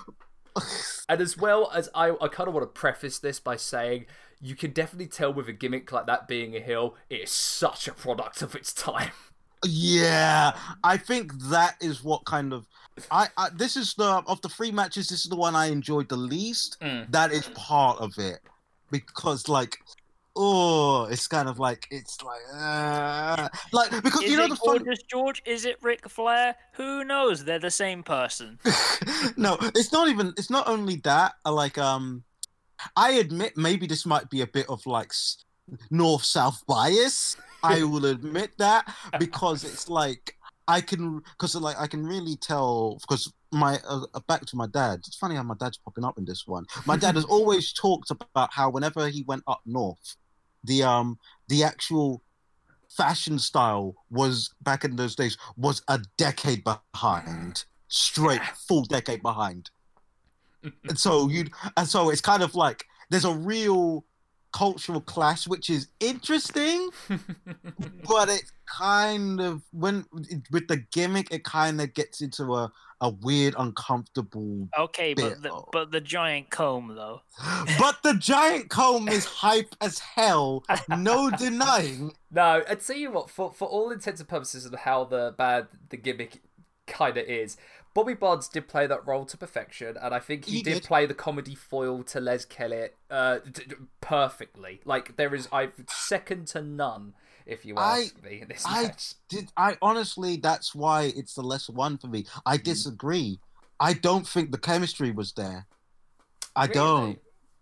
And 1.09 1.21
as 1.21 1.37
well 1.37 1.71
as 1.73 1.89
I, 1.93 2.11
I 2.21 2.27
kind 2.27 2.47
of 2.47 2.53
want 2.53 2.63
to 2.63 2.79
preface 2.79 3.19
this 3.19 3.39
by 3.39 3.55
saying 3.55 4.05
you 4.41 4.55
can 4.55 4.71
definitely 4.71 5.07
tell 5.07 5.33
with 5.33 5.47
a 5.47 5.53
gimmick 5.53 5.91
like 5.91 6.05
that 6.07 6.27
being 6.27 6.55
a 6.55 6.59
hill, 6.59 6.95
it 7.09 7.21
is 7.21 7.31
such 7.31 7.87
a 7.87 7.93
product 7.93 8.41
of 8.41 8.55
its 8.55 8.73
time. 8.73 9.11
Yeah, 9.65 10.57
I 10.83 10.97
think 10.97 11.33
that 11.43 11.77
is 11.79 12.03
what 12.03 12.25
kind 12.25 12.51
of 12.51 12.67
I, 13.09 13.27
I 13.37 13.49
this 13.53 13.77
is 13.77 13.93
the 13.93 14.21
of 14.27 14.41
the 14.41 14.49
three 14.49 14.71
matches. 14.71 15.07
This 15.07 15.23
is 15.23 15.29
the 15.29 15.37
one 15.37 15.55
I 15.55 15.67
enjoyed 15.67 16.09
the 16.09 16.17
least. 16.17 16.77
Mm. 16.81 17.09
That 17.11 17.31
is 17.31 17.49
part 17.55 17.99
of 17.99 18.17
it 18.17 18.39
because 18.93 19.49
like. 19.49 19.77
Oh, 20.35 21.05
it's 21.11 21.27
kind 21.27 21.47
of 21.47 21.59
like 21.59 21.87
it's 21.91 22.17
like, 22.23 22.41
uh, 22.55 23.47
like 23.71 23.91
because 24.01 24.23
Is 24.23 24.31
you 24.31 24.37
know 24.37 24.47
the 24.47 24.55
fun. 24.55 24.79
Gorgeous 24.79 25.03
George? 25.03 25.43
Is 25.45 25.63
it 25.63 25.77
Ric 25.83 26.09
Flair? 26.09 26.55
Who 26.73 27.03
knows? 27.03 27.45
They're 27.45 27.59
the 27.59 27.69
same 27.69 28.01
person. 28.01 28.57
no, 29.37 29.59
it's 29.61 29.91
not 29.93 30.07
even. 30.09 30.33
It's 30.35 30.49
not 30.49 30.67
only 30.67 30.95
that. 31.03 31.33
uh, 31.45 31.51
Like, 31.51 31.77
um, 31.77 32.23
I 32.95 33.11
admit 33.11 33.57
maybe 33.57 33.85
this 33.85 34.07
might 34.07 34.27
be 34.31 34.41
a 34.41 34.47
bit 34.47 34.67
of 34.69 34.83
like 34.87 35.13
north 35.91 36.23
south 36.23 36.65
bias. 36.65 37.37
I 37.61 37.83
will 37.91 38.05
admit 38.07 38.57
that 38.57 38.91
because 39.19 39.63
it's 39.63 39.87
like 39.87 40.35
I 40.67 40.81
can 40.81 41.21
because 41.37 41.53
like 41.55 41.79
I 41.79 41.85
can 41.85 42.03
really 42.07 42.37
tell 42.37 42.97
because 43.01 43.31
my 43.53 43.79
uh, 43.87 44.05
uh, 44.13 44.19
back 44.27 44.45
to 44.47 44.55
my 44.55 44.67
dad. 44.67 44.99
It's 45.07 45.15
funny 45.15 45.35
how 45.35 45.43
my 45.43 45.55
dad's 45.59 45.77
popping 45.77 46.03
up 46.03 46.17
in 46.17 46.25
this 46.25 46.47
one. 46.47 46.65
My 46.85 46.97
dad 46.97 47.15
has 47.15 47.25
always 47.35 47.71
talked 47.73 48.11
about 48.11 48.51
how 48.51 48.69
whenever 48.69 49.07
he 49.07 49.23
went 49.23 49.43
up 49.47 49.61
north, 49.65 50.17
the 50.63 50.83
um 50.83 51.19
the 51.47 51.63
actual 51.63 52.21
fashion 52.89 53.39
style 53.39 53.95
was 54.11 54.53
back 54.61 54.83
in 54.83 54.95
those 54.95 55.15
days 55.15 55.37
was 55.57 55.81
a 55.87 55.99
decade 56.17 56.63
behind 56.63 57.65
straight 57.87 58.43
full 58.55 58.83
decade 58.83 59.21
behind 59.21 59.69
and 60.87 60.97
so 60.97 61.27
you 61.27 61.45
and 61.75 61.87
so 61.87 62.09
it's 62.09 62.21
kind 62.21 62.43
of 62.43 62.53
like 62.55 62.85
there's 63.09 63.25
a 63.25 63.33
real 63.33 64.05
cultural 64.51 65.01
clash 65.01 65.47
which 65.47 65.69
is 65.69 65.87
interesting 65.99 66.89
but 68.07 68.29
it 68.29 68.43
kind 68.67 69.41
of 69.41 69.63
when 69.71 70.05
with 70.51 70.67
the 70.67 70.77
gimmick 70.91 71.27
it 71.31 71.43
kind 71.43 71.81
of 71.81 71.91
gets 71.95 72.21
into 72.21 72.53
a, 72.53 72.71
a 73.03 73.09
weird 73.09 73.53
uncomfortable 73.59 74.67
Okay, 74.79 75.13
but 75.13 75.35
the, 75.43 75.49
Bill. 75.49 75.69
but 75.71 75.91
the 75.91 76.01
giant 76.01 76.49
comb 76.49 76.93
though. 76.95 77.21
but 77.77 78.01
the 78.01 78.15
giant 78.15 78.69
comb 78.69 79.07
is 79.07 79.25
hype 79.25 79.75
as 79.81 79.99
hell 79.99 80.63
no 80.97 81.29
denying 81.37 82.13
No, 82.31 82.63
I 82.67 82.75
tell 82.75 82.95
you 82.95 83.11
what, 83.11 83.29
for 83.29 83.51
for 83.53 83.67
all 83.67 83.91
intents 83.91 84.19
and 84.21 84.27
purposes 84.29 84.65
of 84.65 84.73
how 84.73 85.03
the 85.03 85.35
bad 85.37 85.67
the 85.89 85.97
gimmick 85.97 86.41
kind 86.87 87.15
of 87.17 87.25
is, 87.27 87.57
Bobby 87.93 88.13
Barnes 88.15 88.47
did 88.47 88.67
play 88.67 88.87
that 88.87 89.05
role 89.05 89.23
to 89.25 89.37
perfection, 89.37 89.95
and 90.01 90.13
I 90.15 90.19
think 90.19 90.45
he, 90.45 90.57
He 90.57 90.63
did, 90.63 90.73
did. 90.75 90.83
play 90.83 91.05
the 91.05 91.13
comedy 91.13 91.53
foil 91.55 92.01
to 92.03 92.19
Les 92.19 92.43
Kellett 92.43 92.95
uh, 93.11 93.37
d- 93.39 93.63
d- 93.67 93.75
perfectly. 94.01 94.81
Like 94.83 95.15
there 95.15 95.35
is, 95.35 95.47
I 95.51 95.69
second 95.87 96.47
to 96.47 96.61
none, 96.61 97.13
if 97.45 97.65
you 97.65 97.75
I- 97.77 97.99
ask 98.01 98.23
me. 98.23 98.43
This 98.47 98.63
I 98.65 98.83
match. 98.83 99.13
did 99.29 99.51
I 99.57 99.77
honestly 99.81 100.37
that's 100.37 100.73
why 100.75 101.13
it's 101.15 101.33
the 101.35 101.41
lesser 101.43 101.73
one 101.73 101.97
for 101.97 102.07
me. 102.07 102.25
I 102.45 102.57
Mm. 102.57 102.63
disagree. 102.63 103.39
I 103.79 103.93
don't 103.93 104.27
think 104.27 104.51
the 104.51 104.57
chemistry 104.57 105.11
was 105.11 105.33
there. 105.33 105.67
I 106.55 106.63
Really? 106.65 106.73
don't. 106.73 107.19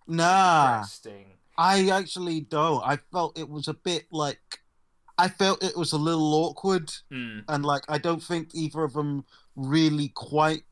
Nah. 0.08 0.76
Interesting. 0.78 1.26
I 1.58 1.90
actually 1.90 2.42
don't. 2.42 2.84
I 2.86 2.98
felt 3.12 3.38
it 3.38 3.50
was 3.50 3.68
a 3.68 3.74
bit 3.74 4.08
like 4.12 4.42
I 5.18 5.28
felt 5.30 5.64
it 5.64 5.78
was 5.78 5.92
a 5.94 5.98
little 5.98 6.34
awkward 6.34 6.92
Hmm. 7.12 7.40
and 7.48 7.64
like 7.66 7.84
I 7.90 7.98
don't 8.00 8.24
think 8.24 8.56
either 8.56 8.84
of 8.84 8.94
them 8.94 9.26
really 9.56 10.10
quite 10.10 10.64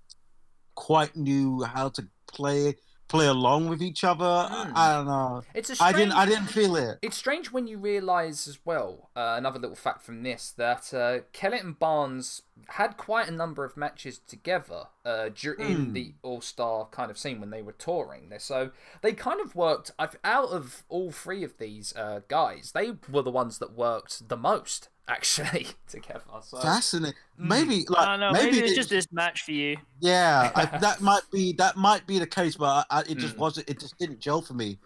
quite 0.75 1.15
knew 1.15 1.63
how 1.63 1.89
to 1.89 2.07
play 2.27 2.75
play 3.09 3.27
along 3.27 3.67
with 3.67 3.81
each 3.81 4.05
other. 4.05 4.23
Mm. 4.23 4.71
I, 4.73 4.91
I 4.91 4.95
don't 4.95 5.07
know. 5.07 5.41
It's 5.53 5.69
a 5.69 5.73
I 5.73 5.75
strange... 5.75 5.95
didn't. 5.97 6.13
I 6.13 6.25
didn't 6.25 6.47
feel 6.47 6.75
it. 6.77 6.99
It's 7.01 7.17
strange 7.17 7.51
when 7.51 7.67
you 7.67 7.77
realise 7.77 8.47
as 8.47 8.59
well, 8.63 9.09
uh, 9.15 9.35
another 9.37 9.59
little 9.59 9.75
fact 9.75 10.03
from 10.03 10.23
this, 10.23 10.51
that 10.51 10.93
uh, 10.93 11.19
Kellett 11.33 11.63
and 11.63 11.77
Barnes 11.77 12.43
had 12.67 12.97
quite 12.97 13.27
a 13.27 13.31
number 13.31 13.65
of 13.65 13.75
matches 13.75 14.19
together 14.19 14.83
uh, 15.03 15.29
dur- 15.33 15.53
in 15.53 15.85
Hmm. 15.87 15.93
the 15.93 16.13
All 16.21 16.41
Star 16.41 16.85
kind 16.91 17.09
of 17.11 17.17
scene 17.17 17.39
when 17.39 17.49
they 17.49 17.61
were 17.61 17.71
touring. 17.73 18.31
So 18.37 18.71
they 19.01 19.13
kind 19.13 19.41
of 19.41 19.55
worked, 19.55 19.91
out 20.23 20.49
of 20.49 20.83
all 20.87 21.11
three 21.11 21.43
of 21.43 21.57
these 21.57 21.95
uh, 21.95 22.21
guys, 22.27 22.71
they 22.73 22.91
were 23.11 23.23
the 23.23 23.31
ones 23.31 23.57
that 23.59 23.73
worked 23.73 24.29
the 24.29 24.37
most, 24.37 24.89
actually, 25.09 25.67
together. 25.89 26.21
So, 26.43 26.59
Fascinating. 26.59 27.15
Mm. 27.39 27.47
Maybe 27.47 27.85
I 27.89 27.91
like 27.91 28.05
don't 28.07 28.19
know. 28.19 28.31
maybe, 28.31 28.51
Maybe, 28.57 28.67
it's 28.67 28.75
just 28.75 28.89
this 28.89 29.07
match 29.11 29.41
for 29.41 29.51
you. 29.51 29.77
yeah. 29.99 30.51
I, 30.55 30.65
that 30.79 31.01
might 31.01 31.23
be 31.31 31.53
that 31.53 31.75
might 31.75 32.05
be 32.07 32.19
the 32.19 32.27
case, 32.27 32.55
but 32.55 32.85
I, 32.89 32.99
I, 32.99 32.99
it 33.01 33.17
just 33.17 33.35
Mm. 33.35 33.39
wasn't. 33.39 33.69
It 33.69 33.79
just 33.79 33.97
didn't 33.97 34.19
gel 34.19 34.41
for 34.41 34.53
me. 34.53 34.77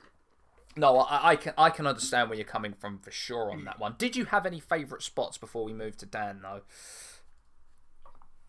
no, 0.76 0.98
I, 1.00 1.32
I, 1.32 1.36
can, 1.36 1.54
I 1.58 1.70
can 1.70 1.86
understand 1.86 2.30
where 2.30 2.38
you're 2.38 2.46
coming 2.48 2.74
from 2.74 2.98
for 3.00 3.12
sure 3.12 3.52
on 3.52 3.64
that 3.66 3.80
one. 3.80 3.96
Did 4.00 4.16
you 4.16 4.26
have 4.26 4.46
any 4.48 4.60
favourite 4.60 5.04
spots 5.04 5.38
before 5.38 5.64
we 5.66 5.74
move 5.74 5.98
to 5.98 6.06
Dan, 6.08 6.40
though? 6.42 6.62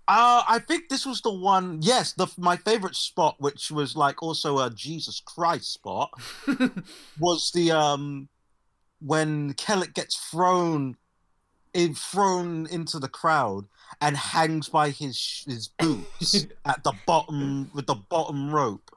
Uh, 0.07 0.43
I 0.47 0.59
think 0.59 0.91
this 0.91 1.07
was 1.07 1.23
the 1.23 1.33
one. 1.33 1.79
Yes, 1.81 2.13
the 2.13 2.27
my 2.37 2.57
favorite 2.59 2.95
spot, 2.95 3.37
which 3.39 3.71
was 3.71 3.97
like 3.97 4.23
also 4.23 4.59
a 4.59 4.71
Jesus 4.71 5.21
Christ 5.25 5.73
spot, 5.73 6.11
was 7.19 7.51
the 7.55 7.71
um 7.73 8.29
when 9.01 9.55
Kellett 9.55 9.95
gets 9.95 10.17
thrown 10.31 10.97
in 11.75 11.95
thrown 11.95 12.67
into 12.67 12.99
the 12.99 13.09
crowd 13.09 13.67
and 14.01 14.17
hangs 14.17 14.69
by 14.69 14.91
his 14.91 15.45
his 15.47 15.69
boots 15.69 16.47
at 16.65 16.83
the 16.85 16.95
bottom 17.07 17.71
with 17.75 17.87
the 17.87 17.95
bottom 17.95 18.53
rope. 18.55 18.91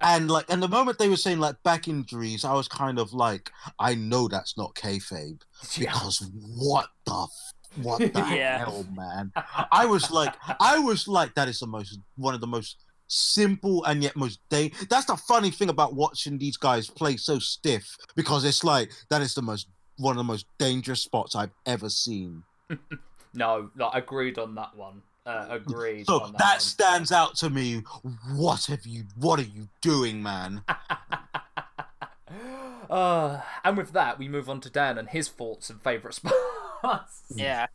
And 0.00 0.30
like, 0.30 0.46
and 0.48 0.62
the 0.62 0.68
moment 0.68 0.98
they 0.98 1.08
were 1.10 1.16
saying 1.18 1.38
like 1.38 1.62
back 1.62 1.86
injuries, 1.86 2.44
I 2.46 2.54
was 2.54 2.66
kind 2.66 2.98
of 2.98 3.12
like, 3.12 3.50
I 3.78 3.94
know 3.94 4.26
that's 4.26 4.56
not 4.56 4.74
kayfabe 4.74 5.42
because 5.78 6.26
what 6.56 6.88
the 7.04 7.12
f- 7.24 7.52
what 7.82 7.98
the 8.00 8.20
Yeah. 8.34 8.58
hell, 8.58 8.86
man? 8.94 9.32
I 9.70 9.84
was 9.84 10.10
like, 10.10 10.34
I 10.60 10.78
was 10.78 11.06
like, 11.06 11.34
that 11.34 11.48
is 11.48 11.58
the 11.60 11.66
most 11.66 11.98
one 12.16 12.34
of 12.34 12.40
the 12.40 12.46
most 12.46 12.78
simple 13.08 13.84
and 13.84 14.02
yet 14.02 14.16
most 14.16 14.40
day. 14.48 14.72
That's 14.88 15.04
the 15.06 15.16
funny 15.16 15.50
thing 15.50 15.68
about 15.68 15.94
watching 15.94 16.38
these 16.38 16.56
guys 16.56 16.88
play 16.88 17.16
so 17.18 17.38
stiff 17.38 17.96
because 18.16 18.44
it's 18.46 18.64
like 18.64 18.90
that 19.10 19.20
is 19.20 19.34
the 19.34 19.42
most 19.42 19.68
one 19.98 20.12
of 20.12 20.18
the 20.18 20.24
most 20.24 20.46
dangerous 20.58 21.02
spots 21.02 21.34
I've 21.34 21.52
ever 21.66 21.88
seen. 21.88 22.44
No, 23.36 23.70
no, 23.76 23.90
agreed 23.90 24.38
on 24.38 24.54
that 24.54 24.74
one. 24.74 25.02
Uh, 25.26 25.46
agreed. 25.50 26.06
So 26.06 26.22
on 26.22 26.32
that, 26.32 26.38
that 26.38 26.50
one. 26.52 26.60
stands 26.60 27.12
out 27.12 27.36
to 27.36 27.50
me. 27.50 27.82
What 28.34 28.64
have 28.66 28.86
you? 28.86 29.04
What 29.16 29.38
are 29.38 29.42
you 29.42 29.68
doing, 29.82 30.22
man? 30.22 30.62
uh, 32.90 33.40
and 33.62 33.76
with 33.76 33.92
that, 33.92 34.18
we 34.18 34.28
move 34.28 34.48
on 34.48 34.60
to 34.62 34.70
Dan 34.70 34.96
and 34.96 35.08
his 35.08 35.28
thoughts 35.28 35.68
and 35.68 35.82
favourite 35.82 36.14
spots. 36.14 37.24
Yeah. 37.34 37.66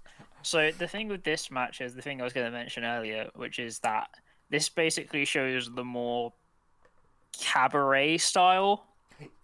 So 0.42 0.72
the 0.72 0.88
thing 0.88 1.08
with 1.08 1.24
this 1.24 1.52
match 1.52 1.82
is 1.82 1.94
the 1.94 2.02
thing 2.02 2.20
I 2.20 2.24
was 2.24 2.34
going 2.34 2.48
to 2.48 2.52
mention 2.52 2.84
earlier, 2.84 3.30
which 3.36 3.60
is 3.60 3.80
that 3.80 4.10
this 4.50 4.68
basically 4.68 5.26
shows 5.26 5.70
the 5.72 5.84
more 5.84 6.34
cabaret 7.40 8.18
style 8.18 8.86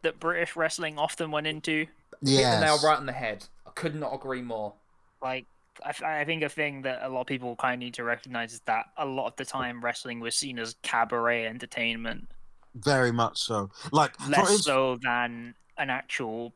that 0.02 0.20
British 0.20 0.56
wrestling 0.56 0.98
often 0.98 1.30
went 1.30 1.46
into. 1.46 1.86
Hit 2.26 2.42
the 2.42 2.60
nail 2.60 2.80
right 2.84 2.98
on 2.98 3.06
the 3.06 3.12
head. 3.12 3.46
I 3.66 3.72
could 3.72 3.96
not 3.96 4.14
agree 4.14 4.42
more. 4.42 4.74
Like, 5.22 5.46
I, 5.86 5.92
th- 5.92 6.04
I 6.04 6.26
think 6.26 6.44
a 6.44 6.50
thing 6.50 6.82
that 6.84 7.00
a 7.04 7.10
lot 7.10 7.22
of 7.22 7.28
people 7.28 7.56
kind 7.56 7.74
of 7.76 7.80
need 7.80 7.94
to 7.96 8.04
recognize 8.04 8.54
is 8.54 8.62
that 8.62 8.86
a 8.98 9.06
lot 9.06 9.28
of 9.28 9.36
the 9.36 9.46
time 9.46 9.84
wrestling 9.84 10.20
was 10.20 10.36
seen 10.36 10.60
as 10.60 10.76
cabaret 10.82 11.46
entertainment, 11.46 12.28
Very 12.76 13.12
much 13.12 13.40
so. 13.40 13.70
Like 13.92 14.14
less 14.28 14.40
instance, 14.40 14.66
so 14.66 14.98
than 15.02 15.56
an 15.78 15.90
actual 15.90 16.54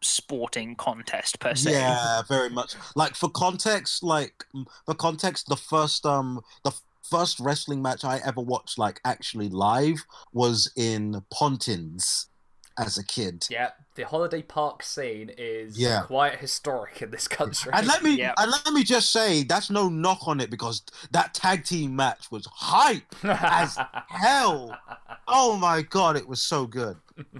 sporting 0.00 0.74
contest 0.76 1.40
per 1.40 1.54
se. 1.54 1.72
Yeah, 1.72 2.22
very 2.28 2.50
much. 2.50 2.74
Like 2.96 3.14
for 3.14 3.30
context, 3.30 4.02
like 4.02 4.44
for 4.86 4.94
context, 4.94 5.48
the 5.48 5.56
first 5.56 6.04
um 6.06 6.40
the 6.64 6.70
f- 6.70 6.82
first 7.02 7.40
wrestling 7.40 7.82
match 7.82 8.04
I 8.04 8.20
ever 8.24 8.40
watched 8.40 8.78
like 8.78 9.00
actually 9.04 9.48
live 9.48 10.04
was 10.32 10.70
in 10.76 11.22
Pontins 11.32 12.26
as 12.78 12.98
a 12.98 13.04
kid. 13.04 13.46
Yeah, 13.50 13.70
the 13.94 14.02
holiday 14.04 14.42
park 14.42 14.82
scene 14.82 15.30
is 15.36 15.78
Yeah. 15.78 16.02
quite 16.02 16.38
historic 16.38 17.02
in 17.02 17.10
this 17.10 17.28
country. 17.28 17.70
And 17.74 17.86
let 17.86 18.02
me 18.02 18.16
Yep. 18.18 18.34
and 18.38 18.50
let 18.50 18.72
me 18.72 18.82
just 18.84 19.10
say 19.12 19.42
that's 19.44 19.70
no 19.70 19.88
knock 19.88 20.26
on 20.26 20.40
it 20.40 20.50
because 20.50 20.82
that 21.10 21.34
tag 21.34 21.64
team 21.64 21.94
match 21.96 22.30
was 22.30 22.46
hype 22.50 23.14
as 23.24 23.78
hell. 24.08 24.76
Oh 25.28 25.56
my 25.56 25.82
god, 25.82 26.16
it 26.16 26.26
was 26.28 26.42
so 26.42 26.66
good. 26.66 26.96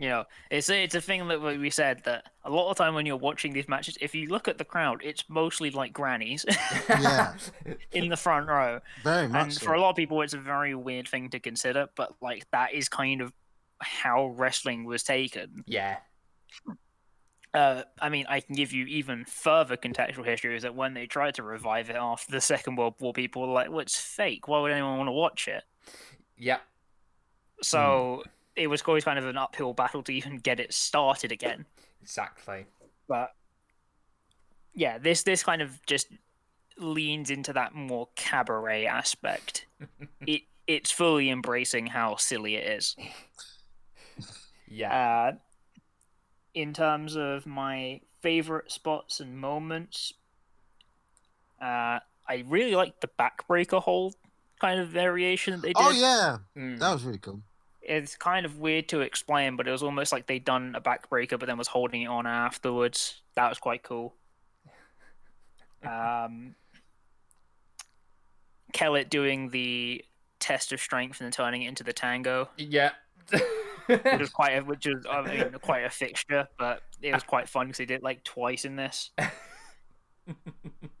You 0.00 0.08
know, 0.10 0.24
it's 0.48 0.70
a, 0.70 0.84
it's 0.84 0.94
a 0.94 1.00
thing 1.00 1.26
that 1.26 1.42
we 1.42 1.70
said 1.70 2.02
that 2.04 2.26
a 2.44 2.50
lot 2.50 2.70
of 2.70 2.76
time 2.76 2.94
when 2.94 3.04
you're 3.04 3.16
watching 3.16 3.52
these 3.52 3.66
matches, 3.66 3.98
if 4.00 4.14
you 4.14 4.28
look 4.28 4.46
at 4.46 4.56
the 4.56 4.64
crowd, 4.64 5.00
it's 5.02 5.24
mostly 5.28 5.72
like 5.72 5.92
grannies 5.92 6.46
Yeah. 6.88 7.34
in 7.90 8.08
the 8.08 8.16
front 8.16 8.46
row. 8.46 8.78
Very 9.02 9.26
much. 9.26 9.42
And 9.42 9.52
so. 9.54 9.66
for 9.66 9.74
a 9.74 9.80
lot 9.80 9.90
of 9.90 9.96
people, 9.96 10.22
it's 10.22 10.34
a 10.34 10.38
very 10.38 10.72
weird 10.76 11.08
thing 11.08 11.30
to 11.30 11.40
consider, 11.40 11.88
but 11.96 12.14
like 12.22 12.46
that 12.52 12.74
is 12.74 12.88
kind 12.88 13.20
of 13.20 13.32
how 13.80 14.26
wrestling 14.36 14.84
was 14.84 15.02
taken. 15.02 15.64
yeah. 15.66 15.98
Uh, 17.54 17.82
I 17.98 18.10
mean, 18.10 18.26
I 18.28 18.40
can 18.40 18.54
give 18.54 18.72
you 18.72 18.84
even 18.86 19.24
further 19.24 19.76
contextual 19.76 20.24
history 20.24 20.54
is 20.54 20.64
that 20.64 20.74
when 20.74 20.92
they 20.92 21.06
tried 21.06 21.34
to 21.36 21.42
revive 21.42 21.88
it 21.88 21.96
after 21.96 22.30
the 22.30 22.42
Second 22.42 22.76
World 22.76 22.94
War, 23.00 23.14
people 23.14 23.40
were 23.40 23.52
like, 23.52 23.70
well, 23.70 23.80
it's 23.80 23.98
fake. 23.98 24.46
Why 24.48 24.60
would 24.60 24.70
anyone 24.70 24.98
want 24.98 25.08
to 25.08 25.12
watch 25.12 25.48
it? 25.48 25.64
Yeah. 26.36 26.58
So 27.62 28.22
it 28.54 28.66
was 28.66 28.82
always 28.82 29.04
kind 29.04 29.18
of 29.18 29.26
an 29.26 29.38
uphill 29.38 29.72
battle 29.72 30.02
to 30.04 30.12
even 30.12 30.36
get 30.36 30.60
it 30.60 30.74
started 30.74 31.32
again. 31.32 31.64
Exactly. 32.02 32.66
but 33.08 33.30
yeah, 34.74 34.98
this 34.98 35.22
this 35.22 35.42
kind 35.42 35.60
of 35.62 35.84
just 35.86 36.08
leans 36.78 37.30
into 37.30 37.52
that 37.54 37.74
more 37.74 38.08
cabaret 38.14 38.86
aspect. 38.86 39.66
it 40.26 40.42
it's 40.66 40.90
fully 40.90 41.30
embracing 41.30 41.86
how 41.86 42.16
silly 42.16 42.56
it 42.56 42.66
is. 42.66 42.96
Yeah. 44.70 45.30
Uh, 45.32 45.32
in 46.54 46.72
terms 46.72 47.16
of 47.16 47.46
my 47.46 48.00
favorite 48.20 48.70
spots 48.72 49.20
and 49.20 49.38
moments, 49.38 50.12
uh, 51.60 51.98
I 52.28 52.44
really 52.46 52.74
like 52.74 53.00
the 53.00 53.08
backbreaker 53.18 53.80
hold 53.82 54.14
kind 54.60 54.80
of 54.80 54.88
variation 54.88 55.52
that 55.54 55.62
they 55.62 55.68
did. 55.72 55.76
Oh 55.78 55.90
yeah, 55.90 56.38
Mm. 56.56 56.78
that 56.80 56.92
was 56.92 57.04
really 57.04 57.18
cool. 57.18 57.40
It's 57.80 58.16
kind 58.16 58.44
of 58.44 58.58
weird 58.58 58.88
to 58.90 59.00
explain, 59.00 59.56
but 59.56 59.66
it 59.66 59.70
was 59.70 59.82
almost 59.82 60.12
like 60.12 60.26
they'd 60.26 60.44
done 60.44 60.74
a 60.74 60.80
backbreaker, 60.80 61.38
but 61.38 61.46
then 61.46 61.56
was 61.56 61.68
holding 61.68 62.02
it 62.02 62.06
on 62.08 62.26
afterwards. 62.26 63.22
That 63.34 63.48
was 63.48 63.58
quite 63.58 63.82
cool. 63.82 64.14
Um, 65.84 66.56
Kellett 68.72 69.10
doing 69.10 69.50
the 69.50 70.04
test 70.40 70.72
of 70.72 70.80
strength 70.80 71.20
and 71.20 71.26
then 71.26 71.32
turning 71.32 71.62
it 71.62 71.68
into 71.68 71.84
the 71.84 71.92
tango, 71.92 72.48
Yeah. 72.56 72.90
which 73.88 74.20
was 74.20 74.30
quite 74.40 74.50
a, 74.52 74.60
which 74.62 74.86
was 74.86 75.04
I 75.10 75.22
mean 75.22 75.52
quite 75.62 75.84
a 75.84 75.90
fixture, 75.90 76.46
but 76.58 76.82
it 77.02 77.12
was 77.12 77.22
quite 77.24 77.48
fun 77.48 77.66
because 77.66 77.78
they 77.78 77.86
did 77.86 77.96
it 77.96 78.02
like 78.02 78.22
twice 78.24 78.64
in 78.64 78.76
this. 78.76 79.10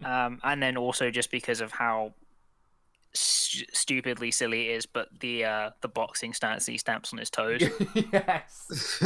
Um, 0.04 0.40
and 0.42 0.62
then 0.62 0.76
also 0.78 1.10
just 1.10 1.30
because 1.30 1.60
of 1.60 1.70
how 1.72 2.14
st- 3.12 3.68
stupidly 3.76 4.30
silly 4.30 4.68
it 4.70 4.76
is, 4.76 4.86
but 4.86 5.08
the 5.20 5.44
uh, 5.44 5.70
the 5.82 5.88
boxing 5.88 6.32
stance 6.32 6.64
he 6.66 6.78
stamps 6.78 7.12
on 7.12 7.18
his 7.18 7.28
toes 7.28 7.60
yes. 8.12 9.02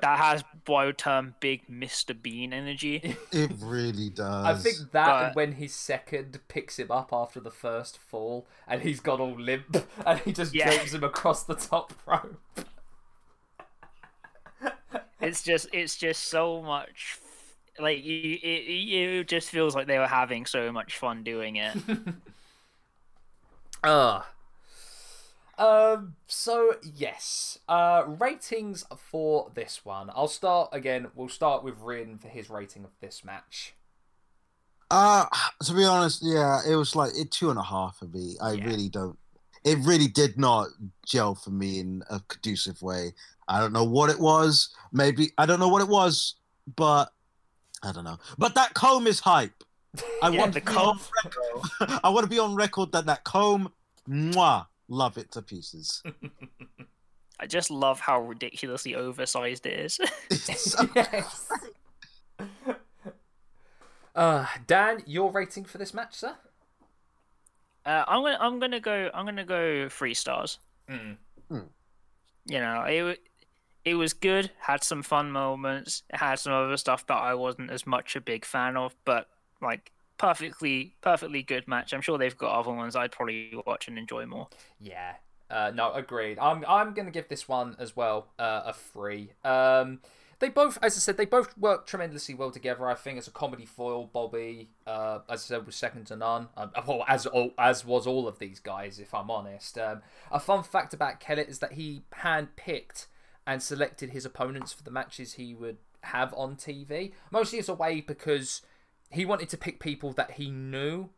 that 0.00 0.18
has 0.18 0.44
what 0.66 0.80
I 0.82 0.84
would 0.86 0.98
term 0.98 1.34
big 1.40 1.66
Mr. 1.68 2.20
Bean 2.20 2.52
energy. 2.52 3.16
it 3.32 3.50
really 3.58 4.10
does. 4.10 4.44
I 4.44 4.54
think 4.54 4.92
that 4.92 5.06
But- 5.28 5.34
when 5.36 5.52
his 5.52 5.74
second 5.74 6.38
picks 6.46 6.78
him 6.78 6.90
up 6.92 7.08
after 7.12 7.40
the 7.40 7.50
first 7.50 7.98
fall 7.98 8.46
and 8.68 8.82
he's 8.82 9.00
got 9.00 9.18
all 9.18 9.34
limp 9.40 9.84
and 10.06 10.20
he 10.20 10.32
just 10.32 10.54
Yeah. 10.54 10.66
drapes 10.66 10.92
him 10.94 11.02
across 11.02 11.42
the 11.42 11.54
top 11.56 11.92
rope. 12.06 12.38
It's 15.20 15.42
just 15.42 15.68
it's 15.72 15.96
just 15.96 16.24
so 16.24 16.62
much 16.62 17.18
like 17.78 18.04
you 18.04 18.38
it, 18.42 18.46
it 18.46 19.28
just 19.28 19.50
feels 19.50 19.74
like 19.74 19.86
they 19.86 19.98
were 19.98 20.06
having 20.06 20.46
so 20.46 20.72
much 20.72 20.96
fun 20.98 21.22
doing 21.22 21.56
it. 21.56 21.76
Uh 23.82 24.22
um 25.58 26.16
so 26.26 26.74
yes. 26.82 27.58
Uh 27.68 28.04
ratings 28.06 28.84
for 28.96 29.50
this 29.54 29.84
one. 29.84 30.10
I'll 30.14 30.28
start 30.28 30.70
again, 30.72 31.08
we'll 31.14 31.28
start 31.28 31.62
with 31.62 31.78
Rin 31.78 32.18
for 32.18 32.28
his 32.28 32.48
rating 32.50 32.84
of 32.84 32.90
this 33.00 33.24
match. 33.24 33.74
Uh 34.90 35.26
to 35.64 35.74
be 35.74 35.84
honest, 35.84 36.20
yeah, 36.22 36.60
it 36.66 36.74
was 36.74 36.96
like 36.96 37.12
it 37.14 37.30
two 37.30 37.50
and 37.50 37.58
a 37.58 37.62
half 37.62 37.98
for 37.98 38.06
me. 38.06 38.36
I 38.40 38.52
Yeah. 38.52 38.64
really 38.64 38.88
don't. 38.88 39.18
It 39.64 39.78
really 39.84 40.08
did 40.08 40.38
not 40.38 40.68
gel 41.06 41.34
for 41.34 41.50
me 41.50 41.78
in 41.80 42.02
a 42.10 42.20
conducive 42.20 42.80
way. 42.82 43.14
I 43.50 43.58
don't 43.60 43.72
know 43.72 43.84
what 43.84 44.08
it 44.10 44.18
was. 44.20 44.70
Maybe 44.92 45.32
I 45.36 45.44
don't 45.44 45.58
know 45.60 45.68
what 45.68 45.82
it 45.82 45.88
was, 45.88 46.36
but 46.76 47.12
I 47.82 47.90
don't 47.92 48.04
know. 48.04 48.18
But 48.38 48.54
that 48.54 48.74
comb 48.74 49.06
is 49.06 49.18
hype. 49.20 49.64
I 50.22 50.28
Yeah, 50.30 50.38
want 50.40 50.54
the 50.54 50.60
to 50.60 50.66
be 50.66 50.72
on 50.76 50.84
comb- 50.84 51.00
record. 51.24 52.00
I 52.04 52.08
want 52.10 52.24
to 52.24 52.30
be 52.30 52.38
on 52.38 52.54
record 52.54 52.92
that 52.92 53.06
that 53.06 53.24
comb, 53.24 53.72
mwah, 54.08 54.66
love 54.88 55.18
it 55.18 55.32
to 55.32 55.42
pieces. 55.42 56.00
I 57.40 57.46
just 57.46 57.70
love 57.70 57.98
how 58.00 58.20
ridiculously 58.20 58.94
oversized 58.94 59.66
it 59.66 59.80
is. 59.80 59.98
It's 60.30 60.72
so- 60.72 60.88
yes. 60.94 61.48
Uh, 64.14 64.46
Dan, 64.66 65.02
your 65.06 65.30
rating 65.30 65.64
for 65.64 65.78
this 65.78 65.94
match, 65.94 66.14
sir? 66.14 66.34
Uh, 67.86 68.04
I'm 68.06 68.22
gonna 68.22 68.38
I'm 68.40 68.58
gonna 68.58 68.80
go 68.80 69.10
I'm 69.14 69.24
gonna 69.24 69.44
go 69.44 69.88
three 69.88 70.14
stars. 70.14 70.58
Mm. 70.88 71.16
You 71.50 72.58
know, 72.60 72.82
it 72.84 73.02
wa- 73.02 73.14
it 73.84 73.94
was 73.94 74.12
good. 74.12 74.50
Had 74.60 74.84
some 74.84 75.02
fun 75.02 75.30
moments. 75.30 76.02
Had 76.12 76.38
some 76.38 76.52
other 76.52 76.76
stuff 76.76 77.06
that 77.06 77.14
I 77.16 77.34
wasn't 77.34 77.70
as 77.70 77.86
much 77.86 78.16
a 78.16 78.20
big 78.20 78.44
fan 78.44 78.76
of, 78.76 78.94
but 79.04 79.28
like 79.62 79.92
perfectly 80.18 80.94
perfectly 81.00 81.42
good 81.42 81.66
match. 81.66 81.92
I'm 81.92 82.02
sure 82.02 82.18
they've 82.18 82.36
got 82.36 82.58
other 82.58 82.72
ones 82.72 82.94
I'd 82.94 83.12
probably 83.12 83.52
watch 83.66 83.88
and 83.88 83.98
enjoy 83.98 84.26
more. 84.26 84.48
Yeah. 84.78 85.14
Uh, 85.50 85.72
no, 85.74 85.92
agreed. 85.92 86.38
I'm 86.38 86.64
I'm 86.68 86.94
gonna 86.94 87.10
give 87.10 87.28
this 87.28 87.48
one 87.48 87.74
as 87.78 87.96
well 87.96 88.28
uh, 88.38 88.62
a 88.66 88.72
three. 88.72 89.32
Um, 89.44 90.00
they 90.40 90.48
both, 90.48 90.78
as 90.80 90.96
I 90.96 91.00
said, 91.00 91.18
they 91.18 91.26
both 91.26 91.56
work 91.58 91.86
tremendously 91.86 92.34
well 92.34 92.50
together. 92.50 92.88
I 92.88 92.94
think 92.94 93.18
as 93.18 93.28
a 93.28 93.30
comedy 93.30 93.66
foil, 93.66 94.06
Bobby, 94.06 94.70
uh, 94.86 95.18
as 95.28 95.40
I 95.40 95.56
said, 95.56 95.66
was 95.66 95.76
second 95.76 96.06
to 96.06 96.16
none. 96.16 96.48
Uh, 96.56 96.68
well, 96.86 97.04
as 97.06 97.26
all, 97.26 97.52
as 97.58 97.84
was 97.84 98.06
all 98.06 98.26
of 98.26 98.38
these 98.38 98.58
guys, 98.58 98.98
if 98.98 99.12
I'm 99.12 99.30
honest. 99.30 99.76
Um, 99.76 100.00
a 100.30 100.40
fun 100.40 100.62
fact 100.62 100.94
about 100.94 101.20
Kellett 101.20 101.48
is 101.50 101.58
that 101.58 101.72
he 101.72 102.02
handpicked 102.22 103.06
and 103.50 103.60
selected 103.60 104.10
his 104.10 104.24
opponents 104.24 104.72
for 104.72 104.84
the 104.84 104.92
matches 104.92 105.32
he 105.32 105.54
would 105.54 105.78
have 106.02 106.32
on 106.34 106.54
TV, 106.54 107.12
mostly 107.32 107.58
as 107.58 107.68
a 107.68 107.74
way 107.74 108.00
because 108.00 108.62
he 109.10 109.24
wanted 109.24 109.48
to 109.48 109.56
pick 109.56 109.80
people 109.80 110.12
that 110.12 110.32
he 110.32 110.50
knew 110.50 111.10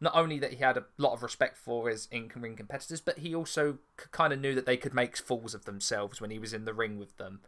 not 0.00 0.14
only 0.14 0.38
that 0.38 0.52
he 0.52 0.62
had 0.62 0.76
a 0.76 0.84
lot 0.98 1.14
of 1.14 1.22
respect 1.24 1.56
for 1.56 1.88
his 1.88 2.06
in-ring 2.12 2.54
competitors, 2.54 3.00
but 3.00 3.18
he 3.18 3.34
also 3.34 3.78
kind 4.12 4.32
of 4.32 4.38
knew 4.38 4.54
that 4.54 4.66
they 4.66 4.76
could 4.76 4.94
make 4.94 5.16
fools 5.16 5.52
of 5.52 5.64
themselves 5.64 6.20
when 6.20 6.30
he 6.30 6.38
was 6.38 6.54
in 6.54 6.64
the 6.64 6.72
ring 6.72 6.96
with 6.96 7.16
them. 7.16 7.40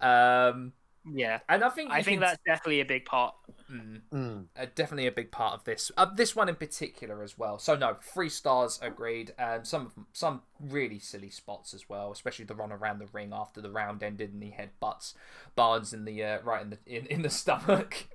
Um, 0.00 0.74
Yeah, 1.08 1.38
and 1.48 1.62
I 1.62 1.68
think 1.68 1.90
I 1.92 2.02
think 2.02 2.20
can- 2.20 2.28
that's 2.28 2.42
definitely 2.44 2.80
a 2.80 2.84
big 2.84 3.04
part. 3.04 3.34
Mm, 3.70 4.00
Mm. 4.12 4.46
uh, 4.56 4.66
definitely 4.74 5.06
a 5.06 5.12
big 5.12 5.30
part 5.30 5.54
of 5.54 5.64
this. 5.64 5.92
Uh, 5.96 6.04
this 6.06 6.34
one 6.34 6.48
in 6.48 6.56
particular 6.56 7.22
as 7.22 7.38
well. 7.38 7.58
So 7.58 7.76
no, 7.76 7.94
three 8.02 8.28
stars 8.28 8.78
agreed. 8.82 9.32
And 9.38 9.64
some 9.66 9.92
them- 9.94 10.06
some 10.12 10.42
really 10.58 10.98
silly 10.98 11.30
spots 11.30 11.74
as 11.74 11.88
well, 11.88 12.10
especially 12.10 12.44
the 12.44 12.56
run 12.56 12.72
around 12.72 12.98
the 12.98 13.06
ring 13.06 13.32
after 13.32 13.60
the 13.60 13.70
round 13.70 14.02
ended 14.02 14.32
and 14.32 14.42
he 14.42 14.50
had 14.50 14.78
butts, 14.80 15.14
Barnes 15.54 15.92
in 15.92 16.04
the 16.06 16.24
uh, 16.24 16.40
right 16.42 16.62
in 16.62 16.70
the 16.70 16.78
in, 16.86 17.06
in 17.06 17.22
the 17.22 17.30
stomach 17.42 18.08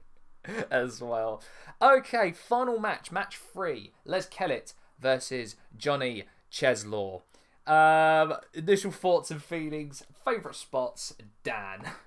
as 0.70 1.02
well. 1.02 1.42
Okay, 1.82 2.32
final 2.34 2.78
match, 2.80 3.10
match 3.12 3.38
three. 3.38 3.94
Les 4.04 4.26
Kellett 4.26 4.74
versus 5.00 5.56
Johnny 5.78 6.26
Czeslaw. 6.52 7.22
Um, 7.68 8.34
initial 8.54 8.92
thoughts 8.92 9.32
and 9.32 9.42
feelings, 9.42 10.04
favorite 10.26 10.56
spots, 10.56 11.16
Dan. 11.44 11.84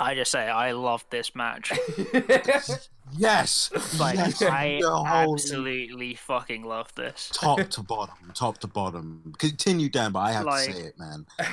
Can 0.00 0.08
I 0.08 0.14
just 0.14 0.30
say 0.30 0.48
I 0.48 0.72
love 0.72 1.04
this 1.10 1.34
match. 1.34 1.72
Yes, 3.18 3.72
Like 3.98 4.14
yes, 4.14 4.40
I 4.40 4.78
the 4.80 4.88
whole 4.88 5.34
absolutely 5.34 6.14
fucking 6.14 6.62
love 6.62 6.94
this. 6.94 7.28
top 7.34 7.58
to 7.58 7.82
bottom, 7.82 8.14
top 8.34 8.58
to 8.58 8.68
bottom. 8.68 9.34
Continue, 9.36 9.88
Dan, 9.88 10.12
but 10.12 10.20
I 10.20 10.30
have 10.32 10.44
Like- 10.44 10.66
to 10.68 10.72
say 10.72 10.80
it, 10.82 10.98
man. 10.98 11.26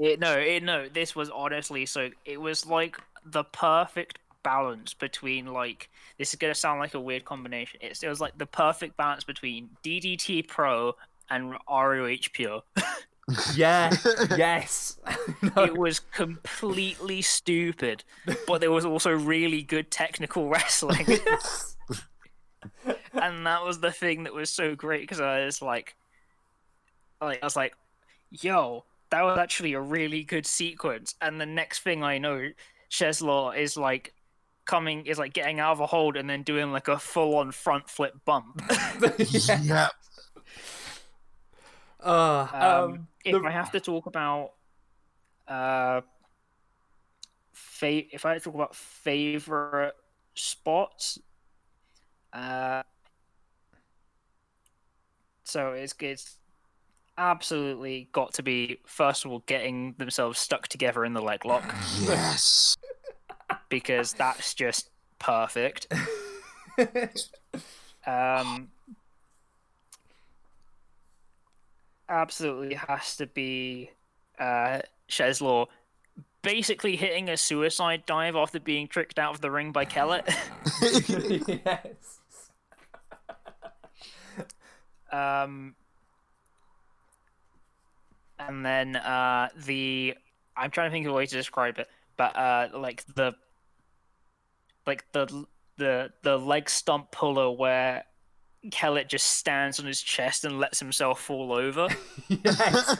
It, 0.00 0.20
no, 0.20 0.34
it, 0.38 0.62
no, 0.62 0.88
this 0.88 1.16
was 1.16 1.28
honestly 1.28 1.84
so. 1.84 2.10
It 2.24 2.40
was 2.40 2.64
like 2.64 2.96
the 3.26 3.42
perfect 3.42 4.20
balance 4.44 4.94
between 4.94 5.46
like 5.46 5.90
this 6.18 6.28
is 6.28 6.36
gonna 6.36 6.54
sound 6.54 6.78
like 6.78 6.94
a 6.94 7.00
weird 7.00 7.24
combination. 7.24 7.80
It's, 7.82 8.04
it 8.04 8.08
was 8.08 8.20
like 8.20 8.38
the 8.38 8.46
perfect 8.46 8.96
balance 8.96 9.24
between 9.24 9.68
DDT 9.82 10.46
Pro 10.46 10.94
and 11.30 11.50
ROH 11.68 12.28
Pure. 12.32 12.62
yeah, 13.54 13.94
yes. 14.36 14.98
No. 15.56 15.64
It 15.64 15.76
was 15.76 16.00
completely 16.00 17.22
stupid, 17.22 18.02
but 18.46 18.60
there 18.60 18.70
was 18.70 18.84
also 18.84 19.12
really 19.12 19.62
good 19.62 19.90
technical 19.90 20.48
wrestling, 20.50 21.06
and 23.12 23.46
that 23.46 23.62
was 23.64 23.80
the 23.80 23.92
thing 23.92 24.24
that 24.24 24.34
was 24.34 24.50
so 24.50 24.74
great 24.74 25.02
because 25.02 25.20
I 25.20 25.44
was 25.44 25.62
like, 25.62 25.96
like 27.20 27.40
I 27.42 27.46
was 27.46 27.56
like, 27.56 27.74
yo, 28.30 28.84
that 29.10 29.22
was 29.22 29.38
actually 29.38 29.74
a 29.74 29.80
really 29.80 30.22
good 30.24 30.46
sequence. 30.46 31.14
And 31.20 31.40
the 31.40 31.46
next 31.46 31.80
thing 31.80 32.02
I 32.02 32.18
know, 32.18 32.50
Czeslaw 32.90 33.56
is 33.56 33.76
like 33.76 34.14
coming, 34.64 35.06
is 35.06 35.18
like 35.18 35.32
getting 35.32 35.60
out 35.60 35.72
of 35.72 35.80
a 35.80 35.86
hold 35.86 36.16
and 36.16 36.28
then 36.28 36.42
doing 36.42 36.72
like 36.72 36.88
a 36.88 36.98
full 36.98 37.36
on 37.36 37.52
front 37.52 37.88
flip 37.88 38.14
bump. 38.24 38.62
yeah. 39.18 39.60
yeah. 39.62 39.88
Uh, 42.00 42.46
Um, 42.52 42.62
um, 42.62 43.08
if 43.24 43.32
the- 43.42 43.48
I 43.48 43.50
have 43.50 43.70
to 43.72 43.80
talk 43.80 44.06
about, 44.06 44.52
uh, 45.48 46.00
fa- 47.52 48.14
if 48.14 48.24
I 48.24 48.34
have 48.34 48.42
to 48.42 48.44
talk 48.50 48.54
about 48.54 48.76
favorite 48.76 49.94
spots, 50.34 51.18
uh, 52.32 52.82
so 55.44 55.72
it's 55.72 55.94
it's 56.00 56.38
absolutely 57.16 58.08
got 58.12 58.32
to 58.34 58.42
be 58.44 58.78
first 58.86 59.24
of 59.24 59.32
all 59.32 59.40
getting 59.46 59.92
themselves 59.98 60.38
stuck 60.38 60.68
together 60.68 61.04
in 61.04 61.14
the 61.14 61.20
leg 61.22 61.44
lock 61.44 61.64
Yes. 62.02 62.76
because 63.68 64.12
that's 64.12 64.54
just 64.54 64.90
perfect. 65.18 65.92
Um, 68.06 68.70
absolutely 72.08 72.74
has 72.74 73.16
to 73.16 73.26
be 73.26 73.90
uh, 74.38 74.80
Czeslaw 75.08 75.66
basically 76.42 76.96
hitting 76.96 77.28
a 77.28 77.36
suicide 77.36 78.04
dive 78.06 78.36
after 78.36 78.60
being 78.60 78.88
tricked 78.88 79.18
out 79.18 79.34
of 79.34 79.40
the 79.40 79.50
ring 79.50 79.72
by 79.72 79.84
Kellett. 79.84 80.28
yes. 80.82 82.20
um, 85.12 85.74
and 88.38 88.64
then 88.64 88.96
uh, 88.96 89.48
the 89.66 90.14
I'm 90.56 90.70
trying 90.70 90.90
to 90.90 90.92
think 90.92 91.06
of 91.06 91.12
a 91.12 91.14
way 91.14 91.26
to 91.26 91.34
describe 91.34 91.78
it, 91.78 91.88
but 92.16 92.36
uh, 92.36 92.68
like 92.74 93.04
the 93.14 93.34
like 94.86 95.04
the 95.12 95.46
the 95.76 96.10
the 96.22 96.38
leg 96.38 96.68
stump 96.70 97.10
puller 97.10 97.50
where 97.50 98.04
Kellett 98.70 99.08
just 99.08 99.26
stands 99.26 99.78
on 99.78 99.86
his 99.86 100.02
chest 100.02 100.44
and 100.44 100.58
lets 100.58 100.80
himself 100.80 101.20
fall 101.20 101.52
over. 101.52 101.88
yes. 102.28 102.96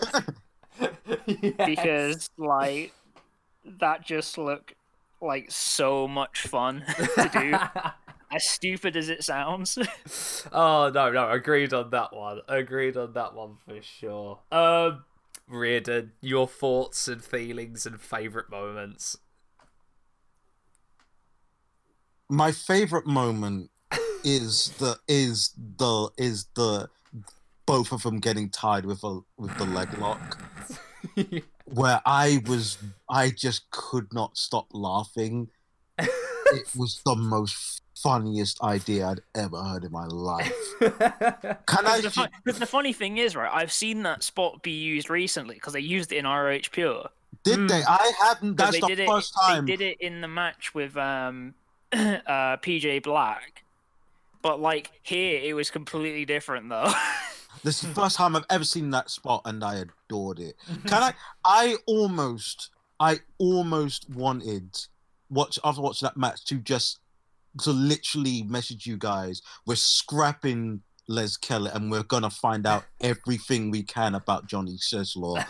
because 1.67 2.31
like 2.39 2.93
that 3.65 4.05
just 4.05 4.39
looked 4.39 4.75
like 5.21 5.51
so 5.51 6.07
much 6.07 6.43
fun 6.43 6.85
to 7.17 7.31
do 7.33 7.55
as 8.31 8.49
stupid 8.49 8.97
as 8.97 9.09
it 9.09 9.25
sounds 9.25 9.77
oh 10.53 10.91
no, 10.95 11.11
no, 11.11 11.31
agreed 11.31 11.73
on 11.73 11.91
that 11.91 12.15
one. 12.15 12.41
Agreed 12.47 12.97
on 12.97 13.13
that 13.15 13.35
one 13.35 13.57
for 13.57 13.83
sure. 13.83 14.39
Um, 14.53 15.05
Riordan, 15.49 16.13
your 16.21 16.47
thoughts 16.47 17.09
and 17.09 17.25
feelings 17.25 17.87
and 17.87 18.01
favorite 18.01 18.51
moments. 18.51 19.17
My 22.29 22.53
favorite 22.53 23.07
moment 23.07 23.71
is 24.25 24.71
the 24.79 24.99
is 25.09 25.53
the 25.79 26.11
is 26.19 26.47
the 26.55 26.89
both 27.67 27.93
of 27.93 28.03
them 28.03 28.19
getting 28.19 28.49
tied 28.51 28.85
with 28.87 29.03
a 29.05 29.21
with 29.37 29.57
the 29.59 29.65
leg 29.67 29.89
lock. 29.99 30.41
where 31.67 32.01
I 32.07 32.43
was, 32.47 32.79
I 33.11 33.31
just 33.31 33.71
could 33.71 34.13
not 34.13 34.37
stop 34.37 34.69
laughing. 34.73 35.49
It 35.99 36.67
was 36.77 37.03
the 37.05 37.15
most 37.17 37.83
funniest 37.97 38.63
idea 38.63 39.07
I'd 39.09 39.21
ever 39.35 39.63
heard 39.63 39.85
in 39.85 39.93
my 39.93 40.07
life. 40.07 40.53
Can 40.81 41.87
I? 41.87 42.01
the, 42.01 42.11
fun- 42.11 42.31
the 42.45 42.67
funny 42.67 42.93
thing 42.93 43.19
is 43.19 43.35
right 43.35 43.51
i've 43.53 43.73
seen 43.73 44.05
that 44.05 44.23
spot 44.23 44.63
be 44.63 44.71
used 44.71 45.11
recently 45.11 45.57
because 45.57 45.73
they 45.73 45.81
used 45.81 46.13
it 46.13 46.19
in 46.19 46.25
roh 46.25 46.59
pure 46.71 47.11
Did 47.43 47.69
they? 47.69 47.83
I 47.87 48.13
haven't. 48.23 48.57
That's 48.57 48.73
they 48.73 48.81
the 48.81 48.87
did 48.95 49.09
first 49.09 49.35
it 49.37 49.47
time. 49.47 49.67
they 49.67 49.77
did 49.77 49.81
it 49.93 50.01
in 50.01 50.21
the 50.21 50.29
match 50.29 50.75
with 50.75 50.97
um 50.97 51.55
uh 51.93 52.57
pj 52.59 53.03
black 53.03 53.65
but 54.49 54.61
like 54.63 54.91
here 55.03 55.39
it 55.45 55.53
was 55.53 55.71
completely 55.71 56.25
different 56.25 56.71
though 56.71 56.91
This 57.65 57.83
is 57.83 57.89
the 57.89 57.95
first 58.01 58.17
time 58.17 58.37
I've 58.37 58.47
ever 58.51 58.63
seen 58.63 58.91
that 58.91 59.11
spot, 59.11 59.43
and 59.45 59.65
I 59.65 59.83
adored 60.07 60.39
it. 60.39 60.55
Can 60.87 61.03
I? 61.03 61.13
I 61.45 61.75
almost, 61.87 62.71
I 63.01 63.19
almost 63.39 64.09
wanted 64.11 64.79
watch 65.29 65.59
after 65.65 65.83
watching 65.83 66.07
that 66.07 66.17
match 66.17 66.45
to 66.45 66.59
just 66.59 67.01
to 67.63 67.73
literally 67.73 68.45
message 68.45 68.87
you 68.87 68.97
guys. 68.97 69.43
We're 69.67 69.75
scrapping 69.75 70.83
Les 71.09 71.37
Kellett, 71.39 71.75
and 71.75 71.91
we're 71.91 72.03
gonna 72.03 72.31
find 72.31 72.67
out 72.67 72.85
everything 73.01 73.71
we 73.71 73.83
can 73.83 74.15
about 74.15 74.47
Johnny 74.47 74.77
Czeslaw. 74.77 75.45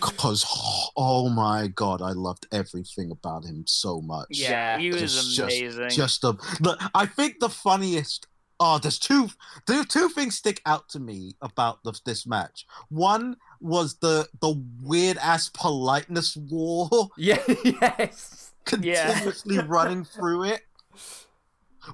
Because 0.00 0.44
oh 0.96 1.28
my 1.30 1.68
god, 1.68 2.02
I 2.02 2.12
loved 2.12 2.46
everything 2.52 3.10
about 3.10 3.44
him 3.44 3.64
so 3.66 4.00
much. 4.00 4.28
yeah 4.30 4.78
he 4.78 4.90
was 4.90 5.00
Just- 5.00 5.36
just- 5.36 5.40
amazing 5.60 5.88
Just 5.90 6.24
a, 6.24 6.32
the, 6.60 6.90
I 6.94 7.06
think 7.06 7.40
the 7.40 7.48
funniest 7.48 8.26
Oh, 8.60 8.76
there's 8.78 8.98
two. 8.98 9.28
There 9.68 9.84
two 9.84 10.08
things 10.08 10.34
stick 10.34 10.60
out 10.66 10.88
to 10.88 10.98
me 10.98 11.36
about 11.40 11.80
the, 11.84 11.92
this 12.04 12.26
match. 12.26 12.66
One 12.88 13.36
was 13.60 13.94
the 14.00 14.26
the 14.40 14.60
weird 14.82 15.16
ass 15.18 15.48
politeness 15.48 16.36
war 16.36 16.88
Yeah, 17.16 17.38
yes. 17.64 18.50
continuously 18.64 19.58
running 19.60 20.04
through 20.04 20.42
it. 20.44 20.62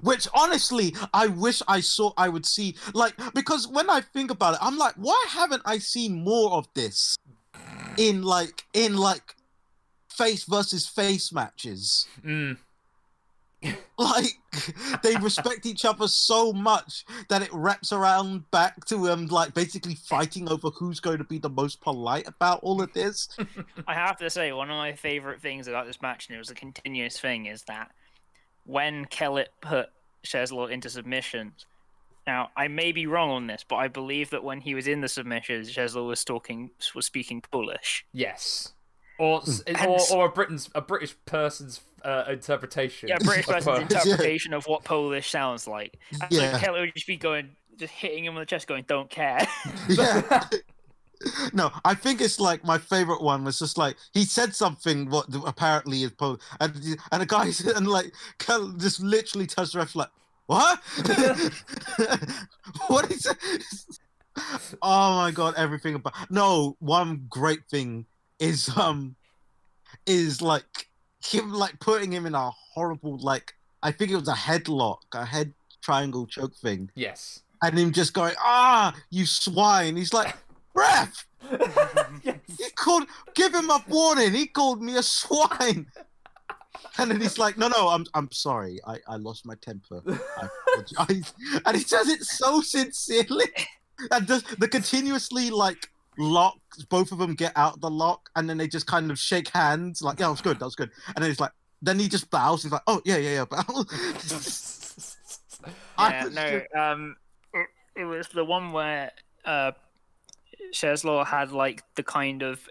Which 0.01 0.27
honestly, 0.33 0.95
I 1.13 1.27
wish 1.27 1.61
I 1.67 1.79
saw. 1.79 2.11
I 2.17 2.29
would 2.29 2.45
see 2.45 2.75
like 2.93 3.15
because 3.33 3.67
when 3.67 3.89
I 3.89 4.01
think 4.01 4.31
about 4.31 4.55
it, 4.55 4.59
I'm 4.61 4.77
like, 4.77 4.95
why 4.95 5.23
haven't 5.29 5.63
I 5.65 5.77
seen 5.77 6.23
more 6.23 6.51
of 6.51 6.67
this 6.73 7.17
in 7.97 8.23
like 8.23 8.63
in 8.73 8.97
like 8.97 9.35
face 10.09 10.43
versus 10.43 10.87
face 10.87 11.31
matches? 11.31 12.07
Mm. 12.25 12.57
like 13.97 14.37
they 15.01 15.15
respect 15.17 15.65
each 15.65 15.85
other 15.85 16.07
so 16.07 16.53
much 16.53 17.05
that 17.29 17.41
it 17.41 17.53
wraps 17.53 17.91
around 17.91 18.49
back 18.51 18.83
to 18.85 19.09
um 19.09 19.27
like 19.27 19.53
basically 19.53 19.95
fighting 19.95 20.49
over 20.49 20.69
who's 20.69 20.99
going 20.99 21.17
to 21.17 21.23
be 21.23 21.39
the 21.39 21.49
most 21.49 21.81
polite 21.81 22.27
about 22.27 22.59
all 22.61 22.81
of 22.81 22.91
this. 22.93 23.29
I 23.87 23.93
have 23.93 24.17
to 24.17 24.29
say, 24.29 24.51
one 24.51 24.69
of 24.69 24.77
my 24.77 24.93
favorite 24.93 25.41
things 25.41 25.67
about 25.67 25.87
this 25.87 26.01
match, 26.01 26.27
and 26.27 26.35
it 26.35 26.39
was 26.39 26.49
a 26.49 26.55
continuous 26.55 27.19
thing, 27.19 27.45
is 27.45 27.63
that 27.63 27.91
when 28.65 29.05
Kellett 29.05 29.49
put 29.61 29.89
Czeslaw 30.25 30.69
into 30.69 30.89
submissions. 30.89 31.65
Now, 32.27 32.49
I 32.57 32.67
may 32.67 32.91
be 32.91 33.05
wrong 33.05 33.29
on 33.29 33.47
this, 33.47 33.63
but 33.67 33.75
I 33.75 33.87
believe 33.87 34.31
that 34.31 34.43
when 34.43 34.59
he 34.61 34.73
was 34.73 34.87
in 34.87 35.01
the 35.01 35.07
submissions, 35.07 35.71
Czeslaw 35.71 36.07
was 36.07 36.23
talking 36.23 36.71
was 36.95 37.05
speaking 37.05 37.41
Polish. 37.41 38.05
Yes. 38.13 38.73
Or, 39.19 39.41
s- 39.41 39.61
And 39.67 39.77
or, 39.87 39.99
or 40.11 40.25
a 40.25 40.29
Britain's 40.29 40.69
a 40.75 40.81
British 40.81 41.15
person's 41.25 41.81
uh, 42.03 42.23
interpretation. 42.27 43.09
Yeah, 43.09 43.17
British 43.23 43.47
of 43.47 43.53
person's 43.53 43.65
Polish. 43.65 44.05
interpretation 44.05 44.53
of 44.53 44.65
what 44.65 44.83
Polish 44.83 45.29
sounds 45.29 45.67
like. 45.67 45.97
And 46.11 46.23
Yeah. 46.31 46.53
so 46.53 46.57
Kellett 46.59 46.81
would 46.81 46.93
just 46.95 47.07
be 47.07 47.15
going, 47.17 47.51
just 47.77 47.93
hitting 47.93 48.25
him 48.25 48.33
on 48.33 48.39
the 48.39 48.45
chest, 48.45 48.67
going, 48.67 48.83
"Don't 48.87 49.09
care." 49.09 49.47
yeah. 49.89 50.43
No, 51.53 51.71
I 51.83 51.93
think 51.95 52.21
it's 52.21 52.39
like 52.39 52.63
my 52.63 52.77
favorite 52.77 53.21
one 53.21 53.43
was 53.43 53.59
just 53.59 53.77
like 53.77 53.95
he 54.13 54.25
said 54.25 54.53
something 54.55 55.09
what 55.09 55.25
apparently 55.45 56.03
is 56.03 56.11
po- 56.11 56.39
and 56.59 56.97
and 57.11 57.23
a 57.23 57.25
guy 57.25 57.51
and 57.75 57.87
like 57.87 58.11
just 58.77 58.99
literally 59.01 59.47
touched 59.47 59.73
the 59.73 59.79
ref 59.79 59.95
like 59.95 60.09
what? 60.47 60.79
what 62.87 63.11
is 63.11 63.25
it? 63.25 63.37
Oh 64.81 65.15
my 65.17 65.31
god, 65.31 65.53
everything 65.57 65.95
about 65.95 66.13
no 66.29 66.75
one 66.79 67.25
great 67.29 67.65
thing 67.69 68.05
is 68.39 68.69
um 68.77 69.15
is 70.05 70.41
like 70.41 70.87
him 71.23 71.51
like 71.53 71.79
putting 71.79 72.11
him 72.11 72.25
in 72.25 72.35
a 72.35 72.51
horrible 72.73 73.17
like 73.19 73.53
I 73.81 73.91
think 73.91 74.11
it 74.11 74.15
was 74.15 74.27
a 74.27 74.33
headlock, 74.33 74.99
a 75.13 75.25
head 75.25 75.53
triangle 75.81 76.25
choke 76.25 76.55
thing 76.55 76.89
Yes. 76.95 77.41
and 77.63 77.77
him 77.77 77.91
just 77.91 78.13
going, 78.13 78.33
"Ah, 78.39 78.93
you 79.09 79.25
swine!" 79.25 79.95
He's 79.95 80.13
like, 80.13 80.35
"Ref, 80.75 81.25
yes. 82.23 82.39
he 82.59 82.69
called, 82.75 83.07
give 83.33 83.53
him 83.53 83.69
a 83.69 83.83
warning. 83.87 84.33
He 84.33 84.47
called 84.47 84.81
me 84.81 84.97
a 84.97 85.03
swine." 85.03 85.87
And 86.97 87.11
then 87.11 87.19
he's 87.19 87.37
like, 87.37 87.57
"No, 87.57 87.67
no, 87.67 87.89
I'm, 87.89 88.05
I'm 88.13 88.31
sorry. 88.31 88.79
I, 88.85 88.99
I 89.07 89.15
lost 89.17 89.45
my 89.45 89.55
temper. 89.55 90.01
I 90.07 90.47
apologize." 90.77 91.33
And 91.65 91.75
he 91.77 91.83
says 91.83 92.07
it 92.09 92.23
so 92.23 92.61
sincerely, 92.61 93.45
and 94.11 94.27
just 94.27 94.59
the 94.59 94.67
continuously 94.67 95.49
like 95.49 95.89
lock. 96.17 96.57
Both 96.89 97.11
of 97.11 97.17
them 97.17 97.33
get 97.35 97.53
out 97.55 97.79
the 97.81 97.89
lock, 97.89 98.29
and 98.35 98.49
then 98.49 98.57
they 98.57 98.67
just 98.67 98.87
kind 98.87 99.09
of 99.11 99.17
shake 99.19 99.49
hands, 99.49 100.01
like, 100.01 100.19
"Yeah, 100.19 100.27
that 100.27 100.31
was 100.31 100.41
good. 100.41 100.59
That 100.59 100.65
was 100.65 100.75
good." 100.75 100.91
And 101.15 101.23
then 101.23 101.29
he's 101.31 101.39
like, 101.39 101.51
then 101.81 101.99
he 101.99 102.07
just 102.07 102.29
bows. 102.29 102.63
He's 102.63 102.71
like, 102.71 102.81
"Oh 102.87 103.01
yeah, 103.05 103.17
yeah, 103.17 103.33
yeah." 103.33 103.45
Bow. 103.45 103.57
I 105.97 106.09
yeah, 106.09 106.25
was 106.25 106.35
no, 106.35 106.59
just- 106.59 106.75
um, 106.75 107.15
it, 107.53 107.67
it 107.95 108.05
was 108.05 108.27
the 108.29 108.43
one 108.45 108.71
where 108.71 109.11
uh, 109.45 109.71
Czeslaw 110.73 111.25
had 111.25 111.51
like 111.51 111.83
the 111.95 112.03
kind 112.03 112.41
of, 112.41 112.67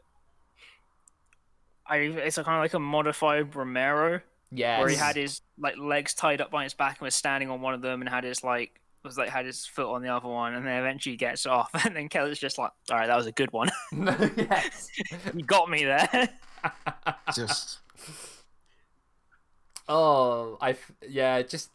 I 1.86 1.96
it's 1.98 2.38
a 2.38 2.44
kind 2.44 2.56
of 2.56 2.62
like 2.62 2.74
a 2.74 2.78
modified 2.78 3.54
Romero 3.54 4.20
yes. 4.50 4.80
where 4.80 4.88
he 4.88 4.96
had 4.96 5.16
his 5.16 5.42
like 5.58 5.76
legs 5.76 6.14
tied 6.14 6.40
up 6.40 6.50
by 6.50 6.64
his 6.64 6.74
back 6.74 6.98
and 6.98 7.06
was 7.06 7.14
standing 7.14 7.50
on 7.50 7.60
one 7.60 7.74
of 7.74 7.82
them 7.82 8.00
and 8.00 8.08
had 8.08 8.24
his 8.24 8.42
like 8.42 8.80
was 9.02 9.18
like 9.18 9.28
had 9.28 9.44
his 9.44 9.66
foot 9.66 9.92
on 9.92 10.02
the 10.02 10.08
other 10.08 10.28
one 10.28 10.54
and 10.54 10.66
then 10.66 10.78
eventually 10.78 11.16
gets 11.16 11.44
off 11.44 11.70
and 11.84 11.94
then 11.94 12.08
Kelly's 12.08 12.38
just 12.38 12.58
like, 12.58 12.70
all 12.90 12.96
right, 12.96 13.06
that 13.06 13.16
was 13.16 13.26
a 13.26 13.32
good 13.32 13.52
one. 13.52 13.70
yes. 13.92 14.88
you 15.34 15.44
got 15.44 15.68
me 15.68 15.84
there. 15.84 16.28
just 17.34 17.80
Oh, 19.88 20.56
I 20.60 20.76
yeah, 21.06 21.42
just 21.42 21.70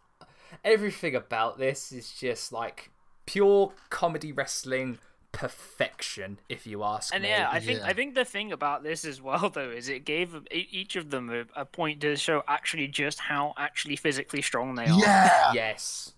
everything 0.63 1.15
about 1.15 1.59
this 1.59 1.91
is 1.91 2.11
just 2.11 2.51
like 2.51 2.89
pure 3.25 3.73
comedy 3.89 4.31
wrestling 4.31 4.97
perfection, 5.31 6.39
if 6.49 6.65
you 6.67 6.83
ask 6.83 7.13
And 7.13 7.23
me. 7.23 7.29
yeah, 7.29 7.49
I 7.51 7.59
think 7.59 7.79
Yeah. 7.79 7.85
I 7.87 7.93
think 7.93 8.15
the 8.15 8.25
thing 8.25 8.51
about 8.51 8.83
this 8.83 9.05
as 9.05 9.21
well 9.21 9.49
though 9.49 9.69
is 9.69 9.87
it 9.89 10.05
gave 10.05 10.35
e- 10.51 10.67
each 10.71 10.95
of 10.95 11.09
them 11.11 11.29
a, 11.29 11.45
a 11.61 11.65
point 11.65 12.01
to 12.01 12.15
show 12.15 12.43
actually 12.47 12.87
just 12.87 13.19
how 13.19 13.53
actually 13.57 13.95
physically 13.95 14.41
strong 14.41 14.75
they 14.75 14.85
are. 14.87 14.99
yeah. 14.99 15.51
yes. 15.53 16.13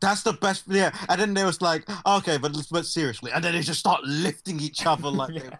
That's 0.00 0.22
the 0.24 0.32
best. 0.32 0.64
Yeah, 0.66 0.90
and 1.08 1.20
then 1.20 1.34
there 1.34 1.46
was 1.46 1.62
like, 1.62 1.84
okay, 2.04 2.36
but 2.36 2.56
but 2.70 2.86
seriously, 2.86 3.30
and 3.32 3.42
then 3.44 3.52
they 3.54 3.60
just 3.60 3.78
start 3.80 4.02
lifting 4.04 4.58
each 4.60 4.84
other 4.86 5.08
like 5.22 5.32
Yeah. 5.34 5.40
they're 5.42 5.58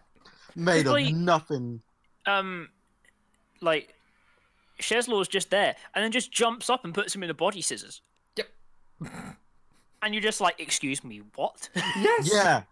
made 0.56 0.86
of 0.86 0.92
Like- 0.94 1.14
nothing. 1.14 1.80
Um, 2.26 2.68
like 3.60 3.94
Czeslaw's 4.80 5.28
just 5.28 5.50
there 5.50 5.76
and 5.94 6.02
then 6.04 6.10
just 6.12 6.32
jumps 6.32 6.68
up 6.70 6.84
and 6.84 6.92
puts 6.94 7.14
him 7.14 7.22
in 7.22 7.28
the 7.28 7.34
body 7.34 7.62
scissors. 7.62 8.00
Yep. 8.36 8.48
And 10.02 10.14
you're 10.14 10.22
just 10.22 10.40
like, 10.40 10.58
excuse 10.58 11.04
me, 11.04 11.22
what? 11.36 11.68
Yes. 11.76 12.30
Yeah, 12.32 12.62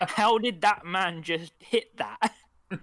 How 0.00 0.38
did 0.38 0.60
that 0.62 0.84
man 0.84 1.22
just 1.22 1.52
hit 1.58 1.96
that? 1.96 2.34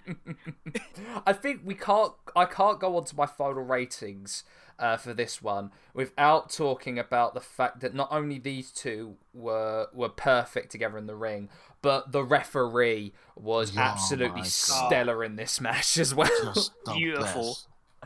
I 1.26 1.34
think 1.34 1.62
we 1.64 1.76
can't. 1.76 2.14
I 2.36 2.46
can't 2.46 2.80
go 2.80 2.98
on 2.98 3.06
to 3.06 3.16
my 3.16 3.26
final 3.26 3.64
ratings 3.64 4.44
uh, 4.80 4.98
for 4.98 5.14
this 5.14 5.42
one 5.42 5.72
without 5.94 6.50
talking 6.50 7.00
about 7.00 7.34
the 7.34 7.42
fact 7.42 7.80
that 7.82 7.94
not 7.94 8.10
only 8.12 8.40
these 8.40 8.72
two 8.72 9.16
were 9.34 9.88
were 9.94 10.10
perfect 10.10 10.72
together 10.72 10.98
in 10.98 11.08
the 11.08 11.16
ring, 11.16 11.50
but 11.82 12.12
the 12.12 12.24
referee 12.24 13.14
was 13.36 13.76
Oh 13.78 13.82
absolutely 13.82 14.44
stellar 14.44 15.24
in 15.24 15.36
this 15.36 15.62
match 15.62 15.98
as 15.98 16.14
well. 16.14 16.30
Beautiful. 16.94 17.58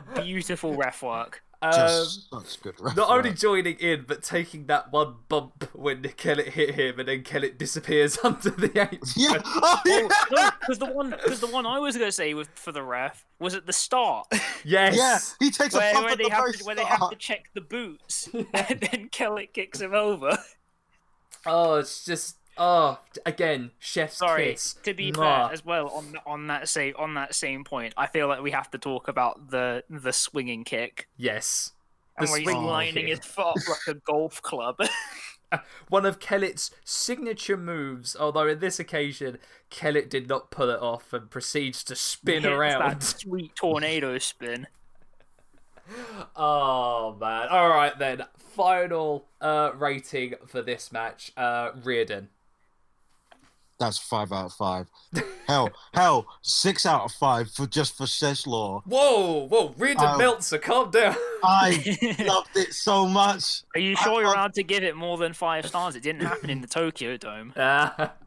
best. 0.06 0.24
Beautiful 0.24 0.76
ref 0.76 1.02
work. 1.02 1.42
Um, 1.62 1.72
Just 1.72 2.30
such 2.30 2.62
good. 2.62 2.74
not 2.96 3.10
only 3.10 3.34
joining 3.34 3.76
in, 3.80 4.04
but 4.08 4.22
taking 4.22 4.64
that 4.66 4.90
one 4.92 5.16
bump 5.28 5.68
when 5.74 6.02
Kellett 6.16 6.48
hit 6.48 6.74
him, 6.74 6.98
and 6.98 7.06
then 7.06 7.22
Kellett 7.22 7.58
disappears 7.58 8.18
under 8.24 8.48
the 8.48 8.68
apron. 8.80 9.00
yeah, 9.14 9.42
oh, 9.44 9.80
yeah, 9.84 10.08
no, 10.32 10.50
because 10.60 10.78
the 10.78 10.86
one, 10.86 11.10
because 11.10 11.40
the 11.40 11.46
one 11.48 11.66
I 11.66 11.78
was 11.78 11.98
gonna 11.98 12.12
say 12.12 12.32
with 12.32 12.48
for 12.54 12.72
the 12.72 12.82
ref 12.82 13.26
was 13.38 13.54
at 13.54 13.66
the 13.66 13.74
start, 13.74 14.26
Yes. 14.64 14.96
yeah. 14.96 15.18
He 15.46 15.50
takes 15.50 15.74
a 15.74 15.78
where, 15.78 15.92
bump 15.92 16.04
where 16.04 16.12
at 16.12 16.18
they 16.18 16.24
the 16.24 16.30
have 16.30 16.44
very 16.44 16.52
to, 16.54 16.64
where 16.64 16.74
they 16.74 16.84
have 16.84 17.10
to 17.10 17.16
check 17.16 17.50
the 17.52 17.60
boots, 17.60 18.28
and 18.32 18.80
then 18.80 19.08
Kellett 19.12 19.52
kicks 19.52 19.80
him 19.82 19.92
over. 19.94 20.38
Oh, 21.44 21.74
it's 21.76 22.04
just 22.06 22.36
oh 22.60 22.98
again, 23.26 23.72
chef's 23.80 24.18
Sorry, 24.18 24.52
kiss. 24.52 24.74
to 24.84 24.94
be 24.94 25.10
Mwah. 25.10 25.46
fair 25.46 25.52
as 25.54 25.64
well 25.64 25.88
on 25.88 26.14
on 26.26 26.46
that 26.46 26.68
same 26.68 26.94
on 26.96 27.14
that 27.14 27.34
same 27.34 27.64
point, 27.64 27.94
I 27.96 28.06
feel 28.06 28.28
like 28.28 28.42
we 28.42 28.52
have 28.52 28.70
to 28.70 28.78
talk 28.78 29.08
about 29.08 29.50
the 29.50 29.82
the 29.90 30.12
swinging 30.12 30.62
kick 30.62 31.08
Yes. 31.16 31.72
and 32.16 32.28
The 32.28 32.30
where 32.32 32.40
he's 32.40 32.52
lining 32.52 33.08
his 33.08 33.20
foot 33.20 33.46
up 33.46 33.56
like 33.68 33.86
a 33.88 33.94
golf 33.94 34.40
club. 34.42 34.76
One 35.88 36.06
of 36.06 36.20
Kellett's 36.20 36.70
signature 36.84 37.56
moves, 37.56 38.14
although 38.14 38.46
in 38.46 38.60
this 38.60 38.78
occasion, 38.78 39.38
Kellett 39.68 40.08
did 40.08 40.28
not 40.28 40.52
pull 40.52 40.70
it 40.70 40.78
off 40.80 41.12
and 41.12 41.28
proceeds 41.28 41.82
to 41.84 41.96
spin 41.96 42.46
around. 42.46 42.80
that 42.88 43.02
sweet 43.20 43.56
tornado 43.56 44.18
spin. 44.18 44.68
Oh 46.36 47.16
man. 47.20 47.48
Alright 47.48 47.98
then. 47.98 48.24
Final 48.38 49.26
uh 49.40 49.72
rating 49.76 50.34
for 50.46 50.62
this 50.62 50.92
match. 50.92 51.32
Uh 51.36 51.70
Riordan. 51.82 52.28
That's 53.80 53.96
five 53.98 54.30
out 54.30 54.44
of 54.44 54.52
five. 54.52 54.86
hell, 55.48 55.70
hell, 55.94 56.26
six 56.42 56.84
out 56.86 57.02
of 57.04 57.12
five 57.12 57.50
for 57.50 57.66
just 57.66 57.96
for 57.96 58.04
Czeslaw. 58.04 58.82
Whoa, 58.84 59.46
whoa, 59.48 59.74
Riordan 59.78 60.04
Oh. 60.06 60.18
Meltzer, 60.18 60.58
calm 60.58 60.90
down. 60.90 61.16
I 61.42 61.82
loved 62.26 62.56
it 62.56 62.74
so 62.74 63.06
much. 63.06 63.62
Are 63.74 63.80
you 63.80 63.96
I- 63.98 64.04
sure 64.04 64.20
you're 64.20 64.28
I- 64.28 64.34
allowed 64.34 64.52
to 64.54 64.62
give 64.62 64.82
it 64.84 64.94
more 64.96 65.16
than 65.16 65.32
five 65.32 65.66
stars? 65.66 65.96
It 65.96 66.02
didn't 66.02 66.20
happen 66.26 66.50
in 66.50 66.60
the 66.60 66.66
Tokyo 66.68 67.16
Dome. 67.16 67.54
Uh, 67.56 68.08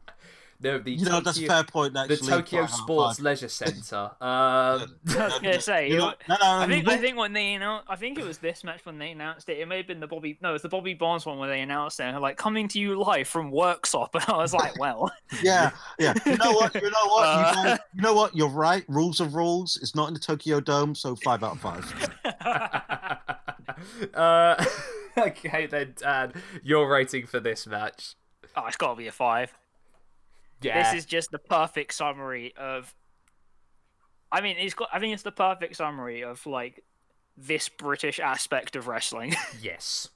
no, 0.64 0.78
the 0.78 0.92
You 0.92 1.04
know, 1.04 1.20
that's 1.20 1.36
a 1.36 1.40
Tokyo, 1.42 1.48
fair 1.48 1.64
point. 1.64 1.92
the 1.94 2.16
Tokyo 2.16 2.40
Five 2.40 2.54
out 2.54 2.64
of 2.64 2.70
Sports 2.70 3.18
five. 3.18 3.24
Leisure 3.24 3.48
Centre. 3.48 4.10
Um, 4.24 4.96
I 5.10 5.24
was 5.24 5.38
gonna 5.40 5.60
say, 5.60 5.90
You 5.90 5.98
know, 5.98 6.14
no, 6.28 6.36
no, 6.40 6.58
I 6.58 6.66
think 6.66 6.88
I 6.88 6.96
think 6.96 7.18
when 7.18 7.32
they 7.34 7.54
announced, 7.54 7.86
I 7.90 7.96
think 7.96 8.18
it 8.18 8.24
was 8.24 8.38
this 8.38 8.64
match 8.64 8.80
when 8.84 8.98
they 8.98 9.10
announced 9.10 9.48
it. 9.48 9.58
It 9.58 9.68
may 9.68 9.76
have 9.78 9.86
been 9.86 10.00
the 10.00 10.06
Bobby, 10.06 10.38
no, 10.40 10.50
it 10.50 10.52
was 10.54 10.62
the 10.62 10.68
Bobby 10.68 10.94
Barnes 10.94 11.26
one 11.26 11.38
where 11.38 11.48
they 11.48 11.60
announced 11.60 12.00
it, 12.00 12.04
and 12.04 12.18
like 12.20 12.36
coming 12.38 12.66
to 12.68 12.78
you 12.78 12.98
live 12.98 13.28
from 13.28 13.52
Worksop, 13.52 14.08
and 14.14 14.24
I 14.28 14.36
was 14.38 14.54
like, 14.54 14.78
well, 14.78 15.12
yeah, 15.42 15.70
yeah. 15.98 16.14
You 16.24 16.36
know 16.38 16.52
what? 16.52 16.74
You 16.74 16.90
know 16.90 17.06
what? 17.06 17.26
Uh. 17.26 17.38
you, 17.38 17.64
guys, 17.64 17.78
you 17.94 18.02
know 18.02 18.14
what? 18.14 18.34
You're 18.34 18.48
right. 18.48 18.84
Rules 18.88 19.20
of 19.20 19.34
rules. 19.34 19.78
It's 19.82 19.94
not 19.94 20.08
in 20.08 20.14
the 20.14 20.20
Tokyo 20.20 20.60
Dome, 20.60 20.94
so 20.94 21.14
five 21.16 21.42
out 21.44 21.56
of 21.56 21.60
five. 21.60 22.18
uh, 24.14 24.64
okay, 25.18 25.66
then, 25.66 25.94
Dan, 25.98 26.32
your 26.62 26.90
rating 26.90 27.26
for 27.26 27.40
this 27.40 27.66
match. 27.66 28.14
Oh, 28.56 28.66
it's 28.66 28.76
got 28.76 28.90
to 28.90 28.96
be 28.96 29.06
a 29.08 29.12
five. 29.12 29.52
Yeah. 30.62 30.82
This 30.82 31.00
is 31.00 31.06
just 31.06 31.30
the 31.30 31.38
perfect 31.38 31.94
summary 31.94 32.54
of. 32.56 32.94
I 34.32 34.40
mean, 34.40 34.56
it's 34.58 34.74
got. 34.74 34.88
I 34.92 34.98
think 34.98 35.14
it's 35.14 35.22
the 35.22 35.32
perfect 35.32 35.76
summary 35.76 36.22
of 36.22 36.44
like 36.46 36.82
this 37.36 37.68
British 37.68 38.20
aspect 38.20 38.76
of 38.76 38.88
wrestling. 38.88 39.34
Yes. 39.60 40.08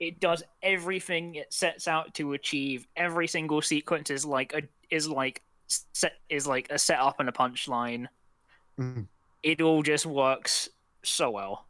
it 0.00 0.20
does 0.20 0.42
everything 0.62 1.36
it 1.36 1.52
sets 1.52 1.88
out 1.88 2.14
to 2.14 2.32
achieve. 2.32 2.86
Every 2.96 3.26
single 3.26 3.62
sequence 3.62 4.10
is 4.10 4.24
like 4.24 4.52
a 4.54 4.62
is 4.90 5.08
like 5.08 5.42
set 5.66 6.14
is 6.28 6.46
like 6.46 6.68
a 6.70 6.78
setup 6.78 7.20
and 7.20 7.28
a 7.28 7.32
punchline. 7.32 8.06
Mm. 8.78 9.06
It 9.42 9.60
all 9.60 9.82
just 9.82 10.06
works 10.06 10.68
so 11.02 11.30
well. 11.30 11.66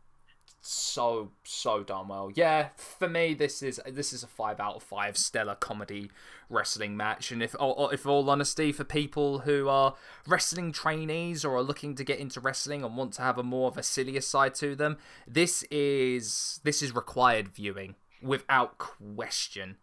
So 0.67 1.31
so 1.43 1.83
done 1.83 2.09
well. 2.09 2.31
Yeah, 2.35 2.69
for 2.77 3.07
me, 3.07 3.35
this 3.35 3.63
is 3.63 3.79
this 3.87 4.15
is 4.15 4.23
a 4.23 4.27
five 4.27 4.61
out 4.61 4.77
of 4.77 4.83
five 4.83 5.19
stellar 5.19 5.55
comedy 5.57 6.11
wrestling 6.49 6.97
match. 6.97 7.31
And 7.31 7.43
if, 7.43 7.55
or, 7.57 7.79
or 7.79 7.93
if 7.93 8.07
all 8.07 8.29
honesty, 8.31 8.73
for 8.73 8.83
people 8.83 9.41
who 9.41 9.69
are 9.69 9.95
wrestling 10.27 10.73
trainees 10.73 11.45
or 11.45 11.55
are 11.57 11.63
looking 11.63 11.95
to 11.97 12.05
get 12.05 12.19
into 12.19 12.41
wrestling 12.41 12.83
and 12.83 12.97
want 12.97 13.13
to 13.15 13.23
have 13.23 13.37
a 13.37 13.43
more 13.43 13.69
of 13.69 13.77
a 13.77 13.83
sillier 13.83 14.23
side 14.23 14.55
to 14.57 14.75
them, 14.75 14.97
this 15.29 15.65
is 15.65 16.61
this 16.65 16.83
is 16.83 16.95
required 16.95 17.49
viewing 17.49 17.95
without 18.23 18.79
question. 18.79 19.77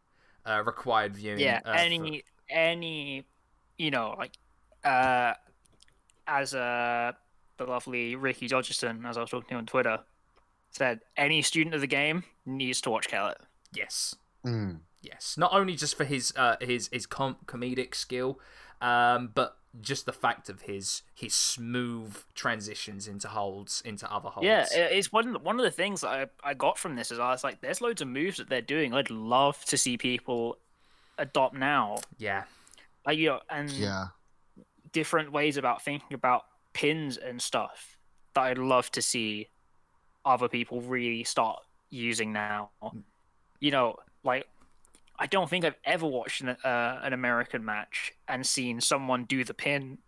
Uh, 0.43 0.63
required 0.65 1.15
viewing. 1.15 1.39
Yeah, 1.39 1.59
uh, 1.63 1.73
any 1.77 1.99
for- 2.19 2.53
any 2.55 3.27
you 3.77 3.91
know 3.91 4.15
like 4.17 4.33
uh 4.83 5.33
as 6.25 6.55
uh 6.55 7.11
the 7.57 7.65
lovely 7.65 8.15
Ricky 8.15 8.47
Dodgerson, 8.47 9.07
as 9.07 9.15
I 9.15 9.21
was 9.21 9.29
talking 9.29 9.49
to 9.49 9.55
on 9.55 9.67
Twitter, 9.67 9.99
said 10.72 11.02
any 11.15 11.41
student 11.41 11.76
of 11.76 11.81
the 11.81 11.88
game 11.88 12.23
needs 12.45 12.81
to 12.81 12.89
watch 12.89 13.07
Kellett. 13.07 13.38
yes. 13.73 14.15
Mm. 14.45 14.80
Yes, 15.03 15.35
not 15.38 15.52
only 15.53 15.76
just 15.76 15.95
for 15.95 16.03
his 16.03 16.31
uh, 16.35 16.56
his 16.61 16.88
his 16.91 17.06
com- 17.07 17.38
comedic 17.48 17.93
skill, 17.95 18.39
um, 18.81 19.31
but 19.34 19.57
just 19.81 20.06
the 20.06 20.14
fact 20.14 20.48
of 20.49 20.61
his 20.64 21.02
his 21.15 21.34
smooth 21.34 22.18
transitions 22.35 23.07
into 23.07 23.27
holds 23.27 23.81
into 23.84 24.11
other 24.11 24.30
holds. 24.30 24.45
Yeah, 24.45 24.65
it's 24.72 25.11
one 25.11 25.34
one 25.43 25.60
of 25.60 25.64
the 25.64 25.72
things 25.72 26.02
that 26.02 26.10
I, 26.43 26.49
I 26.52 26.53
got 26.53 26.77
from 26.77 26.95
this 26.95 27.11
is 27.11 27.18
I 27.19 27.30
was 27.31 27.43
like, 27.43 27.61
there's 27.61 27.81
loads 27.81 28.02
of 28.03 28.07
moves 28.10 28.38
that 28.38 28.48
they're 28.49 28.61
doing. 28.61 28.93
I'd 28.93 29.10
love 29.10 29.64
to 29.65 29.77
see 29.77 29.98
people 29.98 30.57
adopt 31.18 31.56
now. 31.56 31.98
yeah, 32.19 32.43
Like 33.06 33.18
you 33.18 33.30
know, 33.30 33.39
and 33.49 33.69
Yeah. 33.72 34.07
different 34.91 35.31
ways 35.31 35.57
about 35.57 35.81
thinking 35.84 36.14
about 36.14 36.43
pins 36.73 37.18
and 37.18 37.41
stuff 37.41 37.98
that 38.35 38.41
I'd 38.41 38.57
love 38.60 38.91
to 38.91 39.02
see 39.02 39.48
other 40.26 40.48
people 40.48 40.81
really 40.81 41.23
start 41.23 41.61
using 41.89 42.31
now. 42.34 42.69
You 43.60 43.72
know, 43.72 43.98
like 44.23 44.48
I 45.19 45.27
don't 45.27 45.49
think 45.49 45.65
I've 45.65 45.76
ever 45.85 46.07
watched 46.07 46.41
an, 46.41 46.49
uh, 46.49 46.99
an 47.03 47.14
American 47.14 47.64
match 47.64 48.14
and 48.27 48.45
seen 48.45 48.81
someone 48.81 49.26
do 49.26 49.43
the 49.43 49.53
pin 49.53 49.99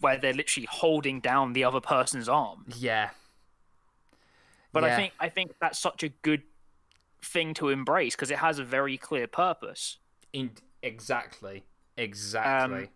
where 0.00 0.16
they're 0.18 0.32
literally 0.34 0.68
holding 0.70 1.20
down 1.20 1.52
the 1.54 1.64
other 1.64 1.80
person's 1.80 2.28
arm. 2.28 2.64
yeah, 2.76 3.10
But 4.72 4.84
Yeah. 4.84 4.92
I 4.92 4.96
think 4.96 5.12
I 5.18 5.28
think 5.28 5.52
that's 5.60 5.78
such 5.78 6.02
a 6.02 6.08
good 6.10 6.42
thing 7.22 7.54
to 7.54 7.68
embrace 7.70 8.14
because 8.14 8.30
it 8.30 8.38
has 8.38 8.58
a 8.58 8.64
very 8.64 8.96
clear 8.96 9.26
purpose. 9.26 9.98
in 10.32 10.52
exactly, 10.82 11.64
exactly. 11.96 12.84
Um, 12.84 12.88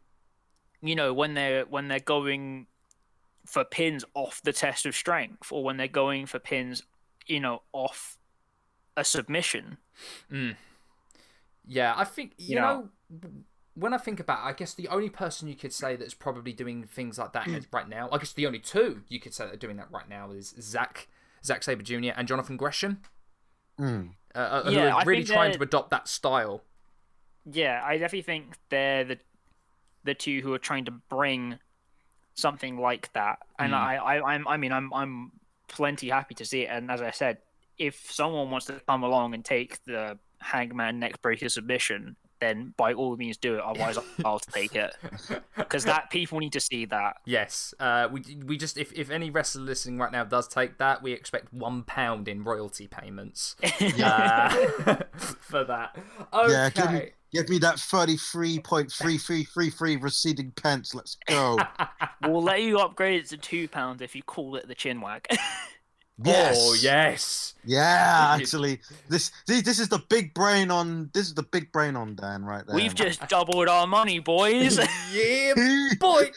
You 0.83 0.95
know, 0.95 1.13
when 1.15 1.35
they're 1.35 1.65
when 1.65 1.89
they're 1.89 2.01
going 2.01 2.67
for 3.53 3.65
pins 3.65 4.03
off 4.15 4.41
the 4.43 4.53
test 4.53 4.87
of 4.87 4.95
strength, 4.95 5.53
or 5.53 5.63
when 5.63 5.77
they're 5.77 5.87
going 5.89 6.25
for 6.25 6.39
pins, 6.39 6.83
you 7.27 7.39
know, 7.39 7.61
off 7.75 8.17
a 8.97 9.05
submission. 9.05 9.77
yeah, 11.67 11.95
I 11.97 12.05
think 12.05 12.33
you 12.39 12.55
You 12.55 12.61
know. 12.61 12.89
When 13.75 13.95
I 13.95 13.99
think 13.99 14.21
about, 14.21 14.41
it, 14.45 14.51
I 14.51 14.53
guess 14.53 14.75
the 14.75 14.89
only 14.89 15.09
person 15.09 15.49
you 15.49 15.55
could 15.55 15.73
say 15.73 15.97
that's 15.97 16.13
probably 16.13 16.53
doing 16.53 16.85
things 16.85 17.19
like 17.19 17.33
that 17.33 17.49
right 17.73 17.89
now, 17.89 18.07
I 18.13 18.19
guess 18.19 18.35
the 18.35 18.47
only 18.47 18.59
two 18.59 19.01
you 19.09 19.19
could 19.19 19.33
say 19.33 19.47
that 19.47 19.55
are 19.55 19.57
doing 19.57 19.77
that 19.79 19.91
right 19.91 20.07
now 20.07 20.31
is 20.31 20.55
Zack, 20.61 21.09
Zack 21.43 21.63
Sabre 21.63 21.83
Jr. 21.83 22.11
and 22.17 22.29
Jonathan 22.29 22.57
Gresham, 22.59 23.01
Mm. 23.81 24.11
uh, 24.35 24.39
uh, 24.39 24.63
Yeah, 24.71 24.91
who 24.91 24.97
I 24.99 25.03
are 25.03 25.07
really 25.07 25.25
trying 25.25 25.53
to 25.53 25.59
they're- 25.59 25.65
adopt 25.67 25.89
that 25.89 26.07
style. 26.07 26.65
Yeah, 27.51 27.81
I 27.83 27.95
definitely 27.97 28.23
think 28.23 28.57
they're 28.69 29.05
the 29.05 29.19
the 30.05 30.15
two 30.15 30.43
who 30.43 30.53
are 30.53 30.59
trying 30.59 30.85
to 30.85 30.91
bring 30.91 31.59
something 32.35 32.79
like 32.79 33.13
that, 33.13 33.39
and 33.59 33.73
Mm. 33.73 33.77
I, 33.77 33.97
I, 33.97 34.35
I'm, 34.35 34.49
I 34.49 34.57
mean, 34.57 34.73
I'm, 34.73 34.93
I'm 34.93 35.33
plenty 35.69 36.09
happy 36.11 36.35
to 36.37 36.45
see 36.45 36.63
it. 36.63 36.69
And 36.71 36.91
as 36.91 37.01
I 37.03 37.11
said, 37.11 37.39
if 37.79 38.11
someone 38.11 38.51
wants 38.51 38.67
to 38.67 38.81
come 38.87 39.03
along 39.03 39.35
and 39.35 39.45
take 39.45 39.83
the 39.85 40.19
Hangman 40.41 41.01
neckbreaker 41.01 41.51
submission, 41.51 42.17
then 42.43 42.75
by 42.77 42.93
all 42.93 43.17
means 43.17 43.37
do 43.37 43.55
it. 43.55 43.61
Otherwise, 43.61 43.97
I'll 44.25 44.39
take 44.41 44.75
it 44.75 44.97
because 45.57 45.85
that 45.85 46.11
people 46.11 46.41
need 46.41 46.55
to 46.55 46.61
see 46.61 46.87
that. 46.87 47.19
Yes, 47.25 47.73
uh, 47.79 48.09
we 48.11 48.25
we 48.45 48.57
just 48.57 48.77
if, 48.77 48.93
if 48.93 49.11
any 49.11 49.31
wrestler 49.31 49.63
listening 49.63 49.97
right 49.99 50.11
now 50.11 50.25
does 50.25 50.49
take 50.49 50.79
that, 50.79 51.01
we 51.03 51.13
expect 51.13 51.55
one 51.55 51.85
pound 51.85 52.27
in 52.27 52.43
royalty 52.43 52.89
payments 52.89 53.55
uh, 53.63 54.49
for 55.41 55.63
that. 55.65 55.97
Okay, 56.33 56.53
Yeah, 56.53 56.71
give 56.71 56.91
me, 56.91 57.11
give 57.33 57.49
me 57.49 57.59
that 57.59 57.77
33.3333 57.77 60.03
receding 60.03 60.51
pence. 60.51 60.97
Let's 60.97 61.17
go. 61.27 61.59
we'll 62.23 62.43
let 62.43 62.63
you 62.63 62.79
upgrade 62.79 63.23
it 63.23 63.29
to 63.29 63.37
two 63.37 63.69
pounds 63.69 64.03
if 64.03 64.17
you 64.17 64.25
call 64.25 64.57
it 64.57 64.67
the 64.67 64.75
chinwag. 64.75 65.27
Yes. 66.23 66.57
Oh 66.59 66.75
yes, 66.75 67.55
Yeah, 67.65 68.37
actually, 68.39 68.81
this 69.09 69.31
this 69.47 69.63
this 69.63 69.79
is 69.79 69.89
the 69.89 69.99
big 70.09 70.35
brain 70.35 70.71
on 70.71 71.11
this 71.15 71.27
is 71.29 71.35
the 71.35 71.43
big 71.43 71.73
brain 71.73 71.97
on 71.97 72.15
Dan 72.15 72.45
right 72.45 72.67
there. 72.67 72.75
We've 72.75 72.95
just 72.95 73.27
doubled 73.29 73.69
our 73.69 73.87
money, 73.87 74.19
boys. 74.19 74.79
yeah, 75.13 75.55
boy. 76.01 76.31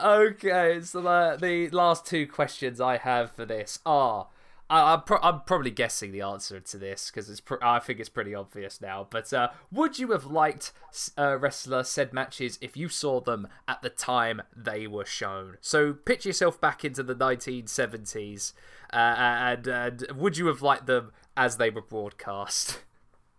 Okay, 0.00 0.80
so 0.82 1.00
the, 1.00 1.38
the 1.40 1.70
last 1.70 2.06
two 2.06 2.26
questions 2.26 2.80
I 2.80 2.98
have 2.98 3.32
for 3.32 3.44
this 3.44 3.78
are. 3.86 4.28
I, 4.70 4.94
I'm, 4.94 5.02
pro- 5.02 5.20
I'm 5.22 5.42
probably 5.42 5.70
guessing 5.70 6.10
the 6.10 6.22
answer 6.22 6.58
to 6.58 6.78
this 6.78 7.10
because 7.10 7.28
it's 7.28 7.40
pr- 7.40 7.62
I 7.62 7.78
think 7.80 8.00
it's 8.00 8.08
pretty 8.08 8.34
obvious 8.34 8.80
now. 8.80 9.06
But 9.10 9.30
uh, 9.32 9.48
would 9.70 9.98
you 9.98 10.12
have 10.12 10.24
liked 10.24 10.72
uh, 11.18 11.36
wrestler 11.38 11.84
said 11.84 12.14
matches 12.14 12.58
if 12.62 12.74
you 12.74 12.88
saw 12.88 13.20
them 13.20 13.46
at 13.68 13.82
the 13.82 13.90
time 13.90 14.40
they 14.56 14.86
were 14.86 15.04
shown? 15.04 15.58
So 15.60 15.92
picture 15.92 16.30
yourself 16.30 16.58
back 16.62 16.82
into 16.82 17.02
the 17.02 17.14
1970s, 17.14 18.54
uh, 18.54 18.83
and, 18.94 19.66
and 19.66 20.06
would 20.16 20.36
you 20.36 20.46
have 20.46 20.62
liked 20.62 20.86
them 20.86 21.12
as 21.36 21.56
they 21.56 21.70
were 21.70 21.82
broadcast? 21.82 22.80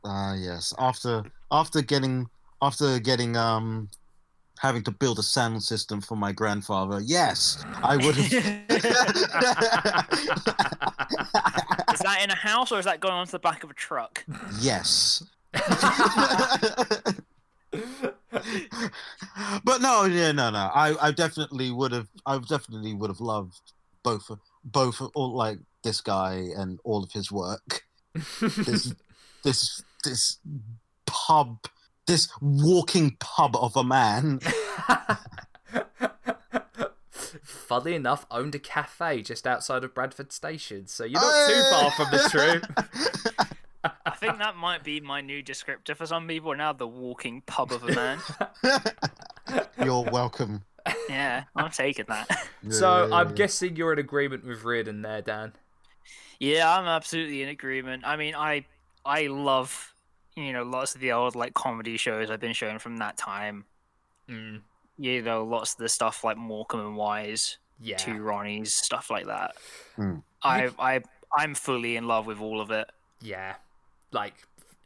Ah, 0.04 0.36
yes. 0.36 0.74
After 0.78 1.24
after 1.52 1.82
getting 1.82 2.30
after 2.62 3.00
getting 3.00 3.36
um 3.36 3.90
having 4.60 4.84
to 4.84 4.92
build 4.92 5.20
a 5.20 5.24
sound 5.24 5.62
system 5.64 6.02
for 6.02 6.16
my 6.16 6.32
grandfather, 6.32 7.02
yes, 7.04 7.64
I 7.82 7.98
would 7.98 8.16
have. 8.16 8.32
Is 11.94 12.00
that 12.00 12.20
in 12.24 12.30
a 12.30 12.36
house 12.36 12.72
or 12.72 12.80
is 12.80 12.86
that 12.86 13.00
going 13.00 13.14
onto 13.14 13.32
the 13.32 13.40
back 13.40 13.64
of 13.64 13.70
a 13.70 13.74
truck? 13.74 14.24
yes. 14.60 15.24
but 19.64 19.82
no, 19.82 20.04
yeah, 20.06 20.32
no, 20.32 20.50
no. 20.50 20.70
I, 20.74 20.96
I 21.02 21.12
definitely 21.12 21.72
would 21.72 21.92
have. 21.94 22.08
I 22.26 22.38
definitely 22.40 22.94
would 22.94 23.10
have 23.10 23.22
loved 23.22 23.62
both, 24.04 24.30
both, 24.66 25.02
all 25.14 25.36
like 25.36 25.60
this 25.84 26.02
guy 26.02 26.48
and 26.58 26.80
all 26.84 27.04
of 27.04 27.12
his 27.12 27.32
work. 27.32 27.84
This, 28.40 28.94
this, 29.44 29.84
this 30.04 30.40
pub, 31.06 31.60
this 32.08 32.28
walking 32.42 33.16
pub 33.20 33.56
of 33.56 33.76
a 33.78 33.84
man. 33.84 34.40
Funnily 37.44 37.96
enough, 37.96 38.26
owned 38.32 38.56
a 38.56 38.60
cafe 38.60 39.22
just 39.22 39.46
outside 39.48 39.84
of 39.84 39.94
Bradford 39.94 40.32
Station, 40.32 40.88
so 40.88 41.04
you're 41.04 41.22
not 41.22 41.48
too 41.48 41.54
oh, 41.56 41.70
far 41.72 41.92
from 41.92 42.08
the 42.12 42.30
truth. 42.30 42.64
I 44.06 44.12
think 44.12 44.40
that 44.40 44.56
might 44.56 44.84
be 44.84 45.00
my 45.00 45.22
new 45.22 45.44
descriptor 45.44 45.96
for 45.96 46.08
some 46.08 46.28
people 46.28 46.56
now 46.56 46.74
the 46.74 46.88
walking 46.88 47.42
pub 47.46 47.72
of 47.72 47.84
a 47.84 47.94
man. 47.94 48.20
You're 49.84 50.04
welcome. 50.12 50.64
Yeah, 51.10 51.44
I'm 51.56 51.72
taking 51.72 52.06
that. 52.10 52.28
So 52.70 53.14
I'm 53.14 53.36
guessing 53.36 53.76
you're 53.76 53.94
in 53.94 54.00
agreement 54.00 54.44
with 54.44 54.64
Riordan 54.64 55.04
there, 55.04 55.22
Dan. 55.22 55.54
Yeah, 56.40 56.78
I'm 56.78 56.86
absolutely 56.88 57.44
in 57.44 57.50
agreement. 57.50 58.04
I 58.06 58.16
mean, 58.16 58.34
I 58.34 58.66
I 59.06 59.28
love 59.28 59.94
you 60.36 60.52
know 60.52 60.64
lots 60.64 60.96
of 60.96 61.02
the 61.02 61.12
old 61.12 61.36
like 61.36 61.54
comedy 61.54 61.96
shows 61.98 62.32
I've 62.32 62.40
been 62.40 62.54
shown 62.54 62.80
from 62.80 62.98
that 62.98 63.18
time. 63.18 63.66
Mm, 64.28 64.62
You 64.98 65.22
know, 65.22 65.44
lots 65.44 65.74
of 65.74 65.78
the 65.78 65.90
stuff 65.90 66.24
like 66.24 66.38
Morecambe 66.38 66.80
and 66.80 66.98
Wise, 66.98 67.60
yeah. 67.80 67.98
Two 67.98 68.16
Ronnies, 68.16 68.70
stuff 68.70 69.12
like 69.12 69.28
that. 69.28 69.52
Hmm. 69.96 70.16
I 70.42 70.70
I 70.80 71.02
I'm 71.38 71.54
fully 71.54 71.98
in 71.98 72.08
love 72.08 72.26
with 72.26 72.40
all 72.40 72.62
of 72.62 72.72
it. 72.72 72.90
Yeah. 73.22 73.56
Like, 74.12 74.34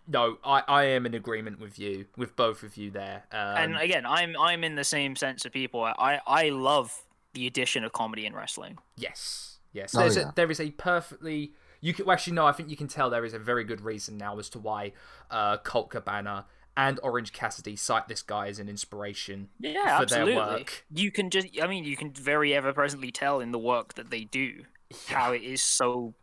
no, 0.09 0.37
I, 0.43 0.63
I 0.67 0.83
am 0.85 1.05
in 1.05 1.13
agreement 1.13 1.59
with 1.59 1.77
you, 1.79 2.05
with 2.17 2.35
both 2.35 2.63
of 2.63 2.75
you 2.75 2.91
there. 2.91 3.23
Um, 3.31 3.39
and 3.57 3.77
again, 3.77 4.05
I'm 4.05 4.35
I'm 4.37 4.63
in 4.63 4.75
the 4.75 4.83
same 4.83 5.15
sense 5.15 5.45
of 5.45 5.51
people. 5.53 5.83
I 5.83 6.19
I 6.25 6.49
love 6.49 7.03
the 7.33 7.45
addition 7.47 7.83
of 7.83 7.91
comedy 7.93 8.25
in 8.25 8.33
wrestling. 8.33 8.77
yes, 8.97 9.59
yes. 9.71 9.93
Oh, 9.95 9.99
There's 9.99 10.17
yeah. 10.17 10.29
a, 10.29 10.33
there 10.33 10.49
is 10.51 10.59
a 10.59 10.71
perfectly 10.71 11.53
You 11.79 11.93
can 11.93 12.05
well, 12.05 12.13
actually 12.13 12.33
no, 12.33 12.45
I 12.47 12.51
think 12.51 12.69
you 12.69 12.75
can 12.75 12.87
tell 12.87 13.09
there 13.09 13.23
is 13.23 13.33
a 13.35 13.39
very 13.39 13.63
good 13.63 13.81
reason 13.81 14.17
now 14.17 14.39
as 14.39 14.49
to 14.49 14.59
why 14.59 14.93
uh, 15.29 15.57
Colt 15.57 15.91
Cabana 15.91 16.47
and 16.75 16.99
Orange 17.03 17.31
Cassidy 17.33 17.75
cite 17.75 18.07
this 18.07 18.21
guy 18.23 18.47
as 18.47 18.57
an 18.59 18.67
inspiration 18.69 19.49
Yeah, 19.59 19.97
for 19.97 20.03
absolutely. 20.03 20.33
their 20.35 20.43
work. 20.43 20.85
You 20.93 21.11
can 21.11 21.29
just, 21.29 21.47
I 21.61 21.67
mean, 21.67 21.83
you 21.83 21.97
can 21.97 22.11
very 22.13 22.53
ever 22.55 22.71
presently 22.73 23.11
tell 23.11 23.41
in 23.41 23.51
the 23.51 23.59
work 23.59 23.93
that 23.95 24.09
they 24.09 24.23
do 24.23 24.63
how 25.09 25.33
it 25.33 25.43
is 25.43 25.61
so 25.61 26.13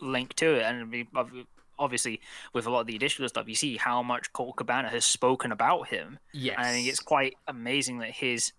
linked 0.00 0.36
to 0.38 0.54
it. 0.54 0.62
And 0.62 0.80
I 0.82 0.84
mean, 0.84 1.08
ob- 1.16 1.30
obviously, 1.78 2.20
with 2.52 2.66
a 2.66 2.70
lot 2.70 2.80
of 2.80 2.86
the 2.86 2.96
additional 2.96 3.28
stuff, 3.28 3.48
you 3.48 3.54
see 3.54 3.76
how 3.76 4.02
much 4.02 4.32
Colt 4.32 4.56
Cabana 4.56 4.88
has 4.88 5.04
spoken 5.04 5.52
about 5.52 5.88
him. 5.88 6.18
Yes, 6.32 6.56
And 6.58 6.66
I 6.66 6.72
think 6.72 6.88
it's 6.88 7.00
quite 7.00 7.34
amazing 7.46 7.98
that 7.98 8.10
his 8.10 8.52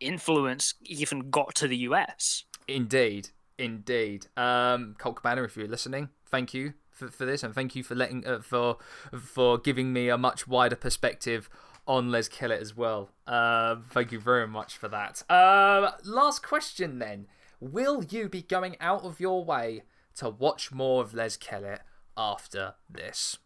influence 0.00 0.74
even 0.84 1.30
got 1.30 1.54
to 1.56 1.68
the 1.68 1.76
US. 1.78 2.44
Indeed, 2.68 3.30
indeed. 3.58 4.26
Um, 4.36 4.94
Colt 4.98 5.16
Cabana, 5.16 5.44
if 5.44 5.56
you're 5.56 5.68
listening, 5.68 6.10
thank 6.26 6.54
you 6.54 6.74
for, 6.90 7.08
for 7.08 7.24
this, 7.24 7.42
and 7.42 7.54
thank 7.54 7.74
you 7.74 7.82
for 7.82 7.94
letting 7.94 8.26
uh, 8.26 8.40
for 8.40 8.78
for 9.20 9.58
giving 9.58 9.92
me 9.92 10.08
a 10.08 10.18
much 10.18 10.46
wider 10.46 10.76
perspective 10.76 11.48
on 11.86 12.10
Les 12.10 12.28
Kellett 12.28 12.60
as 12.60 12.76
well. 12.76 13.10
Um, 13.26 13.84
thank 13.90 14.12
you 14.12 14.20
very 14.20 14.46
much 14.46 14.76
for 14.76 14.88
that. 14.88 15.22
Um, 15.30 15.90
last 16.04 16.42
question 16.42 16.98
then: 16.98 17.26
Will 17.60 18.04
you 18.04 18.28
be 18.28 18.42
going 18.42 18.76
out 18.80 19.02
of 19.04 19.20
your 19.20 19.44
way 19.44 19.82
to 20.16 20.28
watch 20.28 20.72
more 20.72 21.02
of 21.02 21.14
Les 21.14 21.36
Kellett 21.36 21.82
after 22.16 22.74
this? 22.90 23.38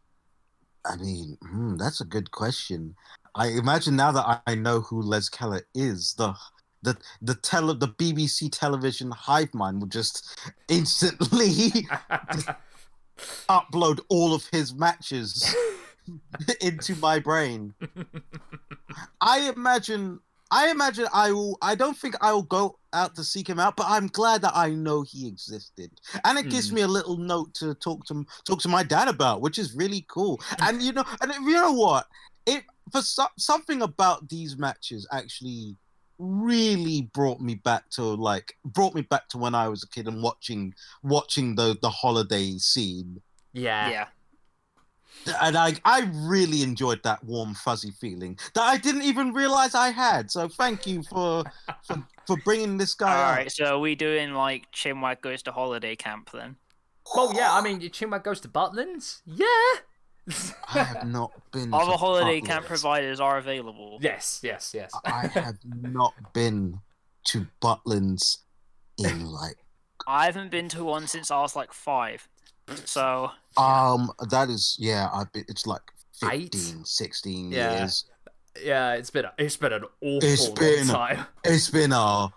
I 0.85 0.97
mean, 0.97 1.37
hmm, 1.43 1.77
that's 1.77 2.01
a 2.01 2.05
good 2.05 2.31
question. 2.31 2.95
I 3.35 3.49
imagine 3.49 3.97
now 3.97 4.13
that 4.13 4.43
I- 4.47 4.55
know 4.55 4.81
who 4.81 5.03
Les 5.03 5.29
Kellett 5.29 5.65
is, 5.75 6.15
the 6.15 6.35
the 6.83 6.97
the 7.21 7.35
tele 7.35 7.75
the 7.75 7.89
BBC 7.89 8.49
television 8.53 9.11
hive 9.11 9.53
mind 9.53 9.81
will 9.81 9.89
just 9.89 10.39
instantly 10.69 11.87
upload 13.49 14.01
all 14.09 14.35
of 14.35 14.47
his 14.53 14.75
matches 14.75 15.55
into 16.61 16.95
my 16.97 17.19
brain. 17.19 17.75
I 19.21 19.53
imagine 19.57 20.21
I 20.51 20.71
imagine 20.71 21.07
I 21.13 21.33
will 21.33 21.59
I 21.63 21.75
don't 21.75 21.97
think 21.97 22.15
I 22.21 22.33
will 22.33 22.43
go 22.43 22.79
out 22.93 23.15
to 23.17 23.25
seek 23.25 23.49
him 23.49 23.59
out, 23.59 23.77
but 23.77 23.87
I'm 23.89 24.07
glad 24.07 24.43
that 24.43 24.53
I 24.55 24.71
know 24.71 25.03
he 25.03 25.27
existed. 25.27 25.91
And 26.25 26.39
it 26.39 26.49
gives 26.49 26.71
Hmm. 26.71 26.77
me 26.77 26.81
a 26.83 26.89
little 26.89 27.17
note 27.17 27.53
to 27.55 27.75
talk 27.75 28.07
to 28.07 28.25
talk 28.45 28.61
to 28.63 28.69
my 28.69 28.83
dad 28.83 29.09
about, 29.09 29.41
which 29.41 29.59
is 29.59 29.75
really 29.75 30.05
cool. 30.09 30.41
And 30.61 30.83
you 30.83 30.93
know, 30.93 31.05
and 31.21 31.33
you 31.45 31.53
know 31.55 31.73
what? 31.73 32.07
It 32.47 32.65
for 32.93 33.03
so, 33.03 33.27
something 33.39 33.83
about 33.83 34.29
these 34.29 34.57
matches 34.57 35.07
actually 35.13 35.77
really 36.19 37.11
brought 37.13 37.41
me 37.41 37.57
back 37.57 37.91
to 37.91 38.03
like 38.03 38.55
brought 38.65 38.95
me 38.95 39.03
back 39.03 39.29
to 39.29 39.39
when 39.39 39.55
I 39.55 39.69
was 39.69 39.83
a 39.83 39.89
kid 39.89 40.09
and 40.09 40.23
watching 40.23 40.73
watching 41.03 41.55
the 41.57 41.77
the 41.83 41.91
holiday 41.91 42.57
scene 42.59 43.21
yeah. 43.53 43.89
Yeah. 43.91 44.07
And 45.43 45.57
I 45.57 45.75
I 45.85 46.09
really 46.13 46.63
enjoyed 46.63 47.03
that 47.03 47.23
warm 47.25 47.55
fuzzy 47.55 47.91
feeling 48.01 48.39
that 48.55 48.63
I 48.63 48.77
didn't 48.77 49.03
even 49.03 49.33
realize 49.33 49.75
I 49.75 49.91
had. 49.91 50.31
So 50.31 50.49
thank 50.49 50.87
you 50.87 51.03
for 51.03 51.45
for, 51.83 52.07
for 52.27 52.37
bringing 52.45 52.77
this 52.79 52.95
guy 52.95 53.15
All 53.15 53.31
up. 53.31 53.37
right, 53.37 53.53
so 53.53 53.65
are 53.77 53.79
we 53.79 53.95
doing 53.95 54.33
like 54.33 54.71
Chinwag 54.73 55.21
goes 55.21 55.43
to 55.45 55.53
holiday 55.53 55.97
camp 55.97 56.31
then? 56.33 56.57
Well, 57.15 57.33
yeah. 57.35 57.53
I 57.53 57.61
mean, 57.63 57.81
your 57.81 57.91
Chinwag 57.91 58.25
goes 58.25 58.41
to 58.41 58.49
Butlins. 58.49 59.23
Yeah. 59.27 59.47
I 60.75 60.83
have 60.83 61.07
not 61.07 61.31
been. 61.53 61.73
Other 61.73 61.93
to 61.93 61.97
holiday 61.97 62.41
Butlins. 62.41 62.47
camp 62.47 62.67
providers 62.67 63.21
are 63.21 63.39
available. 63.39 63.99
yes. 64.01 64.41
Yes. 64.43 64.73
Yes. 64.75 64.93
I 65.05 65.29
have 65.29 65.59
not 65.65 66.15
been 66.33 66.81
to 67.27 67.47
Butlins 67.63 68.39
in 68.99 69.27
like 69.27 69.57
I 70.07 70.27
haven't 70.27 70.51
been 70.51 70.69
to 70.71 70.85
one 70.85 71.07
since 71.07 71.31
I 71.31 71.41
was 71.41 71.57
like 71.57 71.73
five. 71.73 72.29
So 72.85 73.31
um 73.57 74.11
that 74.31 74.49
is 74.51 74.77
yeah 74.79 75.09
I've 75.13 75.33
been, 75.33 75.45
it's 75.49 75.67
like 75.67 75.83
Eight? 76.31 76.55
15 76.55 76.85
16 76.85 77.53
Yeah. 77.53 77.79
years 77.81 78.05
Yeah, 78.63 78.95
it's 78.95 79.11
been 79.11 79.27
it's 79.39 79.57
been 79.57 79.73
an 79.73 79.85
awful 80.01 80.19
It's 80.29 80.47
long 80.47 80.55
been- 80.55 80.87
time. 80.87 81.27
it's 81.45 81.71
been 81.71 81.93
a 81.93 82.29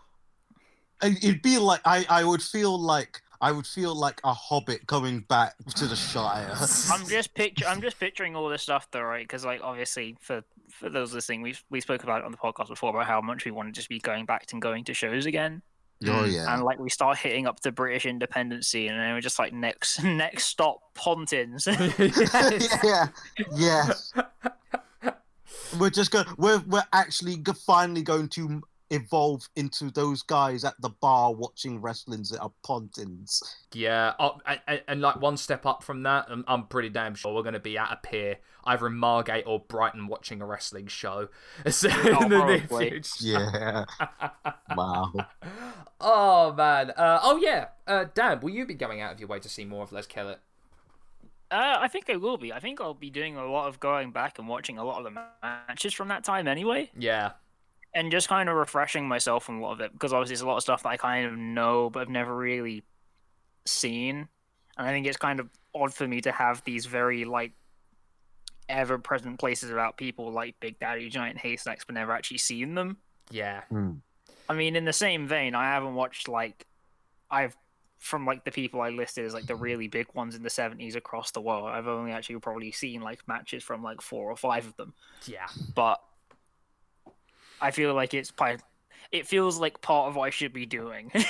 it'd 1.02 1.42
be 1.42 1.58
like 1.58 1.82
I 1.86 2.06
I 2.10 2.24
would 2.24 2.42
feel 2.42 2.78
like 2.80 3.22
I 3.42 3.54
would 3.54 3.66
feel 3.66 3.96
like 3.96 4.20
a 4.26 4.34
hobbit 4.34 4.86
going 4.86 5.22
back 5.22 5.56
to 5.76 5.86
the 5.88 5.96
Shire. 5.96 6.54
I'm 6.92 7.08
just 7.08 7.34
picture 7.34 7.66
I'm 7.66 7.82
just 7.82 7.98
picturing 7.98 8.36
all 8.36 8.50
this 8.50 8.64
stuff 8.64 8.90
though, 8.92 9.02
right? 9.02 9.24
Because 9.24 9.46
like 9.46 9.62
obviously 9.64 10.18
for 10.20 10.44
for 10.70 10.90
those 10.90 11.14
listening, 11.14 11.42
we 11.42 11.56
we 11.70 11.80
spoke 11.80 12.04
about 12.04 12.20
it 12.20 12.26
on 12.26 12.32
the 12.32 12.38
podcast 12.38 12.68
before 12.68 12.90
about 12.90 13.06
how 13.06 13.22
much 13.22 13.46
we 13.46 13.52
want 13.52 13.70
to 13.70 13.72
just 13.72 13.88
be 13.88 14.00
going 14.00 14.26
back 14.26 14.46
and 14.52 14.62
going 14.62 14.84
to 14.84 14.94
shows 14.94 15.26
again, 15.26 15.62
Oh 16.06 16.24
mm. 16.24 16.32
yeah. 16.32 16.54
and 16.54 16.64
like 16.64 16.80
we 16.80 16.90
start 16.90 17.18
hitting 17.18 17.46
up 17.46 17.60
the 17.60 17.72
British 17.72 18.06
independency, 18.06 18.88
and 18.88 19.00
then 19.00 19.14
we're 19.14 19.22
just 19.22 19.40
like 19.40 19.52
next 19.52 20.02
next 20.04 20.46
stop 20.46 20.80
Pontins. 20.96 21.68
yeah, 22.84 23.08
yeah. 23.56 23.94
We're 25.78 25.90
just 25.90 26.12
going. 26.12 26.26
We're 26.38 26.60
we're 26.68 26.86
actually 26.94 27.38
go- 27.38 27.54
finally 27.54 28.02
going 28.02 28.30
to 28.30 28.62
evolve 28.92 29.48
into 29.56 29.92
those 29.92 30.22
guys 30.22 30.64
at 30.64 30.74
the 30.82 30.90
bar 30.90 31.34
watching 31.34 31.80
wrestlings 31.82 32.30
that 32.30 32.40
are 32.40 32.52
Pontins. 32.64 33.42
yeah, 33.74 34.14
oh, 34.20 34.38
and, 34.46 34.60
and, 34.68 34.82
and 34.88 35.02
like 35.02 35.22
one 35.22 35.38
step 35.38 35.66
up 35.66 35.84
from 35.84 36.04
that, 36.04 36.26
I'm, 36.30 36.44
I'm 36.48 36.68
pretty 36.68 36.90
damn 36.90 37.16
sure 37.16 37.34
we're 37.34 37.44
going 37.44 37.54
to 37.54 37.60
be 37.60 37.78
at 37.78 37.92
a 37.92 37.98
pier, 37.98 38.38
either 38.66 38.88
in 38.88 38.96
Margate 38.96 39.46
or 39.48 39.60
Brighton, 39.60 40.08
watching 40.08 40.42
a 40.42 40.46
wrestling 40.46 40.88
show. 40.88 41.30
So, 41.70 41.90
in 41.90 42.30
the 42.30 42.68
near 42.70 43.02
Yeah. 43.20 43.86
wow. 44.76 45.14
Oh 46.02 46.54
man. 46.54 46.92
Uh, 46.92 47.20
oh 47.22 47.38
yeah. 47.38 47.68
Uh, 47.86 48.06
Dan, 48.14 48.40
will 48.40 48.52
you 48.52 48.66
be 48.66 48.74
going 48.74 49.02
out 49.02 49.14
of 49.14 49.20
your 49.20 49.30
way 49.30 49.40
to 49.40 49.50
see 49.50 49.66
more 49.66 49.84
of 49.84 49.92
Les 49.92 50.06
Kellett? 50.08 50.40
Uh, 51.52 51.78
I 51.80 51.88
think 51.88 52.10
I 52.10 52.16
will 52.16 52.38
be. 52.38 52.54
I 52.54 52.60
think 52.60 52.80
I'll 52.80 52.94
be 52.94 53.10
doing 53.10 53.36
a 53.36 53.46
lot 53.46 53.68
of 53.68 53.80
going 53.80 54.12
back 54.12 54.38
and 54.38 54.48
watching 54.48 54.78
a 54.78 54.84
lot 54.84 55.00
of 55.00 55.04
the 55.04 55.22
matches 55.42 55.94
from 55.94 56.08
that 56.10 56.24
time 56.24 56.48
anyway, 56.48 56.92
Yeah. 56.98 57.32
And 57.94 58.12
just 58.12 58.28
kind 58.30 58.50
of 58.50 58.56
refreshing 58.56 59.08
myself 59.08 59.50
on 59.50 59.58
a 59.58 59.62
lot 59.62 59.72
of 59.74 59.82
it 59.82 59.92
because 59.94 60.14
obviously 60.14 60.34
there's 60.36 60.42
a 60.42 60.48
lot 60.48 60.58
of 60.58 60.64
stuff 60.64 60.84
that 60.84 60.90
I 60.90 60.98
kind 60.98 61.26
of 61.26 61.34
know 61.38 61.90
but 61.90 62.02
I've 62.02 62.10
never 62.10 62.36
really 62.36 62.84
seen, 63.66 64.28
and 64.78 64.88
I 64.88 64.92
think 64.92 65.08
it's 65.08 65.18
kind 65.18 65.40
of 65.40 65.50
odd 65.76 65.94
for 65.94 66.08
me 66.08 66.22
to 66.22 66.32
have 66.32 66.64
these 66.64 66.86
very 66.86 67.26
like 67.26 67.54
ever-present 68.68 69.40
places 69.40 69.72
about 69.72 69.98
people 69.98 70.32
like 70.32 70.56
Big 70.60 70.80
Daddy 70.80 71.10
Giant 71.10 71.38
Haystacks 71.40 71.86
but 71.86 71.96
never 71.96 72.12
actually 72.12 72.38
seen 72.38 72.76
them. 72.76 72.98
Yeah. 73.32 73.62
Hmm. 73.70 73.94
I 74.48 74.54
mean, 74.54 74.76
in 74.76 74.86
the 74.86 74.94
same 74.94 75.28
vein, 75.28 75.54
I 75.56 75.66
haven't 75.66 75.96
watched 75.96 76.28
like 76.28 76.66
I've 77.30 77.56
from 78.00 78.26
like 78.26 78.46
the 78.46 78.52
people 78.52 78.80
I 78.82 78.90
listed 78.90 79.26
as 79.26 79.34
like 79.34 79.46
the 79.46 79.56
really 79.56 79.88
big 79.88 80.08
ones 80.14 80.34
in 80.36 80.42
the 80.42 80.50
seventies 80.50 80.96
across 80.96 81.32
the 81.32 81.42
world. 81.42 81.66
I've 81.70 81.88
only 81.88 82.12
actually 82.12 82.40
probably 82.40 82.72
seen 82.72 83.02
like 83.02 83.28
matches 83.28 83.64
from 83.64 83.84
like 83.84 84.02
four 84.02 84.32
or 84.32 84.36
five 84.38 84.66
of 84.66 84.76
them, 84.78 84.94
Yeah. 85.26 85.48
but 85.76 86.00
I 87.62 87.72
feel 87.72 87.94
like 87.94 88.14
it's 88.14 88.32
part. 88.32 88.62
It 89.12 89.28
feels 89.28 89.60
like 89.60 89.82
part 89.82 90.10
of 90.10 90.16
what 90.16 90.26
I 90.28 90.30
should 90.30 90.54
be 90.54 90.66
doing. 90.66 91.12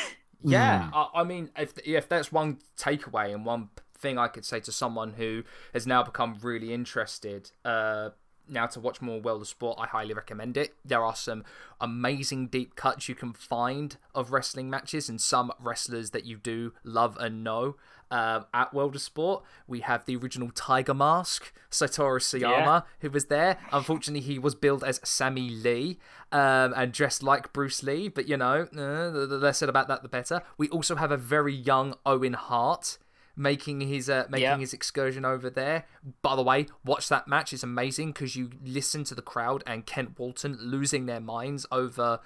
Yeah, 0.42 0.90
Mm. 0.90 0.92
I, 0.94 1.22
I 1.22 1.24
mean, 1.26 1.50
if 1.58 1.74
if 1.86 2.08
that's 2.08 2.32
one 2.32 2.60
takeaway 2.78 3.34
and 3.34 3.46
one 3.46 3.70
thing 3.98 4.18
I 4.18 4.30
could 4.30 4.46
say 4.46 4.62
to 4.62 4.72
someone 4.72 5.14
who 5.14 5.44
has 5.74 5.86
now 5.86 6.02
become 6.02 6.38
really 6.42 6.74
interested, 6.74 7.52
uh, 7.66 8.12
now 8.48 8.66
to 8.68 8.80
watch 8.80 9.02
more 9.02 9.20
World 9.20 9.42
of 9.42 9.48
Sport, 9.50 9.78
I 9.82 9.88
highly 9.88 10.14
recommend 10.14 10.56
it. 10.56 10.76
There 10.86 11.04
are 11.04 11.16
some 11.16 11.44
amazing 11.82 12.48
deep 12.48 12.76
cuts 12.76 13.10
you 13.10 13.16
can 13.16 13.34
find 13.34 13.98
of 14.16 14.32
wrestling 14.32 14.70
matches 14.70 15.10
and 15.10 15.20
some 15.20 15.52
wrestlers 15.60 16.12
that 16.12 16.26
you 16.26 16.38
do 16.38 16.72
love 16.84 17.18
and 17.20 17.44
know. 17.44 17.76
Um, 18.12 18.46
at 18.54 18.74
World 18.74 18.96
of 18.96 19.02
Sport, 19.02 19.44
we 19.68 19.82
have 19.82 20.06
the 20.06 20.16
original 20.16 20.50
Tiger 20.56 20.94
Mask, 20.96 21.54
Satoru 21.70 22.20
Sayama, 22.20 22.42
Yeah. 22.66 22.82
who 23.02 23.12
was 23.12 23.26
there. 23.26 23.58
Unfortunately, 23.72 24.22
he 24.22 24.40
was 24.40 24.56
billed 24.56 24.84
as 24.84 25.00
Sammy 25.04 25.50
Lee 25.50 26.00
um, 26.32 26.74
and 26.76 26.92
dressed 26.92 27.22
like 27.22 27.54
Bruce 27.54 27.84
Lee, 27.84 28.08
but 28.08 28.28
you 28.28 28.36
know, 28.38 28.68
uh, 28.76 29.10
the, 29.12 29.28
the 29.30 29.38
less 29.38 29.60
said 29.60 29.70
about 29.70 29.88
that, 29.90 30.02
the 30.02 30.10
better. 30.10 30.42
We 30.58 30.70
also 30.70 30.96
have 30.96 31.12
a 31.12 31.18
very 31.18 31.54
young 31.54 31.94
Owen 32.06 32.34
Hart 32.34 32.98
making 33.36 33.80
his 33.82 34.10
uh, 34.10 34.26
making 34.30 34.44
Yeah. 34.44 34.58
his 34.58 34.74
excursion 34.74 35.24
over 35.24 35.50
there. 35.50 35.86
By 36.22 36.36
the 36.36 36.42
way, 36.44 36.66
watch 36.84 37.10
that 37.10 37.28
match; 37.28 37.54
it's 37.54 37.64
amazing 37.64 38.12
because 38.14 38.36
you 38.36 38.50
listen 38.66 39.04
to 39.06 39.16
the 39.16 39.22
crowd 39.22 39.64
and 39.68 39.86
Kent 39.86 40.18
Walton 40.20 40.58
losing 40.60 41.06
their 41.06 41.22
minds 41.22 41.66
over 41.72 42.20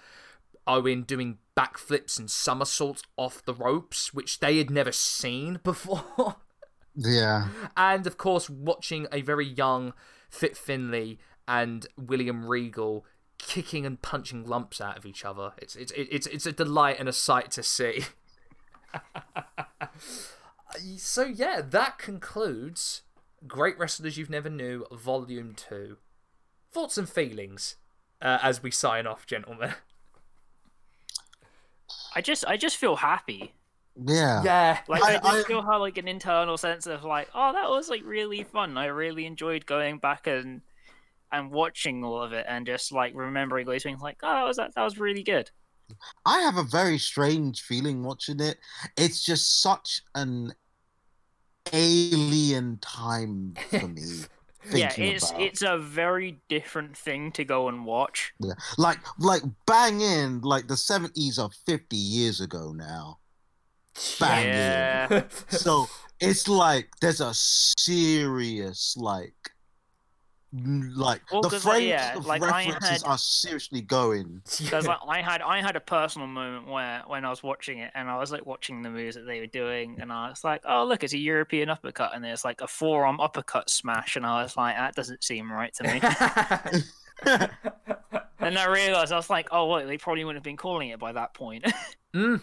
Owen 0.68 1.04
doing 1.04 1.38
backflips 1.58 2.20
and 2.20 2.30
somersaults 2.30 3.04
off 3.18 3.44
the 3.46 3.54
ropes, 3.54 4.14
which 4.14 4.40
they 4.40 4.58
had 4.58 4.70
never 4.70 4.92
seen 4.92 5.60
before. 5.64 6.36
Yeah. 6.96 7.48
and 7.76 8.06
of 8.06 8.18
course 8.18 8.52
watching 8.52 9.08
a 9.12 9.22
very 9.22 9.48
young 9.48 9.94
Fit 10.30 10.56
Finlay 10.56 11.18
and 11.48 11.88
William 11.98 12.46
Regal 12.46 13.04
kicking 13.40 13.86
and 13.86 14.02
punching 14.02 14.46
lumps 14.46 14.80
out 14.80 14.98
of 14.98 15.06
each 15.06 15.26
other. 15.26 15.54
It's 15.58 15.76
it's 15.76 15.92
it's 15.96 16.28
it's 16.28 16.46
a 16.46 16.52
delight 16.52 16.98
and 17.00 17.10
a 17.10 17.14
sight 17.14 17.50
to 17.52 17.64
see. 17.64 18.04
so 20.98 21.24
yeah, 21.24 21.62
that 21.64 21.98
concludes 21.98 23.02
Great 23.48 23.78
Wrestlers 23.78 24.18
You've 24.18 24.30
Never 24.30 24.50
Knew 24.50 24.86
Volume 24.92 25.54
2. 25.56 25.98
Thoughts 26.72 26.98
and 26.98 27.10
feelings 27.10 27.76
uh, 28.22 28.40
as 28.42 28.64
we 28.64 28.72
sign 28.72 29.06
off, 29.06 29.26
gentlemen. 29.26 29.74
I 32.16 32.22
just 32.22 32.46
I 32.48 32.58
just 32.58 32.78
feel 32.78 32.96
happy 32.96 33.54
Yeah. 33.96 34.42
Yeah. 34.44 34.80
Like 34.88 35.04
I- 35.04 35.08
I, 35.08 35.12
did 35.14 35.26
I- 35.26 35.42
still 35.42 35.62
have 35.62 35.82
like 35.82 35.98
an 35.98 36.08
internal 36.08 36.58
sense 36.58 36.88
of 36.88 37.04
like, 37.04 37.30
oh, 37.36 37.54
that 37.54 37.70
was 37.70 37.90
like 37.90 38.02
really 38.06 38.44
fun. 38.44 38.78
I 38.78 38.86
really 38.86 39.26
enjoyed 39.26 39.66
going 39.66 39.98
back 40.00 40.28
and 40.28 40.62
and 41.32 41.50
watching 41.52 42.04
all 42.04 42.22
of 42.22 42.32
it 42.34 42.46
and 42.48 42.66
just 42.66 42.92
like 42.92 43.14
remembering 43.16 43.66
those 43.66 43.84
things. 43.84 44.02
Like, 44.02 44.18
oh, 44.24 44.32
that 44.34 44.44
was 44.44 44.58
that, 44.58 44.76
that 44.76 44.84
was 44.84 45.00
really 45.00 45.24
good. 45.24 45.50
I 46.26 46.40
have 46.42 46.58
a 46.58 46.64
very 46.64 46.98
strange 46.98 47.62
feeling 47.62 48.04
watching 48.04 48.40
it. 48.40 48.58
It's 48.98 49.24
just 49.24 49.62
such 49.62 50.02
an 50.16 50.54
alien 51.72 52.78
time 52.82 53.54
for 53.70 53.88
me. 53.88 54.02
yeah, 54.72 54.94
it's 54.98 55.30
about. 55.30 55.42
it's 55.42 55.62
a 55.62 55.78
very 55.78 56.40
different 56.50 56.98
thing 56.98 57.32
to 57.34 57.44
go 57.44 57.68
and 57.68 57.86
watch. 57.86 58.34
Yeah. 58.40 58.54
like 58.78 59.00
like 59.20 59.44
bang 59.66 60.02
in 60.02 60.42
like 60.42 60.68
the 60.68 60.76
70s 60.76 61.40
are 61.40 61.50
50 61.66 61.96
years 61.96 62.42
ago 62.42 62.74
now. 62.76 63.20
Bang 64.20 64.46
in. 64.48 64.54
Yeah. 64.54 65.24
So 65.50 65.88
it's 66.20 66.48
like 66.48 66.90
there's 67.02 67.22
a 67.22 67.34
serious 67.34 68.96
like 68.98 69.34
like 70.54 71.22
Well, 71.32 71.42
the 71.42 71.50
'cause, 71.50 71.64
frames 71.64 71.86
yeah, 71.86 72.16
of 72.16 72.26
like, 72.28 72.42
references 72.44 73.02
had- 73.02 73.04
are 73.10 73.18
seriously 73.18 73.82
going. 73.82 74.42
Because 74.60 74.86
like, 74.88 75.00
I 75.08 75.22
had 75.22 75.42
I 75.42 75.62
had 75.62 75.76
a 75.76 75.80
personal 75.80 76.28
moment 76.28 76.68
where 76.68 77.02
when 77.08 77.26
I 77.26 77.30
was 77.30 77.42
watching 77.42 77.80
it 77.80 77.92
and 77.96 78.10
I 78.10 78.18
was 78.20 78.32
like 78.32 78.46
watching 78.46 78.82
the 78.84 78.90
moves 78.92 79.16
that 79.16 79.26
they 79.26 79.40
were 79.40 79.48
doing 79.48 79.98
and 80.00 80.12
I 80.12 80.30
was 80.30 80.44
like, 80.44 80.62
oh 80.68 80.84
look, 80.86 81.04
it's 81.04 81.14
a 81.14 81.18
European 81.18 81.70
uppercut 81.70 82.12
and 82.14 82.24
there's 82.24 82.46
like 82.46 82.62
a 82.62 82.68
forearm 82.68 83.20
uppercut 83.20 83.70
smash 83.70 84.16
and 84.16 84.26
I 84.26 84.44
was 84.44 84.56
like, 84.56 84.76
that 84.76 84.94
doesn't 84.96 85.24
seem 85.24 85.52
right 85.52 85.74
to 85.76 85.84
me. 85.84 86.00
and 88.40 88.58
I 88.60 88.66
realized 88.68 89.12
I 89.12 89.16
was 89.16 89.30
like, 89.30 89.48
oh 89.52 89.68
wait, 89.74 89.88
they 89.88 89.98
probably 89.98 90.24
wouldn't 90.24 90.38
have 90.38 90.44
been 90.44 90.58
calling 90.58 90.90
it 90.90 91.00
by 91.00 91.14
that 91.14 91.34
point. 91.34 91.66
Mm. 92.14 92.42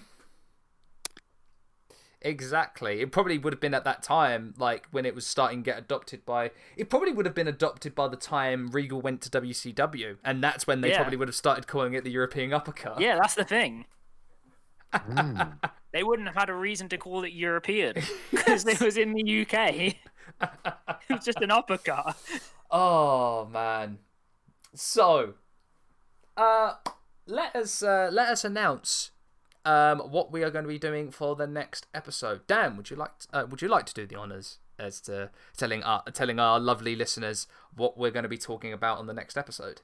Exactly. 2.22 3.00
It 3.00 3.12
probably 3.12 3.38
would 3.38 3.52
have 3.52 3.60
been 3.60 3.72
at 3.72 3.84
that 3.84 4.02
time, 4.02 4.52
like 4.58 4.86
when 4.90 5.06
it 5.06 5.14
was 5.14 5.26
starting 5.26 5.62
to 5.62 5.70
get 5.70 5.78
adopted 5.78 6.26
by. 6.26 6.50
It 6.76 6.90
probably 6.90 7.12
would 7.12 7.24
have 7.24 7.34
been 7.34 7.48
adopted 7.48 7.94
by 7.94 8.08
the 8.08 8.16
time 8.16 8.70
Regal 8.70 9.00
went 9.00 9.22
to 9.22 9.30
WCW, 9.30 10.18
and 10.22 10.44
that's 10.44 10.66
when 10.66 10.82
they 10.82 10.90
Yeah. 10.90 10.98
probably 10.98 11.16
would 11.16 11.28
have 11.28 11.34
started 11.34 11.66
calling 11.66 11.94
it 11.94 12.04
the 12.04 12.10
European 12.10 12.52
Uppercut. 12.52 13.00
yeah, 13.00 13.16
that's 13.20 13.34
the 13.34 13.44
thing. 13.44 13.86
Mm. 14.92 15.56
They 15.92 16.02
wouldn't 16.02 16.28
have 16.28 16.36
had 16.36 16.50
a 16.50 16.54
reason 16.54 16.88
to 16.90 16.98
call 16.98 17.24
it 17.24 17.32
European 17.32 17.94
because 18.30 18.66
it 18.66 18.80
was 18.80 18.96
in 18.96 19.12
the 19.12 19.42
UK. 19.42 19.96
it 20.42 21.10
was 21.10 21.24
just 21.24 21.40
an 21.40 21.50
uppercut. 21.50 22.16
Oh 22.70 23.46
man. 23.46 23.98
So, 24.74 25.34
uh, 26.36 26.74
let 27.26 27.56
us 27.56 27.82
uh, 27.82 28.08
let 28.12 28.28
us 28.28 28.44
announce 28.44 29.10
um 29.64 29.98
what 29.98 30.32
we 30.32 30.42
are 30.42 30.50
going 30.50 30.64
to 30.64 30.68
be 30.68 30.78
doing 30.78 31.10
for 31.10 31.36
the 31.36 31.46
next 31.46 31.86
episode. 31.94 32.46
Dan, 32.46 32.76
would 32.76 32.90
you 32.90 32.96
like 32.96 33.18
to, 33.20 33.28
uh, 33.32 33.46
would 33.46 33.62
you 33.62 33.68
like 33.68 33.86
to 33.86 33.94
do 33.94 34.06
the 34.06 34.16
honors 34.16 34.58
as 34.78 35.00
to 35.02 35.30
telling 35.56 35.82
our 35.82 36.02
telling 36.12 36.38
our 36.38 36.58
lovely 36.58 36.96
listeners 36.96 37.46
what 37.74 37.98
we're 37.98 38.10
going 38.10 38.22
to 38.22 38.28
be 38.28 38.38
talking 38.38 38.72
about 38.72 38.98
on 38.98 39.06
the 39.06 39.14
next 39.14 39.36
episode? 39.36 39.82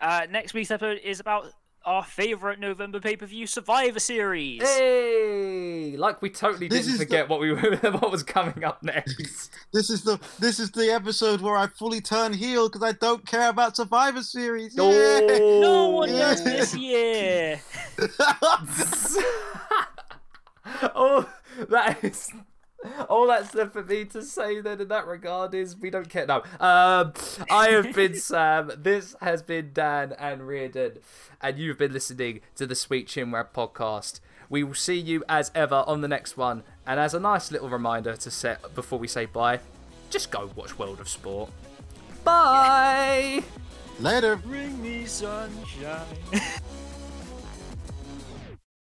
Uh, 0.00 0.26
next 0.30 0.54
week's 0.54 0.70
episode 0.70 1.00
is 1.04 1.20
about 1.20 1.52
our 1.84 2.04
favorite 2.04 2.58
November 2.60 3.00
pay 3.00 3.16
per 3.16 3.26
view 3.26 3.46
Survivor 3.46 3.98
Series. 4.00 4.62
Hey, 4.62 5.94
like 5.96 6.22
we 6.22 6.30
totally 6.30 6.68
This 6.68 6.80
didn't 6.86 6.92
is 6.94 6.98
the- 6.98 7.04
forget 7.06 7.28
what 7.28 7.40
we 7.40 7.52
were, 7.52 7.58
what 7.82 8.10
was 8.10 8.22
coming 8.22 8.64
up 8.64 8.82
next. 8.82 9.50
This 9.72 9.90
is 9.90 10.02
the 10.02 10.18
this 10.38 10.58
is 10.60 10.70
the 10.70 10.92
episode 10.92 11.40
where 11.40 11.56
I 11.56 11.66
fully 11.66 12.00
turn 12.00 12.32
heel 12.32 12.68
because 12.68 12.82
I 12.82 12.92
don't 12.92 13.26
care 13.26 13.48
about 13.50 13.76
Survivor 13.76 14.22
Series. 14.22 14.76
Oh. 14.78 14.90
Yeah. 14.90 15.38
No 15.60 15.90
one 15.90 16.08
Yeah. 16.10 16.18
does 16.18 16.44
this 16.44 16.74
year. 16.76 17.60
oh, 20.94 21.28
that 21.68 21.98
is. 22.04 22.30
All 23.08 23.26
that's 23.28 23.54
left 23.54 23.72
for 23.72 23.82
me 23.82 24.04
to 24.06 24.22
say 24.22 24.60
then 24.60 24.80
in 24.80 24.88
that 24.88 25.06
regard 25.06 25.54
is 25.54 25.76
we 25.76 25.90
don't 25.90 26.08
care. 26.08 26.26
No. 26.26 26.42
Um, 26.60 27.12
I 27.50 27.68
have 27.70 27.94
been 27.94 28.14
Sam. 28.18 28.72
This 28.76 29.14
has 29.20 29.42
been 29.42 29.70
Dan 29.72 30.14
and 30.18 30.46
Riordan. 30.46 30.98
And 31.40 31.58
you've 31.58 31.78
been 31.78 31.92
listening 31.92 32.40
to 32.56 32.66
the 32.66 32.74
Sweet 32.74 33.08
Chinwag 33.08 33.48
podcast. 33.54 34.20
We 34.48 34.62
will 34.64 34.74
see 34.74 34.98
you 34.98 35.24
as 35.28 35.50
ever 35.54 35.84
on 35.86 36.00
the 36.00 36.08
next 36.08 36.36
one. 36.36 36.62
And 36.86 37.00
as 37.00 37.14
a 37.14 37.20
nice 37.20 37.50
little 37.50 37.68
reminder 37.68 38.16
to 38.16 38.30
set 38.30 38.74
before 38.74 38.98
we 38.98 39.08
say 39.08 39.26
bye, 39.26 39.60
just 40.10 40.30
go 40.30 40.50
watch 40.54 40.78
World 40.78 41.00
of 41.00 41.08
Sport. 41.08 41.50
Bye! 42.24 43.42
Later. 43.98 44.36
Bring 44.36 44.80
me 44.82 45.06
sunshine. 45.06 46.06